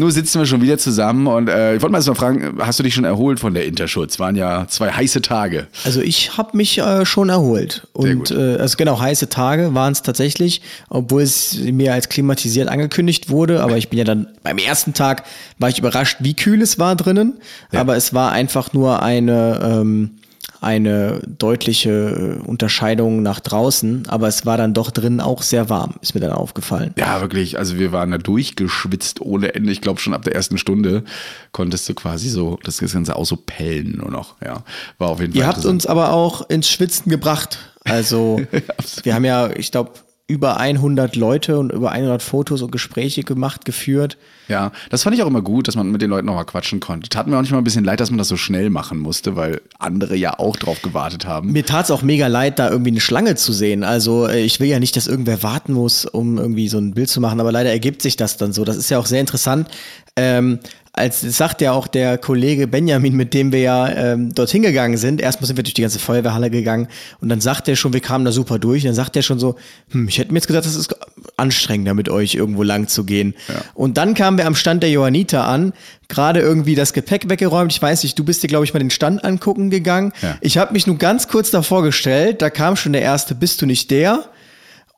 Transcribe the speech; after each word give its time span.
Nur 0.00 0.10
sitzen 0.10 0.38
wir 0.38 0.46
schon 0.46 0.62
wieder 0.62 0.78
zusammen 0.78 1.26
und 1.26 1.50
äh, 1.50 1.76
ich 1.76 1.82
wollte 1.82 1.92
mal 1.92 1.98
erst 1.98 2.08
mal 2.08 2.14
fragen, 2.14 2.56
hast 2.60 2.78
du 2.78 2.82
dich 2.82 2.94
schon 2.94 3.04
erholt 3.04 3.38
von 3.38 3.52
der 3.52 3.66
Interschutz? 3.66 4.18
Waren 4.18 4.34
ja 4.34 4.66
zwei 4.66 4.90
heiße 4.90 5.20
Tage. 5.20 5.66
Also 5.84 6.00
ich 6.00 6.38
habe 6.38 6.56
mich 6.56 6.78
äh, 6.78 7.04
schon 7.04 7.28
erholt. 7.28 7.86
Und 7.92 8.30
äh, 8.30 8.56
also 8.56 8.78
genau, 8.78 8.98
heiße 8.98 9.28
Tage 9.28 9.74
waren 9.74 9.92
es 9.92 10.00
tatsächlich, 10.00 10.62
obwohl 10.88 11.20
es 11.20 11.58
mir 11.58 11.92
als 11.92 12.08
klimatisiert 12.08 12.70
angekündigt 12.70 13.28
wurde. 13.28 13.62
Aber 13.62 13.76
ich 13.76 13.90
bin 13.90 13.98
ja 13.98 14.06
dann 14.06 14.28
beim 14.42 14.56
ersten 14.56 14.94
Tag 14.94 15.24
war 15.58 15.68
ich 15.68 15.78
überrascht, 15.78 16.16
wie 16.20 16.32
kühl 16.32 16.62
es 16.62 16.78
war 16.78 16.96
drinnen. 16.96 17.34
Ja. 17.70 17.82
Aber 17.82 17.94
es 17.94 18.14
war 18.14 18.32
einfach 18.32 18.72
nur 18.72 19.02
eine 19.02 19.60
ähm, 19.62 20.12
eine 20.60 21.20
deutliche 21.26 22.38
äh, 22.42 22.46
Unterscheidung 22.46 23.22
nach 23.22 23.40
draußen, 23.40 24.06
aber 24.08 24.28
es 24.28 24.44
war 24.44 24.58
dann 24.58 24.74
doch 24.74 24.90
drin 24.90 25.20
auch 25.20 25.42
sehr 25.42 25.68
warm, 25.70 25.94
ist 26.02 26.14
mir 26.14 26.20
dann 26.20 26.32
aufgefallen. 26.32 26.92
Ja, 26.98 27.20
wirklich. 27.20 27.58
Also 27.58 27.78
wir 27.78 27.92
waren 27.92 28.10
da 28.10 28.18
durchgeschwitzt 28.18 29.20
ohne 29.20 29.54
Ende. 29.54 29.72
Ich 29.72 29.80
glaube 29.80 30.00
schon 30.00 30.12
ab 30.12 30.22
der 30.22 30.34
ersten 30.34 30.58
Stunde 30.58 31.04
konntest 31.52 31.88
du 31.88 31.94
quasi 31.94 32.28
so 32.28 32.58
das 32.62 32.78
Ganze 32.78 33.16
auch 33.16 33.24
so 33.24 33.36
pellen 33.36 33.98
nur 33.98 34.10
noch. 34.10 34.36
Ja, 34.44 34.64
war 34.98 35.08
auf 35.08 35.20
jeden 35.20 35.32
Fall. 35.32 35.40
Ihr 35.42 35.46
habt 35.46 35.64
uns 35.64 35.86
aber 35.86 36.12
auch 36.12 36.48
ins 36.50 36.68
Schwitzen 36.68 37.10
gebracht. 37.10 37.58
Also 37.84 38.40
wir 39.02 39.14
haben 39.14 39.24
ja, 39.24 39.50
ich 39.56 39.70
glaube, 39.70 39.92
über 40.30 40.58
100 40.58 41.16
Leute 41.16 41.58
und 41.58 41.72
über 41.72 41.90
100 41.90 42.22
Fotos 42.22 42.62
und 42.62 42.70
Gespräche 42.70 43.24
gemacht, 43.24 43.64
geführt. 43.64 44.16
Ja, 44.46 44.70
das 44.88 45.02
fand 45.02 45.16
ich 45.16 45.22
auch 45.22 45.26
immer 45.26 45.42
gut, 45.42 45.66
dass 45.66 45.74
man 45.74 45.90
mit 45.90 46.02
den 46.02 46.10
Leuten 46.10 46.26
nochmal 46.26 46.44
quatschen 46.44 46.78
konnte. 46.78 47.08
Tat 47.08 47.26
mir 47.26 47.36
auch 47.36 47.40
nicht 47.40 47.50
mal 47.50 47.58
ein 47.58 47.64
bisschen 47.64 47.84
leid, 47.84 47.98
dass 47.98 48.10
man 48.10 48.18
das 48.18 48.28
so 48.28 48.36
schnell 48.36 48.70
machen 48.70 48.98
musste, 48.98 49.34
weil 49.34 49.60
andere 49.80 50.14
ja 50.14 50.38
auch 50.38 50.56
drauf 50.56 50.82
gewartet 50.82 51.26
haben. 51.26 51.50
Mir 51.50 51.66
tat 51.66 51.86
es 51.86 51.90
auch 51.90 52.02
mega 52.02 52.28
leid, 52.28 52.60
da 52.60 52.70
irgendwie 52.70 52.92
eine 52.92 53.00
Schlange 53.00 53.34
zu 53.34 53.52
sehen. 53.52 53.82
Also 53.82 54.28
äh, 54.28 54.40
ich 54.40 54.60
will 54.60 54.68
ja 54.68 54.78
nicht, 54.78 54.96
dass 54.96 55.08
irgendwer 55.08 55.42
warten 55.42 55.72
muss, 55.72 56.04
um 56.04 56.38
irgendwie 56.38 56.68
so 56.68 56.78
ein 56.78 56.94
Bild 56.94 57.08
zu 57.08 57.20
machen, 57.20 57.40
aber 57.40 57.50
leider 57.50 57.70
ergibt 57.70 58.00
sich 58.00 58.16
das 58.16 58.36
dann 58.36 58.52
so. 58.52 58.64
Das 58.64 58.76
ist 58.76 58.88
ja 58.88 58.98
auch 58.98 59.06
sehr 59.06 59.20
interessant. 59.20 59.68
Ähm, 60.16 60.60
als 61.00 61.20
sagt 61.20 61.60
ja 61.62 61.72
auch 61.72 61.86
der 61.86 62.18
Kollege 62.18 62.66
Benjamin, 62.66 63.16
mit 63.16 63.34
dem 63.34 63.52
wir 63.52 63.60
ja 63.60 63.88
ähm, 63.88 64.34
dorthin 64.34 64.62
gegangen 64.62 64.98
sind, 64.98 65.20
erstmal 65.20 65.46
sind 65.46 65.56
wir 65.56 65.64
durch 65.64 65.74
die 65.74 65.82
ganze 65.82 65.98
Feuerwehrhalle 65.98 66.50
gegangen 66.50 66.88
und 67.20 67.28
dann 67.30 67.40
sagt 67.40 67.66
er 67.68 67.76
schon, 67.76 67.92
wir 67.92 68.00
kamen 68.00 68.24
da 68.24 68.32
super 68.32 68.58
durch, 68.58 68.82
und 68.82 68.88
dann 68.88 68.94
sagt 68.94 69.16
er 69.16 69.22
schon 69.22 69.38
so, 69.38 69.56
hm, 69.90 70.08
ich 70.08 70.18
hätte 70.18 70.32
mir 70.32 70.38
jetzt 70.38 70.46
gesagt, 70.46 70.66
das 70.66 70.76
ist 70.76 70.94
anstrengender 71.36 71.94
mit 71.94 72.08
euch 72.08 72.34
irgendwo 72.34 72.62
lang 72.62 72.86
zu 72.86 73.04
gehen. 73.04 73.34
Ja. 73.48 73.54
Und 73.74 73.96
dann 73.96 74.14
kamen 74.14 74.36
wir 74.36 74.46
am 74.46 74.54
Stand 74.54 74.82
der 74.82 74.90
Johanniter 74.90 75.46
an, 75.46 75.72
gerade 76.08 76.40
irgendwie 76.40 76.74
das 76.74 76.92
Gepäck 76.92 77.28
weggeräumt. 77.28 77.72
Ich 77.72 77.80
weiß 77.80 78.02
nicht, 78.02 78.18
du 78.18 78.24
bist 78.24 78.42
dir, 78.42 78.48
glaube 78.48 78.64
ich, 78.64 78.74
mal 78.74 78.80
den 78.80 78.90
Stand 78.90 79.24
angucken 79.24 79.70
gegangen. 79.70 80.12
Ja. 80.20 80.36
Ich 80.42 80.58
habe 80.58 80.72
mich 80.74 80.86
nur 80.86 80.98
ganz 80.98 81.28
kurz 81.28 81.50
davor 81.50 81.82
gestellt, 81.82 82.42
da 82.42 82.50
kam 82.50 82.76
schon 82.76 82.92
der 82.92 83.02
erste, 83.02 83.34
bist 83.34 83.62
du 83.62 83.66
nicht 83.66 83.90
der? 83.90 84.24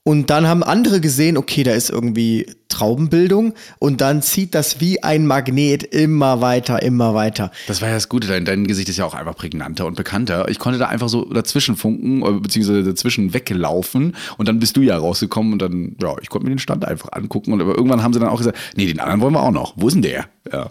Und 0.04 0.30
dann 0.30 0.48
haben 0.48 0.64
andere 0.64 1.00
gesehen, 1.00 1.36
okay, 1.36 1.62
da 1.62 1.72
ist 1.72 1.88
irgendwie 1.88 2.46
Traubenbildung 2.72 3.54
und 3.78 4.00
dann 4.00 4.22
zieht 4.22 4.54
das 4.54 4.80
wie 4.80 5.02
ein 5.02 5.26
Magnet 5.26 5.82
immer 5.82 6.40
weiter, 6.40 6.82
immer 6.82 7.14
weiter. 7.14 7.52
Das 7.66 7.80
war 7.80 7.88
ja 7.88 7.94
das 7.94 8.08
Gute, 8.08 8.26
dein, 8.26 8.44
dein 8.44 8.66
Gesicht 8.66 8.88
ist 8.88 8.96
ja 8.96 9.04
auch 9.04 9.14
einfach 9.14 9.36
prägnanter 9.36 9.86
und 9.86 9.94
bekannter. 9.94 10.48
Ich 10.48 10.58
konnte 10.58 10.78
da 10.78 10.88
einfach 10.88 11.08
so 11.08 11.24
dazwischen 11.26 11.76
funken, 11.76 12.22
äh, 12.22 12.40
beziehungsweise 12.40 12.82
dazwischen 12.82 13.34
weglaufen 13.34 14.16
und 14.38 14.48
dann 14.48 14.58
bist 14.58 14.76
du 14.76 14.80
ja 14.80 14.96
rausgekommen 14.96 15.52
und 15.52 15.62
dann, 15.62 15.96
ja, 16.00 16.16
ich 16.20 16.28
konnte 16.28 16.46
mir 16.46 16.54
den 16.54 16.58
Stand 16.58 16.84
einfach 16.84 17.10
angucken 17.12 17.52
und 17.52 17.60
aber 17.60 17.76
irgendwann 17.76 18.02
haben 18.02 18.12
sie 18.12 18.20
dann 18.20 18.28
auch 18.28 18.38
gesagt, 18.38 18.58
nee, 18.76 18.86
den 18.86 19.00
anderen 19.00 19.20
wollen 19.20 19.34
wir 19.34 19.42
auch 19.42 19.50
noch. 19.52 19.74
Wo 19.76 19.88
ist 19.88 19.94
denn 19.94 20.02
der? 20.02 20.26
Ja. 20.50 20.70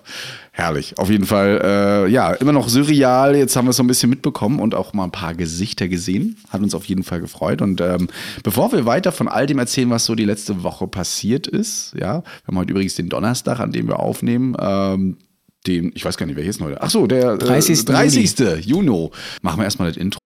Herrlich. 0.53 0.97
Auf 0.97 1.09
jeden 1.09 1.25
Fall, 1.25 1.61
äh, 1.63 2.11
ja, 2.11 2.33
immer 2.33 2.51
noch 2.51 2.67
surreal. 2.67 3.37
Jetzt 3.37 3.55
haben 3.55 3.65
wir 3.65 3.69
es 3.69 3.77
so 3.77 3.83
ein 3.83 3.87
bisschen 3.87 4.09
mitbekommen 4.09 4.59
und 4.59 4.75
auch 4.75 4.91
mal 4.91 5.05
ein 5.05 5.11
paar 5.11 5.33
Gesichter 5.33 5.87
gesehen. 5.87 6.35
Hat 6.49 6.61
uns 6.61 6.75
auf 6.75 6.83
jeden 6.85 7.03
Fall 7.03 7.21
gefreut. 7.21 7.61
Und 7.61 7.79
ähm, 7.79 8.09
bevor 8.43 8.73
wir 8.73 8.85
weiter 8.85 9.13
von 9.13 9.29
all 9.29 9.47
dem 9.47 9.59
erzählen, 9.59 9.89
was 9.89 10.03
so 10.03 10.13
die 10.13 10.25
letzte 10.25 10.61
Woche 10.63 10.87
passiert 10.87 11.47
ist, 11.47 11.90
ja, 11.93 12.23
wir 12.23 12.47
haben 12.47 12.57
heute 12.57 12.71
übrigens 12.71 12.95
den 12.95 13.09
Donnerstag, 13.09 13.59
an 13.59 13.71
dem 13.71 13.87
wir 13.87 13.99
aufnehmen. 13.99 14.55
Ähm, 14.59 15.17
den, 15.67 15.91
ich 15.93 16.03
weiß 16.03 16.17
gar 16.17 16.25
nicht, 16.25 16.35
wer 16.35 16.43
hier 16.43 16.49
ist 16.49 16.61
heute. 16.61 16.81
Ach 16.81 16.89
so, 16.89 17.05
der 17.05 17.37
30. 17.37 17.81
Äh, 17.81 17.83
30. 17.83 18.65
Juni. 18.65 19.09
Machen 19.41 19.59
wir 19.59 19.63
erstmal 19.65 19.89
das 19.89 19.97
Intro. 19.97 20.19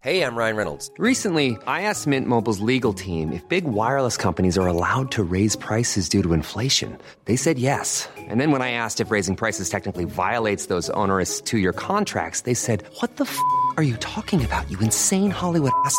Hey, 0.00 0.22
I'm 0.22 0.36
Ryan 0.36 0.56
Reynolds. 0.56 0.88
Recently, 0.98 1.58
I 1.66 1.82
asked 1.82 2.06
Mint 2.06 2.28
Mobile's 2.28 2.60
legal 2.60 2.92
team 2.92 3.32
if 3.32 3.42
big 3.48 3.64
wireless 3.64 4.16
companies 4.16 4.56
are 4.56 4.68
allowed 4.68 5.10
to 5.12 5.24
raise 5.24 5.56
prices 5.56 6.08
due 6.08 6.22
to 6.22 6.32
inflation. 6.32 6.96
They 7.24 7.34
said 7.34 7.58
yes. 7.58 8.08
And 8.16 8.40
then 8.40 8.52
when 8.52 8.62
I 8.62 8.70
asked 8.70 9.00
if 9.00 9.10
raising 9.10 9.34
prices 9.34 9.68
technically 9.68 10.04
violates 10.04 10.66
those 10.66 10.90
onerous 10.90 11.40
two-year 11.40 11.72
contracts, 11.72 12.42
they 12.42 12.54
said, 12.54 12.84
"What 13.00 13.16
the 13.16 13.24
f*** 13.24 13.36
are 13.76 13.82
you 13.82 13.96
talking 13.96 14.44
about? 14.44 14.70
You 14.70 14.78
insane 14.78 15.32
Hollywood 15.32 15.72
ass." 15.84 15.98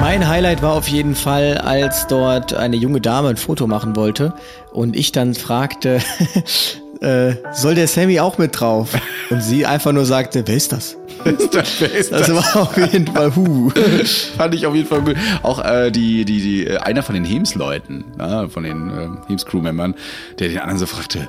Mein 0.00 0.28
Highlight 0.28 0.62
war 0.62 0.72
auf 0.72 0.88
jeden 0.88 1.14
Fall, 1.14 1.58
als 1.58 2.06
dort 2.06 2.54
eine 2.54 2.76
junge 2.76 3.00
Dame 3.00 3.28
ein 3.28 3.36
Foto 3.36 3.66
machen 3.66 3.96
wollte 3.96 4.32
und 4.72 4.96
ich 4.96 5.12
dann 5.12 5.34
fragte, 5.34 6.00
äh, 7.00 7.34
soll 7.52 7.74
der 7.74 7.88
Sammy 7.88 8.20
auch 8.20 8.38
mit 8.38 8.58
drauf? 8.58 8.90
Und 9.30 9.42
sie 9.42 9.66
einfach 9.66 9.92
nur 9.92 10.06
sagte, 10.06 10.44
wer 10.46 10.56
ist 10.56 10.72
das? 10.72 10.96
ist 11.24 11.54
das, 11.54 11.80
wer 11.80 11.92
ist 11.92 12.12
das? 12.12 12.28
das 12.28 12.54
war 12.54 12.62
auf 12.62 12.76
jeden 12.76 13.06
Fall 13.08 13.34
hu. 13.34 13.70
Fand 14.36 14.54
ich 14.54 14.66
auf 14.66 14.74
jeden 14.74 14.88
Fall 14.88 15.02
gut. 15.02 15.16
Auch 15.42 15.64
äh, 15.64 15.90
die, 15.90 16.24
die, 16.24 16.40
die, 16.40 16.66
äh, 16.66 16.78
einer 16.78 17.02
von 17.02 17.14
den 17.14 17.24
Heems-Leuten, 17.24 18.04
ja, 18.18 18.48
von 18.48 18.62
den 18.62 18.90
äh, 18.90 19.08
Heems-Crew-Membern, 19.26 19.94
der 20.38 20.48
den 20.48 20.58
anderen 20.58 20.78
so 20.78 20.86
fragte, 20.86 21.28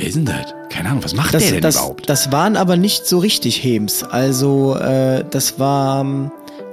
Wer 0.00 0.06
ist 0.08 0.16
denn 0.16 0.24
das? 0.24 0.54
Keine 0.70 0.88
Ahnung, 0.88 1.04
was 1.04 1.14
macht 1.14 1.34
das, 1.34 1.42
der 1.42 1.52
denn 1.52 1.60
das, 1.60 1.74
überhaupt? 1.74 2.08
Das 2.08 2.32
waren 2.32 2.56
aber 2.56 2.78
nicht 2.78 3.06
so 3.06 3.18
richtig 3.18 3.62
Heems. 3.62 4.02
Also, 4.02 4.74
äh, 4.76 5.24
das 5.30 5.58
war 5.58 6.00
ähm, 6.00 6.30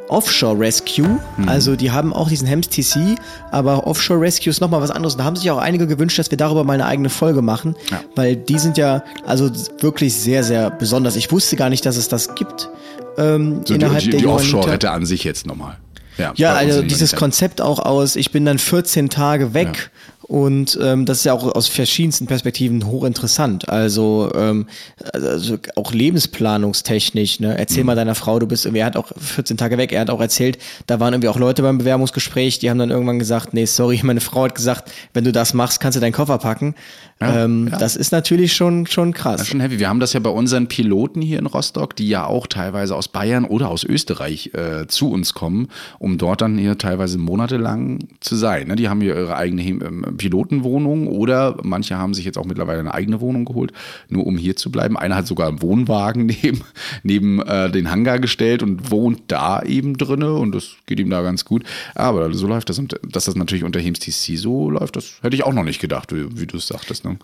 Offshore 0.10 0.60
Rescue. 0.60 1.20
Mhm. 1.38 1.50
Also 1.50 1.76
die 1.76 1.92
haben 1.92 2.14
auch 2.14 2.30
diesen 2.30 2.48
Hems 2.48 2.70
TC, 2.70 3.18
aber 3.52 3.88
Offshore 3.88 4.22
Rescue 4.22 4.50
ist 4.50 4.62
nochmal 4.62 4.82
was 4.82 4.92
anderes. 4.92 5.14
Und 5.14 5.20
da 5.20 5.26
haben 5.26 5.36
sich 5.36 5.50
auch 5.52 5.58
einige 5.58 5.88
gewünscht, 5.88 6.18
dass 6.20 6.32
wir 6.32 6.38
darüber 6.38 6.64
mal 6.64 6.74
eine 6.74 6.86
eigene 6.86 7.10
Folge 7.10 7.42
machen, 7.42 7.76
ja. 7.92 8.02
weil 8.16 8.36
die 8.36 8.60
sind 8.60 8.78
ja 8.78 9.04
also 9.26 9.50
wirklich 9.80 10.16
sehr, 10.16 10.44
sehr 10.44 10.70
besonders. 10.70 11.16
Ich 11.16 11.32
wusste 11.32 11.56
gar 11.56 11.70
nicht, 11.70 11.86
dass 11.86 11.98
es 11.98 12.08
das 12.08 12.36
gibt. 12.36 12.70
Ähm, 13.18 13.62
so 13.66 13.74
innerhalb 13.74 14.02
die, 14.04 14.12
die, 14.12 14.18
der 14.18 14.30
Offshore-Rette 14.30 14.92
an 14.92 15.06
sich 15.06 15.24
jetzt 15.24 15.46
nochmal. 15.46 15.78
Ja, 16.18 16.34
ja 16.36 16.54
also 16.54 16.82
dieses 16.82 17.16
Konzept 17.16 17.62
auch 17.62 17.80
aus, 17.80 18.16
ich 18.16 18.32
bin 18.32 18.46
dann 18.46 18.58
14 18.58 19.10
Tage 19.10 19.54
weg 19.54 19.92
ja. 19.94 20.17
Und 20.28 20.78
ähm, 20.82 21.06
das 21.06 21.20
ist 21.20 21.24
ja 21.24 21.34
auch 21.34 21.56
aus 21.56 21.68
verschiedensten 21.68 22.28
Perspektiven 22.28 22.86
hochinteressant. 22.86 23.70
Also, 23.70 24.30
ähm, 24.36 24.68
also 25.14 25.58
auch 25.76 25.94
lebensplanungstechnisch. 25.94 27.40
Ne? 27.40 27.58
Erzähl 27.58 27.84
mhm. 27.84 27.88
mal 27.88 27.96
deiner 27.96 28.16
Frau, 28.16 28.38
du 28.38 28.46
bist 28.46 28.66
irgendwie, 28.66 28.82
er 28.82 28.88
hat 28.88 28.98
auch 28.98 29.12
14 29.18 29.56
Tage 29.56 29.78
weg, 29.78 29.94
er 29.94 30.02
hat 30.02 30.10
auch 30.10 30.20
erzählt, 30.20 30.58
da 30.86 31.00
waren 31.00 31.14
irgendwie 31.14 31.30
auch 31.30 31.40
Leute 31.40 31.62
beim 31.62 31.78
Bewerbungsgespräch, 31.78 32.60
die 32.60 32.70
haben 32.70 32.78
dann 32.78 32.90
irgendwann 32.90 33.20
gesagt, 33.20 33.54
nee, 33.54 33.66
sorry, 33.66 34.02
meine 34.04 34.20
Frau 34.20 34.44
hat 34.44 34.56
gesagt, 34.56 34.92
wenn 35.14 35.24
du 35.24 35.32
das 35.32 35.54
machst, 35.54 35.80
kannst 35.80 35.96
du 35.96 36.02
deinen 36.02 36.14
Koffer 36.14 36.40
packen. 36.40 36.76
Ja, 37.22 37.46
ähm, 37.46 37.70
ja. 37.72 37.78
Das 37.78 37.96
ist 37.96 38.12
natürlich 38.12 38.54
schon, 38.54 38.86
schon 38.86 39.14
krass. 39.14 39.38
Das 39.38 39.42
ist 39.44 39.48
schon 39.48 39.60
heavy. 39.60 39.80
Wir 39.80 39.90
haben 39.90 40.00
das 40.00 40.14
ja 40.14 40.20
bei 40.20 40.30
unseren 40.30 40.68
Piloten 40.68 41.22
hier 41.22 41.40
in 41.40 41.48
Rostock, 41.48 41.96
die 41.96 42.08
ja 42.08 42.26
auch 42.26 42.46
teilweise 42.46 42.96
aus 42.96 43.08
Bayern 43.08 43.46
oder 43.46 43.70
aus 43.70 43.84
Österreich 43.84 44.52
äh, 44.54 44.88
zu 44.88 45.10
uns 45.10 45.34
kommen, 45.34 45.70
um 45.98 46.18
dort 46.20 46.42
dann 46.42 46.58
hier 46.58 46.78
teilweise 46.78 47.18
monatelang 47.18 48.08
zu 48.20 48.36
sein. 48.36 48.68
Ne? 48.68 48.76
Die 48.76 48.88
haben 48.88 49.02
hier 49.02 49.16
ihre 49.16 49.36
eigene 49.36 49.64
ähm, 49.64 50.17
Pilotenwohnung 50.18 51.08
oder 51.08 51.58
manche 51.64 51.98
haben 51.98 52.14
sich 52.14 52.26
jetzt 52.26 52.38
auch 52.38 52.46
mittlerweile 52.46 52.80
eine 52.80 52.94
eigene 52.94 53.22
Wohnung 53.22 53.46
geholt, 53.46 53.72
nur 54.10 54.26
um 54.26 54.38
hier 54.38 54.56
zu 54.56 54.72
bleiben. 54.72 54.98
Einer 54.98 55.16
hat 55.16 55.28
sogar 55.28 55.48
einen 55.48 55.62
Wohnwagen 55.62 56.26
neben, 56.44 56.62
neben 57.04 57.42
äh, 57.42 57.72
den 57.72 57.92
Hangar 57.92 58.20
gestellt 58.20 58.64
und 58.64 58.92
wohnt 58.92 59.24
da 59.28 59.62
eben 59.62 59.98
drinne 59.98 60.34
und 60.34 60.54
das 60.54 60.76
geht 60.86 61.00
ihm 61.00 61.10
da 61.10 61.22
ganz 61.22 61.46
gut. 61.46 61.64
Aber 61.96 62.34
so 62.34 62.48
läuft 62.48 62.70
das 62.70 62.80
und 62.80 63.00
dass 63.08 63.26
das 63.26 63.36
natürlich 63.36 63.64
unter 63.64 63.80
Heems 63.80 64.00
TC 64.00 64.38
so 64.38 64.70
läuft, 64.70 64.96
das 64.96 65.20
hätte 65.22 65.36
ich 65.36 65.44
auch 65.44 65.54
noch 65.54 65.64
nicht 65.64 65.80
gedacht, 65.80 66.14
wie, 66.14 66.40
wie 66.40 66.48
du 66.48 66.58
es 66.58 66.68
sagtest. 66.68 67.06
Ne? 67.06 67.18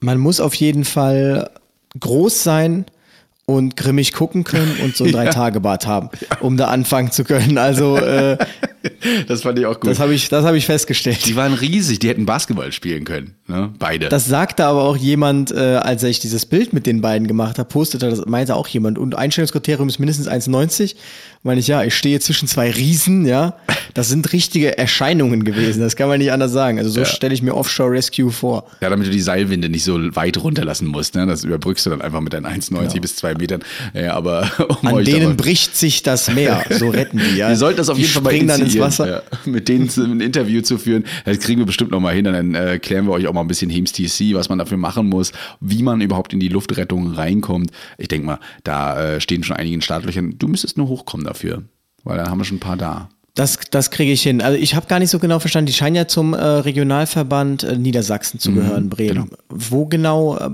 Man 0.00 0.18
muss 0.18 0.40
auf 0.40 0.54
jeden 0.54 0.84
Fall 0.84 1.50
groß 1.98 2.42
sein 2.42 2.86
und 3.44 3.76
grimmig 3.76 4.12
gucken 4.12 4.44
können 4.44 4.76
und 4.82 4.96
so 4.96 5.04
ein 5.04 5.12
Drei-Tage-Bad 5.12 5.86
haben, 5.86 6.10
um 6.40 6.56
da 6.56 6.68
anfangen 6.68 7.10
zu 7.10 7.24
können. 7.24 7.58
Also 7.58 7.96
äh, 7.96 8.38
das 9.26 9.42
fand 9.42 9.58
ich 9.58 9.66
auch 9.66 9.80
gut. 9.80 9.90
Das 9.90 9.98
habe 9.98 10.14
ich, 10.14 10.28
das 10.28 10.44
hab 10.44 10.54
ich 10.54 10.66
festgestellt. 10.66 11.26
Die 11.26 11.34
waren 11.34 11.54
riesig, 11.54 11.98
die 11.98 12.08
hätten 12.08 12.24
Basketball 12.24 12.70
spielen 12.72 13.04
können, 13.04 13.34
ne? 13.48 13.72
beide. 13.78 14.08
Das 14.08 14.26
sagte 14.26 14.64
aber 14.64 14.82
auch 14.82 14.96
jemand, 14.96 15.50
äh, 15.50 15.56
als 15.76 16.02
ich 16.04 16.20
dieses 16.20 16.46
Bild 16.46 16.72
mit 16.72 16.86
den 16.86 17.00
beiden 17.00 17.26
gemacht 17.26 17.58
habe, 17.58 17.68
postete 17.68 18.10
das, 18.10 18.24
meinte 18.26 18.54
auch 18.54 18.68
jemand. 18.68 18.98
Und 18.98 19.16
Einstellungskriterium 19.16 19.88
ist 19.88 19.98
mindestens 19.98 20.28
1,90. 20.28 20.94
Meine 21.42 21.60
ich, 21.60 21.66
ja, 21.66 21.82
ich 21.82 21.96
stehe 21.96 22.20
zwischen 22.20 22.46
zwei 22.46 22.70
Riesen, 22.70 23.26
ja. 23.26 23.56
Das 23.94 24.08
sind 24.08 24.32
richtige 24.32 24.78
Erscheinungen 24.78 25.44
gewesen. 25.44 25.80
Das 25.80 25.96
kann 25.96 26.08
man 26.08 26.18
nicht 26.18 26.32
anders 26.32 26.52
sagen. 26.52 26.78
Also 26.78 26.90
so 26.90 27.04
stelle 27.04 27.34
ich 27.34 27.42
mir 27.42 27.54
Offshore 27.54 27.90
Rescue 27.90 28.30
vor. 28.30 28.66
Ja, 28.80 28.90
damit 28.90 29.06
du 29.06 29.10
die 29.10 29.20
Seilwinde 29.20 29.68
nicht 29.68 29.84
so 29.84 29.98
weit 30.14 30.38
runterlassen 30.38 30.88
musst. 30.88 31.14
Ne? 31.14 31.26
Das 31.26 31.44
überbrückst 31.44 31.86
du 31.86 31.90
dann 31.90 32.02
einfach 32.02 32.20
mit 32.20 32.32
deinen 32.32 32.46
1,90 32.46 33.00
bis 33.00 33.16
2 33.16 33.34
Metern. 33.34 33.62
Ja, 33.94 34.14
aber 34.14 34.50
um 34.82 34.88
An 34.88 35.04
denen 35.04 35.36
bricht 35.36 35.76
sich 35.76 36.02
das 36.02 36.30
Meer. 36.32 36.64
So 36.70 36.90
retten 36.90 37.18
die, 37.18 37.36
ja. 37.36 37.48
Wir 37.52 37.56
sollten 37.56 37.78
das 37.78 37.88
auf 37.88 37.96
die 37.96 38.02
jeden 38.02 38.14
Fall 38.14 38.22
mal 38.22 38.46
dann 38.46 38.62
ins 38.62 38.78
Wasser. 38.78 39.08
Ja, 39.08 39.22
mit 39.44 39.68
denen 39.68 39.90
ein 39.96 40.20
Interview 40.20 40.62
zu 40.62 40.78
führen. 40.78 41.04
Das 41.24 41.38
kriegen 41.38 41.60
wir 41.60 41.66
bestimmt 41.66 41.90
noch 41.90 42.00
mal 42.00 42.14
hin. 42.14 42.24
Dann 42.24 42.54
äh, 42.54 42.78
klären 42.78 43.06
wir 43.06 43.12
euch 43.12 43.26
auch 43.26 43.32
mal 43.32 43.40
ein 43.40 43.48
bisschen 43.48 43.70
Heems 43.70 43.92
TC, 43.92 44.34
was 44.34 44.48
man 44.48 44.58
dafür 44.58 44.78
machen 44.78 45.08
muss, 45.08 45.32
wie 45.60 45.82
man 45.82 46.00
überhaupt 46.00 46.32
in 46.32 46.40
die 46.40 46.48
Luftrettung 46.48 47.12
reinkommt. 47.12 47.70
Ich 47.98 48.08
denke 48.08 48.26
mal, 48.26 48.38
da 48.64 49.14
äh, 49.14 49.20
stehen 49.20 49.42
schon 49.42 49.56
einige 49.56 49.74
in 49.74 49.82
Startlöchern. 49.82 50.36
Du 50.38 50.48
müsstest 50.48 50.76
nur 50.76 50.88
hochkommen 50.88 51.26
dafür, 51.26 51.62
weil 52.04 52.16
dann 52.16 52.30
haben 52.30 52.38
wir 52.38 52.44
schon 52.44 52.56
ein 52.56 52.60
paar 52.60 52.76
da. 52.76 53.08
Das, 53.34 53.58
das 53.70 53.90
kriege 53.90 54.12
ich 54.12 54.22
hin. 54.22 54.42
Also 54.42 54.58
ich 54.58 54.74
habe 54.74 54.86
gar 54.86 54.98
nicht 54.98 55.10
so 55.10 55.18
genau 55.18 55.38
verstanden. 55.38 55.66
Die 55.66 55.72
scheinen 55.72 55.96
ja 55.96 56.06
zum 56.06 56.34
äh, 56.34 56.38
Regionalverband 56.42 57.62
äh, 57.62 57.76
Niedersachsen 57.78 58.36
Mhm, 58.36 58.40
zu 58.40 58.52
gehören, 58.52 58.88
Bremen. 58.90 59.30
Wo 59.48 59.86
genau, 59.86 60.36
äh, 60.36 60.50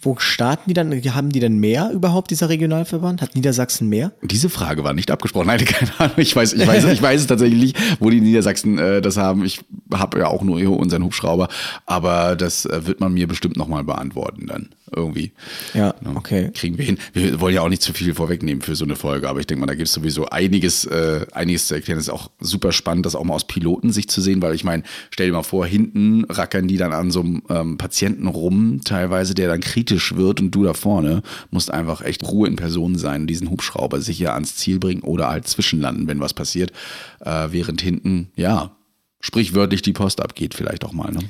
wo 0.00 0.16
starten 0.18 0.64
die 0.66 0.74
dann? 0.74 0.92
Haben 0.92 1.30
die 1.30 1.38
denn 1.38 1.58
mehr 1.58 1.92
überhaupt, 1.92 2.32
dieser 2.32 2.48
Regionalverband? 2.48 3.22
Hat 3.22 3.36
Niedersachsen 3.36 3.88
mehr? 3.88 4.10
Diese 4.22 4.50
Frage 4.50 4.82
war 4.82 4.94
nicht 4.94 5.12
abgesprochen. 5.12 5.46
Nein, 5.46 5.58
keine 5.64 5.92
Ahnung. 5.98 6.16
Ich 6.16 6.34
weiß, 6.34 6.54
ich 6.54 6.66
weiß, 6.66 6.84
ich 6.92 7.00
weiß 7.00 7.20
es 7.20 7.26
tatsächlich 7.28 7.60
nicht, 7.60 8.00
wo 8.00 8.10
die 8.10 8.20
Niedersachsen 8.20 8.78
äh, 8.78 9.00
das 9.00 9.16
haben. 9.16 9.44
Ich 9.44 9.60
habe 9.92 10.18
ja 10.18 10.26
auch 10.26 10.42
nur 10.42 10.58
unseren 10.76 11.04
Hubschrauber, 11.04 11.48
aber 11.86 12.34
das 12.34 12.66
äh, 12.66 12.84
wird 12.84 12.98
man 12.98 13.14
mir 13.14 13.28
bestimmt 13.28 13.56
nochmal 13.56 13.84
beantworten 13.84 14.46
dann 14.48 14.70
irgendwie. 14.94 15.32
Ja, 15.74 15.94
Ne? 16.00 16.12
okay. 16.16 16.50
Kriegen 16.54 16.78
wir 16.78 16.84
hin. 16.84 16.98
Wir 17.12 17.40
wollen 17.40 17.54
ja 17.54 17.62
auch 17.62 17.68
nicht 17.68 17.82
zu 17.82 17.92
viel 17.92 18.14
vorwegnehmen 18.14 18.62
für 18.62 18.74
so 18.74 18.84
eine 18.84 18.96
Folge, 18.96 19.28
aber 19.28 19.40
ich 19.40 19.46
denke 19.46 19.60
mal, 19.60 19.66
da 19.66 19.74
gibt 19.74 19.88
es 19.88 19.94
sowieso 19.94 20.26
einiges, 20.26 20.84
äh, 20.84 21.26
einiges 21.32 21.68
zu 21.68 21.74
erklären. 21.74 21.98
Es 21.98 22.06
ist 22.06 22.12
auch 22.12 22.30
super 22.40 22.72
spannend, 22.72 23.06
das 23.06 23.14
auch 23.14 23.24
mal 23.24 23.34
aus 23.34 23.46
Pilotensicht 23.46 24.10
zu 24.10 24.20
sehen, 24.20 24.42
weil 24.42 24.54
ich 24.54 24.64
meine, 24.64 24.82
stell 25.10 25.26
dir 25.26 25.32
mal 25.32 25.42
vor, 25.42 25.66
hinten 25.66 26.24
rackern 26.28 26.68
die 26.68 26.76
dann 26.76 26.92
an 26.92 27.10
so 27.10 27.20
einem 27.20 27.42
ähm, 27.48 27.78
Patienten 27.78 28.26
rum, 28.26 28.80
teilweise, 28.84 29.34
der 29.34 29.48
dann 29.48 29.60
kritisch 29.60 30.16
wird 30.16 30.40
und 30.40 30.50
du 30.50 30.64
da 30.64 30.74
vorne 30.74 31.22
musst 31.50 31.70
einfach 31.70 32.02
echt 32.02 32.22
Ruhe 32.24 32.48
in 32.48 32.56
Person 32.56 32.96
sein 32.96 33.22
und 33.22 33.26
diesen 33.26 33.50
Hubschrauber 33.50 34.00
sicher 34.00 34.34
ans 34.34 34.56
Ziel 34.56 34.78
bringen 34.78 35.02
oder 35.02 35.28
halt 35.28 35.46
zwischenlanden, 35.46 36.06
wenn 36.08 36.20
was 36.20 36.34
passiert, 36.34 36.72
äh, 37.20 37.48
während 37.50 37.80
hinten, 37.80 38.30
ja, 38.36 38.76
sprichwörtlich 39.20 39.82
die 39.82 39.92
Post 39.92 40.20
abgeht 40.20 40.54
vielleicht 40.54 40.84
auch 40.84 40.92
mal. 40.92 41.12
Ne? 41.12 41.20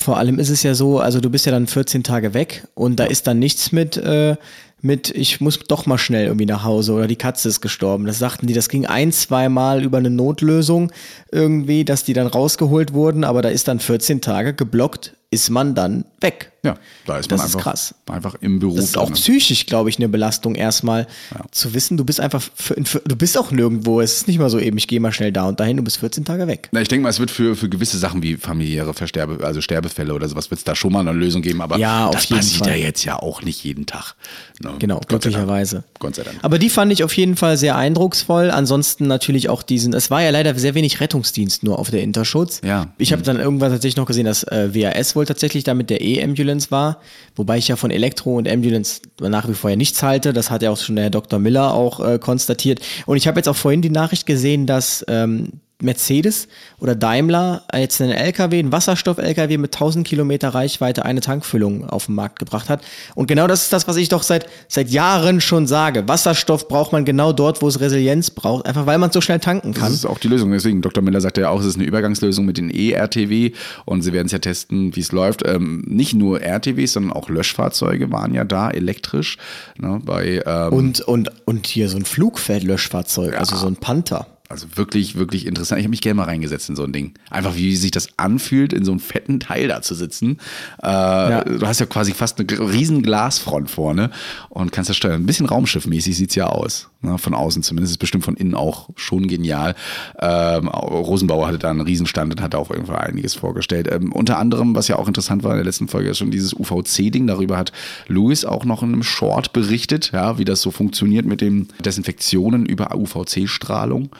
Vor 0.00 0.16
allem 0.16 0.38
ist 0.38 0.48
es 0.48 0.62
ja 0.62 0.74
so, 0.74 1.00
also 1.00 1.20
du 1.20 1.28
bist 1.28 1.44
ja 1.44 1.52
dann 1.52 1.66
14 1.66 2.04
Tage 2.04 2.32
weg 2.32 2.62
und 2.74 3.00
da 3.00 3.04
ist 3.04 3.26
dann 3.26 3.40
nichts 3.40 3.72
mit, 3.72 3.96
äh, 3.96 4.36
mit, 4.80 5.10
ich 5.10 5.40
muss 5.40 5.58
doch 5.58 5.86
mal 5.86 5.98
schnell 5.98 6.26
irgendwie 6.26 6.46
nach 6.46 6.62
Hause 6.62 6.92
oder 6.92 7.08
die 7.08 7.16
Katze 7.16 7.48
ist 7.48 7.60
gestorben. 7.60 8.06
Das 8.06 8.20
sagten 8.20 8.46
die, 8.46 8.54
das 8.54 8.68
ging 8.68 8.86
ein, 8.86 9.10
zwei 9.10 9.48
Mal 9.48 9.82
über 9.82 9.98
eine 9.98 10.10
Notlösung 10.10 10.92
irgendwie, 11.32 11.84
dass 11.84 12.04
die 12.04 12.12
dann 12.12 12.28
rausgeholt 12.28 12.92
wurden, 12.94 13.24
aber 13.24 13.42
da 13.42 13.48
ist 13.48 13.66
dann 13.66 13.80
14 13.80 14.20
Tage 14.20 14.54
geblockt, 14.54 15.14
ist 15.30 15.50
man 15.50 15.74
dann 15.74 16.04
weg. 16.20 16.52
Ja, 16.64 16.76
da 17.06 17.18
ist 17.18 17.30
man 17.30 17.38
Das 17.38 17.48
ist 17.48 17.54
einfach, 17.54 17.70
krass. 17.70 17.94
einfach 18.08 18.34
im 18.40 18.58
Beruf. 18.58 18.76
Das 18.76 18.86
ist 18.86 18.98
auch 18.98 19.12
psychisch, 19.12 19.66
glaube 19.66 19.90
ich, 19.90 19.98
eine 19.98 20.08
Belastung 20.08 20.54
erstmal 20.56 21.06
zu 21.52 21.72
wissen, 21.72 21.96
du 21.96 22.04
bist 22.04 22.20
einfach, 22.20 22.42
für, 22.54 22.74
für, 22.84 23.00
du 23.00 23.14
bist 23.14 23.38
auch 23.38 23.52
nirgendwo. 23.52 24.00
Es 24.00 24.14
ist 24.16 24.28
nicht 24.28 24.38
mal 24.38 24.50
so 24.50 24.58
eben, 24.58 24.76
ich 24.76 24.88
gehe 24.88 24.98
mal 24.98 25.12
schnell 25.12 25.30
da 25.30 25.46
und 25.46 25.60
dahin, 25.60 25.76
du 25.76 25.84
bist 25.84 25.98
14 25.98 26.24
Tage 26.24 26.46
weg. 26.48 26.68
Na, 26.72 26.80
ich 26.80 26.88
denke 26.88 27.04
mal, 27.04 27.10
es 27.10 27.20
wird 27.20 27.30
für, 27.30 27.54
für 27.54 27.68
gewisse 27.68 27.98
Sachen 27.98 28.22
wie 28.22 28.36
familiäre 28.36 28.92
Versterbe, 28.92 29.44
also 29.44 29.60
Sterbefälle 29.60 30.12
oder 30.14 30.28
sowas, 30.28 30.50
wird 30.50 30.58
es 30.58 30.64
da 30.64 30.74
schon 30.74 30.92
mal 30.92 31.00
eine 31.00 31.12
Lösung 31.12 31.42
geben, 31.42 31.60
aber 31.60 31.78
Ja, 31.78 32.10
das 32.10 32.26
passiert 32.26 32.66
Fall. 32.66 32.70
ja 32.78 32.86
jetzt 32.86 33.04
ja 33.04 33.16
auch 33.18 33.42
nicht 33.42 33.62
jeden 33.62 33.86
Tag. 33.86 34.16
Ne? 34.60 34.72
Genau, 34.80 34.96
Gott 34.96 35.08
glücklicherweise. 35.08 35.84
Gott 36.00 36.16
sei 36.16 36.24
Dank. 36.24 36.38
Aber 36.42 36.58
die 36.58 36.70
fand 36.70 36.90
ich 36.92 37.04
auf 37.04 37.12
jeden 37.16 37.36
Fall 37.36 37.56
sehr 37.56 37.76
eindrucksvoll. 37.76 38.50
Ansonsten 38.50 39.06
natürlich 39.06 39.48
auch 39.48 39.62
diesen, 39.62 39.92
es 39.94 40.10
war 40.10 40.22
ja 40.22 40.30
leider 40.30 40.58
sehr 40.58 40.74
wenig 40.74 41.00
Rettungsdienst 41.00 41.62
nur 41.62 41.78
auf 41.78 41.90
der 41.90 42.02
Interschutz. 42.02 42.60
Ja. 42.64 42.88
Ich 42.98 43.12
habe 43.12 43.22
dann 43.22 43.38
irgendwann 43.38 43.70
tatsächlich 43.70 43.96
noch 43.96 44.06
gesehen, 44.06 44.24
dass 44.24 44.42
äh, 44.44 44.74
WAS 44.74 45.14
wohl 45.18 45.26
tatsächlich 45.26 45.64
da 45.64 45.74
der 45.74 46.00
E-Ambulance 46.00 46.70
war, 46.70 47.00
wobei 47.36 47.58
ich 47.58 47.68
ja 47.68 47.76
von 47.76 47.90
Elektro 47.90 48.36
und 48.36 48.48
Ambulance 48.48 49.02
nach 49.20 49.48
wie 49.48 49.54
vor 49.54 49.70
ja 49.70 49.76
nichts 49.76 50.02
halte. 50.02 50.32
Das 50.32 50.50
hat 50.50 50.62
ja 50.62 50.70
auch 50.70 50.78
schon 50.78 50.96
der 50.96 51.10
Dr. 51.10 51.38
Miller 51.38 51.74
auch 51.74 52.00
äh, 52.00 52.18
konstatiert. 52.18 52.80
Und 53.04 53.16
ich 53.16 53.26
habe 53.26 53.38
jetzt 53.38 53.48
auch 53.48 53.56
vorhin 53.56 53.82
die 53.82 53.90
Nachricht 53.90 54.26
gesehen, 54.26 54.66
dass 54.66 55.04
ähm, 55.08 55.60
Mercedes 55.80 56.48
oder 56.80 56.94
Daimler 56.96 57.62
jetzt 57.74 58.00
einen 58.00 58.10
LKW, 58.12 58.58
einen 58.58 58.72
Wasserstoff-LKW 58.72 59.58
mit 59.58 59.74
1000 59.74 60.06
Kilometer 60.06 60.48
Reichweite 60.48 61.04
eine 61.04 61.20
Tankfüllung 61.20 61.88
auf 61.88 62.06
den 62.06 62.16
Markt 62.16 62.38
gebracht 62.40 62.68
hat. 62.68 62.82
Und 63.14 63.26
genau 63.28 63.46
das 63.46 63.62
ist 63.62 63.72
das, 63.72 63.86
was 63.86 63.96
ich 63.96 64.08
doch 64.08 64.22
seit, 64.24 64.46
seit 64.66 64.90
Jahren 64.90 65.40
schon 65.40 65.66
sage. 65.68 66.08
Wasserstoff 66.08 66.66
braucht 66.66 66.92
man 66.92 67.04
genau 67.04 67.32
dort, 67.32 67.62
wo 67.62 67.68
es 67.68 67.78
Resilienz 67.80 68.30
braucht, 68.30 68.66
einfach 68.66 68.86
weil 68.86 68.98
man 68.98 69.12
so 69.12 69.20
schnell 69.20 69.38
tanken 69.38 69.72
Das 69.72 69.82
kann. 69.82 69.92
ist 69.92 70.04
auch 70.04 70.18
die 70.18 70.28
Lösung. 70.28 70.50
Deswegen, 70.50 70.82
Dr. 70.82 71.02
Miller 71.02 71.20
sagte 71.20 71.42
ja 71.42 71.50
auch, 71.50 71.60
es 71.60 71.66
ist 71.66 71.76
eine 71.76 71.84
Übergangslösung 71.84 72.44
mit 72.44 72.58
den 72.58 72.70
E-RTW 72.70 73.52
und 73.84 74.02
sie 74.02 74.12
werden 74.12 74.26
es 74.26 74.32
ja 74.32 74.40
testen, 74.40 74.96
wie 74.96 75.00
es 75.00 75.12
läuft. 75.12 75.46
Ähm, 75.46 75.84
nicht 75.86 76.14
nur 76.14 76.42
RTWs, 76.42 76.94
sondern 76.94 77.12
auch 77.12 77.28
Löschfahrzeuge 77.28 78.10
waren 78.10 78.34
ja 78.34 78.44
da, 78.44 78.70
elektrisch. 78.70 79.36
Ne, 79.78 80.00
bei, 80.04 80.42
ähm, 80.44 80.72
Und, 80.72 81.00
und, 81.02 81.30
und 81.44 81.66
hier 81.68 81.88
so 81.88 81.96
ein 81.96 82.04
Flugfeldlöschfahrzeug, 82.04 83.38
also 83.38 83.56
so 83.56 83.66
ein 83.66 83.76
Panther. 83.76 84.26
Also 84.58 84.76
wirklich, 84.76 85.14
wirklich 85.14 85.46
interessant. 85.46 85.78
Ich 85.78 85.84
habe 85.84 85.90
mich 85.90 86.00
gerne 86.00 86.16
mal 86.16 86.24
reingesetzt 86.24 86.68
in 86.68 86.74
so 86.74 86.82
ein 86.82 86.92
Ding. 86.92 87.14
Einfach 87.30 87.54
wie 87.54 87.76
sich 87.76 87.92
das 87.92 88.08
anfühlt, 88.16 88.72
in 88.72 88.84
so 88.84 88.90
einem 88.90 88.98
fetten 88.98 89.38
Teil 89.38 89.68
da 89.68 89.82
zu 89.82 89.94
sitzen. 89.94 90.38
Äh, 90.82 91.58
Du 91.58 91.66
hast 91.66 91.78
ja 91.78 91.86
quasi 91.86 92.12
fast 92.12 92.40
eine 92.40 92.72
riesen 92.72 93.02
Glasfront 93.02 93.70
vorne 93.70 94.10
und 94.48 94.72
kannst 94.72 94.90
das 94.90 94.96
steuern. 94.96 95.22
Ein 95.22 95.26
bisschen 95.26 95.46
Raumschiffmäßig 95.46 96.16
sieht's 96.16 96.34
ja 96.34 96.46
aus. 96.46 96.88
Ne? 97.02 97.18
Von 97.18 97.34
außen 97.34 97.62
zumindest. 97.62 97.92
Ist 97.92 97.98
bestimmt 97.98 98.24
von 98.24 98.36
innen 98.36 98.54
auch 98.54 98.88
schon 98.96 99.28
genial. 99.28 99.76
Ähm, 100.18 100.66
Rosenbauer 100.66 101.46
hatte 101.46 101.58
da 101.58 101.70
einen 101.70 101.80
Riesenstand 101.80 102.32
und 102.32 102.42
hat 102.42 102.56
auch 102.56 102.70
irgendwo 102.70 102.94
einiges 102.94 103.34
vorgestellt. 103.34 103.88
Ähm, 103.90 104.10
unter 104.12 104.38
anderem, 104.38 104.74
was 104.74 104.88
ja 104.88 104.96
auch 104.96 105.06
interessant 105.06 105.44
war 105.44 105.52
in 105.52 105.58
der 105.58 105.64
letzten 105.64 105.86
Folge, 105.86 106.10
ist 106.10 106.18
schon 106.18 106.32
dieses 106.32 106.52
UVC-Ding. 106.52 107.28
Darüber 107.28 107.56
hat 107.56 107.72
Louis 108.08 108.44
auch 108.44 108.64
noch 108.64 108.82
in 108.82 108.92
einem 108.92 109.02
Short 109.04 109.52
berichtet, 109.52 110.10
ja, 110.12 110.38
wie 110.38 110.44
das 110.44 110.60
so 110.62 110.72
funktioniert 110.72 111.26
mit 111.26 111.40
den 111.40 111.68
Desinfektionen 111.84 112.66
über 112.66 112.96
UVC-Strahlung. 112.96 114.10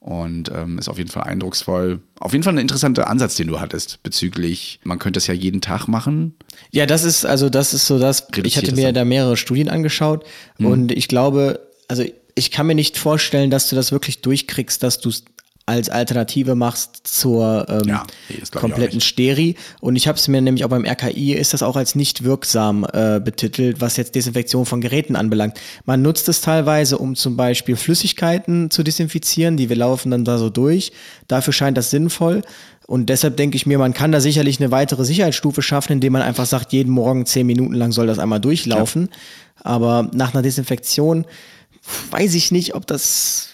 Und 0.00 0.50
ähm, 0.54 0.78
ist 0.78 0.88
auf 0.88 0.98
jeden 0.98 1.10
Fall 1.10 1.24
eindrucksvoll. 1.24 2.00
Auf 2.20 2.32
jeden 2.32 2.44
Fall 2.44 2.54
ein 2.54 2.58
interessanter 2.58 3.08
Ansatz, 3.08 3.34
den 3.34 3.48
du 3.48 3.60
hattest 3.60 4.02
bezüglich, 4.02 4.80
man 4.84 4.98
könnte 4.98 5.18
das 5.18 5.26
ja 5.26 5.34
jeden 5.34 5.60
Tag 5.60 5.88
machen. 5.88 6.34
Ja, 6.70 6.86
das 6.86 7.04
ist, 7.04 7.24
also 7.24 7.50
das 7.50 7.74
ist 7.74 7.86
so 7.86 7.98
das, 7.98 8.22
Reduziert 8.28 8.46
ich 8.46 8.56
hatte 8.56 8.74
mir 8.74 8.92
da 8.92 9.04
mehrere 9.04 9.36
Studien 9.36 9.68
angeschaut 9.68 10.24
und 10.58 10.92
ich 10.92 11.08
glaube, 11.08 11.60
also 11.88 12.04
ich 12.36 12.50
kann 12.52 12.68
mir 12.68 12.76
nicht 12.76 12.96
vorstellen, 12.96 13.50
dass 13.50 13.68
du 13.68 13.76
das 13.76 13.90
wirklich 13.90 14.20
durchkriegst, 14.20 14.82
dass 14.82 15.00
du 15.00 15.08
es 15.08 15.24
als 15.68 15.90
Alternative 15.90 16.54
machst 16.54 17.06
zur 17.06 17.66
ähm, 17.68 17.88
Ja, 17.88 18.06
nee, 18.28 18.42
kompletten. 18.50 19.00
Steri. 19.00 19.54
Und 19.80 19.96
ich 19.96 20.08
habe 20.08 20.18
es 20.18 20.26
mir 20.26 20.40
nämlich 20.40 20.64
auch 20.64 20.70
beim 20.70 20.84
RKI 20.84 21.34
ist 21.34 21.52
das 21.52 21.62
auch 21.62 21.76
als 21.76 21.94
nicht 21.94 22.24
wirksam 22.24 22.86
äh, 22.92 23.20
betitelt, 23.20 23.80
was 23.80 23.96
jetzt 23.96 24.14
Desinfektion 24.14 24.66
von 24.66 24.80
Geräten 24.80 25.14
anbelangt. 25.14 25.60
Man 25.84 26.02
nutzt 26.02 26.28
es 26.28 26.40
teilweise, 26.40 26.98
um 26.98 27.14
zum 27.14 27.36
Beispiel 27.36 27.76
Flüssigkeiten 27.76 28.70
zu 28.70 28.82
desinfizieren, 28.82 29.56
die 29.56 29.68
wir 29.68 29.76
laufen 29.76 30.10
dann 30.10 30.24
da 30.24 30.38
so 30.38 30.50
durch. 30.50 30.92
Dafür 31.28 31.52
scheint 31.52 31.76
das 31.76 31.90
sinnvoll. 31.90 32.42
Und 32.86 33.10
deshalb 33.10 33.36
denke 33.36 33.56
ich 33.56 33.66
mir, 33.66 33.78
man 33.78 33.92
kann 33.92 34.12
da 34.12 34.20
sicherlich 34.20 34.60
eine 34.60 34.70
weitere 34.70 35.04
Sicherheitsstufe 35.04 35.60
schaffen, 35.60 35.92
indem 35.92 36.14
man 36.14 36.22
einfach 36.22 36.46
sagt, 36.46 36.72
jeden 36.72 36.90
Morgen 36.90 37.26
zehn 37.26 37.46
Minuten 37.46 37.74
lang 37.74 37.92
soll 37.92 38.06
das 38.06 38.18
einmal 38.18 38.40
durchlaufen. 38.40 39.10
Aber 39.62 40.10
nach 40.14 40.32
einer 40.32 40.42
Desinfektion 40.42 41.26
weiß 42.10 42.34
ich 42.34 42.50
nicht, 42.50 42.74
ob 42.74 42.86
das, 42.86 43.50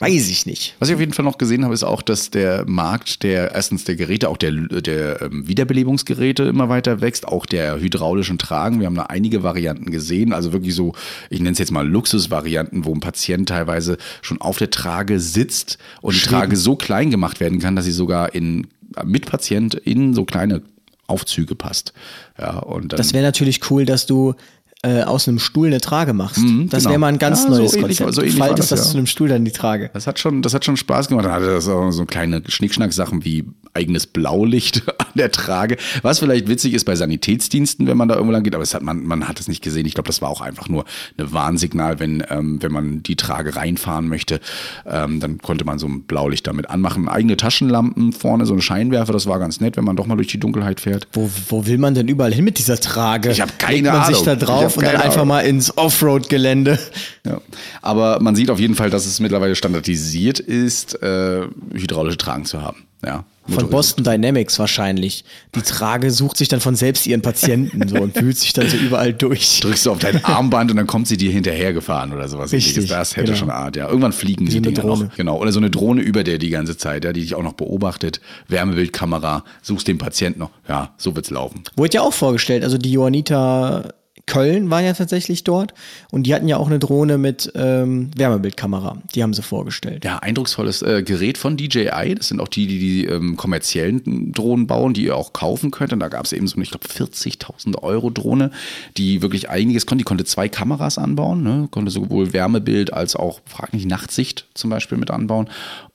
weiß 0.00 0.28
ich 0.30 0.46
nicht. 0.46 0.74
Was 0.78 0.88
ich 0.88 0.94
auf 0.94 1.00
jeden 1.00 1.12
Fall 1.12 1.24
noch 1.24 1.38
gesehen 1.38 1.64
habe, 1.64 1.74
ist 1.74 1.84
auch, 1.84 2.02
dass 2.02 2.30
der 2.30 2.64
Markt 2.66 3.22
der 3.22 3.54
erstens 3.54 3.84
der 3.84 3.96
Geräte, 3.96 4.28
auch 4.28 4.38
der, 4.38 4.52
der 4.52 5.22
ähm, 5.22 5.46
Wiederbelebungsgeräte 5.46 6.44
immer 6.44 6.68
weiter 6.68 7.00
wächst, 7.00 7.28
auch 7.28 7.46
der 7.46 7.78
hydraulischen 7.80 8.38
Tragen. 8.38 8.80
Wir 8.80 8.86
haben 8.86 8.94
da 8.94 9.04
einige 9.04 9.42
Varianten 9.42 9.90
gesehen, 9.90 10.32
also 10.32 10.52
wirklich 10.52 10.74
so, 10.74 10.94
ich 11.28 11.40
nenne 11.40 11.52
es 11.52 11.58
jetzt 11.58 11.70
mal 11.70 11.86
Luxusvarianten, 11.86 12.84
wo 12.84 12.94
ein 12.94 13.00
Patient 13.00 13.48
teilweise 13.48 13.98
schon 14.22 14.40
auf 14.40 14.58
der 14.58 14.70
Trage 14.70 15.20
sitzt 15.20 15.78
und 16.00 16.14
die 16.14 16.20
Trage 16.20 16.56
so 16.56 16.76
klein 16.76 17.10
gemacht 17.10 17.40
werden 17.40 17.58
kann, 17.58 17.76
dass 17.76 17.84
sie 17.84 17.92
sogar 17.92 18.34
in 18.34 18.68
mit 19.04 19.26
Patient 19.26 19.74
in 19.74 20.14
so 20.14 20.24
kleine 20.24 20.62
Aufzüge 21.06 21.54
passt. 21.54 21.92
Ja, 22.38 22.58
und 22.58 22.92
Das 22.92 23.12
wäre 23.12 23.24
natürlich 23.24 23.70
cool, 23.70 23.84
dass 23.84 24.06
du 24.06 24.34
äh, 24.82 25.02
aus 25.02 25.28
einem 25.28 25.38
Stuhl 25.38 25.66
eine 25.66 25.80
Trage 25.80 26.12
machst. 26.14 26.38
das 26.38 26.44
genau. 26.84 26.90
wäre 26.90 26.98
mal 26.98 27.08
ein 27.08 27.18
ganz 27.18 27.44
Ja, 27.44 27.50
so 27.50 27.58
neues 27.58 27.74
ähnlich- 27.74 27.98
Konzept. 27.98 28.14
so 28.14 28.22
ähnlich 28.22 28.36
faltest 28.36 28.72
das, 28.72 28.78
das, 28.78 28.86
ja. 28.88 28.92
zu 28.92 28.96
einem 28.98 29.06
Stuhl 29.06 29.28
dann 29.28 29.44
die 29.44 29.50
Trage. 29.50 29.90
Das 29.92 30.06
hat 30.06 30.18
schon, 30.18 30.40
das 30.42 30.54
hat 30.54 30.64
schon 30.64 30.76
Spaß 30.78 31.08
gemacht. 31.08 31.26
Dann 31.26 31.32
hatte 31.32 31.46
das 31.52 31.68
auch 31.68 31.90
so 31.90 32.06
kleine 32.06 32.42
Schnickschnack-Sachen 32.46 33.24
wie 33.24 33.44
eigenes 33.74 34.06
Blaulicht 34.06 34.82
an 34.98 35.06
der 35.14 35.30
Trage. 35.30 35.76
Was 36.02 36.18
vielleicht 36.18 36.48
witzig 36.48 36.74
ist 36.74 36.84
bei 36.84 36.96
Sanitätsdiensten, 36.96 37.86
wenn 37.86 37.96
man 37.96 38.08
da 38.08 38.14
irgendwo 38.14 38.32
lang 38.32 38.42
geht, 38.42 38.54
aber 38.54 38.62
es 38.62 38.74
hat, 38.74 38.82
man, 38.82 39.04
man 39.04 39.28
hat 39.28 39.40
es 39.40 39.48
nicht 39.48 39.62
gesehen. 39.62 39.86
Ich 39.86 39.94
glaube, 39.94 40.08
das 40.08 40.20
war 40.22 40.28
auch 40.28 40.40
einfach 40.40 40.68
nur 40.68 40.84
ein 41.18 41.32
Warnsignal, 41.32 42.00
wenn, 42.00 42.22
ähm, 42.30 42.62
wenn 42.62 42.72
man 42.72 43.02
die 43.02 43.16
Trage 43.16 43.56
reinfahren 43.56 44.08
möchte. 44.08 44.40
Ähm, 44.86 45.20
dann 45.20 45.38
konnte 45.38 45.64
man 45.64 45.78
so 45.78 45.86
ein 45.86 46.02
Blaulicht 46.02 46.46
damit 46.46 46.70
anmachen. 46.70 47.08
Eigene 47.08 47.36
Taschenlampen 47.36 48.12
vorne, 48.12 48.46
so 48.46 48.54
ein 48.54 48.60
Scheinwerfer, 48.60 49.12
das 49.12 49.26
war 49.26 49.38
ganz 49.38 49.60
nett, 49.60 49.76
wenn 49.76 49.84
man 49.84 49.96
doch 49.96 50.06
mal 50.06 50.16
durch 50.16 50.28
die 50.28 50.40
Dunkelheit 50.40 50.80
fährt. 50.80 51.06
Wo, 51.12 51.30
wo 51.48 51.66
will 51.66 51.78
man 51.78 51.94
denn 51.94 52.08
überall 52.08 52.32
hin 52.32 52.44
mit 52.44 52.58
dieser 52.58 52.78
Trage? 52.80 53.30
Ich 53.30 53.40
hab 53.40 53.58
keine 53.58 53.74
Legt 53.82 53.86
man 53.92 54.06
sich 54.06 54.16
Ahnung. 54.16 54.24
da 54.26 54.32
Ich 54.34 54.38
drauf 54.40 54.76
und 54.76 54.82
dann 54.84 54.92
keine 54.92 55.04
einfach 55.04 55.16
Ahnung. 55.22 55.28
mal 55.28 55.40
ins 55.40 55.76
Offroad-Gelände. 55.76 56.78
Ja. 57.26 57.40
Aber 57.82 58.20
man 58.20 58.34
sieht 58.34 58.50
auf 58.50 58.58
jeden 58.60 58.74
Fall, 58.74 58.90
dass 58.90 59.06
es 59.06 59.20
mittlerweile 59.20 59.54
standardisiert 59.54 60.40
ist, 60.40 61.02
äh, 61.02 61.42
hydraulische 61.72 62.18
Tragen 62.18 62.44
zu 62.44 62.62
haben. 62.62 62.84
Ja. 63.04 63.24
Von. 63.50 63.70
Boston 63.70 64.04
Dynamics 64.04 64.58
wahrscheinlich. 64.58 65.24
Die 65.54 65.62
Trage 65.62 66.10
sucht 66.10 66.36
sich 66.36 66.48
dann 66.48 66.60
von 66.60 66.74
selbst 66.76 67.06
ihren 67.06 67.22
Patienten 67.22 67.86
so 67.88 67.96
und 67.96 68.16
fühlt 68.16 68.36
sich 68.38 68.52
dann 68.52 68.68
so 68.68 68.76
überall 68.76 69.12
durch. 69.12 69.60
Drückst 69.60 69.86
du 69.86 69.92
auf 69.92 69.98
dein 69.98 70.24
Armband 70.24 70.70
und 70.70 70.76
dann 70.76 70.86
kommt 70.86 71.08
sie 71.08 71.16
dir 71.16 71.30
hinterhergefahren 71.32 72.12
oder 72.12 72.28
sowas. 72.28 72.52
Richtig. 72.52 72.88
Das 72.88 73.16
hätte 73.16 73.26
genau. 73.26 73.38
schon 73.38 73.50
Art, 73.50 73.76
ja. 73.76 73.88
Irgendwann 73.88 74.12
fliegen 74.12 74.46
Wie 74.46 74.50
die 74.50 74.56
eine 74.58 74.68
Dinger 74.68 74.80
Drohne. 74.80 75.04
noch. 75.04 75.16
Genau. 75.16 75.38
Oder 75.38 75.52
so 75.52 75.60
eine 75.60 75.70
Drohne 75.70 76.02
über 76.02 76.24
der 76.24 76.38
die 76.38 76.50
ganze 76.50 76.76
Zeit, 76.76 77.04
ja, 77.04 77.12
die 77.12 77.20
dich 77.20 77.34
auch 77.34 77.42
noch 77.42 77.54
beobachtet. 77.54 78.20
Wärmebildkamera, 78.48 79.44
suchst 79.62 79.88
den 79.88 79.98
Patienten 79.98 80.40
noch. 80.40 80.50
Ja, 80.68 80.94
so 80.96 81.14
wird's 81.14 81.30
laufen. 81.30 81.62
Wurde 81.76 81.94
ja 81.94 82.02
auch 82.02 82.12
vorgestellt. 82.12 82.64
Also 82.64 82.78
die 82.78 82.92
Johanniter 82.92 83.94
Köln 84.30 84.70
waren 84.70 84.84
ja 84.84 84.92
tatsächlich 84.92 85.42
dort 85.42 85.74
und 86.12 86.22
die 86.22 86.34
hatten 86.34 86.46
ja 86.46 86.56
auch 86.56 86.68
eine 86.68 86.78
Drohne 86.78 87.18
mit 87.18 87.50
ähm, 87.56 88.12
Wärmebildkamera. 88.16 88.98
Die 89.12 89.24
haben 89.24 89.34
sie 89.34 89.42
vorgestellt. 89.42 90.04
Ja, 90.04 90.18
eindrucksvolles 90.18 90.82
äh, 90.82 91.02
Gerät 91.02 91.36
von 91.36 91.56
DJI. 91.56 92.14
Das 92.16 92.28
sind 92.28 92.40
auch 92.40 92.46
die, 92.46 92.68
die 92.68 92.78
die 92.78 93.04
ähm, 93.06 93.36
kommerziellen 93.36 94.30
Drohnen 94.32 94.68
bauen, 94.68 94.94
die 94.94 95.04
ihr 95.04 95.16
auch 95.16 95.32
kaufen 95.32 95.72
könnt. 95.72 95.92
Und 95.92 95.98
da 95.98 96.08
gab 96.08 96.24
es 96.24 96.32
eben 96.32 96.46
so 96.46 96.54
eine, 96.54 96.62
ich 96.62 96.70
glaube, 96.70 96.86
40.000 96.86 97.82
Euro 97.82 98.10
Drohne, 98.10 98.52
die 98.96 99.20
wirklich 99.20 99.50
einiges 99.50 99.84
konnte. 99.84 100.02
Die 100.02 100.04
konnte 100.06 100.24
zwei 100.24 100.48
Kameras 100.48 100.96
anbauen, 100.96 101.42
ne? 101.42 101.66
konnte 101.72 101.90
sowohl 101.90 102.32
Wärmebild 102.32 102.92
als 102.92 103.16
auch, 103.16 103.40
frag 103.46 103.72
nicht, 103.72 103.86
Nachtsicht 103.86 104.46
zum 104.54 104.70
Beispiel 104.70 104.96
mit 104.96 105.10
anbauen. 105.10 105.48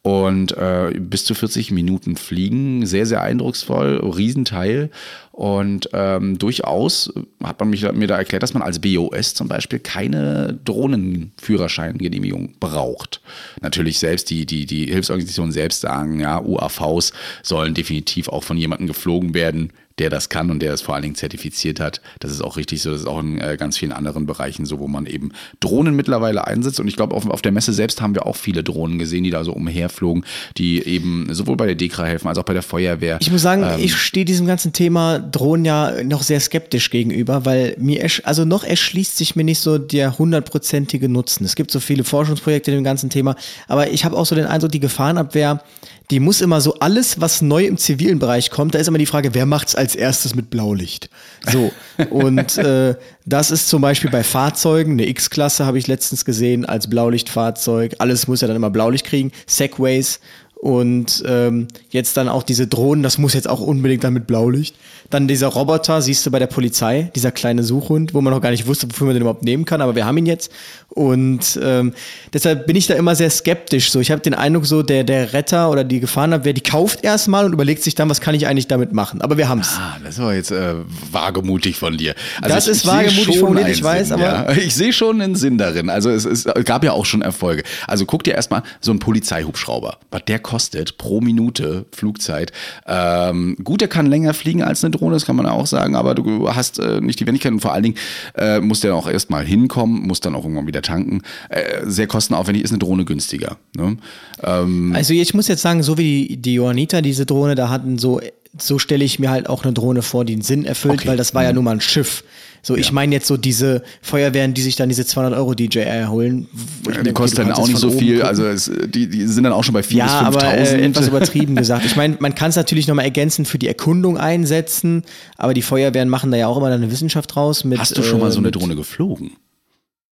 Und 0.06 0.56
äh, 0.56 0.94
bis 1.00 1.26
zu 1.26 1.34
40 1.34 1.72
Minuten 1.72 2.16
fliegen. 2.16 2.86
Sehr, 2.86 3.08
sehr 3.08 3.24
eindrucksvoll, 3.24 3.98
Riesenteil. 4.04 4.92
Und 5.32 5.90
ähm, 5.94 6.38
durchaus 6.38 7.12
hat 7.44 7.60
man 7.60 7.72
mich, 7.72 7.92
mir 7.92 8.06
da 8.06 8.16
erklärt, 8.16 8.44
dass 8.44 8.54
man 8.54 8.62
als 8.62 8.78
BOS 8.78 9.34
zum 9.34 9.48
Beispiel 9.48 9.80
keine 9.80 10.60
Drohnenführerscheingenehmigung 10.64 12.54
braucht. 12.60 13.20
Natürlich 13.62 13.98
selbst 13.98 14.30
die, 14.30 14.46
die, 14.46 14.68
die 14.68 14.86
Hilfsorganisationen 14.86 15.52
selbst 15.52 15.82
sagen, 15.82 16.20
ja, 16.20 16.40
UAVs 16.40 17.12
sollen 17.42 17.74
definitiv 17.74 18.30
auch 18.30 18.44
von 18.44 18.58
jemandem 18.58 18.86
geflogen 18.86 19.34
werden, 19.34 19.74
der 20.00 20.10
das 20.10 20.30
kann 20.30 20.52
und 20.52 20.60
der 20.60 20.72
das 20.72 20.82
vor 20.82 20.96
allen 20.96 21.04
Dingen 21.04 21.16
zertifiziert 21.16 21.80
hat. 21.80 22.02
Das 22.20 22.32
ist 22.32 22.42
auch 22.42 22.58
richtig 22.58 22.82
so. 22.82 22.92
Das 22.92 23.02
ist 23.02 23.08
auch 23.08 23.20
in 23.20 23.40
äh, 23.40 23.56
ganz 23.58 23.78
vielen 23.78 23.92
anderen 23.92 24.26
Bereichen 24.26 24.66
so, 24.66 24.80
wo 24.80 24.88
man 24.88 25.06
eben 25.06 25.32
Drohnen 25.60 25.96
mittlerweile 25.96 26.46
einsetzt. 26.48 26.80
Und 26.80 26.88
ich 26.88 26.96
glaube, 26.96 27.16
auf, 27.16 27.30
auf 27.30 27.42
der 27.42 27.52
Messe 27.52 27.74
selbst 27.74 28.02
haben 28.02 28.14
wir 28.14 28.26
auch 28.26 28.36
viele 28.36 28.64
Drohnen 28.64 29.00
gesehen, 29.00 29.24
die 29.24 29.30
da 29.30 29.44
so 29.44 29.54
umherflogen, 29.54 30.26
die 30.58 30.86
eben 30.86 31.28
sowohl 31.32 31.56
bei 31.56 31.66
der 31.66 31.76
DEKRA 31.76 32.06
helfen 32.06 32.28
als 32.28 32.38
auch 32.38 32.44
bei 32.44 32.54
der 32.54 32.62
Feuerwehr. 32.62 33.18
Ich 33.22 33.32
muss 33.32 33.42
sagen, 33.42 33.64
Ähm, 33.64 33.80
ich 33.80 33.96
stehe 33.96 34.26
diesem 34.26 34.48
ganzen 34.48 34.74
Thema 34.74 35.20
Drohnen 35.20 35.66
ja 35.66 36.04
noch 36.04 36.24
sehr 36.24 36.40
skeptisch 36.40 36.90
gegenüber, 36.90 37.46
weil 37.46 37.76
mir, 37.80 38.06
also 38.24 38.46
noch 38.46 38.64
erschließt 38.64 39.18
sich 39.18 39.36
mir 39.36 39.44
nicht 39.44 39.60
so 39.60 39.78
der 39.78 40.18
hundertprozentige 40.18 41.10
Nutzen. 41.10 41.46
Es 41.46 41.56
gibt 41.56 41.72
so 41.72 41.80
viele 41.80 42.04
Forschungsprojekte 42.04 42.72
in 42.72 42.78
dem 42.78 42.84
ganzen 42.84 43.10
Thema, 43.10 43.36
aber 43.68 43.92
ich 43.92 44.04
habe 44.06 44.18
auch 44.18 44.26
so 44.26 44.36
den 44.36 44.46
Eindruck, 44.46 44.72
die 44.72 44.80
Gefahrenabwehr, 44.80 45.64
die 46.12 46.20
muss 46.20 46.42
immer 46.42 46.62
so 46.62 46.76
alles, 46.76 47.20
was 47.20 47.42
neu 47.42 47.66
im 47.66 47.78
zivilen 47.78 48.20
Bereich 48.20 48.52
kommt, 48.52 48.76
da 48.76 48.80
ist 48.80 48.88
immer 48.88 48.98
die 48.98 49.06
Frage, 49.06 49.34
wer 49.34 49.46
macht's 49.46 49.76
als 49.76 49.96
erstes 49.96 50.36
mit 50.36 50.50
Blaulicht? 50.50 51.10
So. 51.52 51.72
Und 52.10 52.58
äh, 52.58 52.96
das 53.26 53.52
ist 53.52 53.68
zum 53.70 53.82
Beispiel 53.82 54.12
bei 54.12 54.24
Fahrzeugen, 54.24 54.94
eine 54.94 55.08
X-Klasse 55.08 55.66
habe 55.66 55.80
ich 55.80 55.88
letztens 55.88 56.26
gesehen 56.26 56.66
als 56.66 56.90
Blaulichtfahrzeug. 56.90 57.96
Alles 58.00 58.28
muss 58.28 58.42
ja 58.42 58.48
dann 58.48 58.58
immer 58.58 58.70
Blaulicht 58.70 59.06
kriegen. 59.06 59.32
Segways 59.48 60.20
und 60.56 61.24
ähm, 61.28 61.68
jetzt 61.90 62.18
dann 62.18 62.28
auch 62.28 62.44
diese 62.44 62.68
Drohnen, 62.68 63.04
das 63.04 63.18
muss 63.18 63.34
jetzt 63.34 63.48
auch 63.48 63.62
unbedingt 63.62 64.04
dann 64.04 64.14
mit 64.14 64.26
Blaulicht. 64.26 64.76
Dann 65.10 65.28
dieser 65.28 65.48
Roboter, 65.48 66.02
siehst 66.02 66.26
du 66.26 66.32
bei 66.32 66.40
der 66.40 66.48
Polizei, 66.48 67.12
dieser 67.16 67.32
kleine 67.32 67.64
Suchhund, 67.64 68.14
wo 68.14 68.22
man 68.22 68.34
noch 68.34 68.42
gar 68.42 68.52
nicht 68.52 68.66
wusste, 68.68 68.88
wofür 68.90 69.06
man 69.08 69.16
den 69.16 69.22
überhaupt 69.22 69.44
nehmen 69.44 69.66
kann, 69.66 69.82
aber 69.82 69.96
wir 69.96 70.06
haben 70.06 70.18
ihn 70.18 70.26
jetzt. 70.26 70.52
Und 70.90 71.60
ähm, 71.62 71.94
deshalb 72.34 72.68
bin 72.68 72.76
ich 72.76 72.88
da 72.88 72.94
immer 72.94 73.16
sehr 73.16 73.30
skeptisch. 73.30 73.92
So, 73.92 74.00
ich 74.00 74.12
habe 74.12 74.22
den 74.22 74.34
Eindruck, 74.34 74.66
so 74.66 74.82
der, 74.82 75.04
der 75.04 75.34
Retter 75.34 75.70
oder 75.70 75.84
die 75.84 76.00
Gefahrenabwehr, 76.00 76.54
die 76.54 76.62
kauft 76.62 77.04
erstmal 77.04 77.46
und 77.46 77.54
überlegt 77.54 77.84
sich 77.84 77.96
dann, 77.96 78.10
was 78.10 78.22
kann 78.22 78.34
ich 78.34 78.48
eigentlich 78.48 78.68
damit 78.68 78.94
machen. 78.94 79.22
Aber 79.22 79.38
wir 79.38 79.50
haben's. 79.50 79.76
Ah, 79.78 79.98
das 80.04 80.20
war 80.20 80.34
jetzt 80.34 80.52
äh, 80.52 80.76
wagemutig 81.12 81.76
von 81.78 81.98
dir. 81.98 82.16
Also 82.42 82.56
Das 82.56 82.68
ist 82.68 82.84
sehe 82.84 82.92
wagemutig 82.92 83.40
formuliert, 83.40 83.66
einen 83.66 83.74
ich 83.76 83.84
weiß, 83.84 84.08
Sinn, 84.10 84.22
aber- 84.22 84.54
Ja. 84.54 84.58
Ich 84.66 84.74
sehe 84.76 84.94
schon 84.94 85.22
einen 85.22 85.36
Sinn 85.36 85.58
darin. 85.58 85.90
Also 85.90 86.10
es, 86.10 86.26
es 86.26 86.46
gab 86.64 86.84
ja 86.84 86.94
auch 86.94 87.06
schon 87.06 87.22
Erfolge. 87.22 87.64
Also 87.88 88.06
guck 88.06 88.24
dir 88.24 88.34
erstmal 88.34 88.64
so 88.80 88.92
einen 88.92 89.00
Polizeihubschrauber, 89.00 89.98
was 90.12 90.22
der 90.26 90.40
kostet 90.40 90.98
pro 90.98 91.20
Minute 91.22 91.86
Flugzeit. 91.92 92.52
Ähm, 92.88 93.58
gut, 93.64 93.82
der 93.82 93.88
kann 93.90 94.06
länger 94.06 94.34
fliegen 94.34 94.64
als 94.64 94.84
eine 94.84 94.92
Drohne, 94.98 95.16
das 95.16 95.26
kann 95.26 95.36
man 95.36 95.46
auch 95.46 95.68
sagen, 95.68 95.96
aber 95.96 96.16
du 96.16 96.50
hast 96.54 96.80
äh, 96.80 97.02
nicht 97.02 97.20
die 97.20 97.28
Wendigkeit 97.28 97.52
und 97.52 97.60
vor 97.60 97.74
allen 97.74 97.84
Dingen 97.84 97.96
äh, 98.36 98.60
muss 98.60 98.80
der 98.80 98.96
auch 98.96 99.08
erstmal 99.08 99.46
hinkommen, 99.46 100.08
muss 100.08 100.20
dann 100.20 100.36
auch 100.36 100.44
irgendwann 100.44 100.68
wieder 100.68 100.82
tanken. 100.82 101.22
Äh, 101.50 101.86
sehr 101.86 102.08
kostenaufwendig 102.08 102.64
ist 102.64 102.72
eine 102.72 102.80
Drohne 102.80 103.06
günstiger. 103.06 103.58
Ne? 103.76 103.98
Ähm, 104.44 104.94
Also 104.96 105.14
ich 105.14 105.34
muss 105.34 105.48
jetzt 105.48 105.62
sagen, 105.62 105.84
so 105.84 105.98
wie 105.98 106.28
die, 106.28 106.38
die 106.38 106.54
Johanniter 106.56 107.02
diese 107.02 107.26
Drohne 107.26 107.56
da 107.56 107.70
hatten, 107.70 107.98
so, 107.98 108.22
so 108.58 108.80
stelle 108.80 109.04
ich 109.04 109.20
mir 109.20 109.30
halt 109.30 109.50
auch 109.50 109.64
eine 109.64 109.74
Drohne 109.74 110.02
vor, 110.02 110.26
die 110.26 110.34
einen 110.34 110.42
Sinn 110.42 110.66
erfüllt, 110.66 111.00
Okay. 111.02 111.08
weil 111.10 111.18
das 111.18 111.34
war 111.34 111.44
ja 111.44 111.54
nun 111.54 111.64
mal 111.66 111.72
ein 111.72 111.82
Schiff. 111.82 112.24
So, 112.62 112.76
ich 112.76 112.92
meine 112.92 113.14
jetzt 113.14 113.28
so 113.28 113.38
diese 113.38 113.84
Feuerwehren, 114.02 114.56
die 114.56 114.62
sich 114.64 114.76
dann 114.76 114.90
diese 114.90 115.06
200 115.06 115.38
Euro 115.38 115.54
DJI 115.54 116.06
holen. 116.08 116.48
mir 116.84 116.92
die 116.92 116.92
denke, 116.94 117.14
kosten 117.14 117.38
dann 117.38 117.52
auch 117.52 117.68
nicht 117.68 117.78
so 117.78 117.92
viel, 117.92 118.16
gucken. 118.16 118.28
also 118.28 118.48
es, 118.48 118.72
die, 118.88 119.08
die 119.08 119.28
sind 119.28 119.44
dann 119.44 119.54
auch 119.54 119.64
schon 119.64 119.74
bei 119.74 119.82
4.000 119.82 119.94
ja, 119.96 120.06
bis 120.30 120.38
aber 120.38 120.48
5.000. 120.48 120.54
äh, 120.56 120.86
etwas 120.86 121.08
übertrieben 121.08 121.56
gesagt. 121.56 121.86
Ich 121.86 121.96
meine, 121.96 122.18
man 122.20 122.34
kann 122.34 122.50
es 122.50 122.56
natürlich 122.56 122.88
nochmal 122.88 123.06
ergänzend 123.06 123.48
für 123.48 123.60
die 123.60 123.68
Erkundung 123.68 124.18
einsetzen, 124.18 125.04
aber 125.38 125.54
die 125.54 125.62
Feuerwehren 125.62 126.10
machen 126.10 126.32
da 126.32 126.38
ja 126.38 126.48
auch 126.48 126.58
immer 126.58 126.72
dann 126.72 126.82
eine 126.82 126.92
Wissenschaft 126.92 127.36
draus. 127.36 127.66
Mit, 127.66 127.78
Hast 127.78 127.96
du 128.00 128.02
schon 128.04 128.20
mal 128.20 128.32
so 128.32 128.40
eine 128.40 128.48
äh, 128.48 128.52
Drohne 128.52 128.76
geflogen? 128.76 129.34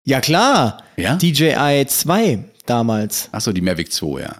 Ja, 0.04 0.22
klar. 0.22 0.82
Ja? 0.96 1.16
DJI 1.16 1.84
2 1.86 2.44
damals. 2.64 3.28
Achso, 3.30 3.52
die 3.52 3.60
Mavic 3.60 3.92
2, 3.92 4.20
ja. 4.22 4.36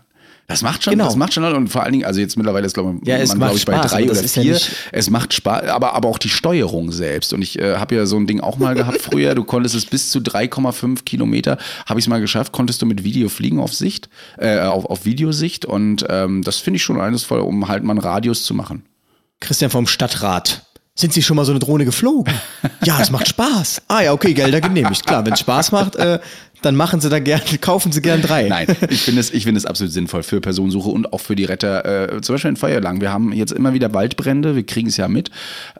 Das 0.50 0.62
macht 0.62 0.82
schon, 0.82 0.92
Genau. 0.94 1.04
das 1.04 1.16
macht 1.16 1.34
schon 1.34 1.44
und 1.44 1.68
vor 1.68 1.82
allen 1.82 1.92
Dingen, 1.92 2.06
also 2.06 2.20
jetzt 2.20 2.38
mittlerweile 2.38 2.64
ist 2.64 2.72
glaube 2.72 2.94
ich, 3.02 3.06
Ja, 3.06 3.18
man 3.18 3.38
glaube 3.38 3.56
ich 3.56 3.66
bei 3.66 3.78
drei 3.78 4.04
oder 4.10 4.14
ja 4.20 4.26
vier. 4.26 4.54
nicht- 4.54 4.70
es 4.92 5.10
macht 5.10 5.34
Spaß, 5.34 5.68
aber 5.68 5.92
aber 5.94 6.08
auch 6.08 6.16
die 6.18 6.30
Steuerung 6.30 6.90
selbst. 6.90 7.34
Und 7.34 7.42
ich 7.42 7.58
äh, 7.58 7.76
habe 7.76 7.94
ja 7.96 8.06
so 8.06 8.16
ein 8.16 8.26
Ding 8.26 8.40
auch 8.40 8.56
mal 8.56 8.74
gehabt 8.74 8.98
früher. 9.02 9.34
Du 9.34 9.44
konntest 9.44 9.74
es 9.74 9.84
bis 9.84 10.10
zu 10.10 10.20
3,5 10.20 11.04
Kilometer, 11.04 11.58
habe 11.84 12.00
ich 12.00 12.06
es 12.06 12.08
mal 12.08 12.20
geschafft, 12.22 12.52
konntest 12.52 12.80
du 12.80 12.86
mit 12.86 13.04
Video 13.04 13.28
fliegen 13.28 13.60
auf 13.60 13.74
Sicht, 13.74 14.08
äh, 14.38 14.58
auf, 14.60 14.86
auf 14.86 15.04
Videosicht. 15.04 15.66
Und 15.66 16.06
ähm, 16.08 16.42
das 16.42 16.56
finde 16.56 16.76
ich 16.78 16.82
schon 16.82 16.98
eindrucksvoll, 16.98 17.40
um 17.40 17.68
halt 17.68 17.84
mal 17.84 17.92
einen 17.92 18.00
Radius 18.00 18.44
zu 18.44 18.54
machen. 18.54 18.84
Christian 19.40 19.70
vom 19.70 19.86
Stadtrat. 19.86 20.62
Sind 20.98 21.12
Sie 21.12 21.22
schon 21.22 21.36
mal 21.36 21.44
so 21.44 21.52
eine 21.52 21.60
Drohne 21.60 21.84
geflogen? 21.84 22.34
Ja, 22.82 23.00
es 23.00 23.12
macht 23.12 23.28
Spaß. 23.28 23.82
Ah 23.86 24.00
ja, 24.02 24.12
okay, 24.12 24.34
Gelder 24.34 24.60
genehmigt. 24.60 25.06
Klar, 25.06 25.24
wenn 25.24 25.34
es 25.34 25.38
Spaß 25.38 25.70
macht, 25.70 25.94
äh, 25.94 26.18
dann 26.62 26.74
machen 26.74 27.00
Sie 27.00 27.08
da 27.08 27.20
gern, 27.20 27.40
kaufen 27.60 27.92
Sie 27.92 28.02
gern 28.02 28.20
drei. 28.20 28.48
Nein, 28.48 28.66
ich 28.90 29.02
finde 29.02 29.20
es, 29.20 29.30
ich 29.30 29.46
es 29.46 29.64
absolut 29.64 29.92
sinnvoll 29.92 30.24
für 30.24 30.40
Personensuche 30.40 30.88
und 30.88 31.12
auch 31.12 31.20
für 31.20 31.36
die 31.36 31.44
Retter, 31.44 32.14
äh, 32.14 32.20
zum 32.20 32.34
Beispiel 32.34 32.48
in 32.48 32.56
Feuerlang. 32.56 33.00
Wir 33.00 33.12
haben 33.12 33.32
jetzt 33.32 33.52
immer 33.52 33.74
wieder 33.74 33.94
Waldbrände, 33.94 34.56
wir 34.56 34.66
kriegen 34.66 34.88
es 34.88 34.96
ja 34.96 35.06
mit, 35.06 35.30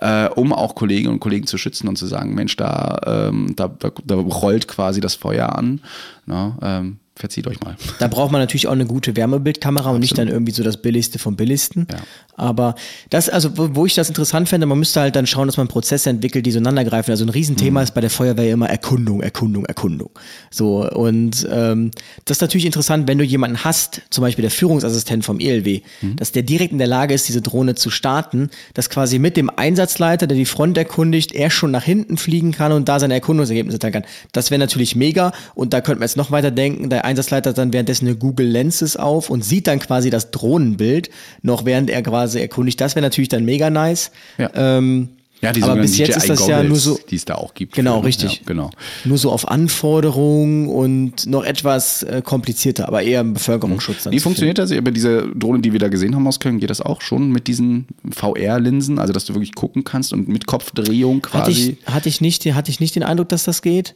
äh, 0.01 0.29
um 0.29 0.53
auch 0.53 0.77
Kolleginnen 0.77 1.15
und 1.15 1.19
Kollegen 1.19 1.49
zu 1.49 1.59
schützen 1.59 1.89
und 1.89 1.97
zu 1.97 2.07
sagen, 2.07 2.35
Mensch, 2.37 2.55
da, 2.55 3.01
ähm, 3.05 3.55
da, 3.57 3.67
da, 3.67 3.91
da 4.05 4.15
rollt 4.15 4.69
quasi 4.69 5.01
das 5.01 5.17
Feuer 5.17 5.57
an. 5.57 5.81
Na, 6.27 6.57
ähm, 6.63 6.99
verzieht 7.19 7.47
euch 7.47 7.61
mal. 7.61 7.77
Da 7.99 8.09
braucht 8.09 8.33
man 8.33 8.41
natürlich 8.41 8.67
auch 8.69 8.73
eine 8.73 8.87
gute 8.87 9.17
Wärmebildkamera 9.17 9.91
und 9.91 10.01
nicht 10.01 10.17
dann 10.17 10.29
irgendwie 10.29 10.53
so 10.53 10.63
das 10.63 10.81
Billigste 10.81 11.19
vom 11.19 11.37
Billigsten. 11.37 11.87
Ja. 11.91 11.99
Aber 12.37 12.77
das, 13.11 13.29
also 13.29 13.51
wo, 13.57 13.85
ich 13.85 13.95
das 13.95 14.09
interessant 14.09 14.49
fände, 14.49 14.65
man 14.67 14.79
müsste 14.79 15.01
halt 15.01 15.17
dann 15.17 15.27
schauen, 15.27 15.49
dass 15.49 15.57
man 15.57 15.67
Prozesse 15.67 16.09
entwickelt, 16.09 16.47
die 16.47 16.53
so 16.53 16.59
ineinander 16.59 16.85
greifen. 16.89 17.11
Also 17.11 17.25
ein 17.25 17.31
Riesenthema 17.31 17.83
ist 17.83 17.95
bei 17.95 18.01
der 18.01 18.11
Feuerwehr 18.11 18.53
immer 18.53 18.69
Erkundung, 18.69 19.21
Erkundung, 19.21 19.65
Erkundung. 19.65 20.11
So, 20.51 20.89
und 20.89 21.47
ähm, 21.51 21.91
das 22.25 22.37
ist 22.37 22.41
natürlich 22.41 22.67
interessant, 22.67 23.09
wenn 23.09 23.19
du 23.19 23.25
jemanden 23.25 23.65
hast, 23.65 24.03
zum 24.11 24.23
Beispiel 24.23 24.43
der 24.43 24.53
Führungsassistent 24.53 25.25
vom 25.25 25.41
ELW, 25.41 25.81
dass 26.15 26.31
der 26.31 26.45
direkt 26.45 26.71
in 26.71 26.79
der 26.79 26.87
Lage 26.87 27.13
ist, 27.13 27.27
diese 27.27 27.43
Drohne 27.43 27.75
zu 27.75 27.91
starten, 27.91 28.51
dass 28.75 28.89
quasi 28.89 29.19
mit 29.19 29.37
dem 29.37 29.51
Einsatzleiter, 29.51 30.29
der 30.29 30.37
die 30.37 30.45
Front 30.45 30.79
erkundigt, 30.79 31.33
er 31.33 31.51
schon 31.51 31.73
nach 31.73 31.83
hinten 31.83 32.17
fliegen 32.17 32.53
kann 32.53 32.71
und 32.71 32.89
da 32.89 33.01
seine 33.01 33.15
Erkundungsergebnisse 33.15 33.81
teilen 33.81 33.95
kann. 33.95 34.05
Das 34.31 34.53
wäre 34.53 34.61
natürlich 34.61 34.95
mega 34.95 35.33
und 35.57 35.73
da 35.73 35.81
könnte 35.81 35.99
man 35.99 36.07
jetzt 36.07 36.17
noch 36.17 36.31
weiter 36.31 36.53
denken, 36.53 36.89
der 36.89 37.05
Einsatzleiter 37.09 37.53
dann 37.53 37.73
währenddessen 37.73 38.07
eine 38.07 38.17
Google 38.17 38.47
Lenses 38.47 38.97
auf 38.97 39.31
und 39.31 39.45
sieht 39.45 39.67
dann 39.67 39.79
quasi 39.81 40.11
das 40.11 40.31
Drohnenbild, 40.31 41.11
noch 41.43 41.65
während 41.65 41.91
er 41.91 42.03
quasi 42.03 42.41
erkundigt. 42.41 42.81
Das 42.81 42.95
wäre 42.95 43.03
natürlich 43.05 43.29
dann 43.29 43.45
mega 43.45 43.71
nice. 43.71 44.11
Ja. 44.39 44.51
Ähm, 44.55 45.09
Ja, 45.41 45.53
die 45.53 45.63
Aber 45.63 45.77
bis 45.77 45.97
jetzt 45.99 46.17
ist 46.17 46.29
das 46.29 46.49
ja 46.49 46.59
DJI 46.63 46.69
nur 46.69 46.79
so, 46.79 46.91
Goggles, 46.91 47.07
die 47.07 47.15
es 47.17 47.25
da 47.25 47.35
auch 47.37 47.55
gibt. 47.55 47.73
Genau, 47.75 48.01
für- 48.01 48.07
richtig. 48.09 48.33
Ja, 48.39 48.43
genau. 48.45 48.71
nur 49.05 49.19
so 49.19 49.31
auf 49.31 49.47
Anforderungen 49.47 50.69
und 50.69 51.27
noch 51.27 51.45
etwas 51.45 52.03
äh, 52.03 52.23
komplizierter, 52.25 52.89
aber 52.89 53.03
eher 53.03 53.21
im 53.21 53.35
Bevölkerungsschutz. 53.35 54.07
Wie 54.11 54.19
funktioniert 54.19 54.59
das? 54.59 54.73
Aber 54.73 54.91
diese 54.91 55.29
Drohne, 55.35 55.61
die 55.61 55.73
wir 55.73 55.79
da 55.79 55.87
gesehen 55.89 56.15
haben 56.17 56.27
aus 56.27 56.41
Köln, 56.41 56.59
geht 56.59 56.71
das 56.71 56.81
auch 56.81 57.01
schon 57.03 57.31
mit 57.31 57.47
diesen 57.47 57.87
VR-Linsen? 58.11 58.99
Also, 58.99 59.13
dass 59.13 59.25
du 59.27 59.35
wirklich 59.35 59.55
gucken 59.55 59.85
kannst 59.85 60.13
und 60.13 60.29
mit 60.29 60.47
Kopfdrehung 60.47 61.23
finden. 61.23 61.33
Hatte 61.39 61.51
quasi. 61.53 61.77
ich, 61.81 61.87
hatte, 61.93 62.09
ich 62.09 62.21
nicht, 62.21 62.45
hatte 62.55 62.71
ich 62.71 62.81
nicht 62.81 62.95
den 62.97 63.03
Eindruck, 63.05 63.29
dass 63.29 63.45
das 63.45 63.63
geht. 63.63 63.95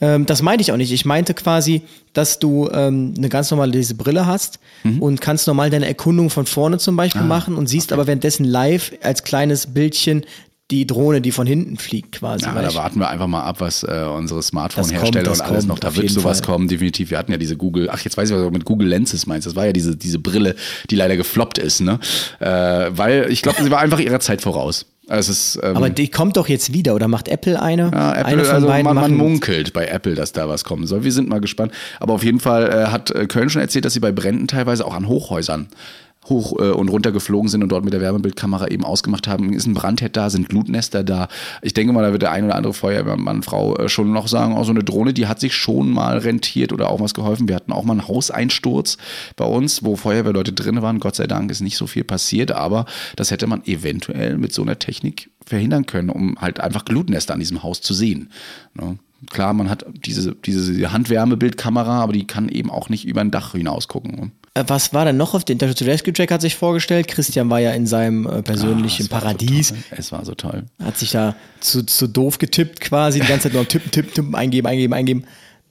Ähm, 0.00 0.26
das 0.26 0.42
meinte 0.42 0.62
ich 0.62 0.72
auch 0.72 0.76
nicht. 0.76 0.92
Ich 0.92 1.04
meinte 1.04 1.34
quasi, 1.34 1.82
dass 2.12 2.38
du 2.38 2.68
ähm, 2.72 3.14
eine 3.16 3.28
ganz 3.28 3.50
normale 3.50 3.72
diese 3.72 3.94
Brille 3.94 4.26
hast 4.26 4.58
Mhm. 4.82 5.02
und 5.02 5.20
kannst 5.20 5.46
normal 5.46 5.68
deine 5.70 5.86
Erkundung 5.86 6.30
von 6.30 6.46
vorne 6.46 6.78
zum 6.78 6.94
Ah, 6.98 7.02
Beispiel 7.02 7.22
machen 7.22 7.54
und 7.56 7.66
siehst 7.68 7.92
aber 7.92 8.06
währenddessen 8.06 8.44
live 8.44 8.92
als 9.02 9.24
kleines 9.24 9.66
Bildchen 9.74 10.24
die 10.70 10.86
Drohne, 10.86 11.20
die 11.20 11.32
von 11.32 11.48
hinten 11.48 11.76
fliegt 11.78 12.12
quasi. 12.12 12.44
Ja, 12.44 12.54
da 12.62 12.72
warten 12.76 13.00
wir 13.00 13.08
einfach 13.10 13.26
mal 13.26 13.42
ab, 13.42 13.56
was 13.60 13.82
äh, 13.82 14.06
unsere 14.16 14.40
Smartphone-Hersteller 14.40 15.32
und 15.32 15.40
alles 15.40 15.58
kommt, 15.58 15.68
noch. 15.68 15.78
Da 15.80 15.94
wird 15.96 16.08
sowas 16.10 16.38
Fall. 16.38 16.46
kommen, 16.46 16.68
definitiv. 16.68 17.10
Wir 17.10 17.18
hatten 17.18 17.32
ja 17.32 17.38
diese 17.38 17.56
Google, 17.56 17.88
ach, 17.90 18.00
jetzt 18.02 18.16
weiß 18.16 18.30
ich, 18.30 18.36
was 18.36 18.42
du 18.44 18.50
mit 18.52 18.64
Google 18.64 18.86
Lenses 18.86 19.26
meinst. 19.26 19.48
Das 19.48 19.56
war 19.56 19.66
ja 19.66 19.72
diese, 19.72 19.96
diese 19.96 20.20
Brille, 20.20 20.54
die 20.88 20.94
leider 20.94 21.16
gefloppt 21.16 21.58
ist, 21.58 21.80
ne? 21.80 21.98
Äh, 22.38 22.46
weil 22.92 23.26
ich 23.30 23.42
glaube, 23.42 23.60
sie 23.62 23.70
war 23.72 23.80
einfach 23.80 23.98
ihrer 23.98 24.20
Zeit 24.20 24.42
voraus. 24.42 24.86
Also 25.10 25.32
Es 25.32 25.58
ähm, 25.62 25.76
aber 25.76 25.90
die 25.90 26.08
kommt 26.08 26.36
doch 26.36 26.48
jetzt 26.48 26.72
wieder 26.72 26.94
oder 26.94 27.08
macht 27.08 27.28
Apple 27.28 27.60
eine? 27.60 27.90
Ja, 27.92 28.12
Apple, 28.12 28.26
eine 28.26 28.44
von 28.44 28.54
also 28.54 28.66
beiden 28.68 28.84
man, 28.84 28.94
man 28.94 29.14
munkelt 29.14 29.72
bei 29.72 29.86
Apple, 29.86 30.14
dass 30.14 30.32
da 30.32 30.48
was 30.48 30.62
kommen 30.62 30.86
soll. 30.86 31.02
Wir 31.02 31.12
sind 31.12 31.28
mal 31.28 31.40
gespannt. 31.40 31.72
Aber 31.98 32.14
auf 32.14 32.22
jeden 32.22 32.38
Fall 32.38 32.70
äh, 32.70 32.86
hat 32.86 33.10
äh, 33.10 33.26
Köln 33.26 33.50
schon 33.50 33.60
erzählt, 33.60 33.84
dass 33.84 33.92
sie 33.92 34.00
bei 34.00 34.12
Bränden 34.12 34.46
teilweise 34.46 34.86
auch 34.86 34.94
an 34.94 35.08
Hochhäusern 35.08 35.66
hoch 36.28 36.58
äh, 36.58 36.70
und 36.70 36.88
runter 36.88 37.12
geflogen 37.12 37.48
sind 37.48 37.62
und 37.62 37.70
dort 37.70 37.84
mit 37.84 37.92
der 37.92 38.00
Wärmebildkamera 38.00 38.68
eben 38.68 38.84
ausgemacht 38.84 39.26
haben, 39.26 39.52
ist 39.52 39.66
ein 39.66 39.74
Brandherd 39.74 40.16
da, 40.16 40.28
sind 40.28 40.48
Glutnester 40.48 41.02
da. 41.02 41.28
Ich 41.62 41.72
denke 41.72 41.92
mal, 41.92 42.02
da 42.02 42.12
wird 42.12 42.22
der 42.22 42.30
ein 42.30 42.44
oder 42.44 42.56
andere 42.56 42.74
Feuerwehrmann, 42.74 43.42
Frau 43.42 43.76
äh, 43.76 43.88
schon 43.88 44.12
noch 44.12 44.28
sagen, 44.28 44.54
auch 44.54 44.64
so 44.64 44.70
eine 44.70 44.84
Drohne, 44.84 45.14
die 45.14 45.26
hat 45.26 45.40
sich 45.40 45.54
schon 45.54 45.90
mal 45.90 46.18
rentiert 46.18 46.72
oder 46.72 46.90
auch 46.90 47.00
was 47.00 47.14
geholfen. 47.14 47.48
Wir 47.48 47.56
hatten 47.56 47.72
auch 47.72 47.84
mal 47.84 47.94
einen 47.94 48.08
Hauseinsturz 48.08 48.98
bei 49.36 49.46
uns, 49.46 49.84
wo 49.84 49.96
Feuerwehrleute 49.96 50.52
drin 50.52 50.82
waren. 50.82 51.00
Gott 51.00 51.16
sei 51.16 51.26
Dank 51.26 51.50
ist 51.50 51.60
nicht 51.60 51.76
so 51.76 51.86
viel 51.86 52.04
passiert, 52.04 52.52
aber 52.52 52.84
das 53.16 53.30
hätte 53.30 53.46
man 53.46 53.64
eventuell 53.64 54.36
mit 54.36 54.52
so 54.52 54.62
einer 54.62 54.78
Technik 54.78 55.30
verhindern 55.46 55.86
können, 55.86 56.10
um 56.10 56.36
halt 56.40 56.60
einfach 56.60 56.84
Glutnester 56.84 57.34
an 57.34 57.40
diesem 57.40 57.62
Haus 57.62 57.80
zu 57.80 57.94
sehen. 57.94 58.30
Ne? 58.74 58.98
Klar, 59.28 59.52
man 59.52 59.68
hat 59.68 59.84
diese, 60.06 60.34
diese 60.34 60.92
Handwärmebildkamera, 60.92 62.00
aber 62.00 62.12
die 62.12 62.26
kann 62.26 62.48
eben 62.48 62.70
auch 62.70 62.88
nicht 62.88 63.06
über 63.06 63.20
ein 63.20 63.30
Dach 63.30 63.52
hinaus 63.52 63.88
gucken. 63.88 64.32
Äh, 64.54 64.64
Was 64.66 64.92
war 64.92 65.04
denn 65.04 65.16
noch 65.16 65.34
auf 65.34 65.44
den 65.44 65.54
International 65.54 65.92
Rescue 65.92 66.12
Track 66.12 66.30
hat 66.32 66.40
sich 66.40 66.56
vorgestellt? 66.56 67.06
Christian 67.08 67.48
war 67.50 67.60
ja 67.60 67.70
in 67.72 67.86
seinem 67.86 68.26
äh, 68.26 68.42
persönlichen 68.42 69.02
Ah, 69.02 69.06
es 69.06 69.10
war 69.12 69.20
Paradies. 69.20 69.68
So 69.68 69.74
toll. 69.74 69.84
es 69.98 70.12
war 70.12 70.24
so 70.24 70.34
toll. 70.34 70.64
Hat 70.82 70.98
sich 70.98 71.10
da 71.12 71.36
zu, 71.60 71.84
zu 71.84 72.06
doof 72.08 72.38
getippt 72.38 72.80
quasi, 72.80 73.20
die 73.20 73.26
ganze 73.26 73.44
Zeit 73.44 73.52
nur 73.54 73.66
tippen, 73.68 73.90
tippen, 73.90 74.12
tippen, 74.12 74.34
eingeben, 74.34 74.66
eingeben, 74.66 74.92
eingeben. 74.94 75.24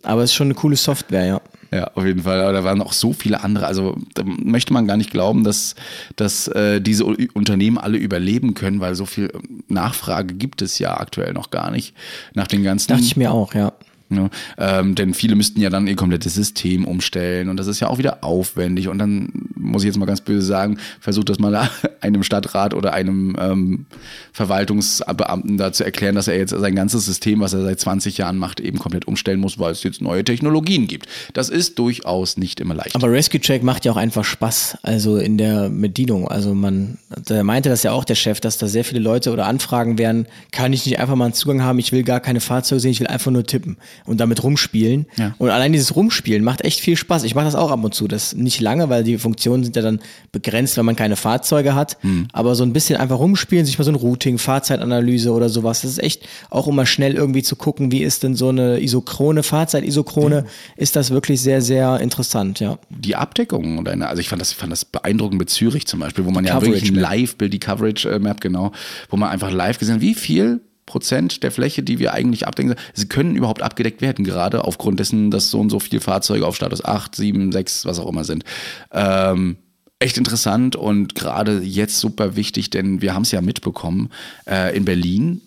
Aber 0.04 0.24
es 0.24 0.30
ist 0.32 0.36
schon 0.36 0.48
eine 0.48 0.54
coole 0.54 0.78
Software, 0.78 1.26
ja. 1.26 1.42
Ja, 1.72 1.92
auf 1.94 2.04
jeden 2.06 2.24
Fall. 2.24 2.42
Aber 2.42 2.54
da 2.54 2.64
waren 2.64 2.78
noch 2.80 2.94
so 2.94 3.12
viele 3.14 3.44
andere. 3.44 3.68
Also 3.68 3.96
da 4.16 4.24
möchte 4.26 4.72
man 4.74 4.88
gar 4.88 4.98
nicht 4.98 5.12
glauben, 5.12 5.44
dass, 5.44 5.76
dass 6.16 6.48
äh, 6.48 6.80
diese 6.82 7.06
U- 7.06 7.16
Unternehmen 7.34 7.78
alle 7.78 7.98
überleben 7.98 8.54
können, 8.56 8.80
weil 8.80 8.96
so 8.96 9.06
viel 9.06 9.30
Nachfrage 9.68 10.34
gibt 10.34 10.62
es 10.64 10.80
ja 10.80 10.98
aktuell 10.98 11.34
noch 11.34 11.52
gar 11.52 11.70
nicht. 11.70 11.94
Nach 12.34 12.48
den 12.48 12.64
ganzen. 12.64 12.88
Dachte 12.88 13.04
ich 13.04 13.18
mir 13.18 13.32
auch, 13.32 13.54
ja. 13.54 13.74
Ne? 14.10 14.30
Ähm, 14.58 14.96
denn 14.96 15.14
viele 15.14 15.36
müssten 15.36 15.62
ja 15.62 15.70
dann 15.70 15.88
ihr 15.88 15.96
komplettes 15.96 16.34
System 16.34 16.86
umstellen 16.86 17.50
und 17.50 17.58
das 17.58 17.68
ist 17.68 17.80
ja 17.80 17.88
auch 17.88 17.98
wieder 17.98 18.24
aufwendig. 18.24 18.88
Und 18.88 18.98
dann 18.98 19.49
muss 19.60 19.84
ich 19.84 19.88
jetzt 19.88 19.98
mal 19.98 20.06
ganz 20.06 20.22
böse 20.22 20.46
sagen, 20.46 20.78
versucht 21.00 21.30
das 21.30 21.40
mal 21.40 21.70
einem 22.02 22.24
Stadtrat 22.24 22.74
oder 22.74 22.94
einem 22.94 23.36
ähm, 23.40 23.86
Verwaltungsbeamten 24.32 25.58
da 25.58 25.72
zu 25.72 25.84
erklären, 25.84 26.16
dass 26.16 26.28
er 26.28 26.38
jetzt 26.38 26.52
sein 26.52 26.76
ganzes 26.76 27.06
System, 27.06 27.42
was 27.42 27.54
er 27.54 27.64
seit 27.64 27.80
20 27.80 28.18
Jahren 28.18 28.38
macht, 28.38 28.60
eben 28.60 28.80
komplett 28.80 29.08
umstellen 29.08 29.40
muss, 29.40 29.60
weil 29.60 29.72
es 29.72 29.84
jetzt 29.84 30.02
neue 30.02 30.24
Technologien 30.24 30.88
gibt. 30.88 31.08
Das 31.34 31.50
ist 31.50 31.78
durchaus 31.78 32.38
nicht 32.38 32.60
immer 32.60 32.74
leicht. 32.74 32.96
Aber 32.96 33.12
Rescue 33.12 33.42
Track 33.42 33.64
macht 33.64 33.86
ja 33.86 33.92
auch 33.92 33.98
einfach 33.98 34.24
Spaß, 34.24 34.78
also 34.82 35.18
in 35.18 35.38
der 35.38 35.70
Bedienung. 35.70 36.28
Also 36.28 36.54
man, 36.54 36.98
da 37.26 37.44
meinte 37.44 37.70
das 37.70 37.84
ja 37.84 37.92
auch 37.92 38.06
der 38.06 38.16
Chef, 38.16 38.40
dass 38.40 38.58
da 38.58 38.68
sehr 38.68 38.86
viele 38.86 39.02
Leute 39.02 39.32
oder 39.32 39.46
Anfragen 39.46 39.98
werden, 39.98 40.28
kann 40.52 40.74
ich 40.74 40.86
nicht 40.86 41.00
einfach 41.00 41.16
mal 41.16 41.26
einen 41.26 41.34
Zugang 41.34 41.62
haben, 41.62 41.80
ich 41.80 41.92
will 41.92 42.04
gar 42.04 42.20
keine 42.20 42.40
Fahrzeuge 42.40 42.80
sehen, 42.80 42.92
ich 42.92 43.00
will 43.00 43.08
einfach 43.08 43.32
nur 43.32 43.44
tippen 43.44 43.78
und 44.06 44.20
damit 44.20 44.44
rumspielen. 44.44 45.06
Ja. 45.18 45.36
Und 45.38 45.50
allein 45.50 45.72
dieses 45.72 45.96
Rumspielen 45.96 46.44
macht 46.44 46.62
echt 46.62 46.80
viel 46.80 46.96
Spaß. 46.96 47.24
Ich 47.24 47.36
mache 47.36 47.46
das 47.46 47.56
auch 47.56 47.72
ab 47.72 47.84
und 47.84 47.94
zu. 47.94 48.08
Das 48.08 48.34
nicht 48.36 48.62
lange, 48.62 48.90
weil 48.90 49.04
die 49.04 49.18
Funktionen 49.50 49.64
sind 49.64 49.76
ja 49.76 49.82
dann 49.82 50.00
begrenzt, 50.32 50.78
wenn 50.78 50.86
man 50.86 50.96
keine 50.96 51.16
Fahrzeuge 51.16 51.76
hat. 51.76 51.98
Aber 52.34 52.56
so 52.56 52.64
ein 52.64 52.74
bisschen 52.74 52.98
einfach 52.98 53.20
rumspielen, 53.20 53.66
sich 53.66 53.78
mal 53.78 53.84
so 53.84 53.92
ein 53.92 53.96
Routing, 53.96 54.38
Fahrzeitanalyse 54.38 55.32
oder 55.32 55.50
sowas. 55.50 55.82
Das 55.82 55.92
ist 55.92 56.04
echt 56.04 56.28
auch 56.50 56.68
immer 56.68 56.86
schnell 56.86 57.16
irgendwie 57.16 57.44
zu 57.44 57.56
gucken, 57.56 57.92
wie 57.92 58.04
ist 58.04 58.24
denn 58.24 58.36
so 58.36 58.50
eine 58.50 58.82
isochrone, 58.82 59.44
Fahrzeit-Isochrone, 59.44 60.46
ist 60.78 60.96
das 60.96 61.12
wirklich 61.12 61.42
sehr, 61.42 61.62
sehr 61.62 62.00
interessant, 62.00 62.60
ja. 62.60 62.78
die 62.90 63.16
Abdeckung 63.16 63.78
und 63.78 63.90
eine, 63.90 64.08
also 64.08 64.22
ich 64.22 64.30
fand 64.30 64.42
das, 64.42 64.54
fand 64.54 64.72
das 64.72 64.86
beeindruckend 64.86 65.40
mit 65.40 65.50
Zürich 65.50 65.88
zum 65.88 66.00
Beispiel, 66.00 66.26
wo 66.26 66.32
man 66.32 66.46
ja 66.46 66.54
Coverage 66.54 66.74
wirklich 66.74 66.92
ein 66.92 66.96
Map. 66.96 67.04
Live-Bild, 67.04 67.54
die 67.54 67.60
Coverage-Map, 67.60 68.42
genau, 68.42 68.72
wo 69.10 69.18
man 69.18 69.30
einfach 69.30 69.52
live 69.52 69.80
gesehen 69.80 69.96
hat, 69.96 70.02
wie 70.02 70.14
viel 70.14 70.62
Prozent 70.90 71.44
der 71.44 71.52
Fläche, 71.52 71.84
die 71.84 72.00
wir 72.00 72.14
eigentlich 72.14 72.48
abdecken, 72.48 72.76
sie 72.94 73.08
können 73.08 73.36
überhaupt 73.36 73.62
abgedeckt 73.62 74.02
werden, 74.02 74.26
gerade 74.26 74.66
aufgrund 74.66 75.00
dessen, 75.00 75.30
dass 75.30 75.52
so 75.52 75.60
und 75.60 75.70
so 75.70 75.80
viele 75.80 76.02
Fahrzeuge 76.02 76.46
auf 76.46 76.56
Status 76.56 76.84
8, 76.84 77.16
7, 77.16 77.52
6, 77.52 77.86
was 77.86 78.00
auch 78.00 78.10
immer 78.10 78.24
sind. 78.24 78.44
Ähm, 78.92 79.58
echt 80.00 80.18
interessant 80.18 80.76
und 80.76 81.14
gerade 81.14 81.62
jetzt 81.62 82.00
super 82.00 82.36
wichtig, 82.36 82.72
denn 82.72 83.02
wir 83.02 83.14
haben 83.14 83.22
es 83.22 83.32
ja 83.32 83.42
mitbekommen, 83.42 84.10
äh, 84.50 84.76
in 84.76 84.84
Berlin 84.84 85.42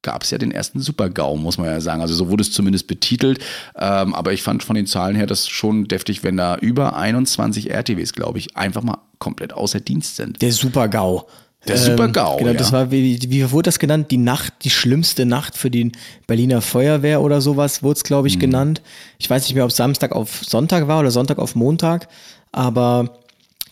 gab 0.00 0.22
es 0.22 0.30
ja 0.30 0.38
den 0.38 0.52
ersten 0.52 0.80
Super-GAU, 0.80 1.36
muss 1.36 1.58
man 1.58 1.66
ja 1.66 1.80
sagen. 1.80 2.00
Also 2.00 2.14
so 2.14 2.28
wurde 2.28 2.42
es 2.42 2.52
zumindest 2.52 2.86
betitelt. 2.86 3.40
Ähm, 3.76 4.14
aber 4.14 4.32
ich 4.32 4.42
fand 4.42 4.62
von 4.62 4.76
den 4.76 4.86
Zahlen 4.86 5.16
her 5.16 5.26
das 5.26 5.48
schon 5.48 5.88
deftig, 5.88 6.22
wenn 6.22 6.36
da 6.36 6.56
über 6.56 6.96
21 6.96 7.70
RTWs, 7.70 8.12
glaube 8.12 8.38
ich, 8.38 8.56
einfach 8.56 8.82
mal 8.82 8.98
komplett 9.18 9.52
außer 9.52 9.80
Dienst 9.80 10.16
sind. 10.16 10.40
Der 10.40 10.52
Super-GAU. 10.52 11.26
Der 11.66 11.76
Super-GAU, 11.76 12.36
Genau, 12.38 12.52
das 12.54 12.70
ja. 12.70 12.78
war, 12.78 12.90
wie, 12.90 13.18
wie 13.28 13.50
wurde 13.50 13.68
das 13.68 13.78
genannt? 13.78 14.10
Die 14.10 14.16
Nacht, 14.16 14.52
die 14.62 14.70
schlimmste 14.70 15.26
Nacht 15.26 15.56
für 15.56 15.70
die 15.70 15.92
Berliner 16.26 16.60
Feuerwehr 16.62 17.20
oder 17.20 17.40
sowas 17.40 17.82
wurde 17.82 17.96
es, 17.98 18.04
glaube 18.04 18.28
ich, 18.28 18.36
Mhm. 18.36 18.40
genannt. 18.40 18.82
Ich 19.18 19.28
weiß 19.28 19.42
nicht 19.44 19.54
mehr, 19.54 19.64
ob 19.64 19.72
Samstag 19.72 20.12
auf 20.12 20.42
Sonntag 20.46 20.86
war 20.88 21.00
oder 21.00 21.10
Sonntag 21.10 21.38
auf 21.38 21.54
Montag, 21.56 22.08
aber 22.52 23.18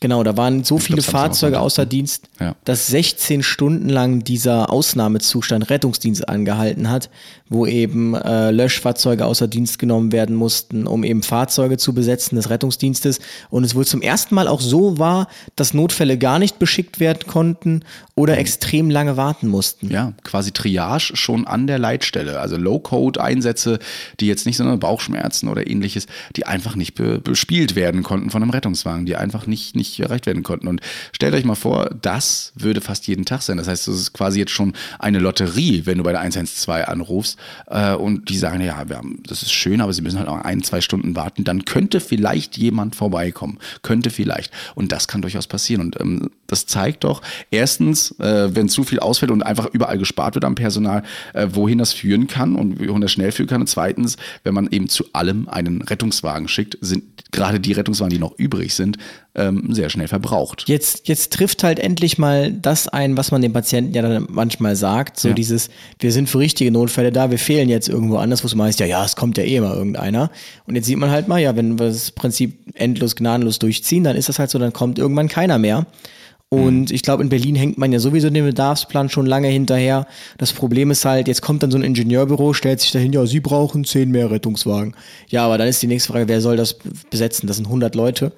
genau, 0.00 0.22
da 0.22 0.36
waren 0.36 0.64
so 0.64 0.78
viele 0.78 1.02
Fahrzeuge 1.02 1.60
außer 1.60 1.82
ne? 1.82 1.88
Dienst, 1.88 2.24
Ja. 2.40 2.54
dass 2.64 2.86
16 2.88 3.42
Stunden 3.42 3.88
lang 3.88 4.24
dieser 4.24 4.70
Ausnahmezustand 4.70 5.70
Rettungsdienst 5.70 6.28
angehalten 6.28 6.90
hat, 6.90 7.10
wo 7.48 7.66
eben 7.66 8.14
äh, 8.14 8.50
Löschfahrzeuge 8.50 9.24
außer 9.24 9.46
Dienst 9.48 9.78
genommen 9.78 10.10
werden 10.12 10.34
mussten, 10.34 10.86
um 10.86 11.04
eben 11.04 11.22
Fahrzeuge 11.22 11.76
zu 11.78 11.92
besetzen 11.92 12.36
des 12.36 12.50
Rettungsdienstes. 12.50 13.20
Und 13.50 13.64
es 13.64 13.74
wohl 13.74 13.86
zum 13.86 14.02
ersten 14.02 14.34
Mal 14.34 14.48
auch 14.48 14.60
so 14.60 14.98
war, 14.98 15.28
dass 15.54 15.72
Notfälle 15.72 16.18
gar 16.18 16.38
nicht 16.38 16.58
beschickt 16.58 16.98
werden 16.98 17.26
konnten 17.26 17.82
oder 18.16 18.38
extrem 18.38 18.90
lange 18.90 19.16
warten 19.16 19.46
mussten. 19.48 19.90
Ja, 19.90 20.12
quasi 20.24 20.50
Triage 20.52 21.12
schon 21.16 21.46
an 21.46 21.66
der 21.66 21.78
Leitstelle. 21.78 22.40
Also 22.40 22.56
Low-Code-Einsätze, 22.56 23.78
die 24.20 24.26
jetzt 24.26 24.46
nicht 24.46 24.56
so 24.56 24.64
eine 24.64 24.76
Bauchschmerzen 24.78 25.48
oder 25.48 25.66
ähnliches, 25.66 26.06
die 26.34 26.46
einfach 26.46 26.74
nicht 26.76 26.94
be 26.94 27.20
bespielt 27.20 27.76
werden 27.76 28.02
konnten 28.02 28.30
von 28.30 28.42
einem 28.42 28.50
Rettungswagen, 28.50 29.06
die 29.06 29.16
einfach 29.16 29.46
nicht, 29.46 29.76
nicht 29.76 29.85
erreicht 29.98 30.26
werden 30.26 30.42
konnten. 30.42 30.68
Und 30.68 30.80
stellt 31.12 31.34
euch 31.34 31.44
mal 31.44 31.54
vor, 31.54 31.90
das 32.02 32.52
würde 32.54 32.80
fast 32.80 33.06
jeden 33.06 33.24
Tag 33.24 33.42
sein. 33.42 33.56
Das 33.56 33.68
heißt, 33.68 33.88
das 33.88 33.96
ist 33.96 34.12
quasi 34.12 34.40
jetzt 34.40 34.52
schon 34.52 34.74
eine 34.98 35.18
Lotterie, 35.18 35.82
wenn 35.84 35.98
du 35.98 36.04
bei 36.04 36.12
der 36.12 36.20
112 36.20 36.88
anrufst 36.88 37.38
äh, 37.68 37.94
und 37.94 38.28
die 38.28 38.38
sagen, 38.38 38.60
ja, 38.60 38.88
wir 38.88 38.96
haben, 38.96 39.22
das 39.26 39.42
ist 39.42 39.52
schön, 39.52 39.80
aber 39.80 39.92
sie 39.92 40.02
müssen 40.02 40.18
halt 40.18 40.28
auch 40.28 40.40
ein, 40.40 40.62
zwei 40.62 40.80
Stunden 40.80 41.16
warten. 41.16 41.44
Dann 41.44 41.64
könnte 41.64 42.00
vielleicht 42.00 42.56
jemand 42.56 42.96
vorbeikommen. 42.96 43.58
Könnte 43.82 44.10
vielleicht. 44.10 44.52
Und 44.74 44.92
das 44.92 45.08
kann 45.08 45.22
durchaus 45.22 45.46
passieren. 45.46 45.82
Und 45.82 46.00
ähm, 46.00 46.30
das 46.46 46.66
zeigt 46.66 47.04
doch 47.04 47.22
erstens, 47.50 48.12
äh, 48.18 48.54
wenn 48.54 48.68
zu 48.68 48.84
viel 48.84 49.00
ausfällt 49.00 49.30
und 49.30 49.42
einfach 49.42 49.66
überall 49.66 49.98
gespart 49.98 50.34
wird 50.34 50.44
am 50.44 50.54
Personal, 50.54 51.02
äh, 51.32 51.48
wohin 51.52 51.78
das 51.78 51.92
führen 51.92 52.26
kann 52.26 52.54
und 52.56 52.80
wohin 52.80 53.00
das 53.00 53.12
schnell 53.12 53.32
führen 53.32 53.48
kann. 53.48 53.60
Und 53.60 53.68
zweitens, 53.68 54.16
wenn 54.44 54.54
man 54.54 54.68
eben 54.70 54.88
zu 54.88 55.04
allem 55.12 55.48
einen 55.48 55.82
Rettungswagen 55.82 56.48
schickt, 56.48 56.78
sind 56.80 57.04
gerade 57.32 57.60
die 57.60 57.72
Rettungswagen, 57.72 58.10
die 58.10 58.18
noch 58.18 58.38
übrig 58.38 58.74
sind, 58.74 58.98
ähm, 59.36 59.68
sehr 59.74 59.90
schnell 59.90 60.08
verbraucht. 60.08 60.64
Jetzt, 60.66 61.06
jetzt 61.08 61.32
trifft 61.32 61.62
halt 61.62 61.78
endlich 61.78 62.16
mal 62.18 62.50
das 62.50 62.88
ein, 62.88 63.16
was 63.16 63.30
man 63.30 63.42
den 63.42 63.52
Patienten 63.52 63.94
ja 63.94 64.02
dann 64.02 64.26
manchmal 64.30 64.74
sagt. 64.76 65.20
So 65.20 65.28
Ja. 65.28 65.34
dieses, 65.34 65.68
wir 65.98 66.10
sind 66.10 66.28
für 66.28 66.38
richtige 66.38 66.70
Notfälle 66.70 67.12
da, 67.12 67.30
wir 67.30 67.38
fehlen 67.38 67.68
jetzt 67.68 67.88
irgendwo 67.88 68.16
anders, 68.16 68.42
wo 68.42 68.46
es 68.46 68.54
mal 68.54 68.64
heißt, 68.68 68.80
ja, 68.80 68.86
ja, 68.86 69.04
es 69.04 69.14
kommt 69.14 69.36
ja 69.38 69.44
eh 69.44 69.56
immer 69.56 69.74
irgendeiner. 69.74 70.30
Und 70.66 70.74
jetzt 70.74 70.86
sieht 70.86 70.96
man 70.96 71.10
halt 71.10 71.28
mal, 71.28 71.38
ja, 71.38 71.54
wenn 71.54 71.78
wir 71.78 71.86
das 71.88 72.10
Prinzip 72.10 72.54
endlos, 72.74 73.14
gnadenlos 73.14 73.58
durchziehen, 73.58 74.04
dann 74.04 74.16
ist 74.16 74.28
das 74.28 74.38
halt 74.38 74.50
so, 74.50 74.58
dann 74.58 74.72
kommt 74.72 74.98
irgendwann 74.98 75.28
keiner 75.28 75.58
mehr. 75.58 75.86
Und 76.56 76.90
ich 76.90 77.02
glaube, 77.02 77.22
in 77.22 77.28
Berlin 77.28 77.54
hängt 77.54 77.78
man 77.78 77.92
ja 77.92 77.98
sowieso 77.98 78.30
den 78.30 78.44
Bedarfsplan 78.44 79.08
schon 79.08 79.26
lange 79.26 79.48
hinterher. 79.48 80.06
Das 80.38 80.52
Problem 80.52 80.90
ist 80.90 81.04
halt, 81.04 81.28
jetzt 81.28 81.42
kommt 81.42 81.62
dann 81.62 81.70
so 81.70 81.78
ein 81.78 81.84
Ingenieurbüro, 81.84 82.52
stellt 82.52 82.80
sich 82.80 82.92
dahin, 82.92 83.12
ja, 83.12 83.26
sie 83.26 83.40
brauchen 83.40 83.84
zehn 83.84 84.10
mehr 84.10 84.30
Rettungswagen. 84.30 84.94
Ja, 85.28 85.44
aber 85.44 85.58
dann 85.58 85.68
ist 85.68 85.82
die 85.82 85.86
nächste 85.86 86.12
Frage, 86.12 86.28
wer 86.28 86.40
soll 86.40 86.56
das 86.56 86.76
besetzen? 87.10 87.46
Das 87.46 87.56
sind 87.56 87.66
100 87.66 87.94
Leute. 87.94 88.32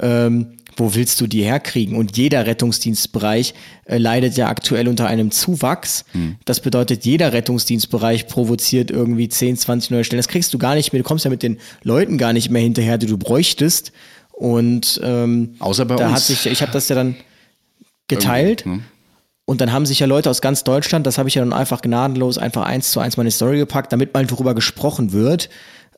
Ähm, 0.00 0.46
wo 0.76 0.94
willst 0.94 1.20
du 1.20 1.26
die 1.26 1.42
herkriegen? 1.42 1.96
Und 1.96 2.16
jeder 2.16 2.46
Rettungsdienstbereich 2.46 3.54
äh, 3.84 3.98
leidet 3.98 4.36
ja 4.36 4.48
aktuell 4.48 4.88
unter 4.88 5.06
einem 5.06 5.30
Zuwachs. 5.30 6.04
Das 6.44 6.60
bedeutet, 6.60 7.04
jeder 7.04 7.32
Rettungsdienstbereich 7.32 8.26
provoziert 8.26 8.90
irgendwie 8.90 9.28
10, 9.28 9.56
20 9.56 9.90
neue 9.90 10.04
Stellen. 10.04 10.18
Das 10.18 10.28
kriegst 10.28 10.54
du 10.54 10.58
gar 10.58 10.74
nicht 10.74 10.92
mehr. 10.92 11.02
Du 11.02 11.08
kommst 11.08 11.24
ja 11.24 11.30
mit 11.30 11.42
den 11.42 11.58
Leuten 11.82 12.18
gar 12.18 12.32
nicht 12.32 12.50
mehr 12.50 12.62
hinterher, 12.62 12.98
die 12.98 13.06
du 13.06 13.18
bräuchtest. 13.18 13.92
Und 14.32 15.00
ähm, 15.04 15.54
Außer 15.58 15.84
bei 15.84 15.96
da 15.96 16.06
uns. 16.06 16.14
hat 16.14 16.22
sich, 16.22 16.46
ich 16.46 16.62
habe 16.62 16.72
das 16.72 16.88
ja 16.88 16.96
dann 16.96 17.14
geteilt. 18.10 18.64
Und 19.46 19.60
dann 19.60 19.72
haben 19.72 19.84
sich 19.84 19.98
ja 19.98 20.06
Leute 20.06 20.30
aus 20.30 20.40
ganz 20.40 20.62
Deutschland, 20.62 21.08
das 21.08 21.18
habe 21.18 21.28
ich 21.28 21.34
ja 21.34 21.42
dann 21.42 21.52
einfach 21.52 21.82
gnadenlos 21.82 22.38
einfach 22.38 22.62
eins 22.62 22.92
zu 22.92 23.00
eins 23.00 23.16
meine 23.16 23.32
Story 23.32 23.58
gepackt, 23.58 23.92
damit 23.92 24.14
mal 24.14 24.24
darüber 24.24 24.54
gesprochen 24.54 25.12
wird. 25.12 25.48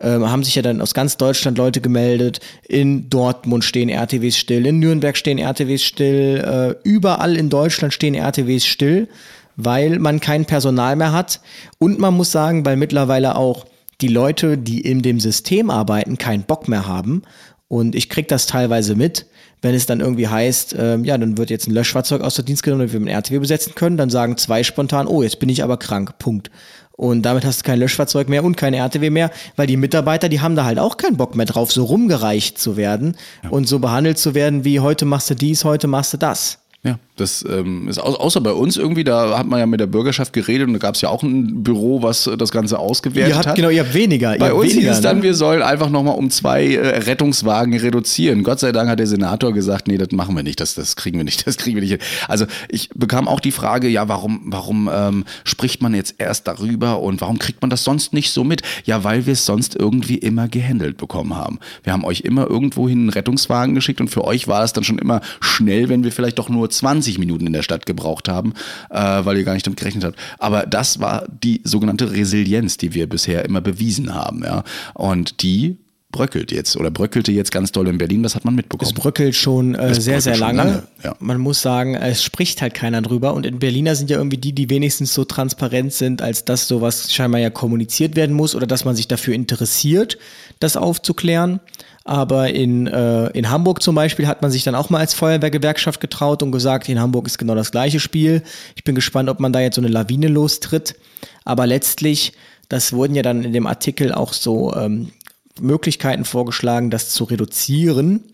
Ähm, 0.00 0.28
haben 0.30 0.42
sich 0.42 0.54
ja 0.54 0.62
dann 0.62 0.80
aus 0.80 0.94
ganz 0.94 1.18
Deutschland 1.18 1.58
Leute 1.58 1.80
gemeldet. 1.82 2.40
In 2.66 3.10
Dortmund 3.10 3.62
stehen 3.62 3.90
RTWs 3.90 4.38
still, 4.38 4.64
in 4.64 4.78
Nürnberg 4.78 5.16
stehen 5.16 5.38
RTWs 5.38 5.82
still, 5.82 6.38
äh, 6.38 6.88
überall 6.88 7.36
in 7.36 7.50
Deutschland 7.50 7.92
stehen 7.92 8.14
RTWs 8.14 8.64
still, 8.64 9.08
weil 9.56 9.98
man 9.98 10.18
kein 10.20 10.46
Personal 10.46 10.96
mehr 10.96 11.12
hat. 11.12 11.40
Und 11.78 11.98
man 11.98 12.14
muss 12.14 12.32
sagen, 12.32 12.64
weil 12.64 12.76
mittlerweile 12.76 13.36
auch 13.36 13.66
die 14.00 14.08
Leute, 14.08 14.58
die 14.58 14.80
in 14.80 15.02
dem 15.02 15.20
System 15.20 15.68
arbeiten, 15.70 16.16
keinen 16.18 16.44
Bock 16.44 16.68
mehr 16.68 16.86
haben. 16.86 17.22
Und 17.68 17.94
ich 17.94 18.08
krieg 18.08 18.28
das 18.28 18.46
teilweise 18.46 18.96
mit, 18.96 19.26
wenn 19.62 19.74
es 19.74 19.86
dann 19.86 20.00
irgendwie 20.00 20.28
heißt, 20.28 20.74
ähm, 20.78 21.04
ja, 21.04 21.16
dann 21.16 21.38
wird 21.38 21.50
jetzt 21.50 21.68
ein 21.68 21.72
Löschfahrzeug 21.72 22.20
aus 22.20 22.34
der 22.34 22.44
Dienst 22.44 22.62
genommen, 22.62 22.80
damit 22.80 22.92
wir 22.92 23.00
ein 23.00 23.08
RTW 23.08 23.38
besetzen 23.38 23.74
können, 23.74 23.96
dann 23.96 24.10
sagen 24.10 24.36
zwei 24.36 24.62
spontan, 24.64 25.06
oh, 25.06 25.22
jetzt 25.22 25.38
bin 25.38 25.48
ich 25.48 25.62
aber 25.62 25.76
krank, 25.76 26.18
Punkt. 26.18 26.50
Und 26.92 27.22
damit 27.22 27.44
hast 27.44 27.60
du 27.60 27.64
kein 27.64 27.78
Löschfahrzeug 27.78 28.28
mehr 28.28 28.44
und 28.44 28.56
keine 28.56 28.76
RTW 28.76 29.10
mehr, 29.10 29.30
weil 29.56 29.66
die 29.66 29.76
Mitarbeiter, 29.76 30.28
die 30.28 30.40
haben 30.40 30.56
da 30.56 30.64
halt 30.64 30.78
auch 30.78 30.98
keinen 30.98 31.16
Bock 31.16 31.34
mehr 31.34 31.46
drauf, 31.46 31.72
so 31.72 31.84
rumgereicht 31.84 32.58
zu 32.58 32.76
werden 32.76 33.16
und 33.50 33.66
so 33.66 33.78
behandelt 33.78 34.18
zu 34.18 34.34
werden, 34.34 34.64
wie 34.64 34.80
heute 34.80 35.04
machst 35.04 35.30
du 35.30 35.34
dies, 35.34 35.64
heute 35.64 35.86
machst 35.86 36.12
du 36.12 36.18
das. 36.18 36.58
Ja, 36.84 36.98
das 37.16 37.44
ähm, 37.46 37.88
ist 37.88 37.98
au 37.98 38.14
außer 38.14 38.40
bei 38.40 38.52
uns 38.52 38.78
irgendwie, 38.78 39.04
da 39.04 39.36
hat 39.38 39.46
man 39.46 39.60
ja 39.60 39.66
mit 39.66 39.80
der 39.80 39.86
Bürgerschaft 39.86 40.32
geredet 40.32 40.66
und 40.66 40.72
da 40.72 40.78
gab 40.78 40.94
es 40.94 41.02
ja 41.02 41.10
auch 41.10 41.22
ein 41.22 41.62
Büro, 41.62 42.02
was 42.02 42.26
äh, 42.26 42.38
das 42.38 42.50
Ganze 42.50 42.78
ausgewertet 42.78 43.30
Ihr 43.30 43.36
habt, 43.36 43.46
hat. 43.48 43.56
genau, 43.56 43.68
ihr 43.68 43.80
habt 43.84 43.92
weniger. 43.92 44.34
Bei 44.38 44.46
habt 44.46 44.54
uns 44.54 44.70
weniger, 44.70 44.88
hieß 44.88 44.96
es 44.96 45.00
dann, 45.02 45.18
ne? 45.18 45.22
wir 45.24 45.34
sollen 45.34 45.60
einfach 45.60 45.90
nochmal 45.90 46.16
um 46.16 46.30
zwei 46.30 46.74
äh, 46.74 46.98
Rettungswagen 47.00 47.76
reduzieren. 47.76 48.42
Gott 48.42 48.60
sei 48.60 48.72
Dank 48.72 48.88
hat 48.88 48.98
der 48.98 49.06
Senator 49.06 49.52
gesagt, 49.52 49.88
nee, 49.88 49.98
das 49.98 50.10
machen 50.12 50.34
wir 50.34 50.42
nicht, 50.42 50.58
das, 50.60 50.74
das 50.74 50.96
kriegen 50.96 51.18
wir 51.18 51.24
nicht, 51.24 51.46
das 51.46 51.58
kriegen 51.58 51.76
wir 51.76 51.82
nicht 51.82 51.90
hin. 51.90 52.00
Also 52.28 52.46
ich 52.70 52.88
bekam 52.94 53.28
auch 53.28 53.40
die 53.40 53.52
Frage, 53.52 53.88
ja, 53.88 54.08
warum, 54.08 54.40
warum 54.46 54.88
ähm, 54.92 55.24
spricht 55.44 55.82
man 55.82 55.94
jetzt 55.94 56.14
erst 56.16 56.48
darüber 56.48 57.00
und 57.00 57.20
warum 57.20 57.38
kriegt 57.38 57.60
man 57.60 57.68
das 57.68 57.84
sonst 57.84 58.14
nicht 58.14 58.30
so 58.30 58.42
mit? 58.42 58.62
Ja, 58.84 59.04
weil 59.04 59.26
wir 59.26 59.34
es 59.34 59.44
sonst 59.44 59.76
irgendwie 59.76 60.16
immer 60.16 60.48
gehandelt 60.48 60.96
bekommen 60.96 61.36
haben. 61.36 61.58
Wir 61.82 61.92
haben 61.92 62.04
euch 62.04 62.22
immer 62.22 62.48
irgendwohin 62.48 63.00
einen 63.00 63.08
Rettungswagen 63.10 63.74
geschickt 63.74 64.00
und 64.00 64.08
für 64.08 64.24
euch 64.24 64.48
war 64.48 64.64
es 64.64 64.72
dann 64.72 64.82
schon 64.82 64.98
immer 64.98 65.20
schnell, 65.40 65.90
wenn 65.90 66.04
wir 66.04 66.12
vielleicht 66.12 66.38
doch 66.38 66.48
nur 66.48 66.70
20 66.70 67.01
Minuten 67.18 67.46
in 67.46 67.52
der 67.52 67.62
Stadt 67.62 67.86
gebraucht 67.86 68.28
haben, 68.28 68.54
äh, 68.90 68.96
weil 68.96 69.36
ihr 69.36 69.44
gar 69.44 69.54
nicht 69.54 69.66
damit 69.66 69.78
gerechnet 69.78 70.04
habt. 70.04 70.18
Aber 70.38 70.66
das 70.66 71.00
war 71.00 71.26
die 71.42 71.60
sogenannte 71.64 72.12
Resilienz, 72.12 72.76
die 72.76 72.94
wir 72.94 73.08
bisher 73.08 73.44
immer 73.44 73.60
bewiesen 73.60 74.14
haben, 74.14 74.42
ja. 74.44 74.64
Und 74.94 75.42
die 75.42 75.76
bröckelt 76.12 76.52
jetzt 76.52 76.76
oder 76.76 76.90
bröckelte 76.90 77.32
jetzt 77.32 77.50
ganz 77.50 77.72
doll 77.72 77.88
in 77.88 77.98
Berlin, 77.98 78.22
das 78.22 78.34
hat 78.34 78.44
man 78.44 78.54
mitbekommen. 78.54 78.92
Es 78.94 78.94
bröckelt 78.94 79.34
schon 79.34 79.74
äh, 79.74 79.88
Es 79.88 80.04
sehr, 80.04 80.18
bröckelt 80.18 80.22
sehr 80.22 80.36
lange. 80.36 80.56
lange, 80.58 80.82
ja. 81.02 81.16
Man 81.18 81.40
muss 81.40 81.62
sagen, 81.62 81.94
es 81.94 82.22
spricht 82.22 82.62
halt 82.62 82.74
keiner 82.74 83.02
drüber. 83.02 83.34
Und 83.34 83.46
in 83.46 83.58
Berliner 83.58 83.96
sind 83.96 84.10
ja 84.10 84.18
irgendwie 84.18 84.36
die, 84.36 84.52
die 84.52 84.70
wenigstens 84.70 85.14
so 85.14 85.24
transparent 85.24 85.92
sind, 85.92 86.22
als 86.22 86.44
dass 86.44 86.68
sowas 86.68 87.12
scheinbar 87.12 87.40
ja 87.40 87.50
kommuniziert 87.50 88.14
werden 88.14 88.36
muss 88.36 88.54
oder 88.54 88.66
dass 88.66 88.84
man 88.84 88.94
sich 88.94 89.08
dafür 89.08 89.34
interessiert, 89.34 90.18
das 90.60 90.76
aufzuklären. 90.76 91.60
Aber 92.04 92.50
in, 92.50 92.88
äh, 92.88 93.28
in 93.28 93.50
Hamburg 93.50 93.82
zum 93.82 93.94
Beispiel 93.94 94.26
hat 94.26 94.42
man 94.42 94.50
sich 94.50 94.64
dann 94.64 94.74
auch 94.74 94.90
mal 94.90 94.98
als 94.98 95.14
Feuerwehrgewerkschaft 95.14 96.00
getraut 96.00 96.42
und 96.42 96.50
gesagt, 96.50 96.88
in 96.88 97.00
Hamburg 97.00 97.26
ist 97.26 97.38
genau 97.38 97.54
das 97.54 97.70
gleiche 97.70 98.00
Spiel. 98.00 98.42
Ich 98.74 98.82
bin 98.82 98.94
gespannt, 98.94 99.28
ob 99.28 99.38
man 99.38 99.52
da 99.52 99.60
jetzt 99.60 99.76
so 99.76 99.80
eine 99.80 99.88
Lawine 99.88 100.28
lostritt. 100.28 100.96
Aber 101.44 101.66
letztlich, 101.66 102.32
das 102.68 102.92
wurden 102.92 103.14
ja 103.14 103.22
dann 103.22 103.44
in 103.44 103.52
dem 103.52 103.66
Artikel 103.66 104.12
auch 104.12 104.32
so 104.32 104.74
ähm, 104.74 105.12
Möglichkeiten 105.60 106.24
vorgeschlagen, 106.24 106.90
das 106.90 107.10
zu 107.10 107.24
reduzieren. 107.24 108.24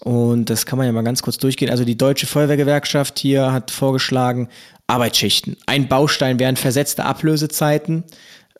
Und 0.00 0.50
das 0.50 0.66
kann 0.66 0.78
man 0.78 0.86
ja 0.86 0.92
mal 0.92 1.02
ganz 1.02 1.22
kurz 1.22 1.38
durchgehen. 1.38 1.70
Also 1.70 1.84
die 1.84 1.96
Deutsche 1.96 2.26
Feuerwehrgewerkschaft 2.26 3.18
hier 3.18 3.52
hat 3.52 3.70
vorgeschlagen, 3.70 4.48
Arbeitsschichten. 4.86 5.56
Ein 5.66 5.88
Baustein 5.88 6.38
wären 6.38 6.56
versetzte 6.56 7.04
Ablösezeiten. 7.04 8.04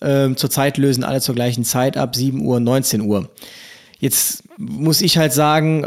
Ähm, 0.00 0.37
zurzeit 0.37 0.79
lösen 0.79 1.05
alle 1.05 1.20
zur 1.20 1.35
gleichen 1.35 1.64
Zeit 1.64 1.96
ab, 1.96 2.14
7 2.14 2.44
Uhr, 2.44 2.61
19 2.61 3.03
Uhr. 3.03 3.29
Jetzt 4.01 4.43
muss 4.57 5.03
ich 5.03 5.19
halt 5.19 5.33
sagen, 5.33 5.87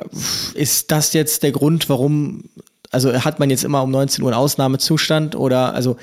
ist 0.53 0.91
das 0.91 1.13
jetzt 1.13 1.43
der 1.43 1.51
Grund, 1.51 1.89
warum, 1.89 2.43
also 2.91 3.11
hat 3.11 3.39
man 3.39 3.49
jetzt 3.49 3.63
immer 3.63 3.81
um 3.81 3.91
19 3.91 4.23
Uhr 4.23 4.31
einen 4.31 4.39
Ausnahmezustand 4.39 5.35
oder, 5.35 5.73
also 5.73 5.97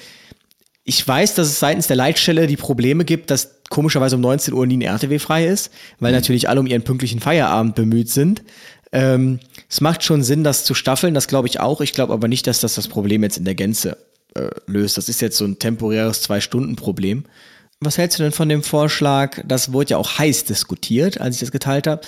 ich 0.85 1.07
weiß, 1.07 1.35
dass 1.35 1.47
es 1.47 1.61
seitens 1.61 1.87
der 1.87 1.97
Leitstelle 1.97 2.49
die 2.49 2.57
Probleme 2.57 3.05
gibt, 3.05 3.31
dass 3.31 3.61
komischerweise 3.71 4.17
um 4.17 4.23
19 4.23 4.53
Uhr 4.53 4.67
nie 4.67 4.79
ein 4.79 4.83
RTW 4.83 5.21
frei 5.21 5.47
ist, 5.47 5.71
weil 6.01 6.13
natürlich 6.13 6.49
alle 6.49 6.59
um 6.59 6.67
ihren 6.67 6.83
pünktlichen 6.83 7.21
Feierabend 7.21 7.77
bemüht 7.77 8.11
sind. 8.11 8.43
Ähm, 8.91 9.39
es 9.69 9.81
macht 9.81 10.03
schon 10.03 10.25
Sinn, 10.25 10.43
das 10.43 10.65
zu 10.65 10.75
staffeln, 10.75 11.15
das 11.15 11.29
glaube 11.29 11.47
ich 11.47 11.61
auch. 11.61 11.81
Ich 11.81 11.93
glaube 11.93 12.13
aber 12.13 12.27
nicht, 12.27 12.49
dass 12.49 12.59
das 12.59 12.75
das 12.75 12.89
Problem 12.89 13.23
jetzt 13.23 13.39
in 13.39 13.45
der 13.45 13.55
Gänze 13.55 13.99
äh, 14.35 14.49
löst. 14.67 14.97
Das 14.97 15.09
ist 15.09 15.21
jetzt 15.21 15.37
so 15.37 15.45
ein 15.45 15.61
temporäres 15.61 16.23
Zwei-Stunden-Problem. 16.23 17.25
Was 17.83 17.97
hältst 17.97 18.19
du 18.19 18.23
denn 18.23 18.33
von 18.33 18.49
dem 18.49 18.63
Vorschlag? 18.63 19.41
Das 19.47 19.73
wurde 19.73 19.91
ja 19.91 19.97
auch 19.97 20.19
heiß 20.19 20.45
diskutiert, 20.45 21.19
als 21.19 21.37
ich 21.37 21.41
das 21.41 21.51
geteilt 21.51 21.87
habe. 21.87 22.03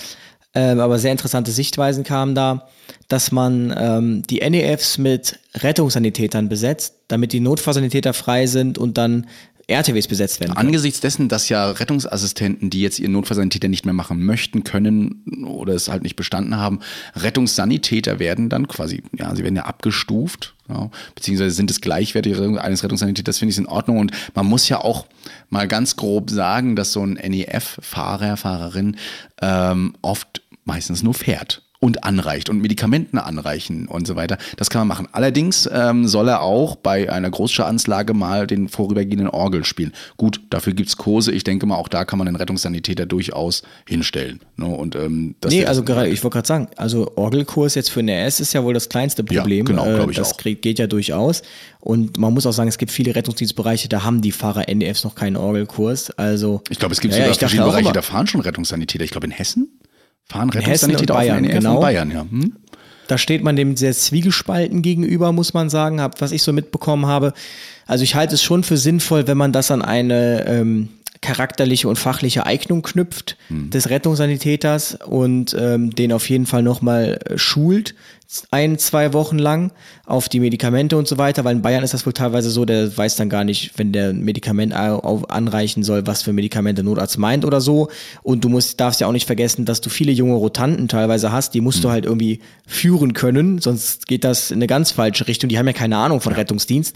Ähm, 0.53 0.79
aber 0.79 0.99
sehr 0.99 1.11
interessante 1.11 1.51
Sichtweisen 1.51 2.03
kamen 2.03 2.35
da, 2.35 2.67
dass 3.07 3.31
man 3.31 3.73
ähm, 3.75 4.21
die 4.29 4.47
NEFs 4.47 4.99
mit 4.99 5.39
Rettungssanitätern 5.55 6.47
besetzt, 6.47 6.93
damit 7.07 7.33
die 7.33 7.39
Notfallsanitäter 7.39 8.13
frei 8.13 8.45
sind 8.45 8.77
und 8.77 8.99
dann 8.99 9.25
RTWs 9.65 10.07
besetzt 10.07 10.39
werden. 10.41 10.53
können. 10.53 10.67
Angesichts 10.67 10.99
dessen, 10.99 11.27
dass 11.27 11.49
ja 11.49 11.71
Rettungsassistenten, 11.71 12.69
die 12.69 12.81
jetzt 12.81 12.99
ihren 12.99 13.13
Notfallsanitäter 13.13 13.67
nicht 13.67 13.85
mehr 13.85 13.95
machen 13.95 14.23
möchten, 14.23 14.63
können 14.63 15.45
oder 15.47 15.73
es 15.73 15.89
halt 15.89 16.03
nicht 16.03 16.15
bestanden 16.15 16.57
haben, 16.57 16.81
Rettungssanitäter 17.15 18.19
werden 18.19 18.49
dann 18.49 18.67
quasi, 18.67 19.01
ja, 19.17 19.33
sie 19.35 19.41
werden 19.43 19.55
ja 19.55 19.63
abgestuft, 19.63 20.52
ja, 20.69 20.89
beziehungsweise 21.15 21.51
sind 21.51 21.71
es 21.71 21.81
gleichwertige 21.81 22.61
eines 22.61 22.83
Rettungssanitäters, 22.83 23.37
finde 23.37 23.51
ich 23.51 23.57
in 23.57 23.65
Ordnung. 23.65 23.99
Und 23.99 24.11
man 24.33 24.45
muss 24.45 24.69
ja 24.69 24.79
auch 24.79 25.07
mal 25.49 25.67
ganz 25.67 25.95
grob 25.95 26.29
sagen, 26.29 26.75
dass 26.75 26.93
so 26.93 27.05
ein 27.05 27.13
NEF-Fahrer, 27.13 28.37
Fahrerin 28.37 28.97
ähm, 29.41 29.95
oft 30.01 30.41
meistens 30.65 31.03
nur 31.03 31.13
fährt 31.13 31.62
und 31.83 32.05
anreicht 32.05 32.49
und 32.49 32.59
Medikamenten 32.61 33.17
anreichen 33.17 33.89
und 33.89 34.07
so 34.07 34.15
weiter. 34.15 34.37
Das 34.55 34.69
kann 34.69 34.79
man 34.79 34.87
machen. 34.87 35.07
Allerdings 35.11 35.69
ähm, 35.69 36.07
soll 36.07 36.29
er 36.29 36.41
auch 36.41 36.77
bei 36.77 37.11
einer 37.11 37.29
Großscharanlage 37.29 38.13
mal 38.13 38.47
den 38.47 38.69
vorübergehenden 38.69 39.27
Orgel 39.27 39.65
spielen. 39.65 39.91
Gut, 40.15 40.39
dafür 40.49 40.71
gibt's 40.71 40.95
Kurse. 40.95 41.33
Ich 41.33 41.43
denke 41.43 41.65
mal, 41.65 41.75
auch 41.75 41.89
da 41.89 42.05
kann 42.05 42.19
man 42.19 42.25
den 42.27 42.37
Rettungssanitäter 42.37 43.05
durchaus 43.05 43.63
hinstellen. 43.85 44.39
Ne? 44.55 44.65
Und, 44.65 44.95
ähm, 44.95 45.35
Nee, 45.45 45.65
also 45.65 45.83
gerade, 45.83 46.07
ich 46.07 46.23
wollte 46.23 46.35
gerade 46.35 46.47
sagen, 46.47 46.67
also 46.77 47.11
Orgelkurs 47.17 47.75
jetzt 47.75 47.91
für 47.91 47.99
eine 47.99 48.13
RS 48.27 48.39
ist 48.39 48.53
ja 48.53 48.63
wohl 48.63 48.73
das 48.73 48.87
kleinste 48.87 49.25
Ja, 49.29 49.41
Problem. 49.41 49.65
genau, 49.65 49.85
Äh, 49.85 49.95
glaub 49.95 50.09
ich 50.09 50.15
Das 50.15 50.31
auch. 50.33 50.37
geht 50.37 50.79
ja 50.79 50.87
durchaus. 50.87 51.41
Und 51.81 52.17
man 52.17 52.33
muss 52.33 52.45
auch 52.45 52.53
sagen, 52.53 52.69
es 52.69 52.77
gibt 52.77 52.93
viele 52.93 53.13
Rettungsdienstbereiche, 53.13 53.89
da 53.89 54.03
haben 54.05 54.21
die 54.21 54.31
Fahrer 54.31 54.69
NDFs 54.69 55.03
noch 55.03 55.15
keinen 55.15 55.35
Orgelkurs. 55.35 56.11
Also 56.11 56.61
ich 56.69 56.79
glaube, 56.79 56.93
es 56.93 57.01
gibt 57.01 57.13
Ja, 57.13 57.19
ja, 57.19 57.25
sogar 57.25 57.39
verschiedene 57.39 57.67
Bereiche, 57.67 57.83
immer- 57.87 57.91
da 57.93 58.01
fahren 58.01 58.25
schon 58.27 58.39
Rettungssanitäter. 58.39 59.03
Ich 59.03 59.11
glaube, 59.11 59.27
in 59.27 59.31
Hessen 59.31 59.67
fahren 60.29 60.49
Hessen 60.51 60.91
und 60.91 61.01
Rettungssanitäter 61.01 61.13
Bayern, 61.13 61.35
auf 61.37 61.41
NEF 61.41 61.51
genau. 61.53 61.75
in 61.75 61.81
Bayern, 61.81 62.11
ja. 62.11 62.21
Hm? 62.21 62.53
Da 63.07 63.17
steht 63.17 63.43
man 63.43 63.55
dem 63.55 63.75
sehr 63.75 63.93
zwiegespalten 63.93 64.81
gegenüber, 64.81 65.31
muss 65.31 65.53
man 65.53 65.69
sagen, 65.69 65.99
hab, 65.99 66.21
was 66.21 66.31
ich 66.31 66.41
so 66.41 66.53
mitbekommen 66.53 67.05
habe. 67.05 67.33
Also 67.85 68.03
ich 68.03 68.15
halte 68.15 68.35
es 68.35 68.41
schon 68.41 68.63
für 68.63 68.77
sinnvoll, 68.77 69.27
wenn 69.27 69.37
man 69.37 69.51
das 69.51 69.71
an 69.71 69.81
eine 69.81 70.45
ähm, 70.47 70.89
charakterliche 71.23 71.87
und 71.87 71.97
fachliche 71.97 72.45
Eignung 72.45 72.81
knüpft 72.81 73.37
des 73.49 73.89
Rettungssanitäters 73.89 74.99
und 75.05 75.55
ähm, 75.57 75.89
den 75.91 76.11
auf 76.11 76.29
jeden 76.29 76.45
Fall 76.45 76.61
nochmal 76.61 77.17
äh, 77.25 77.37
schult, 77.37 77.95
ein, 78.51 78.77
zwei 78.79 79.13
Wochen 79.13 79.37
lang 79.37 79.71
auf 80.05 80.27
die 80.27 80.39
Medikamente 80.39 80.97
und 80.97 81.07
so 81.07 81.17
weiter, 81.17 81.43
weil 81.43 81.55
in 81.55 81.61
Bayern 81.61 81.83
ist 81.83 81.93
das 81.93 82.05
wohl 82.05 82.13
teilweise 82.13 82.49
so, 82.49 82.65
der 82.65 82.95
weiß 82.97 83.15
dann 83.15 83.29
gar 83.29 83.43
nicht, 83.43 83.77
wenn 83.77 83.91
der 83.91 84.11
Medikament 84.11 84.73
anreichen 84.73 85.83
soll, 85.83 86.07
was 86.07 86.23
für 86.23 86.33
Medikamente 86.33 86.81
der 86.81 86.85
Notarzt 86.85 87.17
meint 87.17 87.45
oder 87.45 87.61
so. 87.61 87.89
Und 88.23 88.43
du 88.43 88.49
musst, 88.49 88.79
darfst 88.79 88.99
ja 89.01 89.07
auch 89.07 89.11
nicht 89.11 89.27
vergessen, 89.27 89.65
dass 89.65 89.81
du 89.81 89.89
viele 89.89 90.11
junge 90.11 90.33
Rotanten 90.33 90.87
teilweise 90.87 91.31
hast, 91.31 91.53
die 91.53 91.61
musst 91.61 91.83
du 91.83 91.91
halt 91.91 92.05
irgendwie 92.05 92.39
führen 92.65 93.13
können, 93.13 93.59
sonst 93.59 94.07
geht 94.07 94.23
das 94.23 94.49
in 94.49 94.57
eine 94.57 94.67
ganz 94.67 94.91
falsche 94.91 95.27
Richtung. 95.27 95.49
Die 95.49 95.59
haben 95.59 95.67
ja 95.67 95.73
keine 95.73 95.97
Ahnung 95.97 96.19
von 96.19 96.33
Rettungsdienst. 96.33 96.95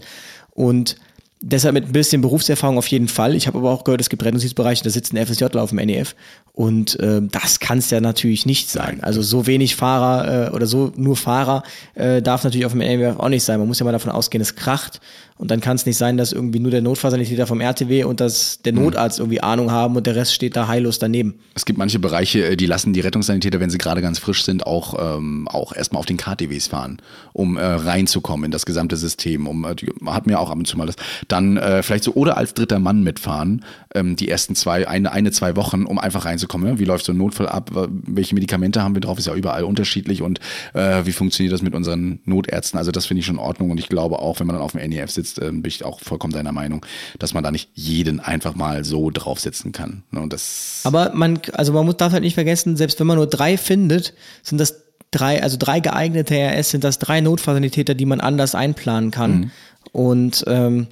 Und 0.50 0.96
Deshalb 1.40 1.74
mit 1.74 1.86
ein 1.86 1.92
bisschen 1.92 2.20
Berufserfahrung 2.20 2.78
auf 2.78 2.88
jeden 2.88 3.08
Fall. 3.08 3.34
Ich 3.34 3.46
habe 3.46 3.58
aber 3.58 3.70
auch 3.70 3.84
gehört, 3.84 4.00
es 4.00 4.08
gibt 4.08 4.24
Rettungsdienstbereiche, 4.24 4.82
da 4.82 4.90
sitzen 4.90 5.16
FSJler 5.16 5.62
auf 5.62 5.70
dem 5.70 5.78
NEF. 5.78 6.16
Und 6.58 6.98
äh, 6.98 7.22
das 7.22 7.60
kann 7.60 7.78
es 7.78 7.88
ja 7.90 8.00
natürlich 8.00 8.44
nicht 8.44 8.68
sein. 8.68 9.00
Also 9.00 9.22
so 9.22 9.46
wenig 9.46 9.76
Fahrer 9.76 10.48
äh, 10.48 10.50
oder 10.50 10.66
so 10.66 10.92
nur 10.96 11.16
Fahrer 11.16 11.62
äh, 11.94 12.20
darf 12.20 12.42
natürlich 12.42 12.66
auf 12.66 12.72
dem 12.72 12.80
NEF 12.80 13.16
auch 13.16 13.28
nicht 13.28 13.44
sein. 13.44 13.60
Man 13.60 13.68
muss 13.68 13.78
ja 13.78 13.84
mal 13.84 13.92
davon 13.92 14.10
ausgehen, 14.10 14.42
es 14.42 14.56
kracht. 14.56 15.00
Und 15.38 15.52
dann 15.52 15.60
kann 15.60 15.76
es 15.76 15.86
nicht 15.86 15.96
sein, 15.96 16.16
dass 16.16 16.32
irgendwie 16.32 16.58
nur 16.58 16.72
der 16.72 16.82
Notfallsanitäter 16.82 17.46
vom 17.46 17.60
RTW 17.60 18.02
und 18.02 18.18
dass 18.20 18.60
der 18.62 18.72
Notarzt 18.72 19.20
irgendwie 19.20 19.40
Ahnung 19.40 19.70
haben 19.70 19.94
und 19.94 20.04
der 20.04 20.16
Rest 20.16 20.34
steht 20.34 20.56
da 20.56 20.66
heillos 20.66 20.98
daneben. 20.98 21.38
Es 21.54 21.64
gibt 21.64 21.78
manche 21.78 22.00
Bereiche, 22.00 22.44
äh, 22.44 22.56
die 22.56 22.66
lassen 22.66 22.92
die 22.92 23.00
Rettungssanitäter, 23.00 23.60
wenn 23.60 23.70
sie 23.70 23.78
gerade 23.78 24.02
ganz 24.02 24.18
frisch 24.18 24.44
sind, 24.44 24.66
auch, 24.66 25.16
ähm, 25.16 25.46
auch 25.46 25.72
erstmal 25.72 26.00
auf 26.00 26.06
den 26.06 26.16
KTWs 26.16 26.66
fahren, 26.66 27.00
um 27.32 27.56
äh, 27.56 27.64
reinzukommen 27.64 28.46
in 28.46 28.50
das 28.50 28.66
gesamte 28.66 28.96
System. 28.96 29.46
Um, 29.46 29.64
äh, 29.64 29.76
hat 30.06 30.26
mir 30.26 30.40
auch 30.40 30.50
ab 30.50 30.58
und 30.58 30.66
zu 30.66 30.76
mal 30.76 30.86
das. 30.86 30.96
Dann 31.28 31.56
äh, 31.56 31.84
vielleicht 31.84 32.02
so 32.02 32.14
oder 32.14 32.36
als 32.36 32.54
dritter 32.54 32.80
Mann 32.80 33.04
mitfahren, 33.04 33.64
ähm, 33.94 34.16
die 34.16 34.28
ersten 34.28 34.56
zwei, 34.56 34.88
eine, 34.88 35.12
eine, 35.12 35.30
zwei 35.30 35.54
Wochen, 35.54 35.84
um 35.84 36.00
einfach 36.00 36.24
reinzukommen. 36.24 36.47
Ja? 36.66 36.78
Wie 36.78 36.84
läuft 36.84 37.04
so 37.04 37.12
ein 37.12 37.18
Notfall 37.18 37.48
ab? 37.48 37.70
Welche 37.72 38.34
Medikamente 38.34 38.82
haben 38.82 38.94
wir 38.94 39.00
drauf? 39.00 39.18
Ist 39.18 39.26
ja 39.26 39.34
überall 39.34 39.64
unterschiedlich 39.64 40.22
und 40.22 40.40
äh, 40.74 41.04
wie 41.04 41.12
funktioniert 41.12 41.52
das 41.52 41.62
mit 41.62 41.74
unseren 41.74 42.20
Notärzten? 42.24 42.78
Also 42.78 42.90
das 42.90 43.06
finde 43.06 43.20
ich 43.20 43.26
schon 43.26 43.36
in 43.36 43.40
Ordnung 43.40 43.70
und 43.70 43.78
ich 43.78 43.88
glaube 43.88 44.18
auch, 44.18 44.40
wenn 44.40 44.46
man 44.46 44.56
dann 44.56 44.64
auf 44.64 44.72
dem 44.72 44.88
NEF 44.88 45.10
sitzt, 45.10 45.28
sitzt, 45.28 45.38
äh, 45.38 45.50
bin 45.50 45.66
ich 45.66 45.84
auch 45.84 46.00
vollkommen 46.00 46.32
deiner 46.32 46.52
Meinung, 46.52 46.84
dass 47.18 47.34
man 47.34 47.44
da 47.44 47.50
nicht 47.50 47.70
jeden 47.74 48.20
einfach 48.20 48.54
mal 48.54 48.84
so 48.84 49.10
draufsetzen 49.10 49.72
kann. 49.72 50.02
Ne, 50.10 50.20
und 50.20 50.32
das 50.32 50.80
Aber 50.84 51.12
man, 51.14 51.40
also 51.52 51.72
man 51.72 51.84
muss, 51.84 51.96
darf 51.96 52.12
halt 52.12 52.22
nicht 52.22 52.34
vergessen, 52.34 52.76
selbst 52.76 52.98
wenn 53.00 53.06
man 53.06 53.16
nur 53.16 53.26
drei 53.26 53.56
findet, 53.56 54.14
sind 54.42 54.58
das 54.58 54.82
drei, 55.10 55.42
also 55.42 55.56
drei 55.58 55.80
geeignete 55.80 56.34
RS 56.34 56.70
sind 56.70 56.84
das 56.84 56.98
drei 56.98 57.20
Notfallsanitäter, 57.20 57.94
die 57.94 58.06
man 58.06 58.20
anders 58.20 58.54
einplanen 58.54 59.10
kann. 59.10 59.30
Mhm. 59.30 59.50
Und 59.92 60.44
ähm, 60.46 60.88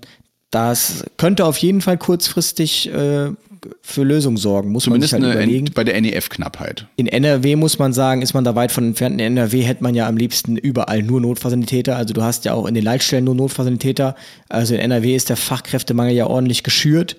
das 0.51 1.05
könnte 1.17 1.45
auf 1.45 1.59
jeden 1.59 1.81
Fall 1.81 1.99
kurzfristig 1.99 2.91
äh, 2.93 3.31
für 3.83 4.03
Lösungen 4.03 4.37
sorgen, 4.37 4.71
muss 4.71 4.85
Zumindest 4.85 5.13
man 5.13 5.23
sich 5.23 5.29
halt 5.31 5.39
überlegen. 5.39 5.71
bei 5.75 5.85
der 5.85 6.01
NEF-Knappheit. 6.01 6.87
In 6.97 7.07
NRW 7.07 7.57
muss 7.57 7.79
man 7.79 7.93
sagen, 7.93 8.23
ist 8.23 8.35
man 8.35 8.45
da 8.45 8.55
weit 8.55 8.73
von 8.73 8.85
entfernt. 8.85 9.21
In 9.21 9.37
NRW 9.37 9.63
hätte 9.63 9.83
man 9.83 9.95
ja 9.95 10.07
am 10.09 10.17
liebsten 10.17 10.57
überall 10.57 11.03
nur 11.03 11.21
Notfallsanitäter. 11.21 11.97
Also 11.97 12.15
du 12.15 12.23
hast 12.23 12.45
ja 12.45 12.55
auch 12.55 12.67
in 12.67 12.75
den 12.75 12.85
Leitstellen 12.85 13.25
nur 13.25 13.35
Notfallsanitäter. 13.35 14.15
Also 14.49 14.75
in 14.75 14.81
NRW 14.81 15.15
ist 15.15 15.29
der 15.29 15.37
Fachkräftemangel 15.37 16.15
ja 16.15 16.27
ordentlich 16.27 16.63
geschürt. 16.63 17.17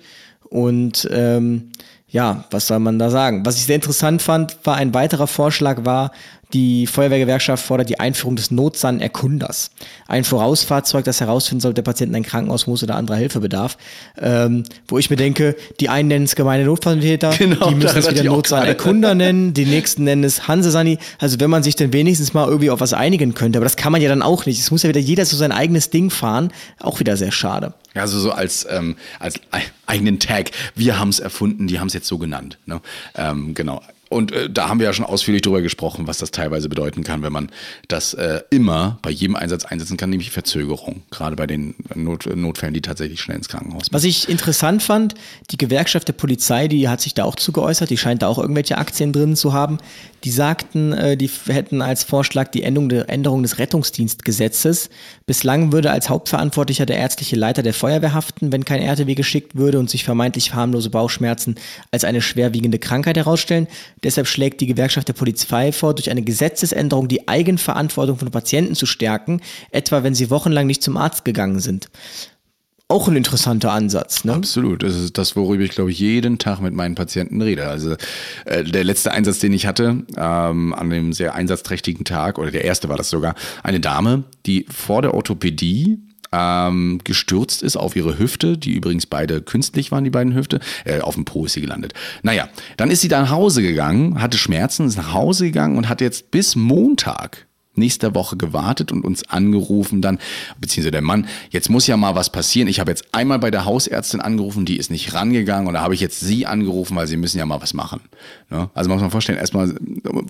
Und 0.48 1.08
ähm, 1.12 1.70
ja, 2.10 2.44
was 2.50 2.66
soll 2.66 2.78
man 2.78 2.98
da 2.98 3.10
sagen? 3.10 3.44
Was 3.44 3.56
ich 3.56 3.64
sehr 3.64 3.74
interessant 3.74 4.22
fand, 4.22 4.56
war 4.64 4.76
ein 4.76 4.94
weiterer 4.94 5.26
Vorschlag 5.26 5.84
war, 5.84 6.10
die 6.52 6.86
Feuerwehrgewerkschaft 6.86 7.64
fordert 7.64 7.90
die 7.90 8.00
Einführung 8.00 8.36
des 8.36 8.50
Notsan-Erkunders. 8.50 9.70
Ein 10.06 10.24
Vorausfahrzeug, 10.24 11.04
das 11.04 11.20
herausfinden 11.20 11.60
soll, 11.60 11.70
ob 11.70 11.74
der 11.74 11.82
Patient 11.82 12.10
in 12.10 12.16
ein 12.16 12.22
Krankenhaus 12.22 12.66
muss 12.66 12.82
oder 12.82 12.96
anderer 12.96 13.16
Hilfe 13.16 13.40
bedarf. 13.40 13.76
Ähm, 14.18 14.62
wo 14.86 14.98
ich 14.98 15.10
mir 15.10 15.16
denke, 15.16 15.56
die 15.80 15.88
einen 15.88 16.08
nennen 16.08 16.24
es 16.24 16.36
gemeine 16.36 16.64
Notfalltäter, 16.64 17.30
genau, 17.38 17.68
die 17.68 17.74
müssen 17.74 17.98
es 17.98 18.10
wieder 18.10 18.24
Notsan-Erkunder 18.24 19.14
nennen, 19.14 19.52
die 19.52 19.66
nächsten 19.66 20.04
nennen 20.04 20.24
es 20.24 20.48
Hansesani. 20.48 20.98
Also 21.18 21.38
wenn 21.40 21.50
man 21.50 21.62
sich 21.62 21.76
denn 21.76 21.92
wenigstens 21.92 22.32
mal 22.32 22.46
irgendwie 22.46 22.70
auf 22.70 22.80
was 22.80 22.94
einigen 22.94 23.34
könnte, 23.34 23.58
aber 23.58 23.66
das 23.66 23.76
kann 23.76 23.92
man 23.92 24.00
ja 24.00 24.08
dann 24.08 24.22
auch 24.22 24.46
nicht. 24.46 24.58
Es 24.58 24.70
muss 24.70 24.82
ja 24.82 24.88
wieder 24.88 25.00
jeder 25.00 25.26
so 25.26 25.36
sein 25.36 25.52
eigenes 25.52 25.90
Ding 25.90 26.08
fahren. 26.08 26.50
Auch 26.80 26.98
wieder 27.00 27.16
sehr 27.16 27.32
schade. 27.32 27.74
Ja, 27.94 28.02
also 28.02 28.18
so 28.18 28.32
als, 28.32 28.66
ähm, 28.70 28.96
als 29.18 29.40
eigenen 29.86 30.18
Tag. 30.18 30.50
Wir 30.74 30.98
haben 30.98 31.08
es 31.08 31.20
erfunden, 31.20 31.66
die 31.66 31.80
haben 31.80 31.88
es 31.88 31.94
jetzt 31.94 32.06
so 32.06 32.18
genannt. 32.18 32.58
Ne? 32.66 32.80
Ähm, 33.16 33.54
genau. 33.54 33.82
Und 34.08 34.32
äh, 34.32 34.48
da 34.50 34.68
haben 34.68 34.80
wir 34.80 34.86
ja 34.86 34.92
schon 34.92 35.04
ausführlich 35.04 35.42
drüber 35.42 35.62
gesprochen, 35.62 36.06
was 36.06 36.18
das 36.18 36.30
teilweise 36.30 36.68
bedeuten 36.68 37.04
kann, 37.04 37.22
wenn 37.22 37.32
man 37.32 37.50
das 37.88 38.14
äh, 38.14 38.40
immer 38.50 38.98
bei 39.02 39.10
jedem 39.10 39.36
Einsatz 39.36 39.64
einsetzen 39.64 39.96
kann, 39.96 40.10
nämlich 40.10 40.30
Verzögerung. 40.30 41.02
Gerade 41.10 41.36
bei 41.36 41.46
den 41.46 41.74
Not 41.94 42.26
Notfällen, 42.34 42.74
die 42.74 42.80
tatsächlich 42.80 43.20
schnell 43.20 43.36
ins 43.36 43.48
Krankenhaus 43.48 43.82
müssen. 43.82 43.94
Was 43.94 44.04
ich 44.04 44.28
interessant 44.28 44.82
fand, 44.82 45.14
die 45.50 45.58
Gewerkschaft 45.58 46.08
der 46.08 46.14
Polizei, 46.14 46.68
die 46.68 46.88
hat 46.88 47.00
sich 47.00 47.14
da 47.14 47.24
auch 47.24 47.36
zu 47.36 47.52
geäußert, 47.52 47.90
die 47.90 47.96
scheint 47.96 48.22
da 48.22 48.28
auch 48.28 48.38
irgendwelche 48.38 48.78
Aktien 48.78 49.12
drin 49.12 49.36
zu 49.36 49.52
haben. 49.52 49.78
Die 50.24 50.30
sagten, 50.30 50.92
äh, 50.92 51.16
die 51.16 51.30
hätten 51.46 51.82
als 51.82 52.02
Vorschlag 52.02 52.48
die 52.48 52.62
Änderung, 52.62 52.88
der 52.88 53.08
Änderung 53.08 53.42
des 53.42 53.58
Rettungsdienstgesetzes. 53.58 54.90
Bislang 55.26 55.72
würde 55.72 55.90
als 55.90 56.08
Hauptverantwortlicher 56.08 56.86
der 56.86 56.96
ärztliche 56.96 57.36
Leiter 57.36 57.62
der 57.62 57.74
Feuerwehr 57.74 58.14
haften, 58.14 58.50
wenn 58.52 58.64
kein 58.64 58.82
RTW 58.82 59.14
geschickt 59.14 59.56
würde 59.56 59.78
und 59.78 59.90
sich 59.90 60.04
vermeintlich 60.04 60.54
harmlose 60.54 60.90
Bauchschmerzen 60.90 61.56
als 61.92 62.04
eine 62.04 62.20
schwerwiegende 62.20 62.78
Krankheit 62.78 63.16
herausstellen. 63.16 63.68
Deshalb 64.02 64.26
schlägt 64.26 64.60
die 64.60 64.66
Gewerkschaft 64.66 65.08
der 65.08 65.14
Polizei 65.14 65.72
vor, 65.72 65.94
durch 65.94 66.10
eine 66.10 66.22
Gesetzesänderung 66.22 67.08
die 67.08 67.28
Eigenverantwortung 67.28 68.18
von 68.18 68.30
Patienten 68.30 68.74
zu 68.74 68.86
stärken, 68.86 69.40
etwa 69.70 70.02
wenn 70.02 70.14
sie 70.14 70.30
wochenlang 70.30 70.66
nicht 70.66 70.82
zum 70.82 70.96
Arzt 70.96 71.24
gegangen 71.24 71.60
sind. 71.60 71.88
Auch 72.90 73.06
ein 73.06 73.16
interessanter 73.16 73.70
Ansatz, 73.72 74.24
ne? 74.24 74.32
Absolut. 74.32 74.82
Das 74.82 74.96
ist 74.96 75.18
das, 75.18 75.36
worüber 75.36 75.62
ich, 75.62 75.72
glaube 75.72 75.90
ich, 75.90 75.98
jeden 75.98 76.38
Tag 76.38 76.60
mit 76.60 76.72
meinen 76.72 76.94
Patienten 76.94 77.42
rede. 77.42 77.66
Also 77.66 77.96
äh, 78.46 78.64
der 78.64 78.82
letzte 78.82 79.12
Einsatz, 79.12 79.40
den 79.40 79.52
ich 79.52 79.66
hatte, 79.66 80.06
ähm, 80.16 80.72
an 80.72 80.88
dem 80.88 81.12
sehr 81.12 81.34
einsatzträchtigen 81.34 82.06
Tag, 82.06 82.38
oder 82.38 82.50
der 82.50 82.64
erste 82.64 82.88
war 82.88 82.96
das 82.96 83.10
sogar, 83.10 83.34
eine 83.62 83.80
Dame, 83.80 84.24
die 84.46 84.64
vor 84.70 85.02
der 85.02 85.12
Orthopädie 85.12 85.98
ähm, 86.32 87.00
gestürzt 87.04 87.62
ist 87.62 87.76
auf 87.76 87.96
ihre 87.96 88.18
Hüfte, 88.18 88.58
die 88.58 88.72
übrigens 88.72 89.06
beide 89.06 89.40
künstlich 89.40 89.90
waren, 89.90 90.04
die 90.04 90.10
beiden 90.10 90.34
Hüfte. 90.34 90.60
Äh, 90.84 91.00
auf 91.00 91.14
dem 91.14 91.24
Po 91.24 91.44
ist 91.44 91.54
sie 91.54 91.60
gelandet. 91.60 91.94
Naja, 92.22 92.48
dann 92.76 92.90
ist 92.90 93.00
sie 93.00 93.08
da 93.08 93.20
nach 93.22 93.30
Hause 93.30 93.62
gegangen, 93.62 94.20
hatte 94.20 94.38
Schmerzen, 94.38 94.86
ist 94.86 94.96
nach 94.96 95.12
Hause 95.12 95.46
gegangen 95.46 95.76
und 95.76 95.88
hat 95.88 96.00
jetzt 96.00 96.30
bis 96.30 96.56
Montag 96.56 97.47
nächster 97.78 98.14
Woche 98.14 98.36
gewartet 98.36 98.92
und 98.92 99.04
uns 99.04 99.28
angerufen 99.28 100.02
dann, 100.02 100.18
beziehungsweise 100.60 100.90
der 100.90 101.02
Mann, 101.02 101.26
jetzt 101.50 101.70
muss 101.70 101.86
ja 101.86 101.96
mal 101.96 102.14
was 102.14 102.30
passieren. 102.30 102.68
Ich 102.68 102.80
habe 102.80 102.90
jetzt 102.90 103.06
einmal 103.12 103.38
bei 103.38 103.50
der 103.50 103.64
Hausärztin 103.64 104.20
angerufen, 104.20 104.64
die 104.64 104.76
ist 104.76 104.90
nicht 104.90 105.14
rangegangen 105.14 105.66
und 105.66 105.74
da 105.74 105.80
habe 105.80 105.94
ich 105.94 106.00
jetzt 106.00 106.20
sie 106.20 106.46
angerufen, 106.46 106.96
weil 106.96 107.06
sie 107.06 107.16
müssen 107.16 107.38
ja 107.38 107.46
mal 107.46 107.60
was 107.60 107.74
machen. 107.74 108.00
Ne? 108.50 108.70
Also 108.74 108.90
muss 108.90 109.00
man 109.00 109.10
vorstellen, 109.10 109.38
erstmal, 109.38 109.74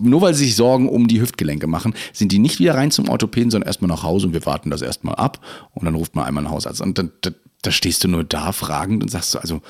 nur 0.01 0.21
weil 0.21 0.33
sie 0.33 0.45
sich 0.45 0.55
Sorgen 0.55 0.87
um 0.89 1.07
die 1.07 1.21
Hüftgelenke 1.21 1.67
machen, 1.67 1.93
sind 2.13 2.31
die 2.31 2.39
nicht 2.39 2.59
wieder 2.59 2.75
rein 2.75 2.91
zum 2.91 3.09
Orthopäden, 3.09 3.51
sondern 3.51 3.67
erstmal 3.67 3.89
nach 3.89 4.03
Hause 4.03 4.27
und 4.27 4.33
wir 4.33 4.45
warten 4.45 4.69
das 4.69 4.81
erstmal 4.81 5.15
ab 5.15 5.39
und 5.73 5.85
dann 5.85 5.95
ruft 5.95 6.15
man 6.15 6.25
einmal 6.25 6.45
einen 6.45 6.53
Hausarzt. 6.53 6.81
Und 6.81 6.97
dann, 6.97 7.11
da, 7.21 7.31
da 7.61 7.71
stehst 7.71 8.03
du 8.03 8.07
nur 8.07 8.23
da 8.23 8.51
fragend 8.51 9.03
und 9.03 9.09
sagst 9.09 9.31
so, 9.31 9.39
also 9.39 9.61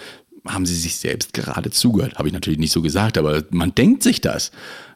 haben 0.48 0.66
sie 0.66 0.76
sich 0.76 0.98
selbst 0.98 1.34
gerade 1.34 1.70
zugehört. 1.72 2.18
Habe 2.18 2.28
ich 2.28 2.34
natürlich 2.34 2.60
nicht 2.60 2.72
so 2.72 2.82
gesagt, 2.82 3.18
aber 3.18 3.44
man 3.50 3.76
denkt 3.76 4.04
sich 4.04 4.22
das. 4.22 4.52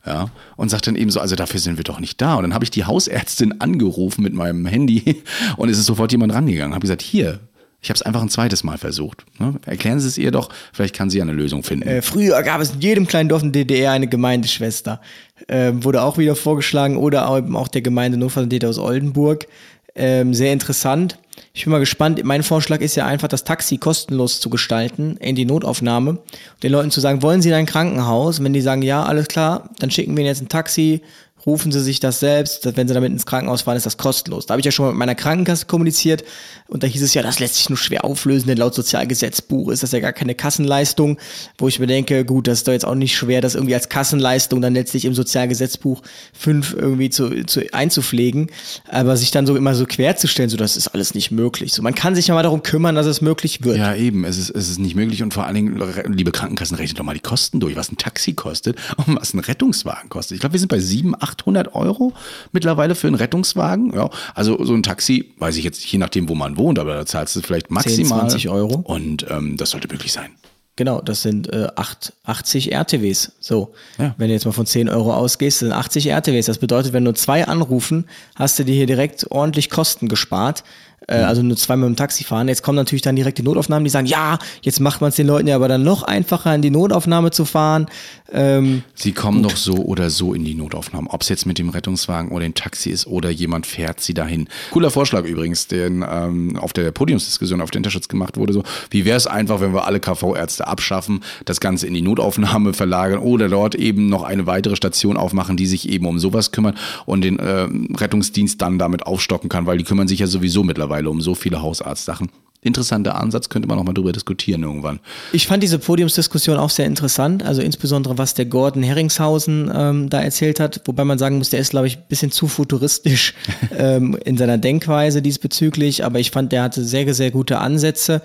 Ja, 0.06 0.30
und 0.58 0.70
sagt 0.70 0.88
dann 0.88 0.98
eben 0.98 1.12
so, 1.12 1.22
also 1.22 1.36
dafür 1.38 1.62
sind 1.62 1.78
wir 1.78 1.86
doch 1.86 2.00
nicht 2.02 2.20
da. 2.20 2.36
Und 2.36 2.44
dann 2.44 2.54
habe 2.54 2.66
ich 2.66 2.72
die 2.72 2.84
Hausärztin 2.84 3.62
angerufen 3.62 4.22
mit 4.22 4.34
meinem 4.34 4.66
Handy 4.66 5.24
und 5.58 5.70
es 5.70 5.78
ist 5.78 5.86
sofort 5.86 6.12
jemand 6.12 6.34
rangegangen. 6.34 6.74
Habe 6.74 6.82
gesagt, 6.82 7.02
hier, 7.02 7.40
ich 7.84 7.90
habe 7.90 7.96
es 7.96 8.02
einfach 8.02 8.22
ein 8.22 8.30
zweites 8.30 8.64
Mal 8.64 8.78
versucht. 8.78 9.26
Ne? 9.40 9.56
Erklären 9.66 10.00
Sie 10.00 10.08
es 10.08 10.18
ihr 10.18 10.32
doch, 10.32 10.50
vielleicht 10.72 10.96
kann 10.96 11.10
sie 11.10 11.22
eine 11.22 11.34
Lösung 11.34 11.64
finden. 11.64 11.88
Äh, 11.88 12.02
früher 12.02 12.42
gab 12.42 12.62
es 12.62 12.72
in 12.72 12.80
jedem 12.82 13.08
kleinen 13.08 13.28
Dorf 13.28 13.44
in 13.44 13.52
der 13.52 13.66
DDR 13.66 13.92
eine 13.92 14.08
Gemeindeschwester. 14.08 15.02
Äh, 15.48 15.74
wurde 15.74 16.02
auch 16.02 16.18
wieder 16.18 16.36
vorgeschlagen 16.36 16.96
oder 16.96 17.28
auch 17.30 17.68
der 17.68 17.82
Gemeindenotfalltäter 17.82 18.70
aus 18.70 18.80
Oldenburg. 18.80 19.48
Ähm, 19.96 20.34
sehr 20.34 20.54
interessant. 20.54 21.18
Ich 21.54 21.66
bin 21.66 21.72
mal 21.72 21.80
gespannt. 21.80 22.24
Mein 22.24 22.44
Vorschlag 22.44 22.82
ist 22.82 22.96
ja 22.96 23.06
einfach, 23.06 23.28
das 23.28 23.44
Taxi 23.44 23.78
kostenlos 23.78 24.40
zu 24.40 24.50
gestalten 24.50 25.18
in 25.18 25.36
die 25.36 25.46
Notaufnahme. 25.46 26.20
Den 26.64 26.72
Leuten 26.72 26.92
zu 26.92 27.00
sagen, 27.00 27.22
wollen 27.22 27.42
Sie 27.42 27.50
in 27.50 27.56
ein 27.56 27.66
Krankenhaus? 27.66 28.40
Und 28.40 28.46
wenn 28.46 28.54
die 28.54 28.62
sagen, 28.62 28.82
ja, 28.82 29.04
alles 29.04 29.28
klar, 29.28 29.70
dann 29.80 29.92
schicken 29.92 30.16
wir 30.16 30.22
Ihnen 30.22 30.30
jetzt 30.30 30.42
ein 30.42 30.50
Taxi, 30.50 31.02
rufen 31.46 31.72
Sie 31.72 31.82
sich 31.82 32.00
das 32.00 32.20
selbst. 32.20 32.66
Wenn 32.76 32.88
Sie 32.88 32.94
damit 32.94 33.12
ins 33.12 33.26
Krankenhaus 33.26 33.64
fahren, 33.64 33.78
ist 33.78 33.86
das 33.86 33.98
kostenlos. 33.98 34.46
Da 34.46 34.54
habe 34.54 34.62
ich 34.62 34.66
ja 34.66 34.72
schon 34.72 34.86
mal 34.86 34.92
mit 34.92 35.00
meiner 35.00 35.16
Krankenkasse 35.16 35.66
kommuniziert 35.66 36.24
und 36.68 36.84
da 36.84 36.88
hieß 36.88 37.02
es 37.02 37.14
ja, 37.14 37.22
das 37.22 37.40
lässt 37.40 37.56
sich 37.56 37.70
nur 37.70 37.78
schwer 37.78 38.06
auflösen, 38.06 38.48
denn 38.48 38.58
laut 38.58 38.74
Sozialgesetzbuch 38.74 39.70
ist 39.70 39.84
das 39.84 39.92
ja 39.92 40.00
gar 40.00 40.14
keine 40.14 40.36
Kassenleistung, 40.36 41.18
wo 41.58 41.68
ich 41.68 41.80
mir 41.80 41.88
denke, 41.88 42.26
gut, 42.26 42.48
das 42.48 42.60
ist 42.60 42.68
doch 42.68 42.72
jetzt 42.72 42.86
auch 42.86 42.96
nicht 42.96 43.16
schwer, 43.16 43.42
das 43.42 43.56
irgendwie 43.56 43.76
als 43.76 43.90
Kassenleistung 43.90 44.62
dann 44.62 44.74
letztlich 44.74 45.06
im 45.06 45.14
Sozialgesetzbuch 45.14 46.02
fünf 46.34 46.74
irgendwie 46.74 47.10
zu, 47.10 47.46
zu 47.46 47.62
einzupflegen, 47.74 48.48
aber 48.90 49.18
sich 49.18 49.32
dann 49.32 49.46
so 49.46 49.56
immer 49.56 49.76
so 49.76 49.86
querzustellen, 49.86 50.50
so 50.50 50.58
das 50.58 50.78
ist 50.78 50.88
alles 50.90 51.14
nicht 51.14 51.32
möglich. 51.32 51.74
So, 51.74 51.82
man 51.82 51.96
kann 51.96 52.16
sich 52.16 52.28
ja 52.28 52.36
mal 52.36 52.44
darum 52.44 52.64
kümmern, 52.64 52.96
dass 52.96 53.06
es 53.06 53.22
möglich 53.22 53.64
wird. 53.64 53.78
Ja, 53.78 53.96
eben, 53.96 54.24
es 54.24 54.38
ist, 54.38 54.50
es 54.50 54.70
ist 54.70 54.80
nicht 54.80 54.96
möglich 54.96 55.22
und 55.24 55.34
vor 55.34 55.46
allen 55.46 55.56
Dingen, 55.56 55.82
liebe 56.08 56.32
Krankenkassen, 56.32 56.78
rechnet 56.78 57.00
doch 57.00 57.04
mal 57.04 57.14
die 57.14 57.20
Kosten 57.20 57.60
durch, 57.60 57.76
was 57.76 57.92
ein 57.92 57.98
Taxi 57.98 58.34
kostet 58.34 58.78
und 59.06 59.20
was 59.20 59.34
ein 59.34 59.40
Rettungswagen 59.40 60.10
kostet. 60.10 60.36
Ich 60.36 60.40
glaube, 60.40 60.54
wir 60.54 60.60
sind 60.60 60.70
bei 60.70 60.80
700, 60.80 61.33
800 61.34 61.76
Euro 61.76 62.14
mittlerweile 62.52 62.96
für 62.96 63.08
einen 63.08 63.16
Rettungswagen. 63.16 63.94
Ja, 63.94 64.10
also 64.36 64.64
so 64.64 64.74
ein 64.74 64.84
Taxi, 64.84 65.34
weiß 65.38 65.58
ich 65.58 65.64
jetzt, 65.64 65.86
je 65.86 66.00
nachdem, 66.00 66.30
wo 66.30 66.36
man 66.36 66.58
wohnt, 66.58 66.80
aber 66.80 66.96
da 66.96 67.06
zahlst 67.06 67.36
du 67.36 67.42
vielleicht 67.42 67.72
maximal 67.72 68.22
10, 68.22 68.30
20 68.30 68.50
Euro. 68.50 68.76
Und 68.76 69.26
ähm, 69.30 69.58
das 69.58 69.72
sollte 69.72 69.88
möglich 69.90 70.14
sein. 70.14 70.32
Genau, 70.76 71.02
das 71.02 71.22
sind 71.22 71.54
äh, 71.54 71.68
8, 71.76 72.14
80 72.24 72.72
RTWs. 72.72 73.34
So, 73.40 73.74
ja. 74.00 74.16
wenn 74.18 74.30
du 74.30 74.34
jetzt 74.34 74.46
mal 74.46 74.54
von 74.54 74.66
10 74.66 74.90
Euro 74.90 75.14
ausgehst, 75.14 75.60
sind 75.60 75.72
80 75.72 76.08
RTWs. 76.08 76.48
Das 76.48 76.58
bedeutet, 76.58 76.94
wenn 76.94 77.04
nur 77.04 77.14
zwei 77.14 77.48
anrufen, 77.48 78.06
hast 78.36 78.58
du 78.58 78.66
dir 78.66 78.74
hier 78.74 78.88
direkt 78.88 79.30
ordentlich 79.30 79.70
Kosten 79.70 80.08
gespart. 80.08 80.64
Äh, 81.08 81.16
also 81.16 81.42
nur 81.42 81.58
zweimal 81.58 81.90
im 81.90 81.96
Taxi 81.96 82.24
fahren. 82.24 82.48
Jetzt 82.48 82.64
kommen 82.64 82.76
natürlich 82.76 83.02
dann 83.02 83.16
direkt 83.16 83.38
die 83.38 83.44
Notaufnahmen, 83.44 83.84
die 83.84 83.90
sagen, 83.90 84.08
ja, 84.08 84.40
jetzt 84.62 84.80
macht 84.80 85.02
man 85.02 85.10
es 85.10 85.16
den 85.16 85.28
Leuten 85.28 85.48
ja 85.48 85.56
aber 85.56 85.68
dann 85.68 85.84
noch 85.84 86.04
einfacher, 86.04 86.54
in 86.56 86.62
die 86.62 86.70
Notaufnahme 86.70 87.32
zu 87.32 87.46
fahren. 87.46 87.88
Ähm, 88.32 88.84
Sie 88.96 89.12
kommen 89.12 89.44
doch 89.44 89.56
so 89.56 89.76
oder 89.76 90.10
so 90.10 90.34
in 90.34 90.44
die 90.44 90.56
Notaufnahme, 90.56 91.10
ob 91.12 91.22
es 91.22 91.30
jetzt 91.30 91.46
mit 91.46 91.60
dem 91.60 91.70
Rettungswagen 91.70 92.32
oder 92.32 92.44
dem 92.44 92.56
Taxi 92.56 92.90
ist 92.90 93.06
oder 93.06 93.30
jemand 93.30 93.68
fährt 93.68 94.02
sie 94.02 94.14
dahin. 94.14 94.48
Cooler 94.72 94.90
Vorschlag 94.90 95.26
übrigens, 95.26 95.68
den 95.68 96.04
ähm, 96.10 96.58
auf 96.58 96.74
der 96.74 96.92
Podiumsdiskussion 96.92 97.62
auf 97.62 97.70
der 97.70 97.80
Interschutz 97.80 98.08
gemacht 98.08 98.38
wurde. 98.38 98.54
So, 98.54 98.64
wie 98.90 99.06
wäre 99.06 99.18
es 99.18 99.28
einfach, 99.28 99.62
wenn 99.62 99.74
wir 99.74 99.86
alle 99.86 100.00
KV-Ärzte 100.00 100.68
abschaffen, 100.68 101.22
das 101.46 101.60
Ganze 101.60 101.86
in 101.86 101.94
die 101.94 102.02
Notaufnahme 102.02 102.74
verlagern 102.74 103.20
oder 103.20 103.50
dort 103.50 103.76
eben 103.76 104.08
noch 104.08 104.24
eine 104.24 104.48
weitere 104.48 104.76
Station 104.76 105.18
aufmachen, 105.18 105.58
die 105.58 105.68
sich 105.68 105.90
eben 105.90 106.06
um 106.08 106.18
sowas 106.18 106.52
kümmert 106.52 106.78
und 107.06 107.22
den 107.22 107.38
äh, 107.40 107.68
Rettungsdienst 107.96 108.62
dann 108.62 108.80
damit 108.80 109.06
aufstocken 109.06 109.50
kann, 109.50 109.66
weil 109.66 109.78
die 109.78 109.84
kümmern 109.84 110.08
sich 110.08 110.20
ja 110.20 110.28
sowieso 110.28 110.64
mittlerweile 110.64 110.93
um 111.02 111.22
so 111.22 111.36
viele 111.36 111.62
Hausarztsachen. 111.62 112.30
Interessanter 112.64 113.16
Ansatz, 113.20 113.50
könnte 113.50 113.68
man 113.68 113.78
noch 113.78 113.84
mal 113.84 113.94
drüber 113.94 114.14
diskutieren 114.14 114.64
irgendwann. 114.64 115.00
Ich 115.34 115.48
fand 115.48 115.62
diese 115.62 115.80
Podiumsdiskussion 115.80 116.58
auch 116.58 116.70
sehr 116.70 116.86
interessant, 116.86 117.44
also 117.44 117.62
insbesondere 117.62 118.18
was 118.18 118.36
der 118.36 118.46
Gordon 118.46 118.84
Herringshausen 118.84 119.70
ähm, 119.74 120.10
da 120.10 120.22
erzählt 120.22 120.62
hat, 120.62 120.82
wobei 120.86 121.04
man 121.04 121.18
sagen 121.18 121.38
muss, 121.38 121.50
der 121.50 121.60
ist, 121.60 121.72
glaube 121.72 121.88
ich, 121.88 121.98
ein 121.98 122.06
bisschen 122.08 122.32
zu 122.32 122.48
futuristisch 122.48 123.34
ähm, 123.78 124.18
in 124.24 124.38
seiner 124.38 124.58
Denkweise 124.58 125.22
diesbezüglich, 125.22 126.06
aber 126.06 126.20
ich 126.20 126.32
fand, 126.32 126.54
der 126.54 126.64
hatte 126.64 126.86
sehr, 126.86 127.14
sehr 127.14 127.32
gute 127.32 127.60
Ansätze. 127.60 128.22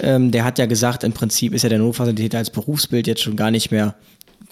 Ähm, 0.00 0.30
der 0.30 0.44
hat 0.44 0.58
ja 0.58 0.64
gesagt, 0.64 1.04
im 1.04 1.12
Prinzip 1.12 1.52
ist 1.52 1.62
ja 1.62 1.68
der 1.68 1.78
Notfallsanitäter 1.78 2.38
als 2.38 2.48
Berufsbild 2.48 3.06
jetzt 3.06 3.20
schon 3.20 3.36
gar 3.36 3.50
nicht 3.50 3.70
mehr 3.70 3.94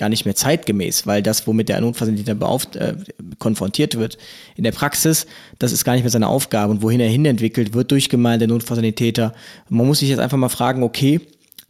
gar 0.00 0.08
nicht 0.08 0.24
mehr 0.24 0.34
zeitgemäß, 0.34 1.06
weil 1.06 1.22
das, 1.22 1.46
womit 1.46 1.68
der 1.68 1.80
Notfallsanitäter 1.80 2.58
äh, 2.74 2.94
konfrontiert 3.38 3.96
wird 3.96 4.18
in 4.56 4.64
der 4.64 4.72
Praxis, 4.72 5.26
das 5.58 5.72
ist 5.72 5.84
gar 5.84 5.92
nicht 5.92 6.02
mehr 6.02 6.10
seine 6.10 6.26
Aufgabe 6.26 6.72
und 6.72 6.82
wohin 6.82 7.00
er 7.00 7.08
hin 7.08 7.24
entwickelt 7.26 7.74
wird 7.74 7.90
durch 7.92 8.08
Gemeinde 8.08 8.46
der 8.46 8.54
Notfallsanitäter. 8.54 9.34
Man 9.68 9.86
muss 9.86 10.00
sich 10.00 10.08
jetzt 10.08 10.18
einfach 10.18 10.38
mal 10.38 10.48
fragen, 10.48 10.82
okay, 10.82 11.20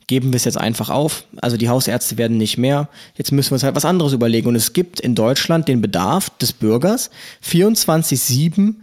geben 0.07 0.33
wir 0.33 0.37
es 0.37 0.45
jetzt 0.45 0.59
einfach 0.59 0.91
auf. 0.91 1.25
Also 1.43 1.57
die 1.57 1.69
Hausärzte 1.69 2.19
werden 2.19 2.37
nicht 2.37 2.57
mehr. 2.57 2.89
Jetzt 3.17 3.33
müssen 3.33 3.51
wir 3.51 3.55
uns 3.55 3.65
halt 3.65 3.77
was 3.77 3.85
anderes 3.85 4.13
überlegen. 4.13 4.49
Und 4.49 4.57
es 4.57 4.73
gibt 4.73 5.01
in 5.01 5.15
Deutschland 5.15 5.69
den 5.69 5.81
Bedarf 5.81 6.31
des 6.39 6.53
Bürgers, 6.53 7.11
24-7 7.45 8.75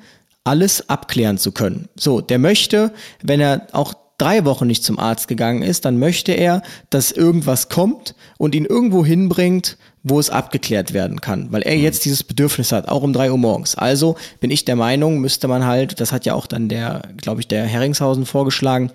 alles 0.43 0.89
abklären 0.89 1.37
zu 1.37 1.51
können. 1.51 1.89
So, 1.97 2.21
der 2.21 2.39
möchte, 2.39 2.93
wenn 3.21 3.41
er 3.41 3.67
auch 3.73 3.93
drei 4.17 4.45
Wochen 4.45 4.67
nicht 4.67 4.83
zum 4.83 4.99
Arzt 4.99 5.27
gegangen 5.27 5.61
ist, 5.61 5.85
dann 5.85 5.99
möchte 5.99 6.31
er, 6.31 6.63
dass 6.89 7.11
irgendwas 7.11 7.69
kommt 7.69 8.15
und 8.37 8.55
ihn 8.55 8.65
irgendwo 8.65 9.05
hinbringt, 9.05 9.77
wo 10.03 10.19
es 10.19 10.29
abgeklärt 10.29 10.93
werden 10.93 11.21
kann, 11.21 11.51
weil 11.51 11.61
er 11.61 11.75
jetzt 11.77 12.05
dieses 12.05 12.23
Bedürfnis 12.23 12.71
hat, 12.71 12.87
auch 12.87 13.03
um 13.03 13.13
drei 13.13 13.31
Uhr 13.31 13.37
morgens. 13.37 13.75
Also 13.75 14.15
bin 14.39 14.51
ich 14.51 14.65
der 14.65 14.75
Meinung, 14.75 15.19
müsste 15.19 15.47
man 15.47 15.65
halt, 15.65 15.99
das 15.99 16.11
hat 16.11 16.25
ja 16.25 16.33
auch 16.33 16.47
dann 16.47 16.69
der, 16.69 17.01
glaube 17.17 17.41
ich, 17.41 17.47
der 17.47 17.65
Herringshausen 17.65 18.25
vorgeschlagen, 18.25 18.91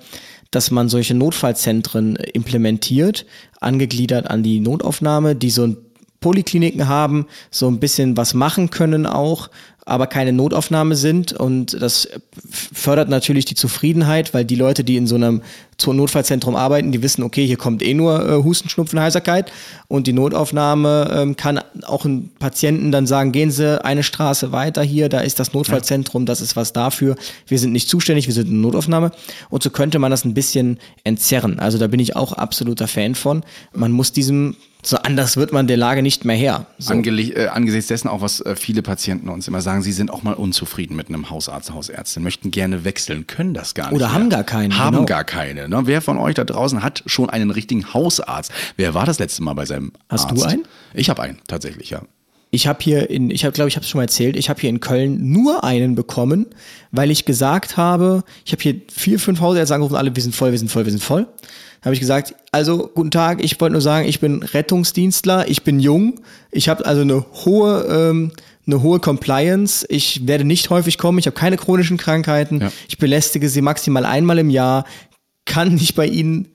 dass 0.50 0.70
man 0.70 0.88
solche 0.88 1.14
Notfallzentren 1.14 2.16
implementiert, 2.16 3.26
angegliedert 3.60 4.28
an 4.28 4.42
die 4.42 4.60
Notaufnahme, 4.60 5.34
die 5.34 5.50
so 5.50 5.66
ein 5.66 5.76
Polikliniken 6.20 6.88
haben, 6.88 7.26
so 7.50 7.68
ein 7.68 7.80
bisschen 7.80 8.16
was 8.16 8.32
machen 8.32 8.70
können 8.70 9.06
auch, 9.06 9.50
aber 9.84 10.06
keine 10.06 10.32
Notaufnahme 10.32 10.96
sind. 10.96 11.32
Und 11.32 11.80
das 11.80 12.08
fördert 12.50 13.08
natürlich 13.08 13.44
die 13.44 13.54
Zufriedenheit, 13.54 14.34
weil 14.34 14.44
die 14.44 14.56
Leute, 14.56 14.84
die 14.84 14.96
in 14.96 15.06
so 15.06 15.16
einem 15.16 15.42
Notfallzentrum 15.90 16.54
arbeiten, 16.54 16.92
die 16.92 17.02
wissen, 17.02 17.22
okay, 17.22 17.46
hier 17.46 17.56
kommt 17.56 17.82
eh 17.82 17.94
nur 17.94 18.28
äh, 18.28 18.44
Husten, 18.44 18.68
Schnupfen, 18.68 19.00
Heiserkeit 19.00 19.50
und 19.88 20.06
die 20.06 20.12
Notaufnahme 20.12 21.10
ähm, 21.12 21.36
kann 21.36 21.60
auch 21.84 22.04
einen 22.04 22.30
Patienten 22.38 22.92
dann 22.92 23.06
sagen, 23.06 23.32
gehen 23.32 23.50
Sie 23.50 23.84
eine 23.84 24.02
Straße 24.02 24.52
weiter 24.52 24.82
hier, 24.82 25.08
da 25.08 25.20
ist 25.20 25.40
das 25.40 25.52
Notfallzentrum, 25.52 26.26
das 26.26 26.40
ist 26.40 26.54
was 26.54 26.72
dafür, 26.72 27.16
wir 27.48 27.58
sind 27.58 27.72
nicht 27.72 27.88
zuständig, 27.88 28.26
wir 28.26 28.34
sind 28.34 28.48
in 28.48 28.60
Notaufnahme 28.60 29.10
und 29.50 29.62
so 29.62 29.70
könnte 29.70 29.98
man 29.98 30.10
das 30.10 30.24
ein 30.24 30.34
bisschen 30.34 30.78
entzerren. 31.02 31.58
Also 31.58 31.78
da 31.78 31.88
bin 31.88 31.98
ich 31.98 32.14
auch 32.14 32.32
absoluter 32.32 32.86
Fan 32.86 33.14
von. 33.14 33.42
Man 33.74 33.90
muss 33.90 34.12
diesem 34.12 34.56
so 34.84 34.96
anders 34.96 35.36
wird 35.36 35.52
man 35.52 35.68
der 35.68 35.76
Lage 35.76 36.02
nicht 36.02 36.24
mehr 36.24 36.34
her. 36.34 36.66
So. 36.78 36.92
Äh, 36.92 37.46
angesichts 37.52 37.86
dessen 37.86 38.08
auch, 38.08 38.20
was 38.20 38.40
äh, 38.40 38.56
viele 38.56 38.82
Patienten 38.82 39.28
uns 39.28 39.46
immer 39.46 39.60
sagen, 39.60 39.82
sie 39.82 39.92
sind 39.92 40.10
auch 40.10 40.24
mal 40.24 40.34
unzufrieden 40.34 40.96
mit 40.96 41.08
einem 41.08 41.30
Hausarzt, 41.30 41.72
Hausärztin, 41.72 42.24
möchten 42.24 42.50
gerne 42.50 42.84
wechseln, 42.84 43.28
können 43.28 43.54
das 43.54 43.74
gar 43.74 43.86
nicht. 43.86 43.94
Oder 43.94 44.08
mehr. 44.08 44.14
haben 44.14 44.28
gar 44.28 44.42
keinen, 44.42 44.76
Haben 44.76 44.96
genau. 44.96 45.06
gar 45.06 45.22
keine. 45.22 45.68
Ne? 45.72 45.82
Wer 45.86 46.00
von 46.02 46.18
euch 46.18 46.34
da 46.34 46.44
draußen 46.44 46.82
hat 46.82 47.02
schon 47.06 47.28
einen 47.30 47.50
richtigen 47.50 47.92
Hausarzt? 47.94 48.52
Wer 48.76 48.94
war 48.94 49.06
das 49.06 49.18
letzte 49.18 49.42
Mal 49.42 49.54
bei 49.54 49.64
seinem 49.66 49.92
Hast 50.08 50.26
Arzt? 50.30 50.40
du 50.40 50.44
einen? 50.46 50.62
Ich 50.94 51.10
habe 51.10 51.22
einen, 51.22 51.38
tatsächlich, 51.48 51.90
ja. 51.90 52.02
Ich 52.54 52.66
habe 52.66 52.80
hier 52.82 53.08
in, 53.08 53.30
ich 53.30 53.44
habe, 53.46 53.52
glaube 53.54 53.68
ich, 53.70 53.76
habe 53.76 53.84
es 53.84 53.88
schon 53.88 53.98
mal 53.98 54.02
erzählt, 54.04 54.36
ich 54.36 54.50
habe 54.50 54.60
hier 54.60 54.68
in 54.68 54.80
Köln 54.80 55.32
nur 55.32 55.64
einen 55.64 55.94
bekommen, 55.94 56.46
weil 56.90 57.10
ich 57.10 57.24
gesagt 57.24 57.78
habe, 57.78 58.24
ich 58.44 58.52
habe 58.52 58.62
hier 58.62 58.74
vier, 58.94 59.18
fünf 59.18 59.40
Hausärzte 59.40 59.74
angerufen, 59.74 59.96
alle, 59.96 60.14
wir 60.14 60.22
sind 60.22 60.34
voll, 60.34 60.50
wir 60.52 60.58
sind 60.58 60.70
voll, 60.70 60.84
wir 60.84 60.92
sind 60.92 61.02
voll. 61.02 61.26
Da 61.80 61.86
habe 61.86 61.94
ich 61.94 62.00
gesagt, 62.00 62.34
also 62.52 62.90
guten 62.94 63.10
Tag, 63.10 63.42
ich 63.42 63.58
wollte 63.60 63.72
nur 63.72 63.80
sagen, 63.80 64.06
ich 64.06 64.20
bin 64.20 64.42
Rettungsdienstler, 64.42 65.48
ich 65.48 65.62
bin 65.64 65.80
jung, 65.80 66.20
ich 66.50 66.68
habe 66.68 66.84
also 66.84 67.00
eine 67.00 67.24
hohe, 67.46 67.86
ähm, 67.88 68.32
eine 68.66 68.82
hohe 68.82 69.00
Compliance, 69.00 69.86
ich 69.88 70.26
werde 70.28 70.44
nicht 70.44 70.68
häufig 70.70 70.98
kommen, 70.98 71.18
ich 71.18 71.26
habe 71.26 71.34
keine 71.34 71.56
chronischen 71.56 71.96
Krankheiten, 71.96 72.60
Ja. 72.60 72.72
ich 72.86 72.98
belästige 72.98 73.48
sie 73.48 73.62
maximal 73.62 74.04
einmal 74.04 74.38
im 74.38 74.50
Jahr, 74.50 74.84
kann 75.44 75.74
nicht 75.74 75.94
bei 75.94 76.06
Ihnen 76.06 76.48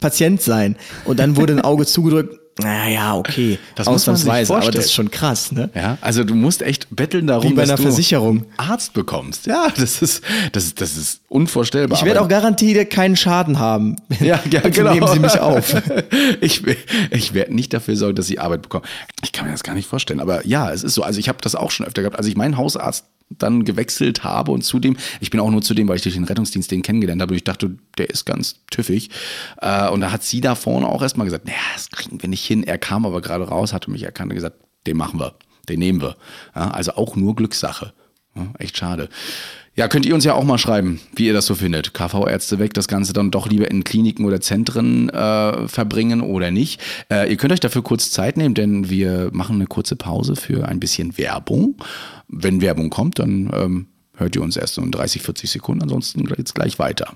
Patient 0.00 0.42
sein. 0.42 0.76
Und 1.04 1.18
dann 1.18 1.36
wurde 1.36 1.54
ein 1.54 1.60
Auge 1.60 1.86
zugedrückt, 1.86 2.38
naja, 2.60 3.16
okay, 3.16 3.58
Das 3.76 3.86
muss 3.86 4.06
man 4.06 4.16
sich 4.16 4.28
ausnahmsweise, 4.28 4.54
aber 4.54 4.70
das 4.70 4.84
ist 4.86 4.92
schon 4.92 5.10
krass, 5.10 5.52
ne? 5.52 5.70
Ja, 5.74 5.96
also 6.02 6.22
du 6.22 6.34
musst 6.34 6.60
echt 6.60 6.94
betteln 6.94 7.26
darum, 7.26 7.50
Wie 7.50 7.54
bei 7.54 7.62
dass 7.62 7.70
einer 7.70 7.76
du 7.78 7.82
Versicherung. 7.84 8.44
Arzt 8.58 8.92
bekommst. 8.92 9.46
Ja, 9.46 9.68
das 9.74 10.02
ist, 10.02 10.22
das 10.52 10.64
ist, 10.64 10.80
das 10.80 10.96
ist 10.98 11.22
unvorstellbar. 11.28 11.98
Ich 11.98 12.04
werde 12.04 12.20
auch 12.20 12.28
garantiert 12.28 12.90
keinen 12.90 13.16
Schaden 13.16 13.58
haben. 13.58 13.96
Ja, 14.20 14.38
ja 14.50 14.60
genau. 14.60 14.92
Nehmen 14.92 15.08
Sie 15.08 15.18
mich 15.18 15.40
auf. 15.40 15.74
ich 16.40 16.62
ich 17.10 17.34
werde 17.34 17.54
nicht 17.54 17.72
dafür 17.72 17.96
sorgen, 17.96 18.14
dass 18.14 18.26
Sie 18.26 18.38
Arbeit 18.38 18.62
bekommen. 18.62 18.84
Ich 19.24 19.32
kann 19.32 19.46
mir 19.46 19.52
das 19.52 19.62
gar 19.64 19.74
nicht 19.74 19.88
vorstellen. 19.88 20.20
Aber 20.20 20.46
ja, 20.46 20.70
es 20.70 20.84
ist 20.84 20.94
so. 20.94 21.02
Also 21.02 21.18
ich 21.18 21.28
habe 21.28 21.38
das 21.40 21.54
auch 21.54 21.70
schon 21.70 21.86
öfter 21.86 22.02
gehabt. 22.02 22.18
Als 22.18 22.26
ich 22.26 22.36
meinen 22.36 22.56
Hausarzt 22.56 23.06
dann 23.38 23.64
gewechselt 23.64 24.24
habe 24.24 24.52
und 24.52 24.62
zudem, 24.62 24.96
ich 25.20 25.30
bin 25.30 25.40
auch 25.40 25.50
nur 25.50 25.62
zudem, 25.62 25.88
weil 25.88 25.96
ich 25.96 26.02
durch 26.02 26.14
den 26.14 26.24
Rettungsdienst 26.24 26.70
den 26.70 26.82
kennengelernt 26.82 27.22
habe 27.22 27.32
und 27.32 27.36
ich 27.36 27.44
dachte, 27.44 27.76
der 27.98 28.10
ist 28.10 28.24
ganz 28.24 28.60
tüffig. 28.70 29.10
Äh, 29.60 29.88
Und 29.90 30.00
da 30.00 30.12
hat 30.12 30.22
sie 30.22 30.40
da 30.40 30.54
vorne 30.54 30.86
auch 30.88 31.02
erstmal 31.02 31.26
gesagt, 31.26 31.46
naja, 31.46 31.58
das 31.74 31.90
kriegen 31.90 32.20
wir 32.22 32.28
nicht 32.28 32.44
hin. 32.44 32.64
Er 32.64 32.78
kam 32.78 33.06
aber 33.06 33.20
gerade 33.20 33.48
raus, 33.48 33.72
hatte 33.72 33.90
mich 33.90 34.02
erkannt 34.02 34.30
und 34.30 34.36
gesagt, 34.36 34.56
den 34.86 34.96
machen 34.96 35.20
wir, 35.20 35.34
den 35.68 35.78
nehmen 35.78 36.00
wir. 36.00 36.16
Also 36.52 36.92
auch 36.94 37.16
nur 37.16 37.36
Glückssache. 37.36 37.92
Echt 38.58 38.78
schade. 38.78 39.08
Ja, 39.74 39.88
könnt 39.88 40.04
ihr 40.04 40.14
uns 40.14 40.24
ja 40.24 40.34
auch 40.34 40.44
mal 40.44 40.58
schreiben, 40.58 41.00
wie 41.16 41.26
ihr 41.26 41.32
das 41.32 41.46
so 41.46 41.54
findet. 41.54 41.94
KV-Ärzte 41.94 42.58
weg, 42.58 42.74
das 42.74 42.88
Ganze 42.88 43.14
dann 43.14 43.30
doch 43.30 43.48
lieber 43.48 43.70
in 43.70 43.84
Kliniken 43.84 44.26
oder 44.26 44.38
Zentren 44.42 45.08
äh, 45.08 45.66
verbringen 45.66 46.20
oder 46.20 46.50
nicht. 46.50 46.78
Äh, 47.10 47.30
ihr 47.30 47.38
könnt 47.38 47.54
euch 47.54 47.60
dafür 47.60 47.82
kurz 47.82 48.10
Zeit 48.10 48.36
nehmen, 48.36 48.54
denn 48.54 48.90
wir 48.90 49.30
machen 49.32 49.56
eine 49.56 49.66
kurze 49.66 49.96
Pause 49.96 50.36
für 50.36 50.68
ein 50.68 50.78
bisschen 50.78 51.16
Werbung. 51.16 51.76
Wenn 52.28 52.60
Werbung 52.60 52.90
kommt, 52.90 53.18
dann 53.18 53.50
ähm, 53.54 53.86
hört 54.14 54.36
ihr 54.36 54.42
uns 54.42 54.58
erst 54.58 54.74
so 54.74 54.82
in 54.82 54.90
30, 54.90 55.22
40 55.22 55.50
Sekunden, 55.50 55.82
ansonsten 55.82 56.26
geht's 56.26 56.52
gleich 56.52 56.78
weiter. 56.78 57.14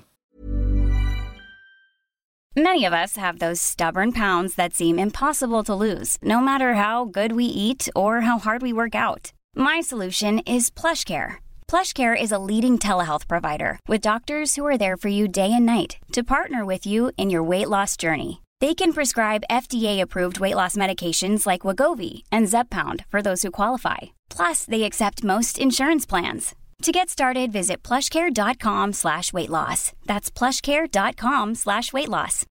Many 2.58 2.86
of 2.86 2.94
us 2.94 3.18
have 3.18 3.38
those 3.38 3.60
stubborn 3.60 4.14
pounds 4.14 4.54
that 4.56 4.74
seem 4.74 4.98
impossible 4.98 5.62
to 5.62 5.74
lose, 5.74 6.16
no 6.22 6.40
matter 6.40 6.74
how 6.74 7.04
good 7.04 7.36
we 7.36 7.44
eat 7.44 7.90
or 7.94 8.22
how 8.22 8.38
hard 8.38 8.62
we 8.62 8.72
work 8.72 8.94
out. 8.94 9.32
My 9.54 9.82
solution 9.82 10.38
is 10.46 10.70
PlushCare. 10.70 11.36
PlushCare 11.68 12.16
is 12.20 12.32
a 12.32 12.38
leading 12.38 12.78
telehealth 12.78 13.26
provider 13.26 13.78
with 13.88 14.00
doctors 14.00 14.54
who 14.54 14.64
are 14.64 14.78
there 14.78 14.96
for 14.96 15.08
you 15.08 15.28
day 15.28 15.52
and 15.52 15.66
night 15.66 15.98
to 16.12 16.22
partner 16.22 16.64
with 16.64 16.86
you 16.86 17.12
in 17.18 17.28
your 17.28 17.42
weight 17.42 17.68
loss 17.68 17.96
journey. 17.96 18.42
They 18.60 18.74
can 18.74 18.92
prescribe 18.92 19.42
FDA-approved 19.50 20.40
weight 20.40 20.54
loss 20.54 20.76
medications 20.76 21.46
like 21.46 21.62
Wagovi 21.62 22.22
and 22.32 22.46
Zepbound 22.46 23.04
for 23.10 23.20
those 23.20 23.42
who 23.42 23.50
qualify. 23.50 24.14
Plus, 24.30 24.64
they 24.64 24.84
accept 24.84 25.24
most 25.24 25.58
insurance 25.58 26.06
plans. 26.06 26.54
To 26.82 26.92
get 26.92 27.10
started, 27.10 27.52
visit 27.52 27.82
plushcare.com 27.82 28.92
slash 28.94 29.32
weight 29.32 29.50
loss. 29.50 29.92
That's 30.06 30.30
plushcare.com 30.30 31.54
slash 31.54 31.92
weight 31.92 32.08
loss. 32.08 32.46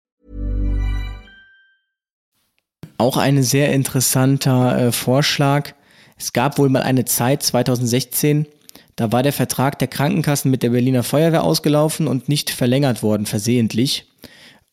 Auch 2.97 3.17
ein 3.17 3.43
sehr 3.43 3.73
interessanter 3.73 4.77
äh, 4.77 4.91
Vorschlag. 4.91 5.73
Es 6.17 6.31
gab 6.31 6.57
wohl 6.57 6.69
mal 6.69 6.81
eine 6.81 7.05
Zeit, 7.05 7.43
2016, 7.43 8.45
da 8.95 9.11
war 9.11 9.23
der 9.23 9.33
Vertrag 9.33 9.79
der 9.79 9.87
Krankenkassen 9.87 10.49
mit 10.49 10.63
der 10.63 10.69
Berliner 10.69 11.03
Feuerwehr 11.03 11.43
ausgelaufen 11.43 12.07
und 12.07 12.29
nicht 12.29 12.49
verlängert 12.49 13.03
worden, 13.03 13.25
versehentlich. 13.25 14.05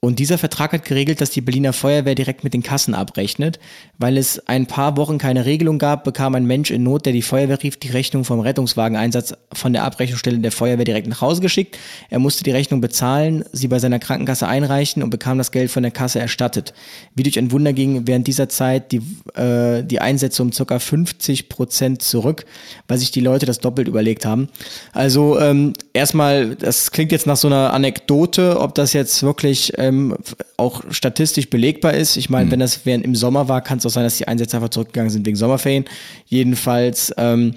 Und 0.05 0.19
dieser 0.19 0.37
Vertrag 0.37 0.73
hat 0.73 0.85
geregelt, 0.85 1.21
dass 1.21 1.31
die 1.31 1.41
Berliner 1.41 1.73
Feuerwehr 1.73 2.17
direkt 2.17 2.43
mit 2.43 2.55
den 2.55 2.65
Kassen 2.65 2.93
abrechnet. 2.93 3.61
Weil 3.99 4.19
es 4.19 4.49
ein 4.49 4.67
paar 4.67 4.97
Wochen 4.97 5.17
keine 5.17 5.47
Regelung 5.47 5.79
gab, 5.79 6.03
bekam 6.03 6.35
ein 6.35 6.45
Mensch 6.45 6.73
in 6.73 6.83
Not, 6.83 7.07
der 7.07 7.13
die 7.13 7.23
Feuerwehr 7.23 7.63
rief, 7.63 7.77
die 7.77 7.91
Rechnung 7.91 8.25
vom 8.25 8.41
Rettungswageneinsatz 8.41 9.35
von 9.53 9.73
der 9.73 9.85
Abrechnungsstelle 9.85 10.41
der 10.41 10.51
Feuerwehr 10.51 10.85
direkt 10.85 11.07
nach 11.07 11.21
Hause 11.21 11.41
geschickt. 11.41 11.79
Er 12.11 12.19
musste 12.19 12.43
die 12.43 12.51
Rechnung 12.51 12.81
bezahlen, 12.81 13.45
sie 13.53 13.69
bei 13.69 13.79
seiner 13.79 14.01
Krankenkasse 14.01 14.49
einreichen 14.49 15.05
und 15.05 15.11
bekam 15.11 15.39
das 15.39 15.53
Geld 15.53 15.71
von 15.71 15.85
der 15.85 15.93
Kasse 15.93 16.19
erstattet. 16.19 16.75
Wie 17.15 17.23
durch 17.23 17.39
ein 17.39 17.53
Wunder 17.53 17.73
ging 17.73 18.05
während 18.09 18.27
dieser 18.27 18.49
Zeit 18.49 18.91
die, 18.91 19.03
äh, 19.41 19.85
die 19.85 20.01
Einsätze 20.01 20.43
um 20.43 20.51
ca. 20.51 20.81
50 20.81 21.49
Prozent 21.49 22.03
zurück, 22.03 22.45
weil 22.89 22.99
sich 22.99 23.13
die 23.13 23.21
Leute 23.21 23.47
das 23.47 23.61
doppelt 23.61 23.87
überlegt 23.87 24.27
haben. 24.27 24.49
Also 24.93 25.39
ähm, 25.39 25.75
erstmal, 25.93 26.57
das 26.57 26.91
klingt 26.91 27.13
jetzt 27.13 27.29
nach 27.29 27.37
so 27.37 27.47
einer 27.47 27.73
Anekdote, 27.73 28.59
ob 28.59 28.75
das 28.75 28.95
jetzt 28.95 29.23
wirklich 29.23 29.75
ähm, 29.79 29.92
auch 30.57 30.83
statistisch 30.91 31.51
belegbar 31.51 31.95
ist. 31.95 32.17
Ich 32.17 32.31
meine, 32.31 32.51
wenn 32.51 32.61
das 32.61 32.85
während 32.85 33.05
im 33.05 33.15
Sommer 33.15 33.49
war, 33.49 33.61
kann 33.61 33.79
es 33.79 33.87
auch 33.87 33.91
sein, 33.91 34.05
dass 34.05 34.17
die 34.17 34.29
Einsätze 34.29 34.57
einfach 34.57 34.71
zurückgegangen 34.71 35.11
sind 35.11 35.27
wegen 35.27 35.37
Sommerferien. 35.37 35.85
Jedenfalls, 36.27 37.13
ähm, 37.17 37.55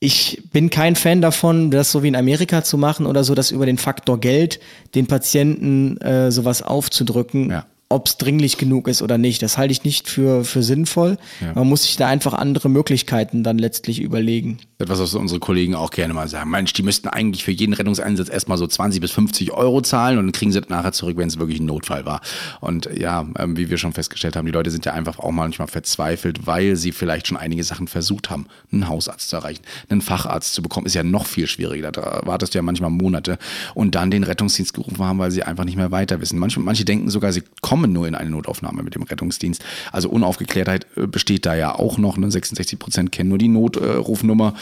ich 0.00 0.42
bin 0.52 0.70
kein 0.70 0.96
Fan 0.96 1.22
davon, 1.22 1.70
das 1.70 1.90
so 1.90 2.02
wie 2.02 2.08
in 2.08 2.16
Amerika 2.16 2.62
zu 2.62 2.76
machen 2.76 3.06
oder 3.06 3.24
so, 3.24 3.34
das 3.34 3.50
über 3.50 3.66
den 3.66 3.78
Faktor 3.78 4.20
Geld 4.20 4.60
den 4.94 5.06
Patienten 5.06 5.96
äh, 5.98 6.30
sowas 6.30 6.62
aufzudrücken. 6.62 7.50
Ja. 7.50 7.66
Ob 7.94 8.08
es 8.08 8.16
dringlich 8.16 8.58
genug 8.58 8.88
ist 8.88 9.02
oder 9.02 9.18
nicht, 9.18 9.40
das 9.40 9.56
halte 9.56 9.70
ich 9.70 9.84
nicht 9.84 10.08
für, 10.08 10.44
für 10.44 10.64
sinnvoll. 10.64 11.16
Man 11.54 11.68
muss 11.68 11.84
sich 11.84 11.96
da 11.96 12.08
einfach 12.08 12.32
andere 12.32 12.68
Möglichkeiten 12.68 13.44
dann 13.44 13.56
letztlich 13.56 14.00
überlegen. 14.00 14.58
Etwas, 14.78 14.98
was 14.98 15.14
unsere 15.14 15.38
Kollegen 15.38 15.76
auch 15.76 15.92
gerne 15.92 16.12
mal 16.12 16.26
sagen. 16.26 16.50
Mensch, 16.50 16.72
die 16.72 16.82
müssten 16.82 17.06
eigentlich 17.06 17.44
für 17.44 17.52
jeden 17.52 17.72
Rettungseinsatz 17.72 18.28
erstmal 18.28 18.58
so 18.58 18.66
20 18.66 19.00
bis 19.00 19.12
50 19.12 19.52
Euro 19.52 19.80
zahlen 19.80 20.18
und 20.18 20.26
dann 20.26 20.32
kriegen 20.32 20.50
sie 20.50 20.60
das 20.60 20.70
nachher 20.70 20.90
zurück, 20.90 21.16
wenn 21.16 21.28
es 21.28 21.38
wirklich 21.38 21.60
ein 21.60 21.66
Notfall 21.66 22.04
war. 22.04 22.20
Und 22.60 22.88
ja, 22.92 23.24
ähm, 23.38 23.56
wie 23.56 23.70
wir 23.70 23.78
schon 23.78 23.92
festgestellt 23.92 24.34
haben, 24.34 24.46
die 24.46 24.52
Leute 24.52 24.72
sind 24.72 24.84
ja 24.84 24.92
einfach 24.92 25.20
auch 25.20 25.30
manchmal 25.30 25.68
verzweifelt, 25.68 26.48
weil 26.48 26.74
sie 26.74 26.90
vielleicht 26.90 27.28
schon 27.28 27.36
einige 27.36 27.62
Sachen 27.62 27.86
versucht 27.86 28.28
haben, 28.28 28.46
einen 28.72 28.88
Hausarzt 28.88 29.28
zu 29.28 29.36
erreichen, 29.36 29.62
einen 29.88 30.00
Facharzt 30.00 30.52
zu 30.52 30.62
bekommen, 30.62 30.86
ist 30.86 30.94
ja 30.94 31.04
noch 31.04 31.26
viel 31.26 31.46
schwieriger. 31.46 31.92
Da 31.92 32.22
wartest 32.24 32.54
du 32.54 32.58
ja 32.58 32.62
manchmal 32.62 32.90
Monate 32.90 33.38
und 33.74 33.94
dann 33.94 34.10
den 34.10 34.24
Rettungsdienst 34.24 34.74
gerufen 34.74 34.98
haben, 34.98 35.20
weil 35.20 35.30
sie 35.30 35.44
einfach 35.44 35.64
nicht 35.64 35.76
mehr 35.76 35.92
weiter 35.92 36.20
wissen. 36.20 36.40
Manche, 36.40 36.58
manche 36.58 36.84
denken 36.84 37.08
sogar, 37.08 37.32
sie 37.32 37.44
kommen 37.60 37.83
nur 37.86 38.06
in 38.08 38.14
eine 38.14 38.30
Notaufnahme 38.30 38.82
mit 38.82 38.94
dem 38.94 39.02
Rettungsdienst. 39.02 39.64
Also 39.92 40.08
Unaufgeklärtheit 40.08 40.86
äh, 40.96 41.06
besteht 41.06 41.46
da 41.46 41.54
ja 41.54 41.74
auch 41.74 41.98
noch. 41.98 42.16
Ne? 42.16 42.30
66 42.30 42.78
Prozent 42.78 43.12
kennen 43.12 43.28
nur 43.28 43.38
die 43.38 43.48
Notrufnummer. 43.48 44.54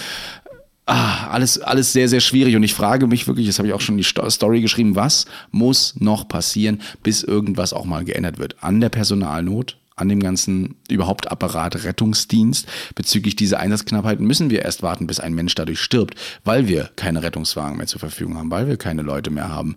Ah, 0.85 1.29
alles, 1.29 1.61
alles 1.61 1.93
sehr, 1.93 2.09
sehr 2.09 2.21
schwierig. 2.21 2.57
Und 2.57 2.65
ich 2.65 2.75
frage 2.75 3.07
mich 3.07 3.29
wirklich, 3.29 3.47
das 3.47 3.59
habe 3.59 3.69
ich 3.69 3.75
auch 3.75 3.81
schon 3.81 3.95
in 3.95 3.99
die 3.99 4.05
Sto- 4.05 4.29
Story 4.29 4.61
geschrieben, 4.61 4.97
was 4.97 5.27
muss 5.53 5.95
noch 6.01 6.27
passieren, 6.27 6.81
bis 7.05 7.23
irgendwas 7.23 7.73
auch 7.73 7.85
mal 7.85 8.05
geändert 8.05 8.39
wird? 8.39 8.57
An 8.61 8.81
der 8.81 8.89
Personalnot, 8.89 9.79
an 9.95 10.09
dem 10.09 10.19
ganzen 10.19 10.75
überhaupt 10.91 11.31
Apparat 11.31 11.85
Rettungsdienst 11.85 12.67
bezüglich 12.97 13.37
dieser 13.37 13.61
Einsatzknappheit 13.61 14.19
müssen 14.21 14.51
wir 14.51 14.63
erst 14.63 14.83
warten, 14.83 15.07
bis 15.07 15.21
ein 15.21 15.35
Mensch 15.35 15.55
dadurch 15.55 15.81
stirbt, 15.81 16.15
weil 16.45 16.67
wir 16.67 16.91
keine 16.97 17.23
Rettungswagen 17.23 17.77
mehr 17.77 17.87
zur 17.87 18.01
Verfügung 18.01 18.37
haben, 18.37 18.51
weil 18.51 18.67
wir 18.67 18.77
keine 18.77 19.03
Leute 19.03 19.31
mehr 19.31 19.51
haben. 19.51 19.77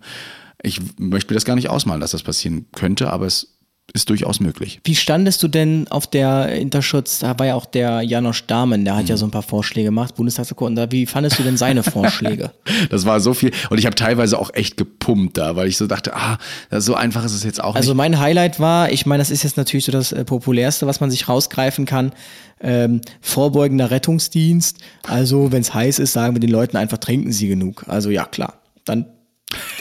Ich 0.62 0.80
möchte 0.98 1.32
mir 1.32 1.36
das 1.36 1.44
gar 1.44 1.54
nicht 1.56 1.68
ausmalen, 1.70 2.00
dass 2.00 2.10
das 2.12 2.22
passieren 2.22 2.66
könnte, 2.72 3.10
aber 3.12 3.26
es 3.26 3.52
ist 3.94 4.10
durchaus 4.10 4.40
möglich. 4.40 4.80
Wie 4.82 4.96
standest 4.96 5.40
du 5.44 5.48
denn 5.48 5.86
auf 5.90 6.08
der 6.08 6.48
Interschutz? 6.56 7.20
Da 7.20 7.38
war 7.38 7.46
ja 7.46 7.54
auch 7.54 7.66
der 7.66 8.02
Janosch 8.02 8.44
Dahmen, 8.48 8.84
der 8.84 8.96
hat 8.96 9.08
ja 9.08 9.16
so 9.16 9.24
ein 9.26 9.30
paar 9.30 9.44
Vorschläge 9.44 9.86
gemacht, 9.86 10.16
Bundestagsabgeordneter. 10.16 10.90
Wie 10.90 11.06
fandest 11.06 11.38
du 11.38 11.44
denn 11.44 11.56
seine 11.56 11.82
Vorschläge? 11.84 12.50
Das 12.90 13.06
war 13.06 13.20
so 13.20 13.32
viel 13.32 13.52
und 13.70 13.78
ich 13.78 13.86
habe 13.86 13.94
teilweise 13.94 14.38
auch 14.38 14.50
echt 14.52 14.76
gepumpt 14.76 15.38
da, 15.38 15.54
weil 15.56 15.68
ich 15.68 15.76
so 15.76 15.86
dachte, 15.86 16.14
ah, 16.16 16.38
so 16.70 16.94
einfach 16.94 17.24
ist 17.24 17.32
es 17.32 17.44
jetzt 17.44 17.62
auch 17.62 17.74
Also 17.76 17.90
nicht. 17.90 17.96
mein 17.96 18.18
Highlight 18.18 18.58
war, 18.60 18.90
ich 18.90 19.06
meine, 19.06 19.20
das 19.20 19.30
ist 19.30 19.44
jetzt 19.44 19.56
natürlich 19.56 19.84
so 19.84 19.92
das 19.92 20.10
äh, 20.12 20.24
populärste, 20.24 20.86
was 20.88 21.00
man 21.00 21.10
sich 21.10 21.28
rausgreifen 21.28 21.86
kann. 21.86 22.12
Ähm, 22.60 23.00
vorbeugender 23.20 23.90
Rettungsdienst. 23.90 24.78
Also 25.06 25.52
wenn 25.52 25.60
es 25.62 25.72
heiß 25.74 25.98
ist, 26.00 26.12
sagen 26.12 26.34
wir 26.34 26.40
den 26.40 26.50
Leuten 26.50 26.76
einfach, 26.76 26.98
trinken 26.98 27.30
sie 27.32 27.48
genug. 27.48 27.84
Also 27.86 28.10
ja, 28.10 28.24
klar. 28.24 28.60
Dann, 28.84 29.06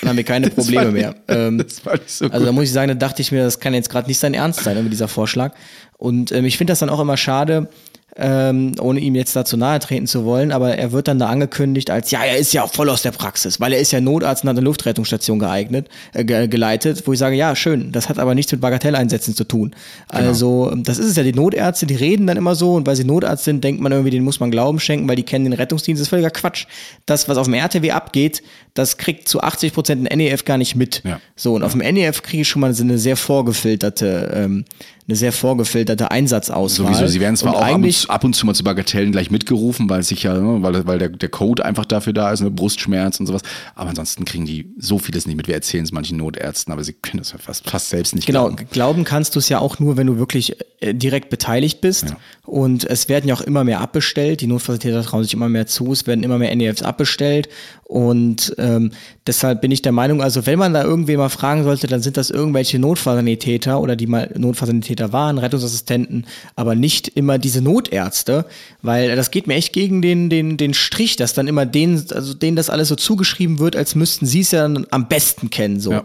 dann 0.02 0.10
haben 0.10 0.18
wir 0.18 0.24
keine 0.24 0.50
Probleme 0.52 0.92
mehr. 0.92 1.16
Ähm, 1.28 1.58
das 1.58 1.86
war 1.86 1.94
nicht 1.94 2.10
so 2.10 2.28
also 2.28 2.46
da 2.46 2.52
muss 2.52 2.66
ich 2.66 2.72
sagen, 2.72 2.88
da 2.90 2.94
dachte 2.94 3.22
ich 3.22 3.32
mir, 3.32 3.44
das 3.44 3.60
kann 3.60 3.74
jetzt 3.74 3.90
gerade 3.90 4.08
nicht 4.08 4.20
sein 4.20 4.34
Ernst 4.34 4.64
sein, 4.64 4.76
irgendwie 4.76 4.92
dieser 4.92 5.08
Vorschlag. 5.08 5.54
Und 5.98 6.32
ähm, 6.32 6.46
ich 6.46 6.58
finde 6.58 6.72
das 6.72 6.80
dann 6.80 6.90
auch 6.90 7.00
immer 7.00 7.18
schade, 7.18 7.70
ähm, 8.18 8.74
ohne 8.80 9.02
ihm 9.02 9.14
jetzt 9.16 9.36
dazu 9.36 9.58
nahe 9.58 9.80
treten 9.80 10.08
zu 10.08 10.24
wollen, 10.24 10.54
aber 10.54 10.78
er 10.78 10.94
wird 10.94 11.10
dann 11.10 11.20
da 11.20 11.28
angekündigt 11.28 11.90
als, 11.90 12.12
ja, 12.12 12.24
er 12.24 12.38
ist 12.38 12.54
ja 12.54 12.66
voll 12.66 12.90
aus 12.90 13.02
der 13.02 13.12
Praxis, 13.12 13.60
weil 13.60 13.74
er 13.74 13.80
ist 13.80 13.92
ja 13.92 14.00
Notarzt 14.00 14.44
und 14.44 14.50
hat 14.50 14.56
eine 14.56 14.64
Luftrettungsstation 14.64 15.38
geeignet, 15.38 15.90
äh, 16.14 16.24
ge 16.24 16.48
geleitet, 16.48 17.06
wo 17.06 17.14
ich 17.14 17.20
sage, 17.20 17.36
ja, 17.36 17.56
schön, 17.56 17.92
das 17.92 18.08
hat 18.08 18.18
aber 18.18 18.34
nichts 18.34 18.54
mit 18.54 18.62
Bagatelleinsätzen 18.62 19.36
zu 19.36 19.44
tun. 19.44 19.76
Genau. 20.12 20.28
Also, 20.28 20.74
das 20.78 20.98
ist 20.98 21.08
es 21.08 21.16
ja, 21.18 21.24
die 21.24 21.34
Notärzte, 21.34 21.86
die 21.86 21.96
reden 21.96 22.26
dann 22.26 22.38
immer 22.38 22.56
so 22.56 22.76
und 22.76 22.88
weil 22.88 22.96
sie 22.96 23.04
Notarzt 23.04 23.44
sind, 23.44 23.64
denkt 23.64 23.82
man 23.82 23.92
irgendwie, 23.92 24.12
denen 24.12 24.24
muss 24.24 24.40
man 24.40 24.50
Glauben 24.50 24.80
schenken, 24.80 25.10
weil 25.10 25.18
die 25.18 25.24
kennen 25.24 25.44
den 25.44 25.54
Rettungsdienst, 25.54 26.00
das 26.00 26.06
ist 26.06 26.10
völliger 26.10 26.30
Quatsch. 26.32 26.68
Das, 27.06 27.28
was 27.28 27.38
auf 27.38 27.48
dem 27.48 27.54
RTW 27.54 27.92
abgeht, 27.92 28.42
das 28.76 28.98
kriegt 28.98 29.28
zu 29.28 29.42
80 29.42 29.74
Prozent 29.74 30.10
ein 30.12 30.18
NEF 30.20 30.46
gar 30.46 30.58
nicht 30.60 30.76
mit. 30.76 31.02
Ja. 31.04 31.20
So, 31.36 31.56
und 31.56 31.64
auf 31.64 31.72
dem 31.72 31.80
NEF 31.82 32.22
kriege 32.22 32.42
ich 32.44 32.48
schon 32.48 32.60
mal 32.62 32.74
so 32.74 32.84
eine 32.84 32.98
sehr 33.00 33.18
vorgefilterte, 33.18 34.32
ähm, 34.36 34.66
eine 35.08 35.16
sehr 35.16 35.32
vorgefilterte 35.32 36.10
Einsatzauswahl. 36.10 36.88
Sowieso, 36.94 37.08
sie 37.08 37.20
werden 37.20 37.36
zwar 37.38 37.54
und 37.54 37.58
auch 37.60 37.62
ab 37.62 37.70
und, 37.70 37.76
eigentlich 37.76 38.00
zu- 38.00 38.10
ab 38.10 38.24
und 38.24 38.34
zu 38.36 38.46
mal 38.46 38.56
zu 38.56 38.64
Bagatellen 38.64 39.12
gleich 39.12 39.30
mitgerufen, 39.30 39.88
weil 39.90 40.00
es 40.00 40.08
sich 40.08 40.24
ja, 40.24 40.34
ne, 40.34 40.64
weil, 40.64 40.86
weil 40.88 40.98
der, 41.00 41.10
der 41.10 41.30
Code 41.30 41.64
einfach 41.64 41.86
dafür 41.86 42.12
da 42.12 42.32
ist, 42.32 42.42
eine 42.42 42.50
Brustschmerz 42.52 43.20
und 43.20 43.28
sowas. 43.28 43.44
Aber 43.76 43.90
ansonsten 43.92 44.26
kriegen 44.26 44.46
die 44.46 44.74
so 44.80 44.98
vieles 44.98 45.28
nicht 45.28 45.36
mit. 45.36 45.48
Wir 45.48 45.54
erzählen 45.56 45.84
es 45.84 45.92
manchen 45.92 46.18
Notärzten, 46.18 46.74
aber 46.74 46.84
sie 46.84 46.94
können 46.94 47.20
das 47.20 47.32
ja 47.34 47.38
fast, 47.38 47.70
fast 47.70 47.90
selbst 47.90 48.16
nicht 48.16 48.26
Genau, 48.26 48.48
glauben. 48.48 48.68
glauben 48.72 49.04
kannst 49.04 49.36
du 49.36 49.40
es 49.40 49.48
ja 49.48 49.60
auch 49.60 49.78
nur, 49.80 49.96
wenn 49.96 50.08
du 50.08 50.18
wirklich 50.18 50.56
äh, 50.82 50.94
direkt 50.96 51.30
beteiligt 51.30 51.82
bist. 51.82 52.16
Und 52.44 52.84
es 52.84 53.08
werden 53.08 53.28
ja 53.28 53.36
auch 53.36 53.42
immer 53.42 53.64
mehr 53.64 53.82
abbestellt. 53.82 54.42
Die 54.42 54.48
Notfallsanitäter 54.48 55.04
trauen 55.04 55.24
sich 55.24 55.34
immer 55.34 55.50
mehr 55.50 55.68
zu. 55.68 55.92
Es 55.94 56.08
werden 56.08 56.24
immer 56.24 56.40
mehr 56.40 56.54
NEFs 56.56 56.82
abbestellt. 56.82 57.48
Und 57.88 58.56
ähm, 58.58 58.92
deshalb 59.28 59.62
bin 59.62 59.70
ich 59.70 59.84
der 59.84 59.92
Meinung, 59.92 60.20
also 60.20 60.48
wenn 60.48 60.58
man 60.58 60.74
da 60.74 60.84
irgendwie 60.84 61.18
mal 61.18 61.30
fragen 61.30 61.64
sollte, 61.64 61.86
dann 61.86 62.02
sind 62.02 62.18
das 62.18 62.32
irgendwelche 62.32 62.80
Notfallsanitäter 62.80 63.80
oder 63.80 63.96
die 63.96 64.08
mal 64.08 64.34
Notfallsanitäter 64.36 65.14
waren, 65.14 65.38
Rettungsassistenten, 65.38 66.26
aber 66.56 66.74
nicht 66.74 67.10
immer 67.10 67.38
diese 67.38 67.62
Notärzte, 67.62 68.46
weil 68.82 69.16
das 69.16 69.30
geht 69.30 69.46
mir 69.46 69.54
echt 69.54 69.72
gegen 69.72 70.02
den, 70.02 70.32
den, 70.32 70.58
den 70.58 70.74
Strich, 70.74 71.16
dass 71.16 71.36
dann 71.36 71.48
immer 71.48 71.68
denen, 71.68 72.04
also 72.12 72.34
denen 72.34 72.56
das 72.58 72.72
alles 72.72 72.88
so 72.88 72.96
zugeschrieben 72.96 73.60
wird, 73.60 73.76
als 73.76 73.94
müssten 73.94 74.26
sie 74.26 74.40
es 74.40 74.50
ja 74.50 74.64
dann 74.64 74.88
am 74.90 75.08
besten 75.08 75.52
kennen. 75.52 75.80
So. 75.80 75.92
Ja. 75.92 76.04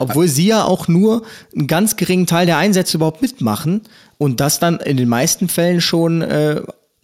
Obwohl 0.00 0.28
sie 0.28 0.48
ja 0.48 0.64
auch 0.64 0.86
nur 0.86 1.22
einen 1.56 1.66
ganz 1.66 1.96
geringen 1.96 2.26
Teil 2.26 2.44
der 2.44 2.58
Einsätze 2.58 2.98
überhaupt 2.98 3.22
mitmachen 3.22 3.80
und 4.18 4.40
das 4.40 4.58
dann 4.58 4.80
in 4.80 4.98
den 4.98 5.08
meisten 5.08 5.48
Fällen 5.48 5.80
schon 5.80 6.20
äh, 6.20 6.60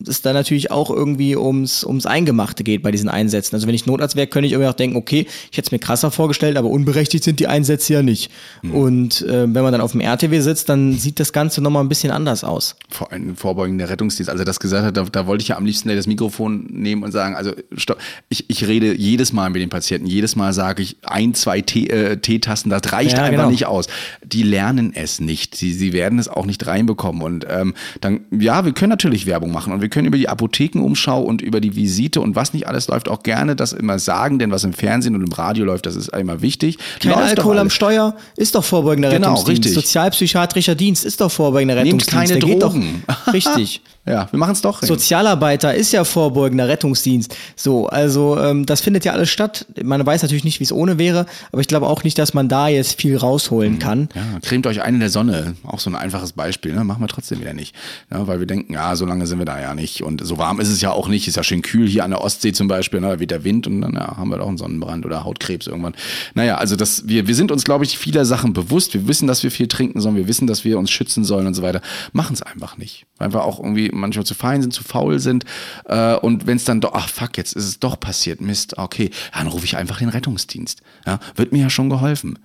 es 0.06 0.22
dann 0.22 0.34
natürlich 0.34 0.70
auch 0.70 0.90
irgendwie 0.90 1.36
ums, 1.36 1.82
ums 1.82 2.06
Eingemachte 2.06 2.62
geht 2.62 2.82
bei 2.82 2.92
diesen 2.92 3.08
Einsätzen. 3.08 3.56
Also 3.56 3.66
wenn 3.66 3.74
ich 3.74 3.84
Notarzt 3.86 4.14
wäre, 4.14 4.28
könnte 4.28 4.46
ich 4.46 4.52
irgendwie 4.52 4.68
auch 4.70 4.74
denken, 4.74 4.96
okay, 4.96 5.26
ich 5.50 5.58
hätte 5.58 5.66
es 5.66 5.72
mir 5.72 5.80
krasser 5.80 6.12
vorgestellt, 6.12 6.56
aber 6.56 6.68
unberechtigt 6.68 7.24
sind 7.24 7.40
die 7.40 7.48
Einsätze 7.48 7.94
ja 7.94 8.02
nicht. 8.02 8.30
Und 8.72 9.22
äh, 9.22 9.42
wenn 9.52 9.62
man 9.62 9.72
dann 9.72 9.80
auf 9.80 9.92
dem 9.92 10.00
RTW 10.00 10.38
sitzt, 10.40 10.68
dann 10.68 10.92
sieht 10.92 11.18
das 11.18 11.32
Ganze 11.32 11.60
nochmal 11.60 11.82
ein 11.82 11.88
bisschen 11.88 12.12
anders 12.12 12.44
aus. 12.44 12.76
Vor 12.88 13.10
allem 13.10 13.34
vorbeugender 13.34 13.88
Rettungsdienst. 13.88 14.30
Also 14.30 14.44
das 14.44 14.60
gesagt 14.60 14.84
hat, 14.86 14.96
da, 14.96 15.02
da 15.04 15.26
wollte 15.26 15.42
ich 15.42 15.48
ja 15.48 15.56
am 15.56 15.66
liebsten 15.66 15.88
das 15.88 16.06
Mikrofon 16.06 16.66
nehmen 16.70 17.02
und 17.02 17.10
sagen, 17.10 17.34
also 17.34 17.52
stopp, 17.76 17.98
ich, 18.28 18.48
ich 18.48 18.68
rede 18.68 18.94
jedes 18.94 19.32
Mal 19.32 19.50
mit 19.50 19.60
den 19.62 19.68
Patienten, 19.68 20.06
jedes 20.06 20.36
Mal 20.36 20.52
sage 20.52 20.82
ich 20.82 20.96
ein, 21.02 21.34
zwei 21.34 21.60
Tee- 21.60 21.88
äh, 21.88 22.16
das 22.18 22.92
reicht 22.92 23.16
Ja, 23.16 23.24
einfach 23.24 23.30
genau. 23.30 23.50
nicht 23.50 23.66
aus. 23.66 23.86
Die 24.24 24.44
lernen 24.44 24.92
es 24.94 25.20
nicht. 25.20 25.56
Sie, 25.56 25.72
sie 25.72 25.92
werden 25.92 26.18
es 26.20 26.28
auch 26.28 26.46
nicht 26.46 26.66
reinbekommen. 26.68 27.22
Und 27.22 27.46
ähm, 27.50 27.74
dann, 28.00 28.20
ja, 28.30 28.64
wir 28.64 28.72
können 28.72 28.90
natürlich 28.90 29.26
Werbung 29.26 29.50
machen 29.50 29.72
und 29.72 29.80
wir 29.80 29.87
können 29.88 30.06
über 30.06 30.18
die 30.18 30.28
Apothekenumschau 30.28 31.22
und 31.22 31.40
über 31.42 31.60
die 31.60 31.74
Visite 31.76 32.20
und 32.20 32.34
was 32.36 32.52
nicht 32.52 32.66
alles 32.66 32.88
läuft 32.88 33.08
auch 33.08 33.22
gerne 33.22 33.56
das 33.56 33.72
immer 33.72 33.98
sagen, 33.98 34.38
denn 34.38 34.50
was 34.50 34.64
im 34.64 34.72
Fernsehen 34.72 35.14
und 35.14 35.22
im 35.22 35.32
Radio 35.32 35.64
läuft, 35.64 35.86
das 35.86 35.96
ist 35.96 36.08
immer 36.08 36.42
wichtig. 36.42 36.78
Kein 37.00 37.12
Läuft 37.12 37.22
Alkohol 37.38 37.58
am. 37.58 37.70
Steuer 37.70 38.14
ist 38.36 38.54
doch 38.54 38.64
vorbeugender 38.64 39.10
Genau, 39.10 39.28
Rettungsdienst. 39.30 39.64
richtig. 39.66 39.74
Sozialpsychiatrischer 39.74 40.74
Dienst 40.74 41.04
ist 41.04 41.20
doch 41.20 41.30
vorbeugender 41.30 41.74
Nehmt 41.76 41.86
Rettungsdienst. 42.02 42.10
keine 42.30 42.40
Der 42.40 42.58
Drogen. 42.58 43.02
Doch, 43.06 43.26
richtig. 43.32 43.82
Ja, 44.08 44.28
wir 44.30 44.38
machen 44.38 44.52
es 44.52 44.62
doch. 44.62 44.82
Sozialarbeiter 44.82 45.74
ist 45.74 45.92
ja 45.92 46.04
vorbeugender 46.04 46.68
Rettungsdienst. 46.68 47.36
So, 47.56 47.88
also 47.88 48.38
ähm, 48.38 48.64
das 48.64 48.80
findet 48.80 49.04
ja 49.04 49.12
alles 49.12 49.28
statt. 49.28 49.66
Man 49.82 50.04
weiß 50.04 50.22
natürlich 50.22 50.44
nicht, 50.44 50.60
wie 50.60 50.64
es 50.64 50.72
ohne 50.72 50.98
wäre, 50.98 51.26
aber 51.52 51.60
ich 51.60 51.68
glaube 51.68 51.86
auch 51.86 52.04
nicht, 52.04 52.18
dass 52.18 52.32
man 52.34 52.48
da 52.48 52.68
jetzt 52.68 53.00
viel 53.00 53.16
rausholen 53.16 53.78
kann. 53.78 54.08
Ja, 54.14 54.22
cremt 54.42 54.66
euch 54.66 54.82
ein 54.82 54.94
in 54.94 55.00
der 55.00 55.10
Sonne. 55.10 55.54
Auch 55.64 55.78
so 55.78 55.90
ein 55.90 55.96
einfaches 55.96 56.32
Beispiel. 56.32 56.74
Ne? 56.74 56.84
Machen 56.84 57.02
wir 57.02 57.08
trotzdem 57.08 57.40
wieder 57.40 57.52
nicht. 57.52 57.74
Ja, 58.10 58.26
weil 58.26 58.40
wir 58.40 58.46
denken, 58.46 58.72
ja, 58.72 58.96
so 58.96 59.04
lange 59.04 59.26
sind 59.26 59.38
wir 59.38 59.46
da 59.46 59.60
ja 59.60 59.74
nicht. 59.74 60.02
Und 60.02 60.24
so 60.24 60.38
warm 60.38 60.60
ist 60.60 60.68
es 60.68 60.80
ja 60.80 60.90
auch 60.90 61.08
nicht. 61.08 61.28
Ist 61.28 61.36
ja 61.36 61.42
schön 61.42 61.62
kühl 61.62 61.88
hier 61.88 62.04
an 62.04 62.10
der 62.10 62.22
Ostsee 62.22 62.52
zum 62.52 62.68
Beispiel. 62.68 63.00
Ne? 63.00 63.08
Da 63.08 63.20
weht 63.20 63.30
der 63.30 63.44
Wind 63.44 63.66
und 63.66 63.82
dann 63.82 63.94
ja, 63.94 64.16
haben 64.16 64.30
wir 64.30 64.38
doch 64.38 64.48
einen 64.48 64.58
Sonnenbrand 64.58 65.04
oder 65.04 65.24
Hautkrebs 65.24 65.66
irgendwann. 65.66 65.94
Naja, 66.34 66.56
also 66.56 66.76
das, 66.76 67.08
wir, 67.08 67.26
wir 67.26 67.34
sind 67.34 67.52
uns, 67.52 67.64
glaube 67.64 67.84
ich, 67.84 67.98
vieler 67.98 68.24
Sachen 68.24 68.52
bewusst. 68.52 68.94
Wir 68.94 69.06
wissen, 69.06 69.28
dass 69.28 69.42
wir 69.42 69.50
viel 69.50 69.68
trinken 69.68 70.00
sollen. 70.00 70.16
Wir 70.16 70.28
wissen, 70.28 70.46
dass 70.46 70.64
wir 70.64 70.78
uns 70.78 70.90
schützen 70.90 71.24
sollen 71.24 71.46
und 71.46 71.54
so 71.54 71.62
weiter. 71.62 71.82
Machen 72.12 72.34
es 72.34 72.42
einfach 72.42 72.78
nicht. 72.78 73.04
Wir 73.18 73.44
auch 73.44 73.58
irgendwie 73.58 73.90
manchmal 73.98 74.26
zu 74.26 74.34
fein 74.34 74.62
sind, 74.62 74.72
zu 74.72 74.84
faul 74.84 75.18
sind. 75.18 75.44
Äh, 75.84 76.14
und 76.16 76.46
wenn 76.46 76.56
es 76.56 76.64
dann 76.64 76.80
doch, 76.80 76.92
ach 76.94 77.08
fuck, 77.08 77.36
jetzt 77.36 77.54
ist 77.54 77.64
es 77.64 77.80
doch 77.80 77.98
passiert. 78.00 78.40
Mist, 78.40 78.78
okay. 78.78 79.10
Ja, 79.32 79.38
dann 79.40 79.48
rufe 79.48 79.64
ich 79.64 79.76
einfach 79.76 79.98
den 79.98 80.08
Rettungsdienst. 80.08 80.82
Ja, 81.06 81.18
wird 81.36 81.52
mir 81.52 81.62
ja 81.62 81.70
schon 81.70 81.90
geholfen 81.90 82.38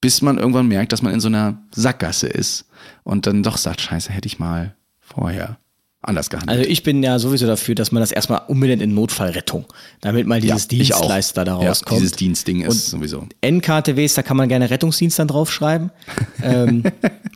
bis 0.00 0.22
man 0.22 0.38
irgendwann 0.38 0.68
merkt, 0.68 0.92
dass 0.92 1.02
man 1.02 1.12
in 1.12 1.20
so 1.20 1.28
einer 1.28 1.58
Sackgasse 1.74 2.28
ist 2.28 2.66
und 3.02 3.26
dann 3.26 3.42
doch 3.42 3.56
sagt, 3.56 3.80
scheiße, 3.80 4.12
hätte 4.12 4.26
ich 4.26 4.38
mal 4.38 4.76
vorher 5.00 5.58
anders 6.00 6.30
gehandelt. 6.30 6.58
Also 6.58 6.70
ich 6.70 6.84
bin 6.84 7.02
ja 7.02 7.18
sowieso 7.18 7.46
dafür, 7.46 7.74
dass 7.74 7.90
man 7.90 8.00
das 8.00 8.12
erstmal 8.12 8.42
unbedingt 8.46 8.80
in 8.80 8.94
Notfallrettung, 8.94 9.66
damit 10.00 10.26
mal 10.26 10.40
dieses 10.40 10.64
auch. 10.64 10.68
Dienstleister 10.68 11.44
da 11.44 11.60
Ja, 11.60 11.68
rauskommt. 11.68 12.00
dieses 12.00 12.12
Dienstding 12.12 12.60
ist 12.62 12.68
Und 12.68 13.00
sowieso. 13.00 13.26
NKTWs, 13.44 14.14
da 14.14 14.22
kann 14.22 14.36
man 14.36 14.48
gerne 14.48 14.70
Rettungsdienst 14.70 15.18
dann 15.18 15.28
draufschreiben. 15.28 15.90
ähm, 16.42 16.84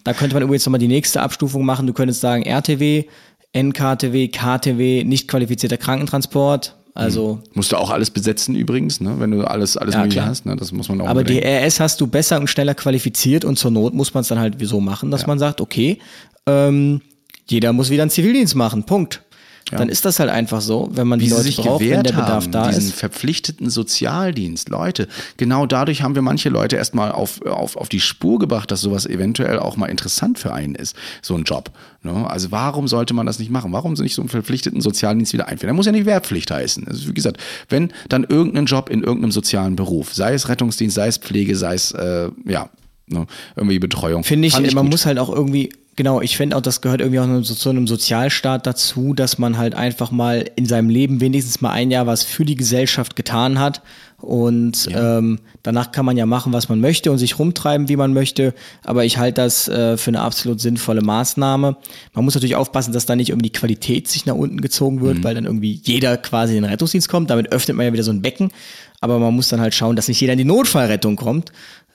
da 0.04 0.12
könnte 0.14 0.34
man 0.34 0.44
übrigens 0.44 0.64
nochmal 0.64 0.78
die 0.78 0.88
nächste 0.88 1.20
Abstufung 1.22 1.64
machen. 1.64 1.86
Du 1.88 1.92
könntest 1.92 2.20
sagen 2.20 2.44
RTW, 2.44 3.04
NKTW, 3.52 4.28
KTW, 4.28 5.04
nicht 5.04 5.28
qualifizierter 5.28 5.76
Krankentransport. 5.76 6.76
Also. 6.94 7.40
Musst 7.54 7.72
du 7.72 7.76
auch 7.76 7.90
alles 7.90 8.10
besetzen 8.10 8.54
übrigens, 8.54 9.00
ne? 9.00 9.14
wenn 9.18 9.30
du 9.30 9.44
alles, 9.44 9.76
alles 9.78 9.94
Ja, 9.94 10.00
mögliche 10.00 10.20
klar. 10.20 10.28
hast. 10.28 10.44
Ne? 10.44 10.56
Das 10.56 10.72
muss 10.72 10.88
man 10.88 11.00
auch 11.00 11.08
Aber 11.08 11.24
die 11.24 11.34
bedenken. 11.36 11.64
RS 11.66 11.80
hast 11.80 12.00
du 12.00 12.06
besser 12.06 12.38
und 12.38 12.48
schneller 12.48 12.74
qualifiziert 12.74 13.44
und 13.46 13.58
zur 13.58 13.70
Not 13.70 13.94
muss 13.94 14.12
man 14.12 14.20
es 14.22 14.28
dann 14.28 14.38
halt 14.38 14.56
so 14.66 14.80
machen, 14.80 15.10
dass 15.10 15.26
man 15.26 15.38
sagt, 15.38 15.60
okay, 15.62 15.98
ähm, 16.46 17.00
jeder 17.48 17.72
muss 17.72 17.88
wieder 17.90 18.02
einen 18.02 18.10
Zivildienst 18.10 18.54
machen, 18.56 18.84
Punkt. 18.84 19.22
Dann 19.70 19.88
ist 19.88 20.04
das 20.04 20.18
halt 20.20 20.30
einfach 20.30 20.60
so, 20.60 20.90
wenn 20.92 21.08
man 21.08 21.18
die 21.18 21.26
wie 21.26 21.30
Leute 21.30 21.42
sich 21.44 21.56
braucht, 21.56 21.80
wenn 21.80 22.02
der 22.02 22.12
Bedarf 22.12 22.44
haben, 22.44 22.52
da 22.52 22.68
diesen 22.68 22.88
ist. 22.88 22.94
verpflichteten 22.94 23.70
Sozialdienst. 23.70 24.68
Leute, 24.68 25.08
genau 25.36 25.66
dadurch 25.66 26.02
haben 26.02 26.14
wir 26.14 26.22
manche 26.22 26.48
Leute 26.48 26.76
erstmal 26.76 27.12
auf, 27.12 27.40
auf, 27.46 27.76
auf 27.76 27.88
die 27.88 28.00
Spur 28.00 28.38
gebracht, 28.38 28.70
dass 28.70 28.80
sowas 28.80 29.06
eventuell 29.06 29.58
auch 29.58 29.76
mal 29.76 29.86
interessant 29.86 30.38
für 30.38 30.52
einen 30.52 30.74
ist, 30.74 30.94
so 31.22 31.34
ein 31.34 31.44
Job. 31.44 31.70
Ne? 32.02 32.28
Also 32.28 32.50
warum 32.50 32.88
sollte 32.88 33.14
man 33.14 33.26
das 33.26 33.38
nicht 33.38 33.50
machen? 33.50 33.72
Warum 33.72 33.94
nicht 33.94 34.14
so 34.14 34.22
einen 34.22 34.28
verpflichteten 34.28 34.80
Sozialdienst 34.80 35.32
wieder 35.32 35.48
einführen? 35.48 35.68
Der 35.68 35.74
muss 35.74 35.86
ja 35.86 35.92
nicht 35.92 36.06
Wehrpflicht 36.06 36.50
heißen. 36.50 36.86
Also 36.88 37.08
wie 37.08 37.14
gesagt, 37.14 37.38
wenn 37.68 37.92
dann 38.08 38.24
irgendein 38.24 38.66
Job 38.66 38.90
in 38.90 39.02
irgendeinem 39.02 39.32
sozialen 39.32 39.76
Beruf, 39.76 40.12
sei 40.12 40.34
es 40.34 40.48
Rettungsdienst, 40.48 40.96
sei 40.96 41.06
es 41.06 41.18
Pflege, 41.18 41.56
sei 41.56 41.74
es, 41.74 41.92
äh, 41.92 42.30
ja, 42.46 42.68
ne, 43.12 43.26
irgendwie 43.56 43.78
Betreuung. 43.78 44.24
Finde 44.24 44.48
ich, 44.48 44.54
Fand 44.54 44.72
man 44.74 44.84
gut. 44.86 44.92
muss 44.92 45.06
halt 45.06 45.18
auch 45.18 45.28
irgendwie, 45.28 45.70
genau, 45.96 46.20
ich 46.20 46.36
finde 46.36 46.56
auch, 46.56 46.60
das 46.62 46.80
gehört 46.80 47.00
irgendwie 47.00 47.20
auch 47.20 47.42
zu 47.42 47.70
einem 47.70 47.86
Sozialstaat 47.86 48.66
dazu, 48.66 49.14
dass 49.14 49.38
man 49.38 49.58
halt 49.58 49.74
einfach 49.74 50.10
mal 50.10 50.44
in 50.56 50.66
seinem 50.66 50.88
Leben 50.88 51.20
wenigstens 51.20 51.60
mal 51.60 51.70
ein 51.70 51.90
Jahr 51.90 52.06
was 52.06 52.22
für 52.22 52.44
die 52.44 52.56
Gesellschaft 52.56 53.14
getan 53.16 53.58
hat. 53.58 53.82
Und 54.18 54.88
ähm, 54.94 55.40
danach 55.64 55.90
kann 55.90 56.04
man 56.06 56.16
ja 56.16 56.26
machen, 56.26 56.52
was 56.52 56.68
man 56.68 56.78
möchte 56.80 57.10
und 57.10 57.18
sich 57.18 57.40
rumtreiben, 57.40 57.88
wie 57.88 57.96
man 57.96 58.12
möchte. 58.12 58.54
Aber 58.84 59.04
ich 59.04 59.18
halte 59.18 59.40
das 59.42 59.66
äh, 59.66 59.96
für 59.96 60.10
eine 60.10 60.20
absolut 60.20 60.60
sinnvolle 60.60 61.02
Maßnahme. 61.02 61.76
Man 62.14 62.24
muss 62.24 62.34
natürlich 62.34 62.54
aufpassen, 62.54 62.92
dass 62.92 63.04
da 63.04 63.16
nicht 63.16 63.30
irgendwie 63.30 63.48
die 63.50 63.58
Qualität 63.58 64.06
sich 64.06 64.24
nach 64.24 64.36
unten 64.36 64.60
gezogen 64.60 65.00
wird, 65.00 65.18
Mhm. 65.18 65.24
weil 65.24 65.34
dann 65.34 65.44
irgendwie 65.46 65.80
jeder 65.82 66.16
quasi 66.18 66.56
in 66.56 66.62
den 66.62 66.70
Rettungsdienst 66.70 67.08
kommt. 67.08 67.30
Damit 67.30 67.50
öffnet 67.50 67.76
man 67.76 67.84
ja 67.86 67.92
wieder 67.92 68.04
so 68.04 68.12
ein 68.12 68.22
Becken. 68.22 68.52
Aber 69.00 69.18
man 69.18 69.34
muss 69.34 69.48
dann 69.48 69.60
halt 69.60 69.74
schauen, 69.74 69.96
dass 69.96 70.06
nicht 70.06 70.20
jeder 70.20 70.34
in 70.34 70.38
die 70.38 70.44
Notfallrettung 70.44 71.16
kommt. 71.16 71.50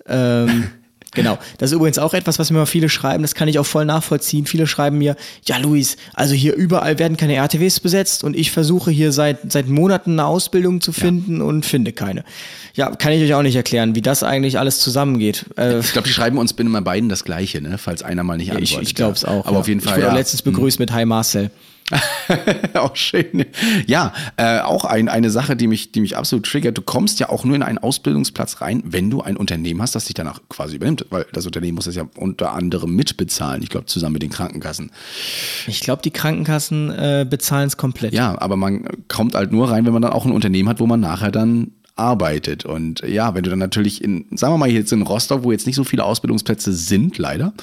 Ähm, 0.05 0.65
Genau. 1.17 1.37
Das 1.57 1.71
ist 1.71 1.75
übrigens 1.75 1.99
auch 1.99 2.13
etwas, 2.13 2.39
was 2.39 2.51
mir 2.51 2.65
viele 2.65 2.89
schreiben. 2.89 3.23
Das 3.23 3.35
kann 3.35 3.47
ich 3.47 3.59
auch 3.59 3.65
voll 3.65 3.85
nachvollziehen. 3.85 4.45
Viele 4.45 4.67
schreiben 4.67 4.97
mir, 4.97 5.15
ja, 5.45 5.57
Luis, 5.57 5.97
also 6.13 6.33
hier 6.33 6.55
überall 6.55 6.99
werden 6.99 7.17
keine 7.17 7.35
RTWs 7.35 7.79
besetzt 7.79 8.23
und 8.23 8.35
ich 8.35 8.51
versuche 8.51 8.91
hier 8.91 9.11
seit, 9.11 9.51
seit 9.51 9.67
Monaten 9.67 10.13
eine 10.13 10.25
Ausbildung 10.25 10.79
zu 10.81 10.91
finden 10.91 11.41
und 11.41 11.65
finde 11.65 11.91
keine. 11.91 12.23
Ja, 12.73 12.95
kann 12.95 13.11
ich 13.11 13.23
euch 13.23 13.33
auch 13.33 13.41
nicht 13.41 13.55
erklären, 13.55 13.95
wie 13.95 14.01
das 14.01 14.23
eigentlich 14.23 14.59
alles 14.59 14.79
zusammengeht. 14.79 15.45
Äh, 15.57 15.79
Ich 15.79 15.91
glaube, 15.91 16.07
die 16.07 16.13
schreiben 16.13 16.37
uns 16.37 16.53
bin 16.53 16.67
immer 16.67 16.81
beiden 16.81 17.09
das 17.09 17.23
Gleiche, 17.23 17.61
ne? 17.61 17.77
falls 17.77 18.03
einer 18.03 18.23
mal 18.23 18.37
nicht 18.37 18.51
antwortet. 18.51 18.81
ich 18.81 18.89
ich 18.89 18.95
glaube 18.95 19.13
es 19.13 19.25
auch. 19.25 19.45
Aber 19.45 19.53
ja. 19.53 19.59
auf 19.59 19.67
jeden 19.67 19.81
Fall. 19.81 19.93
Ich 19.93 19.97
wurde 19.97 20.07
ja. 20.07 20.11
auch 20.13 20.17
letztens 20.17 20.43
begrüßt 20.43 20.79
mit 20.79 20.91
Hi 20.91 21.05
Marcel. 21.05 21.49
auch 22.73 22.95
schön. 22.95 23.45
Ja, 23.85 24.13
äh, 24.35 24.59
auch 24.59 24.83
ein, 24.83 25.07
eine 25.07 25.29
Sache, 25.29 25.55
die 25.55 25.67
mich, 25.67 25.91
die 25.91 26.01
mich 26.01 26.17
absolut 26.17 26.45
triggert. 26.45 26.77
Du 26.77 26.81
kommst 26.81 27.19
ja 27.19 27.29
auch 27.29 27.45
nur 27.45 27.55
in 27.55 27.63
einen 27.63 27.77
Ausbildungsplatz 27.77 28.61
rein, 28.61 28.83
wenn 28.85 29.09
du 29.09 29.21
ein 29.21 29.37
Unternehmen 29.37 29.81
hast, 29.81 29.95
das 29.95 30.05
dich 30.05 30.13
danach 30.13 30.41
quasi 30.49 30.75
übernimmt. 30.75 31.05
Weil 31.09 31.25
das 31.31 31.45
Unternehmen 31.45 31.75
muss 31.75 31.85
das 31.85 31.95
ja 31.95 32.07
unter 32.17 32.53
anderem 32.53 32.95
mitbezahlen. 32.95 33.63
Ich 33.63 33.69
glaube, 33.69 33.85
zusammen 33.85 34.13
mit 34.13 34.21
den 34.21 34.31
Krankenkassen. 34.31 34.91
Ich 35.67 35.79
glaube, 35.79 36.01
die 36.01 36.11
Krankenkassen 36.11 36.91
äh, 36.91 37.25
bezahlen 37.29 37.67
es 37.67 37.77
komplett. 37.77 38.13
Ja, 38.13 38.39
aber 38.39 38.57
man 38.57 38.85
kommt 39.07 39.35
halt 39.35 39.51
nur 39.51 39.71
rein, 39.71 39.85
wenn 39.85 39.93
man 39.93 40.01
dann 40.01 40.11
auch 40.11 40.25
ein 40.25 40.31
Unternehmen 40.31 40.67
hat, 40.67 40.79
wo 40.79 40.87
man 40.87 40.99
nachher 40.99 41.31
dann 41.31 41.71
arbeitet. 41.95 42.65
Und 42.65 43.01
ja, 43.01 43.33
wenn 43.33 43.43
du 43.43 43.49
dann 43.49 43.59
natürlich 43.59 44.03
in, 44.03 44.25
sagen 44.35 44.53
wir 44.53 44.57
mal 44.57 44.69
jetzt 44.69 44.91
in 44.91 45.01
Rostock, 45.01 45.43
wo 45.43 45.51
jetzt 45.51 45.65
nicht 45.65 45.75
so 45.75 45.83
viele 45.83 46.03
Ausbildungsplätze 46.03 46.73
sind, 46.73 47.17
leider, 47.17 47.53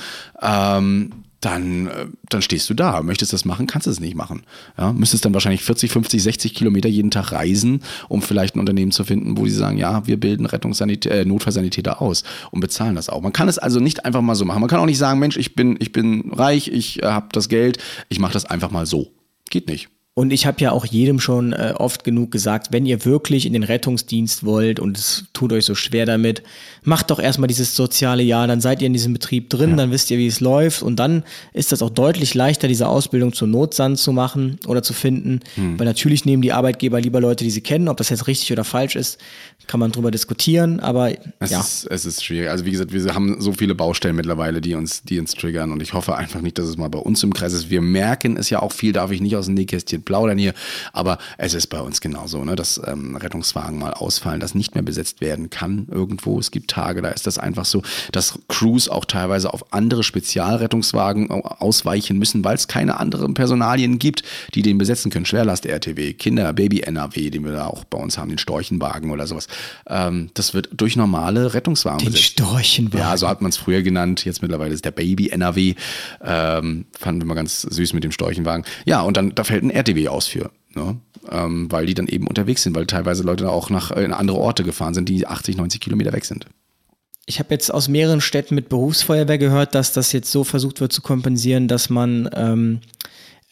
ähm, 0.42 1.10
dann, 1.44 1.86
äh, 1.86 2.06
dann 2.28 2.42
stehst 2.42 2.68
du 2.70 2.74
da. 2.74 3.02
Möchtest 3.02 3.32
das 3.32 3.44
machen, 3.44 3.66
kannst 3.66 3.86
du 3.86 3.90
es 3.90 4.00
nicht 4.00 4.14
machen. 4.14 4.42
Ja, 4.78 4.92
müsstest 4.92 5.24
dann 5.24 5.34
wahrscheinlich 5.34 5.62
40, 5.62 5.90
50, 5.90 6.22
60 6.22 6.54
Kilometer 6.54 6.88
jeden 6.88 7.10
Tag 7.10 7.32
reisen, 7.32 7.82
um 8.08 8.22
vielleicht 8.22 8.56
ein 8.56 8.60
Unternehmen 8.60 8.92
zu 8.92 9.04
finden, 9.04 9.36
wo 9.36 9.46
sie 9.46 9.54
sagen, 9.54 9.76
ja, 9.76 10.06
wir 10.06 10.18
bilden 10.18 10.46
Rettungssanitä 10.46 11.10
äh, 11.10 11.24
Notfallsanitäter 11.24 12.00
aus 12.00 12.24
und 12.50 12.60
bezahlen 12.60 12.94
das 12.94 13.08
auch. 13.08 13.20
Man 13.20 13.32
kann 13.32 13.48
es 13.48 13.58
also 13.58 13.80
nicht 13.80 14.04
einfach 14.04 14.22
mal 14.22 14.34
so 14.34 14.44
machen. 14.44 14.60
Man 14.60 14.70
kann 14.70 14.80
auch 14.80 14.86
nicht 14.86 14.98
sagen, 14.98 15.18
Mensch, 15.18 15.36
ich 15.36 15.54
bin, 15.54 15.76
ich 15.80 15.92
bin 15.92 16.32
reich, 16.32 16.68
ich 16.68 17.02
äh, 17.02 17.06
habe 17.06 17.28
das 17.32 17.48
Geld, 17.48 17.78
ich 18.08 18.18
mache 18.18 18.32
das 18.32 18.44
einfach 18.44 18.70
mal 18.70 18.86
so. 18.86 19.12
Geht 19.50 19.68
nicht. 19.68 19.88
Und 20.16 20.32
ich 20.32 20.46
habe 20.46 20.60
ja 20.60 20.70
auch 20.70 20.86
jedem 20.86 21.18
schon 21.18 21.52
äh, 21.52 21.74
oft 21.76 22.04
genug 22.04 22.30
gesagt, 22.30 22.68
wenn 22.70 22.86
ihr 22.86 23.04
wirklich 23.04 23.46
in 23.46 23.52
den 23.52 23.64
Rettungsdienst 23.64 24.44
wollt 24.44 24.78
und 24.78 24.96
es 24.96 25.24
tut 25.32 25.52
euch 25.52 25.64
so 25.64 25.74
schwer 25.74 26.06
damit, 26.06 26.44
macht 26.84 27.10
doch 27.10 27.18
erstmal 27.18 27.48
dieses 27.48 27.74
soziale 27.74 28.22
Jahr, 28.22 28.46
dann 28.46 28.60
seid 28.60 28.80
ihr 28.82 28.86
in 28.86 28.92
diesem 28.92 29.12
Betrieb 29.12 29.50
drin, 29.50 29.76
dann 29.76 29.90
wisst 29.90 30.10
ihr, 30.10 30.18
wie 30.18 30.26
es 30.26 30.40
läuft 30.40 30.82
und 30.82 30.96
dann 30.96 31.24
ist 31.52 31.72
das 31.72 31.82
auch 31.82 31.90
deutlich 31.90 32.34
leichter, 32.34 32.68
diese 32.68 32.86
Ausbildung 32.88 33.32
zur 33.32 33.48
Notsand 33.48 33.98
zu 33.98 34.12
machen 34.12 34.58
oder 34.66 34.82
zu 34.82 34.92
finden, 34.92 35.40
Hm. 35.56 35.78
weil 35.78 35.86
natürlich 35.86 36.24
nehmen 36.24 36.42
die 36.42 36.52
Arbeitgeber 36.52 37.00
lieber 37.00 37.20
Leute, 37.20 37.44
die 37.44 37.50
sie 37.50 37.60
kennen, 37.62 37.88
ob 37.88 37.96
das 37.96 38.10
jetzt 38.10 38.26
richtig 38.26 38.52
oder 38.52 38.64
falsch 38.64 38.96
ist, 38.96 39.18
kann 39.66 39.80
man 39.80 39.92
drüber 39.92 40.10
diskutieren, 40.10 40.80
aber 40.80 41.10
Es, 41.40 41.50
ja. 41.50 41.60
ist, 41.60 41.86
es 41.90 42.04
ist 42.04 42.22
schwierig. 42.24 42.50
Also 42.50 42.64
wie 42.66 42.70
gesagt, 42.70 42.92
wir 42.92 43.14
haben 43.14 43.40
so 43.40 43.52
viele 43.52 43.74
Baustellen 43.74 44.14
mittlerweile, 44.16 44.60
die 44.60 44.74
uns, 44.74 45.02
die 45.04 45.18
uns 45.18 45.32
triggern. 45.32 45.72
Und 45.72 45.80
ich 45.82 45.94
hoffe 45.94 46.16
einfach 46.16 46.42
nicht, 46.42 46.58
dass 46.58 46.66
es 46.68 46.76
mal 46.76 46.88
bei 46.88 46.98
uns 46.98 47.22
im 47.22 47.32
Kreis 47.32 47.54
ist. 47.54 47.70
Wir 47.70 47.80
merken 47.80 48.36
es 48.36 48.50
ja 48.50 48.60
auch 48.60 48.72
viel, 48.72 48.92
darf 48.92 49.10
ich 49.10 49.22
nicht 49.22 49.36
aus 49.36 49.46
dem 49.46 49.54
Nähkästchen 49.54 50.02
plaudern 50.02 50.36
hier. 50.36 50.52
Aber 50.92 51.16
es 51.38 51.54
ist 51.54 51.68
bei 51.68 51.80
uns 51.80 52.02
genauso, 52.02 52.44
ne, 52.44 52.56
dass 52.56 52.78
ähm, 52.86 53.16
Rettungswagen 53.16 53.78
mal 53.78 53.94
ausfallen, 53.94 54.38
dass 54.40 54.54
nicht 54.54 54.74
mehr 54.74 54.82
besetzt 54.84 55.22
werden 55.22 55.48
kann 55.48 55.86
irgendwo. 55.90 56.38
Es 56.38 56.50
gibt 56.50 56.70
Tage, 56.74 57.02
da 57.02 57.08
ist 57.10 57.26
das 57.26 57.38
einfach 57.38 57.64
so, 57.64 57.82
dass 58.12 58.38
Crews 58.48 58.88
auch 58.88 59.04
teilweise 59.04 59.52
auf 59.54 59.72
andere 59.72 60.02
Spezialrettungswagen 60.02 61.30
au- 61.30 61.40
ausweichen 61.40 62.18
müssen, 62.18 62.44
weil 62.44 62.54
es 62.56 62.68
keine 62.68 62.98
anderen 63.00 63.34
Personalien 63.34 63.98
gibt, 63.98 64.22
die 64.54 64.62
den 64.62 64.78
besetzen 64.78 65.10
können. 65.10 65.24
Schwerlast-RTW, 65.26 66.14
Kinder-, 66.14 66.52
Baby-NRW, 66.52 67.30
den 67.30 67.44
wir 67.44 67.52
da 67.52 67.66
auch 67.66 67.84
bei 67.84 67.98
uns 67.98 68.18
haben, 68.18 68.28
den 68.28 68.38
Storchenwagen 68.38 69.10
oder 69.10 69.26
sowas. 69.26 69.46
Ähm, 69.86 70.30
das 70.34 70.54
wird 70.54 70.68
durch 70.76 70.96
normale 70.96 71.54
Rettungswagen 71.54 71.98
Den 72.00 72.06
besetzt. 72.12 72.24
Storchenwagen. 72.32 72.98
Ja, 72.98 73.16
so 73.16 73.28
hat 73.28 73.40
man 73.40 73.50
es 73.50 73.56
früher 73.56 73.82
genannt. 73.82 74.24
Jetzt 74.24 74.42
mittlerweile 74.42 74.74
ist 74.74 74.84
der 74.84 74.90
Baby 74.90 75.28
NRW. 75.30 75.74
Ähm, 76.22 76.86
fanden 76.98 77.20
wir 77.20 77.26
mal 77.26 77.34
ganz 77.34 77.62
süß 77.62 77.92
mit 77.92 78.04
dem 78.04 78.12
Storchenwagen. 78.12 78.64
Ja, 78.84 79.02
und 79.02 79.16
dann 79.16 79.34
da 79.34 79.44
fällt 79.44 79.62
ein 79.62 79.70
RTW 79.70 80.08
aus 80.08 80.26
für. 80.26 80.50
Ne? 80.74 80.96
Ähm, 81.30 81.70
weil 81.70 81.86
die 81.86 81.94
dann 81.94 82.08
eben 82.08 82.26
unterwegs 82.26 82.62
sind, 82.64 82.74
weil 82.74 82.86
teilweise 82.86 83.22
Leute 83.22 83.48
auch 83.48 83.70
nach 83.70 83.92
äh, 83.92 84.04
in 84.04 84.12
andere 84.12 84.38
Orte 84.38 84.64
gefahren 84.64 84.92
sind, 84.92 85.08
die 85.08 85.26
80, 85.26 85.56
90 85.56 85.80
Kilometer 85.80 86.12
weg 86.12 86.24
sind. 86.24 86.46
Ich 87.26 87.38
habe 87.38 87.48
jetzt 87.54 87.72
aus 87.72 87.88
mehreren 87.88 88.20
Städten 88.20 88.54
mit 88.54 88.68
Berufsfeuerwehr 88.68 89.38
gehört, 89.38 89.74
dass 89.74 89.92
das 89.92 90.12
jetzt 90.12 90.30
so 90.30 90.44
versucht 90.44 90.80
wird 90.80 90.92
zu 90.92 91.00
kompensieren, 91.00 91.68
dass 91.68 91.88
man 91.88 92.28
ähm, 92.34 92.80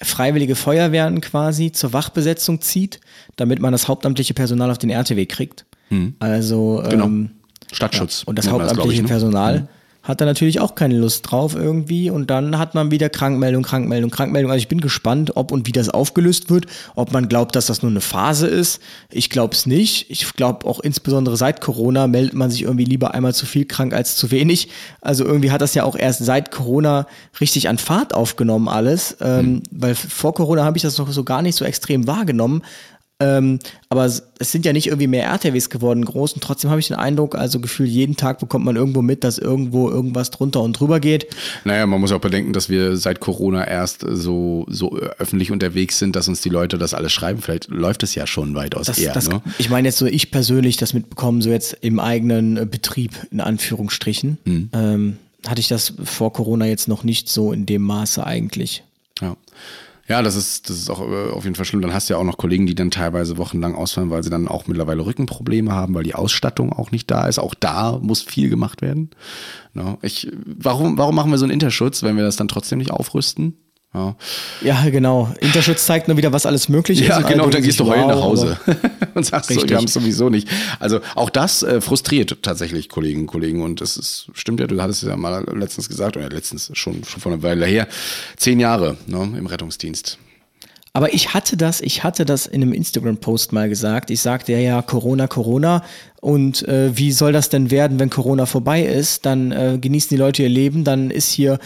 freiwillige 0.02 0.56
Feuerwehren 0.56 1.20
quasi 1.20 1.72
zur 1.72 1.92
Wachbesetzung 1.92 2.60
zieht, 2.60 3.00
damit 3.36 3.60
man 3.60 3.72
das 3.72 3.88
hauptamtliche 3.88 4.34
Personal 4.34 4.70
auf 4.70 4.78
den 4.78 4.90
RTW 4.90 5.24
kriegt. 5.26 5.64
Also 6.18 6.82
Genau. 6.88 7.04
ähm, 7.06 7.30
Stadtschutz. 7.70 8.22
und 8.24 8.38
das 8.38 8.48
hauptamtliche 8.50 8.94
ich, 8.94 9.02
ne? 9.02 9.08
Personal 9.08 9.68
hat 10.03 10.20
da 10.20 10.24
natürlich 10.24 10.61
auch 10.61 10.74
keine 10.74 10.96
Lust 10.96 11.30
drauf 11.30 11.55
irgendwie 11.55 12.11
und 12.11 12.28
dann 12.30 12.59
hat 12.59 12.74
man 12.74 12.90
wieder 12.90 13.09
Krankmeldung, 13.09 13.62
Krankmeldung, 13.62 14.11
Krankmeldung. 14.11 14.50
Also 14.50 14.61
ich 14.61 14.68
bin 14.68 14.80
gespannt, 14.80 15.36
ob 15.36 15.53
und 15.53 15.66
wie 15.66 15.72
das 15.72 15.88
aufgelöst 15.88 16.50
wird, 16.50 16.66
ob 16.96 17.12
man 17.12 17.28
glaubt, 17.28 17.55
dass 17.55 17.66
das 17.66 17.82
nur 17.82 17.90
eine 17.90 18.00
Phase 18.00 18.48
ist. 18.48 18.80
Ich 19.11 19.30
glaube 19.30 19.55
es 19.55 19.66
nicht. 19.66 20.11
Ich 20.11 20.32
glaube 20.34 20.66
auch 20.66 20.80
insbesondere 20.80 21.36
seit 21.36 21.61
Corona 21.61 22.09
meldet 22.09 22.34
man 22.34 22.50
sich 22.50 22.62
irgendwie 22.62 22.84
lieber 22.84 23.14
einmal 23.14 23.34
zu 23.34 23.46
viel 23.46 23.64
krank 23.64 23.94
als 23.94 24.16
zu 24.16 24.30
wenig. 24.30 24.68
Also 25.00 25.24
irgendwie 25.24 25.53
hat 25.53 25.61
das 25.61 25.74
ja 25.74 25.84
auch 25.84 25.96
erst 25.96 26.24
seit 26.24 26.50
Corona 26.50 27.07
richtig 27.40 27.68
an 27.68 27.78
Fahrt 27.78 28.12
aufgenommen 28.12 28.68
alles, 28.68 29.16
ähm, 29.20 29.62
weil 29.70 29.94
vor 29.94 30.34
Corona 30.34 30.64
habe 30.64 30.76
ich 30.76 30.82
das 30.82 30.98
noch 30.98 31.11
so 31.12 31.22
gar 31.22 31.42
nicht 31.42 31.57
so 31.57 31.64
extrem 31.64 32.07
wahrgenommen. 32.07 32.62
Ähm, 33.22 33.60
aber 33.88 34.04
es 34.04 34.22
sind 34.40 34.64
ja 34.66 34.72
nicht 34.72 34.88
irgendwie 34.88 35.06
mehr 35.06 35.24
RTWs 35.24 35.70
geworden, 35.70 36.04
groß. 36.04 36.32
Und 36.32 36.42
trotzdem 36.42 36.70
habe 36.70 36.80
ich 36.80 36.88
den 36.88 36.96
Eindruck, 36.96 37.36
also 37.36 37.60
gefühlt 37.60 37.88
jeden 37.88 38.16
Tag 38.16 38.40
bekommt 38.40 38.64
man 38.64 38.74
irgendwo 38.74 39.00
mit, 39.00 39.22
dass 39.22 39.38
irgendwo 39.38 39.88
irgendwas 39.88 40.30
drunter 40.30 40.60
und 40.60 40.72
drüber 40.72 40.98
geht. 40.98 41.26
Naja, 41.64 41.86
man 41.86 42.00
muss 42.00 42.10
auch 42.10 42.20
bedenken, 42.20 42.52
dass 42.52 42.68
wir 42.68 42.96
seit 42.96 43.20
Corona 43.20 43.66
erst 43.66 44.04
so, 44.08 44.66
so 44.68 44.96
öffentlich 44.96 45.52
unterwegs 45.52 45.98
sind, 45.98 46.16
dass 46.16 46.26
uns 46.26 46.40
die 46.40 46.48
Leute 46.48 46.78
das 46.78 46.94
alles 46.94 47.12
schreiben. 47.12 47.40
Vielleicht 47.40 47.68
läuft 47.68 48.02
es 48.02 48.14
ja 48.14 48.26
schon 48.26 48.54
weitaus 48.54 48.86
Das, 48.86 48.98
eher. 48.98 49.12
das, 49.12 49.28
ne? 49.28 49.40
Ich 49.58 49.70
meine 49.70 49.88
jetzt 49.88 49.98
so, 49.98 50.06
ich 50.06 50.30
persönlich 50.30 50.76
das 50.76 50.94
mitbekommen, 50.94 51.42
so 51.42 51.50
jetzt 51.50 51.76
im 51.80 52.00
eigenen 52.00 52.56
äh, 52.56 52.66
Betrieb, 52.66 53.12
in 53.30 53.40
Anführungsstrichen. 53.40 54.38
Hm. 54.44 54.70
Ähm, 54.72 55.16
hatte 55.46 55.60
ich 55.60 55.68
das 55.68 55.94
vor 56.02 56.32
Corona 56.32 56.66
jetzt 56.66 56.88
noch 56.88 57.04
nicht 57.04 57.28
so 57.28 57.52
in 57.52 57.66
dem 57.66 57.82
Maße 57.82 58.24
eigentlich. 58.26 58.84
Ja. 59.20 59.36
Ja, 60.09 60.20
das 60.20 60.34
ist, 60.34 60.68
das 60.68 60.78
ist 60.78 60.90
auch 60.90 61.00
äh, 61.00 61.30
auf 61.30 61.44
jeden 61.44 61.55
Fall 61.55 61.64
schlimm. 61.64 61.80
Dann 61.80 61.94
hast 61.94 62.09
du 62.09 62.14
ja 62.14 62.20
auch 62.20 62.24
noch 62.24 62.36
Kollegen, 62.36 62.66
die 62.66 62.74
dann 62.74 62.90
teilweise 62.90 63.38
wochenlang 63.38 63.74
ausfallen, 63.74 64.11
weil 64.11 64.22
sie 64.22 64.30
dann 64.30 64.48
auch 64.48 64.66
mittlerweile 64.66 65.05
Rückenprobleme 65.07 65.72
haben, 65.72 65.94
weil 65.94 66.03
die 66.03 66.14
Ausstattung 66.14 66.72
auch 66.72 66.90
nicht 66.90 67.11
da 67.11 67.26
ist. 67.26 67.38
Auch 67.38 67.55
da 67.55 67.98
muss 68.00 68.22
viel 68.22 68.50
gemacht 68.50 68.82
werden. 68.82 69.11
Ja, 69.74 69.98
ich, 70.03 70.30
warum, 70.44 70.98
warum 70.98 71.14
machen 71.14 71.30
wir 71.30 71.38
so 71.38 71.44
einen 71.44 71.53
Interschutz, 71.53 72.03
wenn 72.03 72.16
wir 72.16 72.24
das 72.24 72.36
dann 72.36 72.48
trotzdem 72.48 72.78
nicht 72.78 72.90
aufrüsten? 72.90 73.57
Ja, 73.95 74.16
Ja, 74.62 74.88
genau. 74.88 75.34
Interschutz 75.40 75.84
zeigt 75.84 76.09
nur 76.09 76.16
wieder, 76.16 76.32
was 76.32 76.47
alles 76.47 76.68
möglich 76.68 77.03
ist. 77.03 77.09
ja 77.09 77.20
genau, 77.20 77.51
dann 77.51 77.62
gehst 77.62 77.78
du 77.78 77.84
sich, 77.84 77.93
heulen 77.93 78.05
wow, 78.05 78.14
nach 78.14 78.22
Hause 78.22 78.59
und 79.14 79.26
sagst 79.26 79.49
so, 79.49 79.55
Richtig. 79.55 79.70
wir 79.70 79.76
haben 79.76 79.84
es 79.84 79.93
sowieso 79.93 80.30
nicht. 80.30 80.49
Also 80.80 81.01
auch 81.14 81.28
das 81.28 81.62
äh, 81.62 81.80
frustriert 81.80 82.38
tatsächlich 82.43 82.88
Kollegen 82.88 83.22
und 83.22 83.26
Kollegen 83.26 83.62
und 83.62 83.80
es 83.82 83.97
ist, 83.97 84.28
stimmt 84.32 84.61
ja, 84.61 84.66
du 84.66 84.80
hattest 84.80 85.03
es 85.03 85.09
ja 85.09 85.16
mal 85.16 85.45
letztens 85.55 85.88
gesagt, 85.88 86.16
oder 86.16 86.30
letztens 86.30 86.70
schon, 86.72 87.05
schon 87.05 87.20
vor 87.20 87.32
einer 87.32 87.43
Weile 87.43 87.66
her, 87.66 87.86
zehn 88.36 88.61
Jahre 88.61 88.97
ne, 89.07 89.36
im 89.38 89.47
Rettungsdienst. 89.47 90.18
Aber 90.95 91.14
ich 91.14 91.32
hatte 91.32 91.57
das, 91.57 91.80
ich 91.80 92.05
hatte 92.05 92.26
das 92.26 92.47
in 92.47 92.62
einem 92.62 92.74
Instagram-Post 92.74 93.53
mal 93.53 93.68
gesagt. 93.68 94.11
Ich 94.11 94.20
sagte 94.20 94.53
ja, 94.53 94.59
ja, 94.59 94.82
Corona, 94.82 95.26
Corona. 95.26 95.82
Und 96.20 96.68
äh, 96.68 96.97
wie 96.97 97.12
soll 97.12 97.32
das 97.32 97.49
denn 97.49 97.70
werden, 97.70 97.99
wenn 97.99 98.11
Corona 98.11 98.45
vorbei 98.45 98.82
ist? 98.82 99.24
Dann 99.24 99.53
äh, 99.53 99.78
genießen 99.80 100.11
die 100.11 100.20
Leute 100.20 100.43
ihr 100.43 100.51
Leben, 100.51 100.84
dann 100.84 101.11
ist 101.11 101.32
hier 101.32 101.59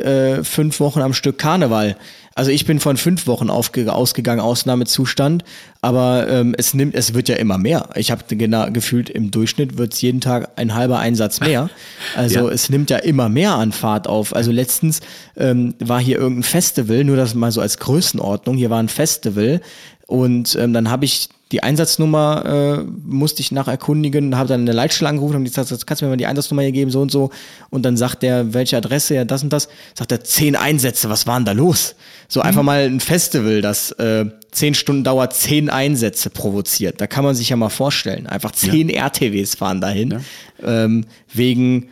äh, 0.00 0.42
fünf 0.42 0.80
Wochen 0.80 1.00
am 1.00 1.14
Stück 1.14 1.38
Karneval. 1.38 1.96
Also 2.34 2.50
ich 2.50 2.64
bin 2.66 2.80
von 2.80 2.96
fünf 2.96 3.26
Wochen 3.26 3.50
ausgegangen, 3.50 4.40
Ausnahmezustand, 4.40 5.44
aber 5.80 6.28
ähm, 6.28 6.54
es 6.56 6.74
nimmt, 6.74 6.94
es 6.94 7.14
wird 7.14 7.28
ja 7.28 7.36
immer 7.36 7.58
mehr. 7.58 7.90
Ich 7.94 8.10
habe 8.10 8.22
genau 8.36 8.70
gefühlt, 8.70 9.10
im 9.10 9.30
Durchschnitt 9.30 9.76
wird 9.78 9.92
es 9.94 10.00
jeden 10.00 10.20
Tag 10.20 10.50
ein 10.56 10.74
halber 10.74 10.98
Einsatz 10.98 11.40
mehr. 11.40 11.68
Also 12.16 12.48
Ja. 12.48 12.54
es 12.54 12.68
nimmt 12.70 12.90
ja 12.90 12.98
immer 12.98 13.28
mehr 13.28 13.54
an 13.54 13.72
Fahrt 13.72 14.06
auf. 14.06 14.34
Also 14.34 14.50
letztens 14.50 15.00
ähm, 15.36 15.74
war 15.78 16.00
hier 16.00 16.18
irgendein 16.18 16.42
Festival, 16.42 17.04
nur 17.04 17.16
das 17.16 17.34
mal 17.34 17.52
so 17.52 17.60
als 17.60 17.78
Größenordnung, 17.78 18.56
hier 18.56 18.70
war 18.70 18.78
ein 18.78 18.88
Festival 18.88 19.60
und 20.06 20.56
ähm, 20.60 20.72
dann 20.72 20.90
habe 20.90 21.04
ich 21.04 21.28
die 21.52 21.62
Einsatznummer 21.62 22.80
äh, 22.80 22.84
musste 23.04 23.40
ich 23.40 23.52
nach 23.52 23.68
erkundigen, 23.68 24.36
habe 24.36 24.48
dann 24.48 24.62
eine 24.62 24.72
Leitstelle 24.72 25.10
angerufen 25.10 25.36
und 25.36 25.44
die 25.44 25.50
gesagt, 25.50 25.86
kannst 25.86 26.00
du 26.00 26.06
mir 26.06 26.10
mal 26.10 26.16
die 26.16 26.26
Einsatznummer 26.26 26.62
hier 26.62 26.72
geben, 26.72 26.90
so 26.90 27.02
und 27.02 27.12
so. 27.12 27.30
Und 27.68 27.82
dann 27.84 27.98
sagt 27.98 28.22
der, 28.22 28.54
welche 28.54 28.78
Adresse, 28.78 29.14
ja, 29.14 29.24
das 29.24 29.42
und 29.42 29.52
das. 29.52 29.68
Sagt 29.94 30.12
er, 30.12 30.24
zehn 30.24 30.56
Einsätze, 30.56 31.10
was 31.10 31.26
war 31.26 31.38
denn 31.38 31.44
da 31.44 31.52
los? 31.52 31.94
So 32.26 32.40
einfach 32.40 32.62
mal 32.62 32.86
ein 32.86 33.00
Festival, 33.00 33.60
das 33.60 33.92
äh, 33.92 34.24
zehn 34.50 34.74
Stunden 34.74 35.04
dauert, 35.04 35.34
zehn 35.34 35.68
Einsätze 35.68 36.30
provoziert. 36.30 37.00
Da 37.02 37.06
kann 37.06 37.22
man 37.22 37.34
sich 37.34 37.50
ja 37.50 37.56
mal 37.56 37.68
vorstellen. 37.68 38.26
Einfach 38.26 38.52
zehn 38.52 38.88
RTWs 38.88 39.54
fahren 39.54 39.82
dahin. 39.82 40.20
Ähm, 40.64 41.04
wegen 41.32 41.90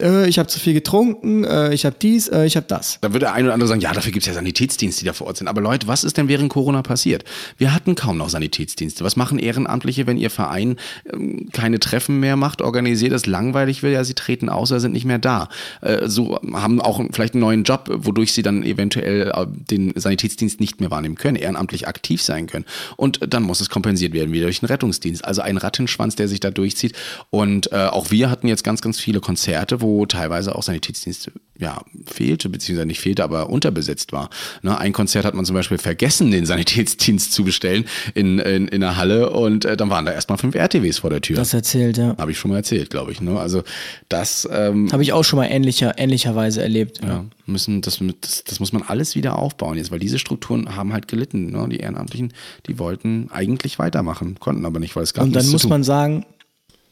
äh, 0.00 0.28
ich 0.28 0.38
habe 0.38 0.48
zu 0.48 0.58
viel 0.58 0.74
getrunken, 0.74 1.44
äh, 1.44 1.72
ich 1.72 1.84
habe 1.84 1.96
dies, 2.00 2.28
äh, 2.28 2.44
ich 2.44 2.56
habe 2.56 2.66
das. 2.68 2.98
Da 3.00 3.08
würde 3.08 3.20
der 3.20 3.34
eine 3.34 3.44
oder 3.44 3.54
andere 3.54 3.68
sagen, 3.68 3.80
ja, 3.80 3.92
dafür 3.92 4.12
gibt 4.12 4.22
es 4.22 4.26
ja 4.26 4.34
Sanitätsdienste, 4.34 5.00
die 5.00 5.06
da 5.06 5.12
vor 5.12 5.26
Ort 5.26 5.38
sind. 5.38 5.48
Aber 5.48 5.60
Leute, 5.60 5.86
was 5.86 6.04
ist 6.04 6.16
denn 6.16 6.28
während 6.28 6.50
Corona 6.50 6.82
passiert? 6.82 7.24
Wir 7.56 7.74
hatten 7.74 7.94
kaum 7.94 8.18
noch 8.18 8.28
Sanitätsdienste. 8.28 9.04
Was 9.04 9.16
machen 9.16 9.38
Ehrenamtliche, 9.38 10.06
wenn 10.06 10.16
ihr 10.16 10.30
Verein 10.30 10.76
ähm, 11.12 11.48
keine 11.52 11.80
Treffen 11.80 12.20
mehr 12.20 12.36
macht, 12.36 12.62
organisiert, 12.62 13.12
es 13.12 13.26
langweilig 13.26 13.82
wird? 13.82 13.94
Ja, 13.94 14.04
sie 14.04 14.14
treten 14.14 14.48
aus 14.48 14.70
oder 14.70 14.80
sind 14.80 14.92
nicht 14.92 15.04
mehr 15.04 15.18
da. 15.18 15.48
Äh, 15.80 16.08
so 16.08 16.38
haben 16.52 16.80
auch 16.80 17.02
vielleicht 17.12 17.34
einen 17.34 17.40
neuen 17.40 17.64
Job, 17.64 17.88
wodurch 17.92 18.32
sie 18.32 18.42
dann 18.42 18.62
eventuell 18.62 19.32
äh, 19.34 19.46
den 19.48 19.92
Sanitätsdienst 19.94 20.60
nicht 20.60 20.80
mehr 20.80 20.90
wahrnehmen 20.90 21.16
können, 21.16 21.36
ehrenamtlich 21.36 21.88
aktiv 21.88 22.22
sein 22.22 22.46
können. 22.46 22.64
Und 22.96 23.20
dann 23.28 23.42
muss 23.42 23.60
es 23.60 23.68
kompensiert 23.68 24.12
werden, 24.12 24.32
wieder 24.32 24.44
durch 24.44 24.60
den 24.60 24.66
Rettungsdienst. 24.66 25.24
Also 25.24 25.42
ein 25.42 25.56
Rattenschwanz, 25.56 26.16
der 26.16 26.28
sich 26.28 26.40
da 26.40 26.50
durchzieht. 26.50 26.94
Und 27.30 27.72
äh, 27.72 27.86
auch 27.86 28.10
wir 28.10 28.30
hatten 28.30 28.48
jetzt 28.48 28.64
ganz, 28.64 28.80
ganz 28.80 28.98
viele 29.00 29.20
Konzerte, 29.20 29.80
wo 29.80 29.87
teilweise 30.06 30.54
auch 30.54 30.62
Sanitätsdienste 30.62 31.32
ja, 31.58 31.82
fehlte, 32.06 32.48
beziehungsweise 32.48 32.86
nicht 32.86 33.00
fehlte, 33.00 33.24
aber 33.24 33.50
unterbesetzt 33.50 34.12
war. 34.12 34.30
Ne, 34.62 34.78
ein 34.78 34.92
Konzert 34.92 35.24
hat 35.24 35.34
man 35.34 35.44
zum 35.44 35.54
Beispiel 35.54 35.78
vergessen, 35.78 36.30
den 36.30 36.46
Sanitätsdienst 36.46 37.32
zu 37.32 37.44
bestellen 37.44 37.84
in, 38.14 38.38
in, 38.38 38.68
in 38.68 38.80
der 38.80 38.96
Halle 38.96 39.30
und 39.30 39.64
äh, 39.64 39.76
dann 39.76 39.90
waren 39.90 40.04
da 40.04 40.12
erstmal 40.12 40.38
fünf 40.38 40.54
RTWs 40.54 40.98
vor 40.98 41.10
der 41.10 41.20
Tür. 41.20 41.36
Das 41.36 41.52
erzählt, 41.52 41.98
ja. 41.98 42.16
Habe 42.16 42.30
ich 42.30 42.38
schon 42.38 42.50
mal 42.50 42.58
erzählt, 42.58 42.90
glaube 42.90 43.10
ich. 43.10 43.20
Ne? 43.20 43.38
Also 43.38 43.64
das 44.08 44.48
ähm, 44.50 44.90
Habe 44.92 45.02
ich 45.02 45.12
auch 45.12 45.24
schon 45.24 45.38
mal 45.38 45.46
ähnlicher, 45.46 45.98
ähnlicherweise 45.98 46.62
erlebt. 46.62 47.00
ja, 47.02 47.24
müssen, 47.46 47.80
das, 47.82 47.98
das, 48.20 48.44
das 48.44 48.60
muss 48.60 48.72
man 48.72 48.82
alles 48.82 49.16
wieder 49.16 49.36
aufbauen 49.36 49.78
jetzt, 49.78 49.90
weil 49.90 49.98
diese 49.98 50.18
Strukturen 50.18 50.76
haben 50.76 50.92
halt 50.92 51.08
gelitten. 51.08 51.50
Ne? 51.50 51.68
Die 51.68 51.78
Ehrenamtlichen, 51.78 52.32
die 52.66 52.78
wollten 52.78 53.30
eigentlich 53.32 53.80
weitermachen, 53.80 54.36
konnten 54.38 54.64
aber 54.64 54.78
nicht, 54.78 54.94
weil 54.94 55.02
es 55.02 55.14
gab 55.14 55.24
Und 55.24 55.34
dann 55.34 55.48
muss 55.48 55.66
man 55.68 55.82
sagen, 55.82 56.24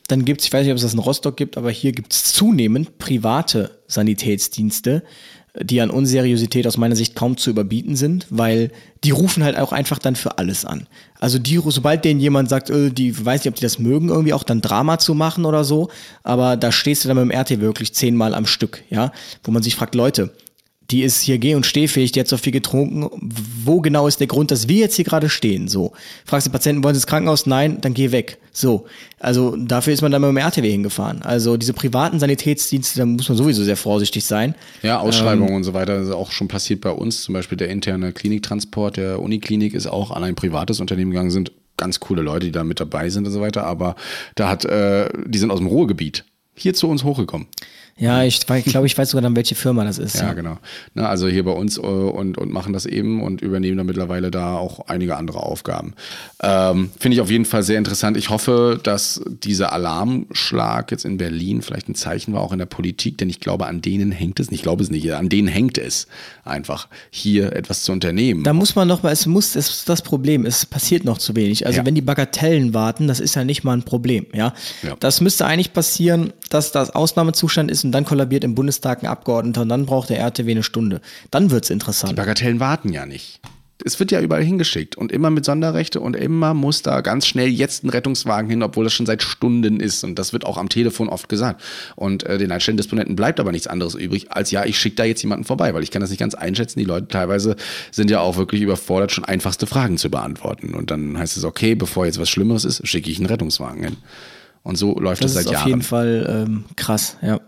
dann 0.06 0.24
gibt 0.24 0.40
es, 0.40 0.46
ich 0.46 0.52
weiß 0.52 0.64
nicht, 0.64 0.72
ob 0.72 0.76
es 0.76 0.82
das 0.82 0.94
in 0.94 1.00
Rostock 1.00 1.36
gibt, 1.36 1.56
aber 1.56 1.70
hier 1.70 1.92
gibt 1.92 2.12
es 2.12 2.32
zunehmend 2.32 2.98
private 2.98 3.70
Sanitätsdienste, 3.86 5.02
die 5.60 5.80
an 5.80 5.90
Unseriosität 5.90 6.66
aus 6.66 6.76
meiner 6.76 6.96
Sicht 6.96 7.14
kaum 7.14 7.36
zu 7.36 7.50
überbieten 7.50 7.96
sind, 7.96 8.26
weil 8.30 8.70
die 9.04 9.10
rufen 9.10 9.42
halt 9.42 9.56
auch 9.56 9.72
einfach 9.72 9.98
dann 9.98 10.16
für 10.16 10.38
alles 10.38 10.64
an. 10.64 10.86
Also 11.18 11.38
die, 11.38 11.60
sobald 11.64 12.04
denen 12.04 12.20
jemand 12.20 12.48
sagt, 12.48 12.68
äh, 12.70 12.90
die 12.90 13.24
weiß 13.24 13.40
nicht, 13.40 13.48
ob 13.48 13.54
die 13.54 13.62
das 13.62 13.78
mögen, 13.78 14.08
irgendwie 14.08 14.34
auch 14.34 14.42
dann 14.42 14.60
Drama 14.60 14.98
zu 14.98 15.14
machen 15.14 15.44
oder 15.44 15.64
so, 15.64 15.88
aber 16.22 16.56
da 16.56 16.72
stehst 16.72 17.04
du 17.04 17.08
dann 17.08 17.16
mit 17.16 17.32
dem 17.32 17.40
RT 17.40 17.60
wirklich 17.60 17.94
zehnmal 17.94 18.34
am 18.34 18.46
Stück, 18.46 18.82
ja, 18.90 19.12
wo 19.44 19.50
man 19.50 19.62
sich 19.62 19.76
fragt, 19.76 19.94
Leute, 19.94 20.32
die 20.90 21.02
ist 21.02 21.20
hier 21.20 21.38
geh- 21.38 21.54
und 21.54 21.66
stehfähig, 21.66 22.12
die 22.12 22.20
hat 22.20 22.28
so 22.28 22.36
viel 22.36 22.52
getrunken. 22.52 23.08
Wo 23.64 23.80
genau 23.80 24.06
ist 24.06 24.20
der 24.20 24.26
Grund, 24.26 24.50
dass 24.50 24.68
wir 24.68 24.76
jetzt 24.76 24.94
hier 24.96 25.04
gerade 25.04 25.28
stehen? 25.28 25.68
So. 25.68 25.92
Fragst 26.24 26.46
den 26.46 26.52
Patienten, 26.52 26.84
wollen 26.84 26.94
sie 26.94 26.98
ins 26.98 27.06
Krankenhaus? 27.06 27.46
Nein, 27.46 27.80
dann 27.80 27.94
geh 27.94 28.12
weg. 28.12 28.38
So. 28.52 28.86
Also 29.18 29.56
dafür 29.56 29.92
ist 29.92 30.02
man 30.02 30.12
dann 30.12 30.22
mit 30.22 30.28
dem 30.28 30.36
RTW 30.36 30.70
hingefahren. 30.70 31.22
Also 31.22 31.56
diese 31.56 31.72
privaten 31.72 32.20
Sanitätsdienste, 32.20 32.98
da 33.00 33.06
muss 33.06 33.28
man 33.28 33.36
sowieso 33.36 33.64
sehr 33.64 33.76
vorsichtig 33.76 34.24
sein. 34.24 34.54
Ja, 34.82 35.00
Ausschreibungen 35.00 35.50
Ähm, 35.50 35.56
und 35.56 35.64
so 35.64 35.74
weiter. 35.74 35.98
Das 35.98 36.08
ist 36.08 36.14
auch 36.14 36.30
schon 36.30 36.48
passiert 36.48 36.80
bei 36.80 36.90
uns. 36.90 37.22
Zum 37.22 37.32
Beispiel 37.34 37.58
der 37.58 37.68
interne 37.68 38.12
Kliniktransport 38.12 38.96
der 38.96 39.20
Uniklinik 39.20 39.74
ist 39.74 39.86
auch 39.86 40.10
an 40.12 40.22
ein 40.22 40.36
privates 40.36 40.80
Unternehmen 40.80 41.10
gegangen. 41.10 41.30
Sind 41.30 41.52
ganz 41.76 42.00
coole 42.00 42.22
Leute, 42.22 42.46
die 42.46 42.52
da 42.52 42.64
mit 42.64 42.80
dabei 42.80 43.10
sind 43.10 43.26
und 43.26 43.32
so 43.32 43.40
weiter. 43.40 43.64
Aber 43.64 43.96
da 44.36 44.48
hat, 44.48 44.64
äh, 44.64 45.08
die 45.26 45.38
sind 45.38 45.50
aus 45.50 45.58
dem 45.58 45.66
Ruhrgebiet 45.66 46.24
hier 46.54 46.74
zu 46.74 46.88
uns 46.88 47.04
hochgekommen. 47.04 47.48
Ja, 47.98 48.24
ich 48.24 48.40
glaube, 48.44 48.86
ich 48.86 48.98
weiß 48.98 49.08
sogar 49.10 49.22
dann, 49.22 49.34
welche 49.36 49.54
Firma 49.54 49.82
das 49.82 49.96
ist. 49.96 50.16
Ja, 50.16 50.34
genau. 50.34 50.58
Na, 50.92 51.08
also 51.08 51.28
hier 51.28 51.44
bei 51.44 51.52
uns 51.52 51.78
äh, 51.78 51.80
und, 51.80 52.36
und 52.36 52.52
machen 52.52 52.74
das 52.74 52.84
eben 52.84 53.22
und 53.22 53.40
übernehmen 53.40 53.78
dann 53.78 53.86
mittlerweile 53.86 54.30
da 54.30 54.56
auch 54.56 54.88
einige 54.88 55.16
andere 55.16 55.40
Aufgaben. 55.42 55.94
Ähm, 56.42 56.90
Finde 56.98 57.14
ich 57.14 57.22
auf 57.22 57.30
jeden 57.30 57.46
Fall 57.46 57.62
sehr 57.62 57.78
interessant. 57.78 58.18
Ich 58.18 58.28
hoffe, 58.28 58.78
dass 58.82 59.22
dieser 59.26 59.72
Alarmschlag 59.72 60.90
jetzt 60.90 61.06
in 61.06 61.16
Berlin 61.16 61.62
vielleicht 61.62 61.88
ein 61.88 61.94
Zeichen 61.94 62.34
war, 62.34 62.42
auch 62.42 62.52
in 62.52 62.58
der 62.58 62.66
Politik, 62.66 63.16
denn 63.16 63.30
ich 63.30 63.40
glaube, 63.40 63.66
an 63.66 63.80
denen 63.80 64.12
hängt 64.12 64.40
es, 64.40 64.50
ich 64.52 64.60
glaube 64.60 64.82
es 64.82 64.90
nicht, 64.90 65.10
an 65.14 65.30
denen 65.30 65.48
hängt 65.48 65.78
es 65.78 66.06
einfach, 66.44 66.88
hier 67.10 67.54
etwas 67.54 67.82
zu 67.82 67.92
unternehmen. 67.92 68.44
Da 68.44 68.52
muss 68.52 68.74
man 68.74 68.88
noch 68.88 69.02
mal, 69.04 69.12
es 69.12 69.24
muss, 69.24 69.56
es 69.56 69.70
ist 69.70 69.88
das 69.88 70.02
Problem, 70.02 70.44
es 70.44 70.66
passiert 70.66 71.06
noch 71.06 71.16
zu 71.16 71.34
wenig. 71.34 71.64
Also 71.64 71.78
Ja. 71.78 71.86
wenn 71.86 71.94
die 71.94 72.02
Bagatellen 72.02 72.74
warten, 72.74 73.06
das 73.08 73.20
ist 73.20 73.36
ja 73.36 73.44
nicht 73.44 73.64
mal 73.64 73.72
ein 73.72 73.84
Problem, 73.84 74.26
ja? 74.34 74.52
Ja. 74.82 74.96
Das 75.00 75.22
müsste 75.22 75.46
eigentlich 75.46 75.72
passieren, 75.72 76.34
dass 76.50 76.72
das 76.72 76.90
Ausnahmezustand 76.90 77.70
ist 77.70 77.85
und 77.86 77.92
dann 77.92 78.04
kollabiert 78.04 78.44
im 78.44 78.54
Bundestag 78.54 79.02
ein 79.02 79.06
Abgeordneter 79.06 79.62
und 79.62 79.68
dann 79.68 79.86
braucht 79.86 80.10
der 80.10 80.18
RTW 80.18 80.50
eine 80.50 80.62
Stunde. 80.62 81.00
Dann 81.30 81.50
wird's 81.50 81.70
interessant. 81.70 82.16
Bagatellen 82.16 82.60
warten 82.60 82.92
ja 82.92 83.06
nicht. 83.06 83.40
Es 83.84 84.00
wird 84.00 84.10
ja 84.10 84.20
überall 84.20 84.42
hingeschickt 84.42 84.96
und 84.96 85.12
immer 85.12 85.30
mit 85.30 85.44
Sonderrechte 85.44 86.00
und 86.00 86.16
immer 86.16 86.54
muss 86.54 86.82
da 86.82 87.02
ganz 87.02 87.26
schnell 87.26 87.48
jetzt 87.48 87.84
ein 87.84 87.90
Rettungswagen 87.90 88.50
hin, 88.50 88.62
obwohl 88.62 88.84
das 88.84 88.94
schon 88.94 89.06
seit 89.06 89.22
Stunden 89.22 89.80
ist. 89.80 90.02
Und 90.02 90.18
das 90.18 90.32
wird 90.32 90.46
auch 90.46 90.56
am 90.56 90.70
Telefon 90.70 91.08
oft 91.08 91.28
gesagt. 91.28 91.62
Und 91.94 92.24
äh, 92.24 92.38
den 92.38 92.48
Leitstellendisponenten 92.48 93.14
bleibt 93.16 93.38
aber 93.38 93.52
nichts 93.52 93.66
anderes 93.66 93.94
übrig, 93.94 94.32
als 94.32 94.50
ja, 94.50 94.64
ich 94.64 94.78
schicke 94.78 94.96
da 94.96 95.04
jetzt 95.04 95.22
jemanden 95.22 95.44
vorbei, 95.44 95.74
weil 95.74 95.82
ich 95.82 95.90
kann 95.90 96.00
das 96.00 96.10
nicht 96.10 96.18
ganz 96.18 96.34
einschätzen. 96.34 96.78
Die 96.78 96.86
Leute 96.86 97.08
teilweise 97.08 97.54
sind 97.92 98.10
ja 98.10 98.20
auch 98.20 98.38
wirklich 98.38 98.62
überfordert, 98.62 99.12
schon 99.12 99.26
einfachste 99.26 99.66
Fragen 99.66 99.98
zu 99.98 100.10
beantworten. 100.10 100.74
Und 100.74 100.90
dann 100.90 101.18
heißt 101.18 101.36
es, 101.36 101.44
okay, 101.44 101.74
bevor 101.74 102.06
jetzt 102.06 102.18
was 102.18 102.30
Schlimmeres 102.30 102.64
ist, 102.64 102.88
schicke 102.88 103.10
ich 103.10 103.18
einen 103.18 103.26
Rettungswagen 103.26 103.84
hin. 103.84 103.96
Und 104.66 104.74
so 104.76 104.98
läuft 104.98 105.22
Das 105.22 105.32
das, 105.34 105.42
ist 105.42 105.44
seit 105.44 105.54
auf 105.54 105.60
Jahren. 105.60 105.68
jeden 105.68 105.82
Fall 105.82 106.44
ähm, 106.48 106.64
krass, 106.74 107.16
ja. 107.22 107.40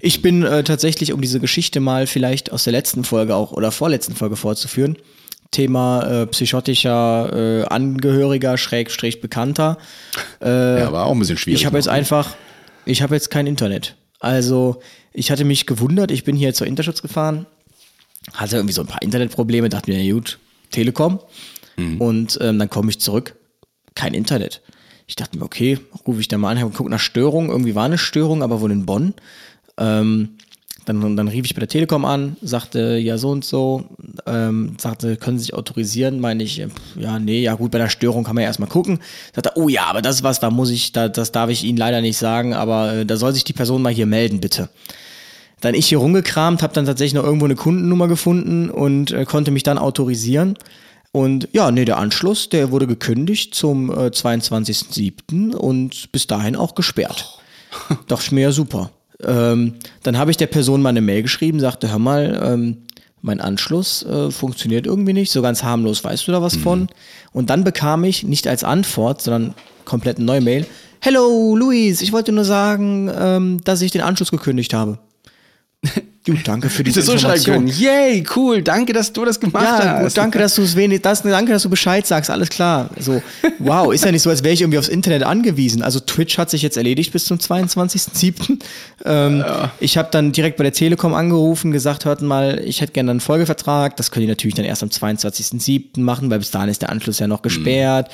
Ich 0.00 0.20
bin 0.20 0.42
äh, 0.42 0.64
tatsächlich, 0.64 1.12
um 1.12 1.20
diese 1.20 1.38
Geschichte 1.38 1.78
mal 1.78 2.08
vielleicht 2.08 2.50
aus 2.50 2.64
der 2.64 2.72
letzten 2.72 3.04
Folge 3.04 3.36
auch 3.36 3.52
oder 3.52 3.70
vorletzten 3.70 4.16
Folge 4.16 4.34
fortzuführen, 4.34 4.96
Thema 5.52 6.02
äh, 6.22 6.26
psychotischer 6.26 7.62
äh, 7.62 7.64
Angehöriger, 7.66 8.58
Schrägstrich 8.58 9.20
Bekannter. 9.20 9.78
ja, 10.42 10.90
war 10.92 11.06
auch 11.06 11.12
ein 11.12 11.18
bisschen 11.20 11.38
schwierig. 11.38 11.60
Ich 11.60 11.66
habe 11.66 11.76
jetzt 11.76 11.88
einfach, 11.88 12.34
ich 12.84 13.00
habe 13.00 13.14
jetzt 13.14 13.30
kein 13.30 13.46
Internet. 13.46 13.94
Also 14.18 14.80
ich 15.12 15.30
hatte 15.30 15.44
mich 15.44 15.66
gewundert, 15.66 16.10
ich 16.10 16.24
bin 16.24 16.34
hier 16.34 16.52
zur 16.52 16.66
Interschutz 16.66 17.00
gefahren, 17.00 17.46
hatte 18.34 18.56
irgendwie 18.56 18.74
so 18.74 18.82
ein 18.82 18.88
paar 18.88 19.02
Internetprobleme, 19.02 19.68
dachte 19.68 19.90
mir, 19.90 20.02
ja 20.02 20.12
gut, 20.14 20.38
Telekom. 20.72 21.20
Und 21.98 22.38
ähm, 22.40 22.58
dann 22.58 22.70
komme 22.70 22.90
ich 22.90 22.98
zurück, 23.00 23.36
kein 23.94 24.14
Internet. 24.14 24.62
Ich 25.06 25.16
dachte 25.16 25.38
mir, 25.38 25.44
okay, 25.44 25.78
rufe 26.06 26.20
ich 26.20 26.28
da 26.28 26.38
mal 26.38 26.50
an, 26.50 26.60
habe 26.60 26.70
geguckt 26.70 26.90
nach 26.90 27.00
Störung, 27.00 27.48
irgendwie 27.48 27.74
war 27.74 27.84
eine 27.84 27.98
Störung, 27.98 28.42
aber 28.42 28.60
wohl 28.60 28.72
in 28.72 28.86
Bonn. 28.86 29.14
Ähm, 29.78 30.30
dann, 30.86 31.16
dann 31.16 31.28
rief 31.28 31.44
ich 31.44 31.54
bei 31.54 31.60
der 31.60 31.68
Telekom 31.68 32.04
an, 32.04 32.36
sagte, 32.40 32.96
ja, 32.96 33.18
so 33.18 33.30
und 33.30 33.44
so, 33.44 33.84
ähm, 34.24 34.76
sagte, 34.78 35.16
können 35.16 35.36
Sie 35.38 35.46
sich 35.46 35.54
autorisieren? 35.54 36.20
Meine 36.20 36.44
ich, 36.44 36.60
äh, 36.60 36.68
ja, 36.96 37.18
nee, 37.18 37.42
ja 37.42 37.54
gut, 37.54 37.72
bei 37.72 37.78
der 37.78 37.88
Störung 37.88 38.22
kann 38.22 38.36
man 38.36 38.42
ja 38.42 38.48
erstmal 38.48 38.68
gucken. 38.68 39.00
Sagte, 39.34 39.52
oh 39.56 39.68
ja, 39.68 39.86
aber 39.86 40.00
das 40.00 40.16
ist 40.16 40.22
was, 40.22 40.38
da 40.38 40.50
muss 40.50 40.70
ich, 40.70 40.92
da, 40.92 41.08
das 41.08 41.32
darf 41.32 41.50
ich 41.50 41.64
Ihnen 41.64 41.76
leider 41.76 42.00
nicht 42.00 42.16
sagen, 42.16 42.54
aber 42.54 42.94
äh, 42.94 43.06
da 43.06 43.16
soll 43.16 43.34
sich 43.34 43.42
die 43.42 43.52
Person 43.52 43.82
mal 43.82 43.92
hier 43.92 44.06
melden, 44.06 44.40
bitte. 44.40 44.68
Dann 45.60 45.74
ich 45.74 45.88
hier 45.88 45.98
rumgekramt, 45.98 46.62
habe 46.62 46.74
dann 46.74 46.84
tatsächlich 46.84 47.14
noch 47.14 47.24
irgendwo 47.24 47.46
eine 47.46 47.56
Kundennummer 47.56 48.06
gefunden 48.06 48.70
und 48.70 49.10
äh, 49.10 49.24
konnte 49.24 49.50
mich 49.50 49.64
dann 49.64 49.78
autorisieren. 49.78 50.56
Und 51.16 51.48
ja, 51.52 51.70
nee, 51.70 51.86
der 51.86 51.96
Anschluss, 51.96 52.50
der 52.50 52.70
wurde 52.70 52.86
gekündigt 52.86 53.54
zum 53.54 53.88
äh, 53.88 54.08
22.07. 54.08 55.54
und 55.56 56.12
bis 56.12 56.26
dahin 56.26 56.56
auch 56.56 56.74
gesperrt. 56.74 57.38
Dachte 58.06 58.24
ich 58.26 58.32
mir 58.32 58.42
ja 58.42 58.52
super. 58.52 58.90
Ähm, 59.24 59.76
dann 60.02 60.18
habe 60.18 60.30
ich 60.30 60.36
der 60.36 60.46
Person 60.46 60.82
mal 60.82 60.90
eine 60.90 61.00
Mail 61.00 61.22
geschrieben, 61.22 61.58
sagte, 61.58 61.90
hör 61.90 61.98
mal, 61.98 62.38
ähm, 62.44 62.82
mein 63.22 63.40
Anschluss 63.40 64.02
äh, 64.02 64.30
funktioniert 64.30 64.84
irgendwie 64.84 65.14
nicht, 65.14 65.32
so 65.32 65.40
ganz 65.40 65.62
harmlos, 65.62 66.04
weißt 66.04 66.28
du 66.28 66.32
da 66.32 66.42
was 66.42 66.54
von? 66.54 66.86
Und 67.32 67.48
dann 67.48 67.64
bekam 67.64 68.04
ich 68.04 68.22
nicht 68.22 68.46
als 68.46 68.62
Antwort, 68.62 69.22
sondern 69.22 69.54
komplett 69.86 70.18
eine 70.18 70.26
neue 70.26 70.42
Mail. 70.42 70.66
Hello, 71.00 71.56
Luis, 71.56 72.02
ich 72.02 72.12
wollte 72.12 72.32
nur 72.32 72.44
sagen, 72.44 73.10
ähm, 73.18 73.64
dass 73.64 73.80
ich 73.80 73.90
den 73.90 74.02
Anschluss 74.02 74.30
gekündigt 74.30 74.74
habe. 74.74 74.98
Gut, 76.26 76.38
danke 76.44 76.68
für 76.70 76.82
diese 76.82 77.02
so 77.02 77.12
Information. 77.12 77.54
können. 77.54 77.68
Yay, 77.68 78.24
cool, 78.34 78.60
danke, 78.60 78.92
dass 78.92 79.12
du 79.12 79.24
das 79.24 79.38
gemacht 79.38 79.62
Ja, 79.62 79.78
hast. 80.00 80.02
gut, 80.02 80.16
danke, 80.16 80.38
dass 80.40 80.56
du 80.56 80.62
es 80.62 80.74
wenig, 80.74 81.00
das, 81.02 81.22
danke, 81.22 81.52
dass 81.52 81.62
du 81.62 81.70
Bescheid 81.70 82.04
sagst, 82.04 82.30
alles 82.30 82.48
klar. 82.48 82.90
So, 82.98 83.22
wow, 83.60 83.92
ist 83.94 84.04
ja 84.04 84.10
nicht 84.10 84.22
so, 84.22 84.30
als 84.30 84.42
wäre 84.42 84.52
ich 84.52 84.60
irgendwie 84.60 84.78
aufs 84.78 84.88
Internet 84.88 85.22
angewiesen. 85.22 85.82
Also 85.82 86.00
Twitch 86.00 86.36
hat 86.36 86.50
sich 86.50 86.62
jetzt 86.62 86.76
erledigt 86.76 87.12
bis 87.12 87.26
zum 87.26 87.38
22.07. 87.38 88.58
Ähm, 89.04 89.44
Ich 89.78 89.96
habe 89.96 90.08
dann 90.10 90.32
direkt 90.32 90.56
bei 90.56 90.64
der 90.64 90.72
Telekom 90.72 91.14
angerufen, 91.14 91.70
gesagt, 91.70 92.04
hört 92.04 92.22
mal, 92.22 92.60
ich 92.64 92.80
hätte 92.80 92.92
gerne 92.92 93.12
einen 93.12 93.20
Folgevertrag. 93.20 93.96
Das 93.96 94.10
können 94.10 94.22
die 94.26 94.28
natürlich 94.30 94.54
dann 94.54 94.64
erst 94.64 94.82
am 94.82 94.88
22.07. 94.88 96.00
machen, 96.00 96.28
weil 96.30 96.38
bis 96.40 96.50
dahin 96.50 96.68
ist 96.68 96.82
der 96.82 96.90
Anschluss 96.90 97.18
ja 97.18 97.28
noch 97.28 97.42
gesperrt. 97.42 98.10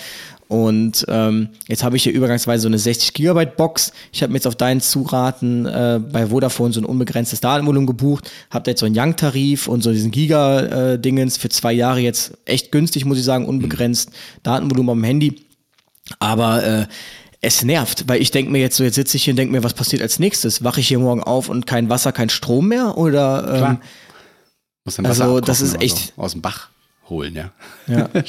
Und 0.49 1.07
ähm, 1.09 1.49
jetzt 1.66 1.82
habe 1.82 1.97
ich 1.97 2.03
hier 2.03 2.12
übergangsweise 2.12 2.62
so 2.62 2.68
eine 2.68 2.78
60 2.78 3.14
Gigabyte 3.14 3.57
Box. 3.57 3.93
Ich 4.12 4.22
habe 4.22 4.32
mir 4.32 4.36
jetzt 4.36 4.47
auf 4.47 4.55
deinen 4.57 4.80
Zuraten 4.82 5.64
äh, 5.64 5.99
bei 6.12 6.26
Vodafone 6.26 6.74
so 6.74 6.80
ein 6.80 6.84
unbegrenztes 6.84 7.40
Datenvolumen 7.40 7.86
gebucht. 7.86 8.30
Habe 8.51 8.70
jetzt 8.70 8.80
so 8.80 8.86
einen 8.86 8.99
Young-Tarif 8.99 9.66
und 9.66 9.82
so 9.82 9.93
diesen 9.93 10.11
Giga-Dingens 10.11 11.38
für 11.38 11.49
zwei 11.49 11.72
Jahre 11.72 12.01
jetzt 12.01 12.32
echt 12.45 12.70
günstig, 12.70 13.05
muss 13.07 13.16
ich 13.18 13.24
sagen, 13.24 13.47
unbegrenzt 13.47 14.11
Datenvolumen 14.43 14.90
am 14.90 15.05
Handy. 15.05 15.40
Aber 16.18 16.62
äh, 16.64 16.86
es 17.40 17.64
nervt, 17.64 18.05
weil 18.09 18.20
ich 18.20 18.30
denke 18.30 18.53
mir 18.53 18.61
jetzt 18.61 18.76
so, 18.76 18.84
jetzt 18.84 18.97
sitze 18.97 19.16
ich 19.16 19.24
hier 19.24 19.32
und 19.32 19.36
denke 19.36 19.53
mir, 19.53 19.64
was 19.64 19.74
passiert 19.74 20.03
als 20.03 20.18
nächstes? 20.18 20.62
Wache 20.62 20.80
ich 20.80 20.88
hier 20.88 20.99
morgen 20.99 21.22
auf 21.22 21.49
und 21.49 21.66
kein 21.66 21.88
Wasser, 21.88 22.12
kein 22.12 22.28
Strom 22.28 22.68
mehr? 22.68 22.99
Oder 22.99 23.45
ähm, 23.49 23.57
Klar. 23.59 23.80
Muss 24.84 24.97
dann 24.97 25.07
Also, 25.07 25.40
das 25.40 25.61
ist 25.61 25.80
echt- 25.80 26.12
So. 26.14 26.22
Aus 26.22 26.32
dem 26.32 26.43
Bach 26.43 26.68
holen, 27.09 27.34
ja. 27.34 27.53
Ja. 27.86 28.09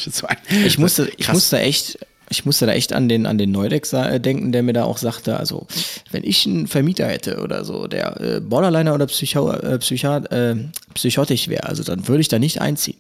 Ich 0.66 0.78
musste, 0.78 1.10
ich 1.18 1.26
Krass. 1.26 1.34
musste 1.34 1.60
echt, 1.60 2.00
ich 2.30 2.46
musste 2.46 2.66
da 2.66 2.74
echt 2.74 2.94
an 2.94 3.08
den, 3.10 3.26
an 3.26 3.38
den 3.38 3.52
Neudeck 3.52 3.92
äh, 3.94 4.20
denken, 4.20 4.52
der 4.52 4.64
mir 4.64 4.74
da 4.74 4.84
auch 4.84 4.98
sagte, 4.98 5.38
also, 5.38 5.68
wenn 6.12 6.24
ich 6.24 6.46
einen 6.46 6.68
Vermieter 6.68 7.08
hätte 7.08 7.42
oder 7.42 7.64
so, 7.66 7.88
der 7.88 8.20
äh, 8.20 8.40
Borderliner 8.40 8.94
oder 8.94 9.06
Psycho, 9.08 9.52
äh, 9.52 9.80
Psycha, 9.80 10.18
äh, 10.18 10.56
psychotisch 10.94 11.48
wäre, 11.48 11.66
also 11.66 11.84
dann 11.84 12.08
würde 12.08 12.22
ich 12.22 12.28
da 12.28 12.40
nicht 12.40 12.62
einziehen. 12.62 12.98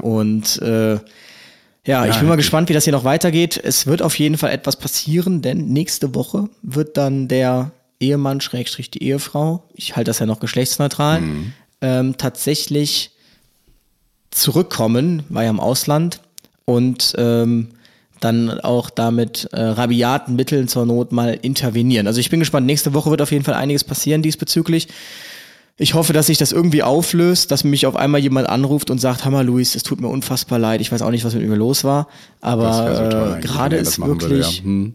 Und 0.00 0.62
äh, 0.62 0.98
ja, 1.86 2.06
ich 2.06 2.16
bin 2.16 2.28
mal 2.28 2.36
gespannt, 2.36 2.70
wie 2.70 2.72
das 2.72 2.84
hier 2.84 2.94
noch 2.94 3.04
weitergeht. 3.04 3.60
Es 3.62 3.86
wird 3.86 4.00
auf 4.00 4.18
jeden 4.18 4.38
Fall 4.38 4.50
etwas 4.50 4.76
passieren, 4.76 5.42
denn 5.42 5.68
nächste 5.68 6.14
Woche 6.14 6.48
wird 6.62 6.96
dann 6.96 7.28
der 7.28 7.72
Ehemann, 8.00 8.40
Schrägstrich 8.40 8.90
die 8.90 9.02
Ehefrau, 9.02 9.64
ich 9.74 9.94
halte 9.94 10.08
das 10.08 10.18
ja 10.18 10.26
noch 10.26 10.40
geschlechtsneutral, 10.40 11.22
ähm, 11.82 12.16
tatsächlich 12.16 13.10
zurückkommen, 14.34 15.22
war 15.28 15.44
ja 15.44 15.50
im 15.50 15.60
Ausland 15.60 16.20
und 16.64 17.14
ähm, 17.16 17.68
dann 18.20 18.60
auch 18.60 18.90
damit 18.90 19.48
äh, 19.52 19.60
rabiaten 19.60 20.34
Mitteln 20.34 20.66
zur 20.68 20.86
Not 20.86 21.12
mal 21.12 21.38
intervenieren. 21.42 22.06
Also 22.06 22.20
ich 22.20 22.30
bin 22.30 22.40
gespannt. 22.40 22.66
Nächste 22.66 22.94
Woche 22.94 23.10
wird 23.10 23.20
auf 23.20 23.32
jeden 23.32 23.44
Fall 23.44 23.54
einiges 23.54 23.84
passieren 23.84 24.22
diesbezüglich. 24.22 24.88
Ich 25.76 25.94
hoffe, 25.94 26.12
dass 26.12 26.26
sich 26.26 26.38
das 26.38 26.52
irgendwie 26.52 26.84
auflöst, 26.84 27.50
dass 27.50 27.64
mich 27.64 27.86
auf 27.86 27.96
einmal 27.96 28.20
jemand 28.20 28.48
anruft 28.48 28.90
und 28.90 29.00
sagt, 29.00 29.24
Hammer 29.24 29.42
Luis, 29.42 29.74
es 29.74 29.82
tut 29.82 30.00
mir 30.00 30.06
unfassbar 30.08 30.58
leid. 30.58 30.80
Ich 30.80 30.92
weiß 30.92 31.02
auch 31.02 31.10
nicht, 31.10 31.24
was 31.24 31.34
mit 31.34 31.46
mir 31.46 31.56
los 31.56 31.82
war, 31.82 32.06
aber 32.40 32.94
so 32.94 33.36
äh, 33.36 33.40
gerade 33.40 33.76
er 33.76 33.82
ist 33.82 33.98
machen 33.98 34.20
würde, 34.20 34.30
wirklich 34.30 34.58
ja. 34.58 34.64
Hm. 34.64 34.94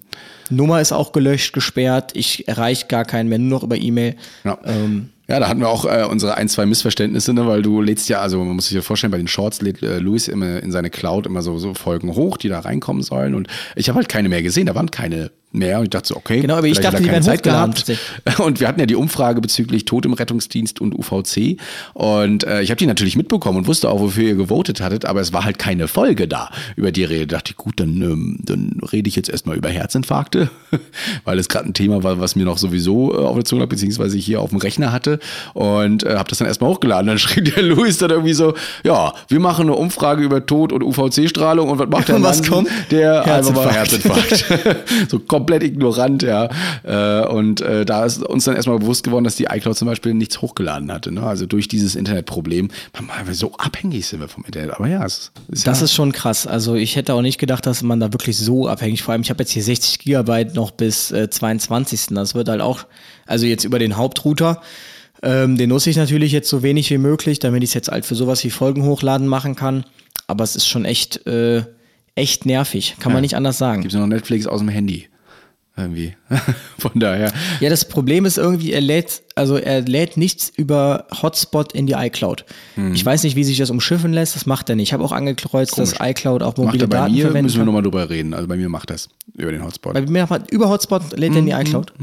Nummer 0.50 0.80
ist 0.80 0.94
auch 0.94 1.12
gelöscht, 1.12 1.54
gesperrt. 1.54 2.12
Ich 2.16 2.48
erreiche 2.48 2.88
gar 2.88 3.06
keinen 3.06 3.28
mehr, 3.30 3.40
nur 3.40 3.60
noch 3.60 3.64
über 3.64 3.76
E-Mail. 3.76 4.16
Ja. 4.46 4.58
Ähm, 4.64 5.10
Ja, 5.30 5.39
da 5.39 5.47
hatten 5.47 5.59
wir 5.59 5.69
auch 5.69 5.86
äh, 5.86 6.05
unsere 6.09 6.36
ein, 6.38 6.49
zwei 6.49 6.65
Missverständnisse, 6.65 7.34
ne, 7.34 7.45
weil 7.45 7.61
du 7.61 7.82
lädst 7.82 8.09
ja, 8.09 8.19
also 8.19 8.43
man 8.43 8.55
muss 8.55 8.65
sich 8.65 8.73
ja 8.73 8.82
vorstellen, 8.82 9.11
bei 9.11 9.17
den 9.17 9.27
Shorts 9.27 9.61
lädt 9.61 9.84
äh, 9.84 9.99
Luis 9.99 10.27
immer 10.27 10.63
in 10.63 10.71
seine 10.71 10.89
Cloud 10.89 11.27
immer 11.27 11.43
so, 11.43 11.59
so 11.59 11.75
Folgen 11.75 12.15
hoch, 12.15 12.38
die 12.38 12.49
da 12.49 12.61
reinkommen 12.61 13.03
sollen. 13.03 13.36
Und 13.36 13.47
ich 13.75 13.89
habe 13.89 13.97
halt 13.97 14.09
keine 14.09 14.27
mehr 14.27 14.41
gesehen, 14.41 14.65
da 14.65 14.73
waren 14.73 14.89
keine 14.89 15.30
mehr. 15.52 15.80
Und 15.80 15.86
ich 15.86 15.89
dachte 15.89 16.10
so, 16.10 16.16
okay. 16.16 16.41
Genau, 16.41 16.56
aber 16.56 16.68
ich 16.68 16.78
hat 16.78 16.86
dachte, 16.86 16.97
die 16.97 17.04
keine 17.04 17.14
werden 17.14 17.24
Zeit 17.24 17.43
gehabt. 17.43 17.91
Und 18.39 18.60
wir 18.60 18.68
hatten 18.68 18.80
ja 18.80 18.86
die 18.86 18.95
Umfrage 18.95 19.41
bezüglich 19.41 19.86
Tod 19.86 20.06
im 20.06 20.14
Rettungsdienst 20.14 20.80
und 20.80 20.93
UVC. 20.97 21.60
Und 21.93 22.43
äh, 22.43 22.62
ich 22.62 22.70
habe 22.70 22.78
die 22.78 22.86
natürlich 22.86 23.16
mitbekommen 23.16 23.60
und 23.60 23.68
wusste 23.68 23.89
auch, 23.89 24.00
wofür 24.00 24.24
ihr 24.24 24.36
gewotet 24.36 24.82
hattet, 24.82 25.06
aber 25.06 25.22
es 25.22 25.34
war 25.34 25.43
halt 25.43 25.58
keine 25.58 25.88
Folge 25.88 26.28
da, 26.28 26.50
über 26.76 26.91
die 26.91 27.02
ihr 27.02 27.10
redet. 27.10 27.32
Da 27.32 27.38
dachte 27.38 27.52
ich, 27.52 27.58
gut, 27.58 27.80
dann, 27.80 28.02
ähm, 28.02 28.39
dann 28.43 28.80
rede 28.91 29.08
ich 29.08 29.16
jetzt 29.16 29.30
erstmal 29.30 29.58
über 29.58 29.70
Herzinfarkte, 29.70 30.50
weil 31.24 31.39
es 31.39 31.50
gerade 31.50 31.68
ein 31.68 31.74
Thema 31.74 32.04
war, 32.04 32.20
was 32.20 32.36
mir 32.36 32.45
noch 32.45 32.58
sowieso 32.58 33.14
äh, 33.14 33.18
auf 33.18 33.36
der 33.36 33.45
Zunge 33.45 33.62
lag, 33.62 33.70
beziehungsweise 33.70 34.18
ich 34.18 34.26
hier 34.26 34.41
auf 34.41 34.50
dem 34.50 34.60
Rechner 34.60 34.91
hatte. 34.91 35.20
Und 35.54 36.04
äh, 36.04 36.16
habe 36.16 36.30
das 36.30 36.38
dann 36.38 36.47
erstmal 36.47 36.70
hochgeladen. 36.70 37.08
Dann 37.08 37.20
schrieb 37.20 37.56
der 37.56 37.64
Luis 37.64 37.97
dann 37.97 38.12
irgendwie 38.12 38.34
so, 38.34 38.54
ja, 38.84 39.14
wir 39.28 39.39
machen 39.39 39.64
eine 39.64 39.76
Umfrage 39.76 40.24
über 40.24 40.45
Tod 40.45 40.74
und 40.74 40.84
UVC-Strahlung 40.84 41.70
und 41.70 41.80
was 41.80 41.89
macht 41.89 42.10
der 42.10 42.22
was 42.22 42.41
Mann? 42.41 42.50
kommt? 42.50 42.70
Der 42.91 43.24
einfach 43.24 43.54
mal 43.54 43.72
Herzinfarkt. 43.72 44.50
Herzinfarkt. 44.50 45.10
so 45.10 45.20
komplett 45.40 45.64
ignorant, 45.64 46.22
ja. 46.24 46.50
Äh, 46.84 47.28
und 47.28 47.62
äh, 47.62 47.86
da 47.86 48.06
ist 48.06 48.24
uns 48.24 48.44
dann 48.44 48.56
erstmal 48.56 48.80
bewusst 48.80 49.04
geworden, 49.04 49.24
dass 49.24 49.36
die 49.36 49.46
iCloud 49.46 49.78
zum 49.78 49.88
Beispiel 49.88 50.14
nichts 50.14 50.42
hochgeladen 50.42 50.92
hatte. 50.92 51.12
Ne? 51.12 51.24
Also 51.24 51.46
durch 51.46 51.68
dieses 51.68 51.96
Internetproblem. 51.96 52.70
Man, 53.00 53.34
so 53.34 53.54
abhängig 53.58 54.08
sind 54.08 54.20
wir 54.20 54.28
vom 54.28 54.44
Internet. 54.46 54.72
Aber 54.72 54.88
ja, 54.88 55.06
es 55.06 55.32
ist 55.50 55.68
Das 55.68 55.80
ja, 55.80 55.86
ist 55.86 55.94
schon 55.94 56.12
krass. 56.12 56.46
Also 56.46 56.76
ich 56.76 56.96
hätte 56.96 57.14
auch 57.14 57.22
nicht 57.22 57.38
gedacht, 57.38 57.66
dass 57.66 57.82
man 57.82 58.00
da 58.00 58.14
wirklich 58.14 58.38
so 58.38 58.68
abhängig, 58.68 59.04
vor 59.04 59.14
allem 59.14 59.22
ich 59.22 59.30
habe 59.30 59.42
jetzt 59.42 59.52
hier 59.52 59.64
60 59.64 60.00
Gigabyte 60.00 60.56
noch 60.56 60.72
bis 60.72 61.12
äh, 61.12 61.30
22. 61.30 62.08
Das 62.12 62.36
wird 62.36 62.50
halt 62.50 62.62
auch, 62.62 62.86
also 63.26 63.46
jetzt 63.46 63.64
über 63.64 63.80
den 63.80 63.98
Hauptrouter, 63.98 64.62
ähm, 65.22 65.58
den 65.58 65.70
nutze 65.70 65.90
ich 65.90 65.98
natürlich 65.98 66.32
jetzt 66.32 66.50
so 66.50 66.64
wenig 66.64 66.90
wie 66.92 66.98
möglich, 66.98 67.40
damit 67.40 67.64
ich 67.64 67.72
es 67.72 67.74
jetzt 67.74 67.90
halt 67.90 68.06
für 68.06 68.16
sowas 68.16 68.44
wie 68.44 68.50
Folgen 68.50 68.84
hochladen 68.84 69.28
machen 69.28 69.56
kann. 69.56 69.84
Aber 70.28 70.44
es 70.44 70.56
ist 70.56 70.68
schon 70.68 70.86
echt, 70.86 71.26
äh, 71.28 71.64
echt 72.16 72.46
nervig, 72.46 72.96
kann 73.00 73.14
man 73.14 73.22
nicht 73.22 73.36
anders 73.36 73.58
sagen. 73.58 73.82
gibt 73.82 73.94
es 73.94 74.00
noch 74.00 74.08
Netflix 74.08 74.46
aus 74.46 74.60
dem 74.60 74.70
Handy. 74.70 75.08
Irgendwie. 75.80 76.13
Von 76.77 76.91
daher. 76.95 77.32
Ja, 77.59 77.69
das 77.69 77.86
Problem 77.86 78.25
ist 78.25 78.38
irgendwie, 78.38 78.71
er 78.73 78.82
lädt, 78.82 79.23
also 79.36 79.55
er 79.57 79.82
lädt 79.82 80.17
nichts 80.17 80.51
über 80.55 81.05
Hotspot 81.21 81.73
in 81.73 81.88
die 81.88 81.93
iCloud. 81.93 82.45
Hm. 82.75 82.93
Ich 82.93 83.05
weiß 83.05 83.23
nicht, 83.23 83.36
wie 83.36 83.43
sich 83.43 83.57
das 83.57 83.69
umschiffen 83.69 84.11
lässt, 84.13 84.36
das 84.36 84.45
macht 84.45 84.69
er 84.69 84.75
nicht. 84.75 84.89
Ich 84.89 84.93
habe 84.93 85.03
auch 85.03 85.11
angekreuzt, 85.11 85.77
dass 85.77 85.95
iCloud 85.99 86.43
auch 86.43 86.57
Macht 86.57 86.65
mobile 86.67 86.84
er 86.84 86.88
bei 86.88 86.97
Daten 86.97 87.13
mir, 87.13 87.21
verwenden 87.25 87.45
müssen 87.45 87.57
wir 87.59 87.65
nochmal 87.65 87.82
drüber 87.84 88.09
reden. 88.09 88.34
Also 88.34 88.47
bei 88.47 88.57
mir 88.57 88.69
macht 88.69 88.89
das 88.89 89.09
über 89.36 89.51
den 89.51 89.63
Hotspot. 89.63 89.93
Bei 89.93 90.01
mir 90.01 90.27
macht- 90.30 90.51
über 90.51 90.69
Hotspot 90.69 91.17
lädt 91.17 91.34
er 91.34 91.39
in 91.39 91.45
die 91.45 91.51
iCloud. 91.53 91.93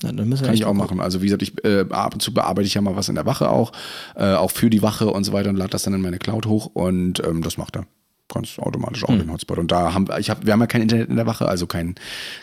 Na, 0.00 0.12
dann 0.12 0.28
müssen 0.28 0.42
wir 0.42 0.46
Kann 0.46 0.54
ich 0.54 0.64
auch 0.64 0.74
mal 0.74 0.84
machen. 0.84 1.00
Also 1.00 1.22
wie 1.22 1.26
gesagt, 1.26 1.42
ich 1.42 1.64
äh, 1.64 1.84
ab 1.90 2.14
und 2.14 2.20
zu 2.20 2.32
bearbeite 2.32 2.66
ich 2.68 2.74
ja 2.74 2.80
mal 2.80 2.94
was 2.94 3.08
in 3.08 3.16
der 3.16 3.26
Wache 3.26 3.50
auch, 3.50 3.72
äh, 4.14 4.34
auch 4.34 4.52
für 4.52 4.70
die 4.70 4.80
Wache 4.80 5.08
und 5.08 5.24
so 5.24 5.32
weiter 5.32 5.48
und 5.50 5.56
lade 5.56 5.70
das 5.70 5.82
dann 5.82 5.94
in 5.94 6.00
meine 6.00 6.18
Cloud 6.18 6.46
hoch 6.46 6.66
und 6.72 7.20
ähm, 7.26 7.42
das 7.42 7.56
macht 7.58 7.76
er. 7.76 7.86
Ganz 8.32 8.58
automatisch 8.58 9.04
auch 9.04 9.16
den 9.16 9.32
Hotspot. 9.32 9.58
Und 9.58 9.72
da 9.72 9.94
haben 9.94 10.06
ich 10.18 10.28
hab, 10.28 10.44
wir 10.44 10.52
haben 10.52 10.60
ja 10.60 10.66
kein 10.66 10.82
Internet 10.82 11.08
in 11.08 11.16
der 11.16 11.26
Wache, 11.26 11.48
also 11.48 11.66
kein 11.66 11.94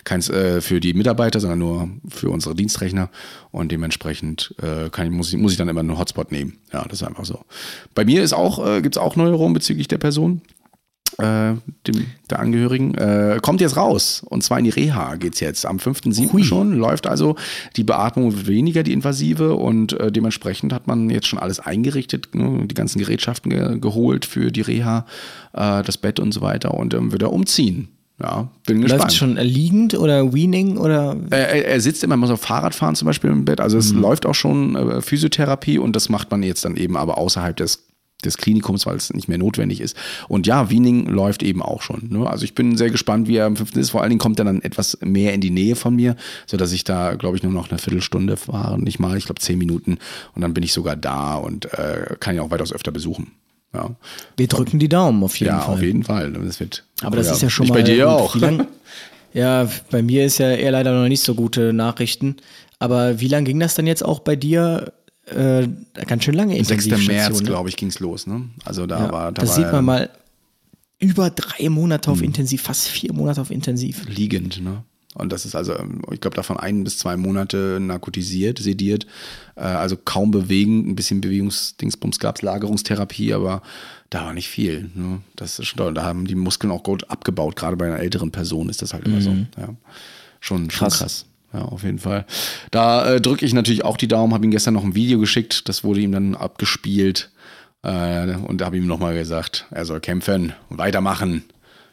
keins 0.03 0.29
äh, 0.29 0.59
für 0.59 0.79
die 0.79 0.93
Mitarbeiter, 0.93 1.39
sondern 1.39 1.59
nur 1.59 1.89
für 2.07 2.31
unsere 2.31 2.55
Dienstrechner. 2.55 3.09
Und 3.51 3.71
dementsprechend 3.71 4.55
äh, 4.61 4.89
kann 4.89 5.05
ich, 5.05 5.11
muss, 5.11 5.31
ich, 5.31 5.39
muss 5.39 5.51
ich 5.51 5.57
dann 5.59 5.69
immer 5.69 5.81
einen 5.81 5.97
Hotspot 5.97 6.31
nehmen. 6.31 6.57
Ja, 6.73 6.83
das 6.83 7.01
ist 7.01 7.07
einfach 7.07 7.25
so. 7.25 7.41
Bei 7.93 8.03
mir 8.03 8.23
ist 8.23 8.33
auch, 8.33 8.65
äh, 8.65 8.81
gibt 8.81 8.95
es 8.95 9.01
auch 9.01 9.15
Neuerungen 9.15 9.53
bezüglich 9.53 9.87
der 9.87 9.99
Person 9.99 10.41
äh, 11.17 11.53
dem, 11.87 12.05
der 12.29 12.39
Angehörigen, 12.39 12.93
äh, 12.95 13.39
kommt 13.41 13.61
jetzt 13.61 13.77
raus. 13.77 14.23
Und 14.29 14.43
zwar 14.43 14.57
in 14.59 14.65
die 14.65 14.69
Reha 14.71 15.15
geht's 15.15 15.39
jetzt. 15.39 15.65
Am 15.65 15.77
5.7. 15.77 16.43
schon 16.43 16.73
läuft 16.73 17.07
also 17.07 17.35
die 17.75 17.83
Beatmung 17.83 18.33
wird 18.35 18.47
weniger, 18.47 18.83
die 18.83 18.93
invasive. 18.93 19.55
Und 19.55 19.93
äh, 19.99 20.11
dementsprechend 20.11 20.73
hat 20.73 20.87
man 20.87 21.09
jetzt 21.09 21.27
schon 21.27 21.39
alles 21.39 21.59
eingerichtet, 21.59 22.35
ne, 22.35 22.65
die 22.67 22.75
ganzen 22.75 22.99
Gerätschaften 22.99 23.49
ge 23.51 23.79
geholt 23.79 24.25
für 24.25 24.51
die 24.51 24.61
Reha, 24.61 25.05
äh, 25.53 25.83
das 25.83 25.97
Bett 25.97 26.19
und 26.19 26.33
so 26.33 26.41
weiter. 26.41 26.73
Und 26.73 26.93
ähm, 26.93 27.11
wird 27.11 27.21
er 27.21 27.31
umziehen. 27.33 27.89
Ja, 28.21 28.47
bin 28.65 28.81
gespannt. 28.81 29.03
Läuft 29.03 29.15
schon 29.17 29.35
liegend 29.35 29.93
oder 29.99 30.33
weaning 30.33 30.77
oder 30.77 31.17
Er, 31.31 31.65
er- 31.65 31.81
sitzt 31.81 32.01
immer, 32.01 32.15
muss 32.15 32.29
auf 32.29 32.39
Fahrrad 32.39 32.73
fahren 32.73 32.95
zum 32.95 33.07
Beispiel 33.07 33.29
im 33.29 33.43
Bett. 33.43 33.59
Also 33.59 33.77
es 33.77 33.91
läuft 33.91 34.25
auch 34.25 34.33
schon 34.33 34.75
äh, 34.77 35.01
Physiotherapie 35.01 35.79
und 35.79 35.97
das 35.97 36.07
macht 36.07 36.31
man 36.31 36.41
jetzt 36.41 36.63
dann 36.63 36.77
eben 36.77 36.95
aber 36.95 37.17
außerhalb 37.17 37.57
des, 37.57 37.85
des 38.25 38.37
Klinikums, 38.37 38.85
weil 38.85 38.95
es 38.95 39.13
nicht 39.13 39.27
mehr 39.27 39.37
notwendig 39.37 39.81
ist. 39.81 39.95
Und 40.27 40.47
ja, 40.47 40.69
Wiening 40.69 41.07
läuft 41.07 41.43
eben 41.43 41.61
auch 41.61 41.81
schon. 41.81 42.09
Ne? 42.09 42.29
Also 42.29 42.45
ich 42.45 42.55
bin 42.55 42.77
sehr 42.77 42.89
gespannt, 42.89 43.27
wie 43.27 43.37
er 43.37 43.45
am 43.45 43.55
5. 43.55 43.75
ist. 43.75 43.91
Vor 43.91 44.01
allen 44.01 44.09
Dingen 44.09 44.19
kommt 44.19 44.39
er 44.39 44.45
dann 44.45 44.61
etwas 44.61 44.97
mehr 45.01 45.33
in 45.33 45.41
die 45.41 45.51
Nähe 45.51 45.75
von 45.75 45.95
mir, 45.95 46.15
sodass 46.45 46.71
ich 46.71 46.83
da, 46.83 47.15
glaube 47.15 47.37
ich, 47.37 47.43
nur 47.43 47.51
noch 47.51 47.69
eine 47.69 47.79
Viertelstunde 47.79 48.37
fahre, 48.37 48.81
nicht 48.81 48.99
mal, 48.99 49.17
ich 49.17 49.25
glaube 49.25 49.41
zehn 49.41 49.57
Minuten. 49.57 49.97
Und 50.33 50.41
dann 50.41 50.53
bin 50.53 50.63
ich 50.63 50.73
sogar 50.73 50.95
da 50.95 51.35
und 51.35 51.71
äh, 51.73 52.15
kann 52.19 52.35
ihn 52.35 52.41
auch 52.41 52.51
weitaus 52.51 52.73
öfter 52.73 52.91
besuchen. 52.91 53.31
Ja, 53.73 53.89
wir 54.37 54.47
drücken 54.47 54.79
die 54.79 54.87
Daumen 54.87 55.21
auf 55.23 55.37
jeden 55.37 55.51
ja 55.51 55.59
Fall. 55.59 55.75
auf 55.75 55.81
jeden 55.81 56.03
Fall. 56.03 56.31
Das 56.31 56.59
wird, 56.59 56.85
Aber 57.01 57.17
das 57.17 57.29
ist 57.29 57.41
ja 57.41 57.49
schon 57.49 57.67
mal 57.67 57.75
bei 57.75 57.81
dir 57.81 58.09
auch. 58.09 58.35
Lang, 58.35 58.67
ja, 59.33 59.67
bei 59.91 60.01
mir 60.01 60.25
ist 60.25 60.37
ja 60.37 60.51
eher 60.51 60.71
leider 60.71 60.93
noch 60.93 61.09
nicht 61.09 61.21
so 61.23 61.35
gute 61.35 61.73
Nachrichten. 61.73 62.37
Aber 62.79 63.19
wie 63.19 63.27
lange 63.27 63.45
ging 63.45 63.59
das 63.59 63.75
dann 63.75 63.87
jetzt 63.87 64.03
auch 64.03 64.19
bei 64.19 64.35
dir? 64.35 64.93
Äh, 65.25 65.67
ganz 66.05 66.23
schön 66.23 66.35
lange 66.35 66.53
6. 66.55 66.69
Intensivstation, 66.69 67.15
März, 67.15 67.39
ne? 67.41 67.45
glaube 67.47 67.69
ich, 67.69 67.75
ging's 67.77 67.99
los. 67.99 68.27
Ne? 68.27 68.49
Also 68.63 68.85
da 68.85 69.05
Ja, 69.05 69.11
war 69.11 69.31
da 69.31 69.41
das 69.41 69.49
war 69.49 69.55
sieht 69.55 69.71
man 69.71 69.85
mal 69.85 70.09
über 70.99 71.29
drei 71.29 71.69
Monate 71.69 72.07
Hm. 72.07 72.13
auf 72.13 72.21
Intensiv, 72.21 72.61
fast 72.61 72.87
vier 72.87 73.11
Monate 73.13 73.41
auf 73.41 73.51
Intensiv. 73.51 74.07
liegend, 74.07 74.61
ne? 74.63 74.83
Und 75.17 75.31
das 75.31 75.45
ist 75.45 75.55
also, 75.55 75.73
ich 76.11 76.19
glaube, 76.19 76.35
davon 76.35 76.57
ein 76.57 76.83
bis 76.83 76.97
zwei 76.97 77.15
Monate 77.15 77.77
narkotisiert, 77.81 78.59
sediert, 78.59 79.07
äh, 79.55 79.61
also 79.61 79.95
kaum 79.95 80.29
bewegen, 80.31 80.89
ein 80.89 80.95
bisschen 80.97 81.21
Bewegungsdingsbums 81.21 82.19
gab's, 82.19 82.41
Lagerungstherapie, 82.41 83.33
aber 83.33 83.61
da 84.09 84.25
war 84.25 84.33
nicht 84.33 84.49
viel. 84.49 84.89
Ne? 84.93 85.21
Das 85.37 85.57
ist 85.57 85.67
schon 85.67 85.77
toll. 85.77 85.93
Da 85.93 86.03
haben 86.03 86.27
die 86.27 86.35
Muskeln 86.35 86.69
auch 86.69 86.83
gut 86.83 87.09
abgebaut, 87.09 87.55
gerade 87.55 87.77
bei 87.77 87.85
einer 87.85 87.99
älteren 87.99 88.31
Person 88.31 88.67
ist 88.67 88.81
das 88.81 88.93
halt 88.93 89.05
immer 89.05 89.21
so. 89.21 89.29
Ja. 89.57 89.69
Schon, 90.41 90.69
schon 90.69 90.87
Krass. 90.89 90.97
krass. 90.99 91.25
Ja, 91.55 91.61
auf 91.65 91.83
jeden 91.83 91.99
Fall. 91.99 92.25
Da 92.71 93.13
äh, 93.13 93.21
drücke 93.21 93.45
ich 93.45 93.53
natürlich 93.53 93.85
auch 93.85 93.95
die 93.97 94.07
Daumen, 94.09 94.33
habe 94.33 94.43
ihm 94.45 94.51
gestern 94.51 94.73
noch 94.73 94.83
ein 94.83 94.95
Video 94.95 95.19
geschickt, 95.19 95.69
das 95.69 95.83
wurde 95.83 96.01
ihm 96.01 96.11
dann 96.11 96.35
abgespielt 96.35 97.29
äh, 97.83 98.35
und 98.35 98.61
habe 98.61 98.77
ihm 98.77 98.87
nochmal 98.87 99.13
gesagt, 99.13 99.65
er 99.71 99.85
soll 99.85 100.01
kämpfen 100.01 100.53
und 100.69 100.77
weitermachen. 100.77 101.43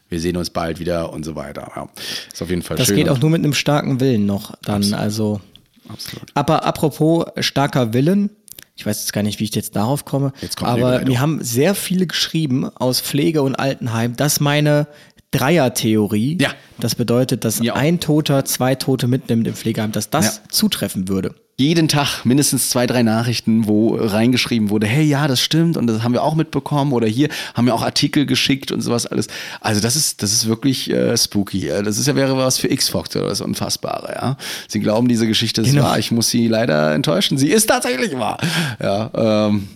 Wir 0.09 0.21
sehen 0.21 0.37
uns 0.37 0.51
bald 0.51 0.79
wieder 0.81 1.13
und 1.13 1.25
so 1.25 1.37
weiter. 1.37 1.71
Ja, 1.77 1.89
ist 2.33 2.43
auf 2.43 2.51
jeden 2.51 2.63
Fall 2.63 2.77
Das 2.77 2.89
schön. 2.89 2.97
geht 2.97 3.09
auch 3.09 3.21
nur 3.21 3.31
mit 3.31 3.43
einem 3.45 3.55
starken 3.55 4.01
Willen 4.01 4.27
noch 4.27 4.55
dann. 4.63 4.93
Also, 4.95 5.41
Absolut. 5.89 6.29
aber 6.35 6.65
apropos 6.65 7.27
starker 7.39 7.95
Willen, 7.95 8.31
ich 8.75 8.85
weiß 8.85 9.01
jetzt 9.01 9.13
gar 9.13 9.23
nicht, 9.23 9.39
wie 9.39 9.45
ich 9.45 9.55
jetzt 9.55 9.77
darauf 9.77 10.05
komme, 10.05 10.33
Jetzt 10.41 10.61
aber 10.63 11.03
mir 11.05 11.21
haben 11.21 11.43
sehr 11.43 11.75
viele 11.75 12.07
geschrieben 12.07 12.69
aus 12.75 13.01
Pflege- 13.01 13.43
und 13.43 13.55
Altenheim, 13.55 14.17
dass 14.17 14.41
meine 14.41 14.87
Dreier-Theorie, 15.33 16.39
Ja. 16.41 16.51
das 16.79 16.95
bedeutet, 16.95 17.45
dass 17.45 17.59
Ja. 17.59 17.75
ein 17.75 18.01
Toter 18.01 18.45
zwei 18.45 18.75
Tote 18.75 19.07
mitnimmt 19.09 19.47
im 19.49 19.55
Pflegeheim, 19.55 19.93
dass 19.93 20.09
das 20.11 20.37
Ja. 20.37 20.43
zutreffen 20.51 21.09
würde. 21.09 21.35
jeden 21.59 21.87
Tag 21.87 22.25
mindestens 22.25 22.71
zwei, 22.71 22.87
drei 22.89 23.03
Nachrichten, 23.05 23.69
wo 23.69 23.95
reingeschrieben 23.95 24.71
wurde, 24.71 24.87
hey, 24.87 25.05
ja, 25.05 25.29
das 25.29 25.41
stimmt 25.41 25.77
und 25.77 25.87
das 25.87 26.03
haben 26.03 26.13
wir 26.13 26.23
auch 26.25 26.35
mitbekommen 26.35 26.93
oder 26.93 27.07
hier 27.07 27.29
haben 27.55 27.67
wir 27.67 27.75
auch 27.75 27.83
Artikel 27.83 28.27
geschickt 28.27 28.73
und 28.73 28.81
sowas 28.81 29.07
alles. 29.07 29.29
Also 29.61 29.81
das 29.81 29.95
ist, 29.95 30.23
das 30.25 30.33
ist 30.33 30.49
wirklich 30.49 30.91
äh, 30.91 31.17
spooky. 31.17 31.69
Das 31.85 31.99
ist 31.99 32.07
ja 32.09 32.17
wäre 32.17 32.37
was 32.37 32.59
für 32.59 32.69
X-Factor, 32.69 33.29
das 33.29 33.43
Unfassbare, 33.43 34.13
ja. 34.15 34.37
Sie 34.67 34.81
glauben, 34.81 35.07
diese 35.09 35.27
Geschichte 35.29 35.61
ist 35.61 35.69
Genau. 35.71 35.85
wahr. 35.85 35.99
Ich 36.01 36.11
muss 36.11 36.31
sie 36.31 36.49
leider 36.49 36.95
enttäuschen. 36.95 37.37
Sie 37.39 37.49
ist 37.51 37.67
tatsächlich 37.67 38.19
wahr. 38.19 38.39
Ja, 38.83 39.11
ähm, 39.49 39.69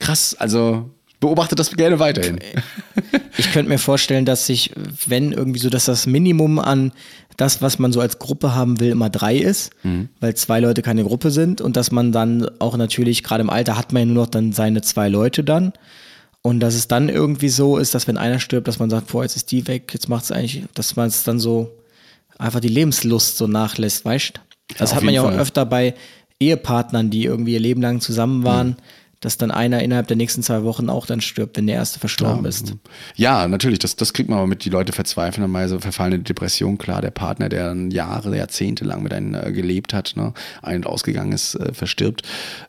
krass. 0.00 0.34
Also 0.36 0.90
beobachtet 1.20 1.58
das 1.58 1.70
gerne 1.72 1.98
weiterhin. 1.98 2.38
Ich 3.36 3.52
könnte 3.52 3.68
mir 3.70 3.78
vorstellen, 3.78 4.24
dass 4.24 4.46
sich, 4.46 4.72
wenn 5.06 5.32
irgendwie 5.32 5.58
so, 5.58 5.70
dass 5.70 5.84
das 5.86 6.06
Minimum 6.06 6.58
an 6.58 6.92
das, 7.36 7.62
was 7.62 7.78
man 7.78 7.92
so 7.92 8.00
als 8.00 8.18
Gruppe 8.18 8.54
haben 8.54 8.80
will, 8.80 8.90
immer 8.90 9.10
drei 9.10 9.36
ist, 9.36 9.70
Mhm. 9.84 10.08
weil 10.20 10.34
zwei 10.34 10.58
Leute 10.60 10.82
keine 10.82 11.04
Gruppe 11.04 11.30
sind 11.30 11.60
und 11.60 11.76
dass 11.76 11.90
man 11.92 12.10
dann 12.12 12.48
auch 12.58 12.76
natürlich, 12.76 13.22
gerade 13.22 13.42
im 13.42 13.50
Alter 13.50 13.76
hat 13.78 13.92
man 13.92 14.00
ja 14.02 14.06
nur 14.06 14.24
noch 14.24 14.30
dann 14.30 14.52
seine 14.52 14.82
zwei 14.82 15.08
Leute 15.08 15.44
dann. 15.44 15.72
Und 16.42 16.60
dass 16.60 16.74
es 16.74 16.88
dann 16.88 17.08
irgendwie 17.08 17.48
so 17.48 17.78
ist, 17.78 17.94
dass 17.94 18.06
wenn 18.08 18.16
einer 18.16 18.38
stirbt, 18.38 18.68
dass 18.68 18.78
man 18.78 18.90
sagt, 18.90 19.08
boah, 19.08 19.22
jetzt 19.22 19.36
ist 19.36 19.50
die 19.50 19.66
weg, 19.66 19.90
jetzt 19.92 20.08
macht 20.08 20.24
es 20.24 20.32
eigentlich, 20.32 20.64
dass 20.74 20.94
man 20.96 21.08
es 21.08 21.24
dann 21.24 21.38
so 21.40 21.70
einfach 22.38 22.60
die 22.60 22.68
Lebenslust 22.68 23.36
so 23.36 23.46
nachlässt, 23.48 24.04
weißt 24.04 24.34
du? 24.36 24.40
Das 24.78 24.90
auf 24.90 24.96
hat 24.98 25.04
man 25.04 25.14
ja 25.14 25.22
auch 25.22 25.26
Fall. 25.30 25.38
öfter 25.40 25.66
bei 25.66 25.94
Ehepartnern, 26.40 27.10
die 27.10 27.24
irgendwie 27.24 27.54
ihr 27.54 27.60
Leben 27.60 27.82
lang 27.82 28.00
zusammen 28.00 28.44
waren, 28.44 28.68
Mhm. 28.68 28.76
Dass 29.20 29.36
dann 29.36 29.50
einer 29.50 29.82
innerhalb 29.82 30.06
der 30.06 30.16
nächsten 30.16 30.42
zwei 30.42 30.62
Wochen 30.62 30.88
auch 30.88 31.04
dann 31.04 31.20
stirbt, 31.20 31.56
wenn 31.56 31.66
der 31.66 31.76
erste 31.76 31.98
verstorben 31.98 32.44
ist. 32.44 32.74
Ja, 33.16 33.48
natürlich, 33.48 33.80
das, 33.80 33.96
das 33.96 34.12
kriegt 34.12 34.28
man 34.28 34.38
aber 34.38 34.46
mit. 34.46 34.64
Die 34.64 34.70
Leute 34.70 34.92
verzweifeln 34.92 35.42
dann 35.42 35.50
mal 35.50 35.68
so, 35.68 35.80
verfallen 35.80 36.12
in 36.12 36.24
Depression. 36.24 36.78
Klar, 36.78 37.02
der 37.02 37.10
Partner, 37.10 37.48
der 37.48 37.66
dann 37.68 37.90
Jahre, 37.90 38.36
Jahrzehnte 38.36 38.84
lang 38.84 39.02
mit 39.02 39.12
einem 39.12 39.34
äh, 39.34 39.50
gelebt 39.50 39.92
hat, 39.92 40.14
ne, 40.16 40.32
ein- 40.62 40.76
und 40.76 40.86
ausgegangen 40.86 41.32
ist, 41.32 41.56
äh, 41.56 41.74
verstirbt. 41.74 42.22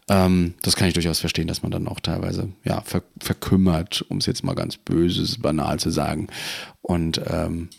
Ähm, 0.10 0.56
das 0.64 0.76
kann 0.76 0.88
ich 0.88 0.96
durchaus 0.96 1.20
verstehen, 1.20 1.48
dass 1.48 1.62
man 1.62 1.72
dann 1.72 1.88
auch 1.88 2.00
teilweise 2.00 2.50
ja, 2.64 2.82
ver 2.82 3.04
verkümmert, 3.20 4.04
um 4.10 4.18
es 4.18 4.26
jetzt 4.26 4.44
mal 4.44 4.56
ganz 4.56 4.78
böses, 4.78 5.40
banal 5.40 5.80
zu 5.80 5.92
sagen. 5.92 6.28
Und 6.82 7.22
ähm, 7.28 7.70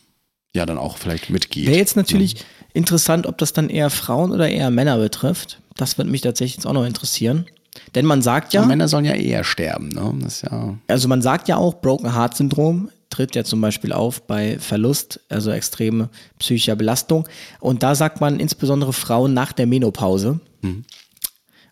ja, 0.54 0.66
dann 0.66 0.78
auch 0.78 0.96
vielleicht 0.96 1.30
mitgeht. 1.30 1.66
Wäre 1.66 1.78
jetzt 1.78 1.96
natürlich 1.96 2.44
interessant, 2.72 3.26
ob 3.26 3.38
das 3.38 3.52
dann 3.52 3.68
eher 3.68 3.90
Frauen 3.90 4.32
oder 4.32 4.48
eher 4.48 4.70
Männer 4.70 4.98
betrifft. 4.98 5.60
Das 5.76 5.98
würde 5.98 6.10
mich 6.10 6.20
tatsächlich 6.20 6.56
jetzt 6.56 6.66
auch 6.66 6.72
noch 6.72 6.84
interessieren. 6.84 7.46
Denn 7.94 8.06
man 8.06 8.22
sagt 8.22 8.52
ja, 8.52 8.62
Und 8.62 8.68
Männer 8.68 8.88
sollen 8.88 9.04
ja 9.04 9.14
eher 9.14 9.44
sterben, 9.44 9.88
ne? 9.88 10.14
Ja. 10.50 10.78
also 10.88 11.08
man 11.08 11.22
sagt 11.22 11.48
ja 11.48 11.56
auch, 11.56 11.80
Broken 11.80 12.14
Heart 12.14 12.36
Syndrom 12.36 12.90
tritt 13.10 13.34
ja 13.34 13.44
zum 13.44 13.60
Beispiel 13.60 13.92
auf 13.92 14.22
bei 14.26 14.58
Verlust, 14.58 15.20
also 15.28 15.50
extreme 15.50 16.08
psychischer 16.38 16.76
Belastung. 16.76 17.28
Und 17.58 17.82
da 17.82 17.94
sagt 17.94 18.20
man 18.20 18.40
insbesondere 18.40 18.92
Frauen 18.92 19.34
nach 19.34 19.52
der 19.52 19.66
Menopause. 19.66 20.40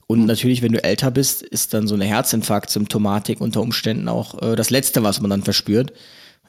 Und 0.07 0.25
natürlich, 0.25 0.63
wenn 0.63 0.73
du 0.73 0.83
älter 0.83 1.11
bist, 1.11 1.43
ist 1.43 1.75
dann 1.75 1.87
so 1.87 1.95
eine 1.95 2.07
Herzinfarkt-Symptomatik 2.07 3.41
unter 3.41 3.61
Umständen 3.61 4.09
auch 4.09 4.43
äh, 4.43 4.57
das 4.57 4.71
Letzte, 4.71 5.03
was 5.03 5.21
man 5.21 5.31
dann 5.31 5.43
verspürt. 5.43 5.93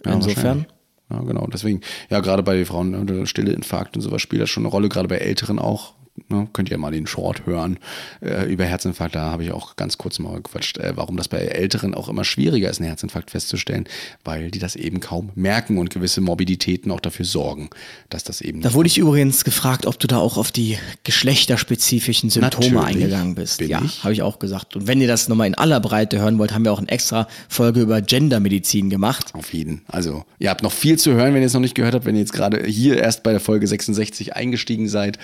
Ja, 0.06 0.14
Insofern. 0.14 0.66
Ja, 1.12 1.20
genau. 1.20 1.46
Deswegen, 1.52 1.82
ja, 2.10 2.22
gerade 2.22 2.42
bei 2.42 2.64
Frauen, 2.66 3.06
ne, 3.06 3.28
stille 3.28 3.52
Infarkt 3.52 3.98
und 3.98 4.02
sowas 4.02 4.22
spielt 4.22 4.42
das 4.42 4.50
schon 4.50 4.64
eine 4.64 4.72
Rolle, 4.72 4.90
gerade 4.90 5.08
bei 5.08 5.18
Älteren 5.18 5.60
auch. 5.60 5.94
Ne, 6.28 6.48
könnt 6.54 6.70
ihr 6.70 6.78
mal 6.78 6.92
den 6.92 7.08
Short 7.08 7.46
hören 7.46 7.80
äh, 8.22 8.52
über 8.52 8.66
Herzinfarkt. 8.66 9.16
Da 9.16 9.32
habe 9.32 9.44
ich 9.44 9.52
auch 9.52 9.76
ganz 9.76 9.98
kurz 9.98 10.20
mal 10.20 10.36
gequatscht, 10.36 10.78
äh, 10.78 10.94
warum 10.96 11.18
das 11.18 11.28
bei 11.28 11.38
Älteren 11.38 11.94
auch 11.96 12.10
immer 12.10 12.24
schwieriger 12.24 12.70
ist, 12.70 12.80
einen 12.80 12.88
Herzinfarkt 12.88 13.32
festzustellen, 13.32 13.86
weil 14.24 14.52
die 14.52 14.60
das 14.60 14.76
eben 14.76 15.00
kaum 15.00 15.32
merken 15.36 15.78
und 15.78 15.90
gewisse 15.90 16.22
Morbiditäten 16.22 16.92
auch 16.92 17.00
dafür 17.00 17.26
sorgen, 17.26 17.70
dass 18.10 18.24
das 18.24 18.42
eben. 18.42 18.62
Da 18.62 18.74
wurde 18.74 18.88
ich 18.88 18.98
übrigens 18.98 19.44
gefragt, 19.44 19.86
ob 19.86 20.00
du 20.00 20.08
da 20.08 20.18
auch 20.18 20.38
auf 20.38 20.52
die 20.52 20.78
geschlechterspezifischen 21.04 22.30
Symptome 22.30 22.76
Natürlich 22.76 22.88
eingegangen 22.88 23.36
bist. 23.36 23.62
ja, 23.62 23.82
habe 24.04 24.14
ich 24.14 24.22
auch 24.22 24.40
gesagt. 24.40 24.76
Und 24.76 24.88
wenn 24.88 25.02
ihr 25.02 25.08
das 25.08 25.28
nochmal 25.30 25.48
in 25.48 25.56
aller 25.56 25.80
Breite 25.80 26.20
hören 26.20 26.38
wollt, 26.40 26.54
haben 26.54 26.66
wir 26.66 26.74
auch 26.74 26.80
eine 26.80 26.90
extra 26.90 27.28
Folge 27.48 27.82
über 27.82 28.02
Gendermedizin 28.02 28.90
gemacht. 28.90 29.34
Auf 29.34 29.54
jeden. 29.54 29.82
Also, 29.88 30.26
ihr 30.40 30.50
habt 30.50 30.64
noch 30.64 30.72
viel 30.72 30.98
zu 30.98 31.14
hören, 31.14 31.34
wenn 31.34 31.42
ihr 31.42 31.48
es 31.48 31.54
noch 31.54 31.62
nicht 31.62 31.76
gehört 31.76 31.94
habt. 31.94 32.06
Wenn 32.06 32.16
ihr 32.16 32.22
jetzt 32.22 32.34
gerade 32.34 32.66
hier 32.66 32.98
erst 32.98 33.24
bei 33.24 33.32
der 33.32 33.40
Folge 33.40 33.68
66 33.68 34.36
eingestiegen 34.36 34.88
seid, 34.88 35.18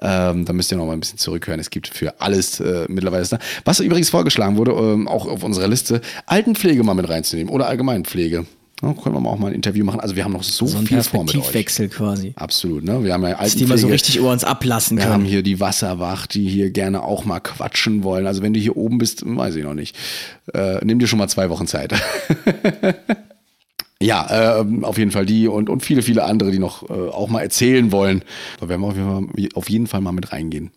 ähm, 0.00 0.39
dann 0.44 0.56
müsst 0.56 0.70
ihr 0.72 0.78
noch 0.78 0.86
mal 0.86 0.92
ein 0.94 1.00
bisschen 1.00 1.18
zurückhören. 1.18 1.60
Es 1.60 1.70
gibt 1.70 1.88
für 1.88 2.20
alles 2.20 2.60
äh, 2.60 2.86
mittlerweile. 2.88 3.26
da. 3.26 3.38
Was 3.64 3.80
übrigens 3.80 4.10
vorgeschlagen 4.10 4.56
wurde, 4.56 4.72
ähm, 4.72 5.08
auch 5.08 5.26
auf 5.26 5.42
unserer 5.44 5.68
Liste, 5.68 6.00
Altenpflege 6.26 6.82
mal 6.82 6.94
mit 6.94 7.08
reinzunehmen 7.08 7.52
oder 7.52 7.66
Allgemeinpflege. 7.68 8.46
Ja, 8.82 8.94
können 8.94 9.14
wir 9.14 9.20
mal 9.20 9.28
auch 9.28 9.38
mal 9.38 9.48
ein 9.48 9.54
Interview 9.54 9.84
machen. 9.84 10.00
Also, 10.00 10.16
wir 10.16 10.24
haben 10.24 10.32
noch 10.32 10.42
so, 10.42 10.66
So 10.66 10.78
ein 10.78 10.86
viel 10.86 11.02
vor 11.02 11.20
mit 11.24 11.34
euch. 11.34 11.42
Perspektivwechsel 11.42 11.88
quasi. 11.90 12.32
Absolut, 12.36 12.82
ne? 12.82 13.04
Wir 13.04 13.12
haben 13.12 13.22
ja 13.24 13.34
Dass 13.34 13.54
die 13.54 13.66
mal 13.66 13.72
Altenpflege. 13.74 13.78
so 13.80 13.86
richtig 13.88 14.16
über 14.16 14.32
uns 14.32 14.42
ablassen 14.42 14.96
Wir 14.96 15.04
haben 15.04 15.20
können. 15.20 15.24
hier 15.26 15.42
die 15.42 15.60
Wasserwacht, 15.60 16.32
die 16.32 16.48
hier 16.48 16.70
gerne 16.70 17.02
auch 17.02 17.26
mal 17.26 17.40
quatschen 17.40 18.04
wollen. 18.04 18.26
Also 18.26 18.40
wenn 18.42 18.54
du 18.54 18.60
hier 18.60 18.78
oben 18.78 18.96
bist, 18.96 19.22
weiß 19.26 19.56
ich 19.56 19.64
noch 19.64 19.74
nicht. 19.74 19.96
Äh, 20.54 20.82
nimm 20.82 20.98
dir 20.98 21.06
schon 21.08 21.18
mal 21.18 21.28
zwei 21.28 21.50
Wochen 21.50 21.66
Zeit. 21.66 21.92
ja, 24.02 24.60
äh, 24.60 24.64
auf 24.82 24.98
jeden 24.98 25.10
Fall 25.10 25.26
die 25.26 25.46
und, 25.46 25.68
und 25.68 25.84
viele, 25.84 26.02
viele 26.02 26.24
andere, 26.24 26.50
die 26.50 26.58
noch 26.58 26.88
äh, 26.88 26.92
auch 26.92 27.28
mal 27.28 27.42
erzählen 27.42 27.92
wollen. 27.92 28.22
Da 28.58 28.68
werden 28.68 28.80
wir 28.80 28.88
auf 28.88 28.96
jeden 28.96 29.08
Fall, 29.08 29.48
auf 29.54 29.70
jeden 29.70 29.86
Fall 29.86 30.00
mal 30.00 30.12
mit 30.12 30.32
reingehen. 30.32 30.70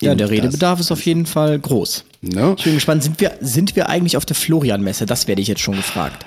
Ja, 0.00 0.14
der 0.14 0.28
Redebedarf 0.28 0.80
ist 0.80 0.90
auf 0.90 1.04
jeden 1.06 1.24
Fall 1.24 1.58
groß. 1.58 2.04
Ne? 2.20 2.54
Ich 2.58 2.64
bin 2.64 2.74
gespannt, 2.74 3.02
sind 3.02 3.20
wir, 3.20 3.32
sind 3.40 3.76
wir 3.76 3.88
eigentlich 3.88 4.16
auf 4.16 4.26
der 4.26 4.36
Florian-Messe? 4.36 5.06
Das 5.06 5.28
werde 5.28 5.40
ich 5.40 5.48
jetzt 5.48 5.60
schon 5.60 5.76
gefragt. 5.76 6.26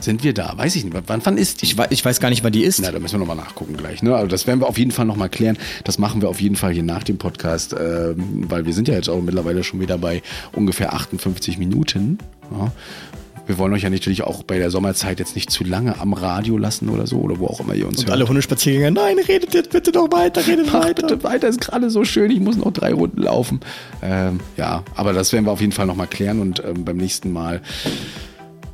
Sind 0.00 0.24
wir 0.24 0.34
da? 0.34 0.52
Weiß 0.56 0.76
ich 0.76 0.84
nicht. 0.84 0.96
Wann, 1.06 1.20
wann 1.24 1.38
ist 1.38 1.62
die? 1.62 1.66
Ich, 1.66 1.76
ich 1.90 2.04
weiß 2.04 2.20
gar 2.20 2.28
nicht, 2.28 2.44
wann 2.44 2.52
die 2.52 2.64
ist. 2.64 2.80
Na, 2.80 2.90
da 2.90 2.98
müssen 2.98 3.14
wir 3.14 3.20
nochmal 3.20 3.36
nachgucken 3.36 3.76
gleich. 3.76 4.02
Ne? 4.02 4.14
Also 4.14 4.26
das 4.26 4.46
werden 4.46 4.60
wir 4.60 4.68
auf 4.68 4.78
jeden 4.78 4.90
Fall 4.90 5.06
nochmal 5.06 5.30
klären. 5.30 5.56
Das 5.84 5.98
machen 5.98 6.20
wir 6.20 6.28
auf 6.28 6.40
jeden 6.40 6.56
Fall 6.56 6.72
hier 6.72 6.82
nach 6.82 7.02
dem 7.02 7.18
Podcast, 7.18 7.74
ähm, 7.78 8.44
weil 8.48 8.66
wir 8.66 8.74
sind 8.74 8.88
ja 8.88 8.94
jetzt 8.94 9.08
auch 9.08 9.22
mittlerweile 9.22 9.64
schon 9.64 9.80
wieder 9.80 9.96
bei 9.96 10.22
ungefähr 10.52 10.92
58 10.92 11.58
Minuten. 11.58 12.18
Ja. 12.50 12.72
Wir 13.46 13.58
wollen 13.58 13.72
euch 13.74 13.82
ja 13.82 13.90
natürlich 13.90 14.22
auch 14.24 14.42
bei 14.42 14.58
der 14.58 14.70
Sommerzeit 14.70 15.20
jetzt 15.20 15.36
nicht 15.36 15.50
zu 15.50 15.62
lange 15.62 16.00
am 16.00 16.12
Radio 16.12 16.58
lassen 16.58 16.88
oder 16.88 17.06
so 17.06 17.18
oder 17.18 17.38
wo 17.38 17.46
auch 17.46 17.60
immer 17.60 17.74
ihr 17.74 17.86
uns 17.86 17.98
Und 17.98 18.06
hört. 18.06 18.16
alle 18.16 18.28
Hundespaziergänger, 18.28 18.90
nein, 18.90 19.18
redet 19.18 19.54
jetzt 19.54 19.70
bitte 19.70 19.92
noch 19.92 20.10
weiter, 20.10 20.44
redet 20.44 20.66
Mach 20.66 20.84
weiter. 20.84 21.06
bitte 21.06 21.22
weiter, 21.22 21.46
ist 21.46 21.60
gerade 21.60 21.88
so 21.88 22.04
schön, 22.04 22.30
ich 22.32 22.40
muss 22.40 22.56
noch 22.56 22.72
drei 22.72 22.92
Runden 22.92 23.22
laufen. 23.22 23.60
Ähm, 24.02 24.40
ja, 24.56 24.82
aber 24.96 25.12
das 25.12 25.32
werden 25.32 25.44
wir 25.46 25.52
auf 25.52 25.60
jeden 25.60 25.72
Fall 25.72 25.86
nochmal 25.86 26.08
klären 26.08 26.40
und 26.40 26.62
ähm, 26.64 26.84
beim 26.84 26.96
nächsten 26.96 27.32
Mal 27.32 27.62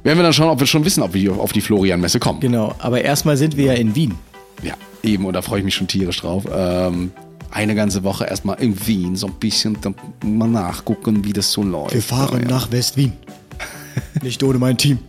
werden 0.04 0.18
wir 0.18 0.22
dann 0.22 0.32
schauen, 0.32 0.48
ob 0.48 0.58
wir 0.58 0.66
schon 0.66 0.84
wissen, 0.86 1.02
ob 1.02 1.12
wir 1.12 1.38
auf 1.38 1.52
die 1.52 1.60
Florian-Messe 1.60 2.18
kommen. 2.18 2.40
Genau, 2.40 2.74
aber 2.78 3.02
erstmal 3.02 3.36
sind 3.36 3.56
wir 3.58 3.66
ja 3.66 3.72
in 3.74 3.94
Wien. 3.94 4.14
Ja, 4.62 4.74
eben, 5.02 5.26
und 5.26 5.34
da 5.34 5.42
freue 5.42 5.58
ich 5.58 5.64
mich 5.66 5.74
schon 5.74 5.86
tierisch 5.86 6.20
drauf. 6.20 6.44
Ähm, 6.50 7.12
eine 7.50 7.74
ganze 7.74 8.02
Woche 8.04 8.24
erstmal 8.24 8.58
in 8.60 8.86
Wien, 8.86 9.16
so 9.16 9.26
ein 9.26 9.34
bisschen 9.34 9.76
dann 9.82 9.94
mal 10.24 10.48
nachgucken, 10.48 11.24
wie 11.24 11.34
das 11.34 11.52
so 11.52 11.62
läuft. 11.62 11.92
Wir 11.92 12.00
fahren 12.02 12.40
ja. 12.42 12.48
nach 12.48 12.72
West-Wien. 12.72 13.12
Nicht 14.22 14.42
ohne 14.42 14.58
mein 14.58 14.76
Team. 14.76 14.98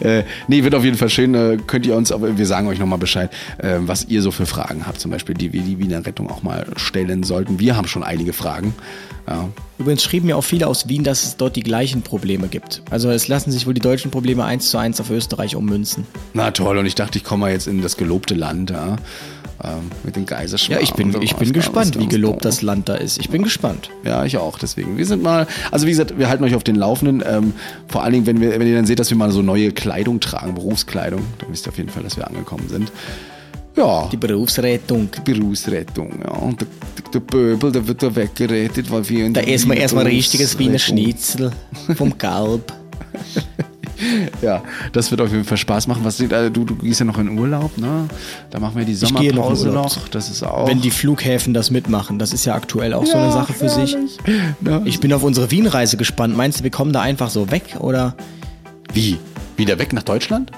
Äh, 0.00 0.22
nee, 0.46 0.62
wird 0.62 0.74
auf 0.74 0.84
jeden 0.84 0.96
Fall 0.96 1.08
schön. 1.08 1.34
Äh, 1.34 1.58
könnt 1.66 1.84
ihr 1.84 1.96
uns, 1.96 2.12
aber 2.12 2.38
wir 2.38 2.46
sagen 2.46 2.68
euch 2.68 2.78
nochmal 2.78 2.98
Bescheid, 2.98 3.30
äh, 3.58 3.78
was 3.80 4.04
ihr 4.04 4.22
so 4.22 4.30
für 4.30 4.46
Fragen 4.46 4.86
habt, 4.86 5.00
zum 5.00 5.10
Beispiel, 5.10 5.34
die 5.34 5.52
wir 5.52 5.62
die 5.62 5.78
Wiener 5.78 6.06
Rettung 6.06 6.30
auch 6.30 6.42
mal 6.44 6.66
stellen 6.76 7.24
sollten. 7.24 7.58
Wir 7.58 7.76
haben 7.76 7.88
schon 7.88 8.04
einige 8.04 8.32
Fragen. 8.32 8.74
Ja, 9.26 9.48
Übrigens 9.78 10.04
schrieben 10.04 10.26
mir 10.26 10.36
auch 10.36 10.44
viele 10.44 10.68
aus 10.68 10.88
Wien, 10.88 11.02
dass 11.02 11.24
es 11.24 11.36
dort 11.36 11.56
die 11.56 11.62
gleichen 11.62 12.02
Probleme 12.02 12.48
gibt. 12.48 12.82
Also 12.90 13.10
es 13.10 13.26
lassen 13.26 13.50
sich 13.50 13.66
wohl 13.66 13.74
die 13.74 13.80
deutschen 13.80 14.10
Probleme 14.10 14.44
eins 14.44 14.70
zu 14.70 14.78
eins 14.78 15.00
auf 15.00 15.10
Österreich 15.10 15.56
ummünzen. 15.56 16.06
na 16.34 16.50
toll, 16.50 16.78
und 16.78 16.86
ich 16.86 16.94
dachte, 16.94 17.18
ich 17.18 17.24
komme 17.24 17.42
mal 17.46 17.52
jetzt 17.52 17.66
in 17.66 17.82
das 17.82 17.96
gelobte 17.96 18.34
Land, 18.34 18.70
ja, 18.70 18.96
ähm, 19.62 19.90
mit 20.02 20.16
den 20.16 20.26
Geiserschmarrn. 20.26 20.80
Ja, 20.80 20.82
ich 20.82 20.94
bin, 20.94 21.22
ich 21.22 21.36
bin 21.36 21.52
gespannt, 21.52 21.98
wie 21.98 22.06
gelobt 22.06 22.44
das 22.44 22.62
Land 22.62 22.88
da 22.88 22.94
ist. 22.94 23.18
Ich 23.18 23.28
bin 23.30 23.42
gespannt. 23.42 23.90
Ja, 24.04 24.24
ich 24.24 24.36
auch. 24.36 24.58
Deswegen. 24.58 24.96
Wir 24.96 25.06
sind 25.06 25.22
mal, 25.22 25.46
also 25.70 25.86
wie 25.86 25.90
gesagt, 25.90 26.18
wir 26.18 26.28
halten 26.28 26.44
euch 26.44 26.54
auf 26.54 26.64
den 26.64 26.76
Laufenden. 26.76 27.22
Ähm, 27.26 27.52
vor 27.88 28.02
allen 28.02 28.12
Dingen, 28.12 28.26
wenn, 28.26 28.40
wir, 28.40 28.58
wenn 28.58 28.66
ihr 28.66 28.74
dann 28.74 28.86
seht, 28.86 28.98
dass 28.98 29.10
wir 29.10 29.16
mal 29.16 29.30
so 29.30 29.42
neue 29.42 29.72
Kleidung 29.72 30.20
tragen, 30.20 30.54
Berufskleidung, 30.54 31.22
dann 31.38 31.52
wisst 31.52 31.66
ihr 31.66 31.70
auf 31.70 31.78
jeden 31.78 31.90
Fall, 31.90 32.02
dass 32.02 32.16
wir 32.16 32.26
angekommen 32.26 32.68
sind. 32.68 32.90
Ja, 33.76 34.08
Die 34.10 34.16
Berufsrettung. 34.16 35.08
Berufsrettung. 35.24 36.20
Ja. 36.22 36.30
Und 36.32 36.60
der, 36.60 36.68
der, 36.96 37.10
der 37.12 37.20
Pöbel, 37.20 37.72
der 37.72 37.86
wird 37.86 38.02
da 38.02 38.14
weggerettet, 38.14 38.90
weil 38.90 39.08
wir 39.08 39.26
in 39.26 39.34
Da 39.34 39.40
essen 39.40 39.68
wir 39.70 39.76
erstmal 39.76 40.06
richtiges 40.06 40.58
Wiener 40.58 40.78
Schnitzel 40.78 41.50
vom 41.96 42.16
Kalb. 42.16 42.72
Ja, 44.42 44.62
das 44.92 45.10
wird 45.10 45.20
auf 45.20 45.30
jeden 45.30 45.44
Fall 45.44 45.56
Spaß 45.56 45.86
machen. 45.86 46.00
Was, 46.04 46.20
äh, 46.20 46.50
du, 46.50 46.64
du 46.64 46.74
gehst 46.76 47.00
ja 47.00 47.06
noch 47.06 47.18
in 47.18 47.38
Urlaub, 47.38 47.76
ne? 47.78 48.08
Da 48.50 48.60
machen 48.60 48.76
wir 48.76 48.84
die 48.84 48.92
Ich 48.92 49.00
gehe 49.00 49.32
noch 49.32 49.50
in 49.50 49.56
Sommerpause 49.56 49.68
Urlaub. 49.68 49.84
noch. 49.84 50.08
Das 50.08 50.30
ist 50.30 50.42
auch. 50.42 50.66
Wenn 50.68 50.80
die 50.80 50.90
Flughäfen 50.90 51.54
das 51.54 51.70
mitmachen, 51.70 52.18
das 52.18 52.32
ist 52.32 52.44
ja 52.44 52.54
aktuell 52.54 52.94
auch 52.94 53.06
so 53.06 53.16
eine 53.16 53.32
Sache 53.32 53.52
für 53.52 53.68
sich. 53.68 53.96
Ne? 54.60 54.82
Ich 54.84 55.00
bin 55.00 55.12
auf 55.12 55.22
unsere 55.22 55.50
Wien-Reise 55.50 55.96
gespannt. 55.96 56.36
Meinst 56.36 56.60
du, 56.60 56.64
wir 56.64 56.70
kommen 56.70 56.92
da 56.92 57.00
einfach 57.00 57.30
so 57.30 57.50
weg 57.50 57.76
oder 57.80 58.14
Wie? 58.92 59.18
Wieder 59.56 59.78
weg 59.78 59.92
nach 59.92 60.02
Deutschland? 60.02 60.50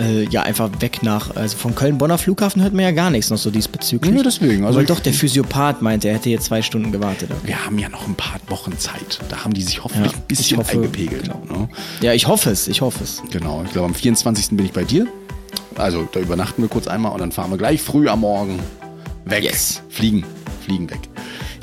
Äh, 0.00 0.24
ja 0.30 0.42
einfach 0.42 0.70
weg 0.80 1.02
nach, 1.02 1.36
also 1.36 1.56
vom 1.56 1.74
Köln-Bonner 1.74 2.18
Flughafen 2.18 2.62
hört 2.62 2.72
man 2.74 2.84
ja 2.84 2.90
gar 2.90 3.10
nichts 3.10 3.30
noch 3.30 3.38
so 3.38 3.50
diesbezüglich. 3.50 4.14
Ja, 4.16 4.22
deswegen, 4.22 4.64
also 4.64 4.78
Weil 4.78 4.86
doch 4.86 5.00
der 5.00 5.12
Physiopath 5.12 5.82
meinte, 5.82 6.08
er 6.08 6.14
hätte 6.14 6.30
jetzt 6.30 6.46
zwei 6.46 6.62
Stunden 6.62 6.90
gewartet. 6.92 7.30
Wir 7.44 7.64
haben 7.64 7.78
ja 7.78 7.88
noch 7.88 8.06
ein 8.08 8.14
paar 8.14 8.40
Wochen 8.48 8.76
Zeit. 8.78 9.20
Da 9.28 9.44
haben 9.44 9.52
die 9.54 9.62
sich 9.62 9.84
hoffentlich 9.84 10.12
Ja, 10.12 10.18
ein 10.18 10.24
bisschen 10.26 10.58
hoffe- 10.58 10.72
eingepegelt. 10.72 11.28
Ne? 11.28 11.68
Ja, 12.00 12.12
ich 12.14 12.26
hoffe 12.26 12.50
es, 12.50 12.66
ich 12.68 12.80
hoffe 12.80 13.04
es. 13.04 13.22
Genau, 13.30 13.62
ich 13.64 13.72
glaube 13.72 13.86
am 13.88 13.94
24. 13.94 14.56
bin 14.56 14.64
ich 14.66 14.72
bei 14.72 14.84
dir. 14.84 15.06
Also 15.76 16.08
da 16.12 16.20
übernachten 16.20 16.62
wir 16.62 16.68
kurz 16.68 16.88
einmal 16.88 17.12
und 17.12 17.20
dann 17.20 17.32
fahren 17.32 17.50
wir 17.50 17.58
gleich 17.58 17.80
früh 17.80 18.08
am 18.08 18.20
Morgen 18.20 18.58
weg. 19.24 19.44
Yes. 19.44 19.82
Fliegen. 19.88 20.24
Fliegen 20.64 20.90
weg. 20.90 21.00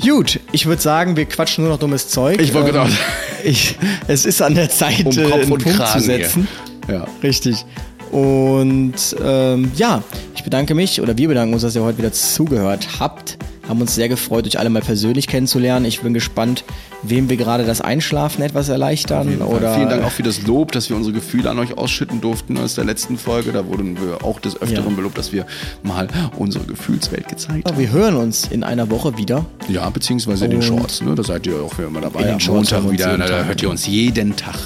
Gut, 0.02 0.38
ich 0.52 0.66
würde 0.66 0.80
sagen, 0.80 1.16
wir 1.16 1.24
quatschen 1.26 1.64
nur 1.64 1.72
noch 1.72 1.78
dummes 1.80 2.08
Zeug. 2.08 2.40
Ich 2.40 2.54
wollte 2.54 2.68
Ähm, 2.68 2.74
gerade- 2.74 2.92
ich, 3.44 3.76
Es 4.06 4.26
ist 4.26 4.40
an 4.42 4.54
der 4.54 4.70
Zeit, 4.70 5.04
Um 5.04 5.12
äh, 5.18 5.22
Kopf 5.24 5.34
einen 5.42 5.52
und 5.52 5.62
Punkt 5.64 5.78
Kragen 5.78 6.00
zu 6.00 6.06
setzen. 6.06 6.48
hier. 6.86 6.94
Ja. 6.96 7.06
Richtig. 7.22 7.64
Und 8.10 8.94
ähm, 9.22 9.70
ja, 9.76 10.02
ich 10.34 10.44
bedanke 10.44 10.74
mich 10.74 11.00
oder 11.00 11.16
wir 11.16 11.28
bedanken 11.28 11.54
uns, 11.54 11.62
dass 11.62 11.74
ihr 11.76 11.82
heute 11.82 11.98
wieder 11.98 12.12
zugehört 12.12 12.88
habt. 13.00 13.38
Haben 13.68 13.82
uns 13.82 13.94
sehr 13.94 14.08
gefreut, 14.08 14.46
euch 14.46 14.58
alle 14.58 14.70
mal 14.70 14.80
persönlich 14.80 15.26
kennenzulernen. 15.26 15.84
Ich 15.84 16.00
bin 16.00 16.14
gespannt, 16.14 16.64
wem 17.02 17.28
wir 17.28 17.36
gerade 17.36 17.66
das 17.66 17.82
Einschlafen 17.82 18.40
etwas 18.40 18.70
erleichtern. 18.70 19.42
Oder 19.42 19.74
Vielen 19.74 19.90
Dank 19.90 20.04
auch 20.04 20.10
für 20.10 20.22
das 20.22 20.46
Lob, 20.46 20.72
dass 20.72 20.88
wir 20.88 20.96
unsere 20.96 21.12
Gefühle 21.14 21.50
an 21.50 21.58
euch 21.58 21.76
ausschütten 21.76 22.22
durften 22.22 22.56
aus 22.56 22.76
der 22.76 22.86
letzten 22.86 23.18
Folge. 23.18 23.52
Da 23.52 23.66
wurden 23.66 23.98
wir 24.00 24.24
auch 24.24 24.40
des 24.40 24.54
Öfteren 24.62 24.88
Ja. 24.88 24.96
belobt, 24.96 25.18
dass 25.18 25.32
wir 25.34 25.44
mal 25.82 26.08
unsere 26.38 26.64
Gefühlswelt 26.64 27.28
gezeigt 27.28 27.68
haben. 27.68 27.78
Wir 27.78 27.92
hören 27.92 28.16
uns 28.16 28.46
in 28.50 28.64
einer 28.64 28.88
Woche 28.90 29.18
wieder. 29.18 29.44
Ja, 29.68 29.90
beziehungsweise 29.90 30.46
in 30.46 30.52
den 30.52 30.62
Shorts. 30.62 31.02
Ne? 31.02 31.14
Da 31.14 31.22
seid 31.22 31.46
ihr 31.46 31.56
auch 31.60 31.78
immer 31.78 32.00
dabei. 32.00 32.20
In 32.20 32.24
den 32.28 32.34
Am 32.34 32.40
Shorts 32.40 32.70
Montag 32.72 32.90
wieder. 32.90 33.18
Na, 33.18 33.26
da 33.26 33.44
hört 33.44 33.60
ihr 33.62 33.68
uns 33.68 33.86
jeden 33.86 34.34
Tag 34.34 34.56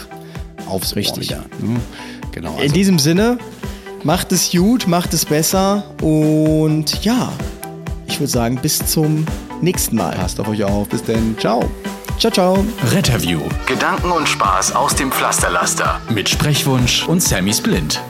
aufs 0.68 0.92
Ohr 0.92 0.98
Richtig. 0.98 1.28
wieder. 1.30 1.44
Ne? 1.60 1.80
Genau. 2.32 2.54
In 2.54 2.62
Also, 2.62 2.74
diesem 2.74 2.98
Sinne, 2.98 3.38
macht 4.02 4.32
es 4.32 4.50
gut, 4.50 4.86
macht 4.86 5.14
es 5.14 5.24
besser 5.24 5.84
und 6.02 7.04
ja, 7.04 7.32
ich 8.06 8.18
würde 8.18 8.30
sagen, 8.32 8.56
bis 8.60 8.78
zum 8.86 9.24
nächsten 9.60 9.96
Mal. 9.96 10.14
passt 10.16 10.40
auf 10.40 10.48
euch 10.48 10.64
auf. 10.64 10.88
Bis 10.88 11.02
denn. 11.04 11.36
Ciao. 11.38 11.70
Ciao, 12.18 12.30
ciao. 12.32 12.64
Retterview 12.90 13.40
Gedanken 13.66 14.10
und 14.12 14.28
Spaß 14.28 14.74
aus 14.74 14.94
dem 14.94 15.10
Pflasterlaster. 15.10 16.00
Mit 16.10 16.28
Sprechwunsch 16.28 17.06
und 17.08 17.22
Sammy 17.22 17.52
Splint. 17.54 18.00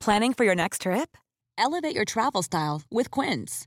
Planning 0.00 0.34
for 0.34 0.44
your 0.44 0.54
next 0.54 0.82
trip? 0.82 1.16
Elevate 1.56 1.96
your 1.96 2.04
travel 2.04 2.42
style 2.42 2.82
with 2.90 3.10
Quince. 3.10 3.66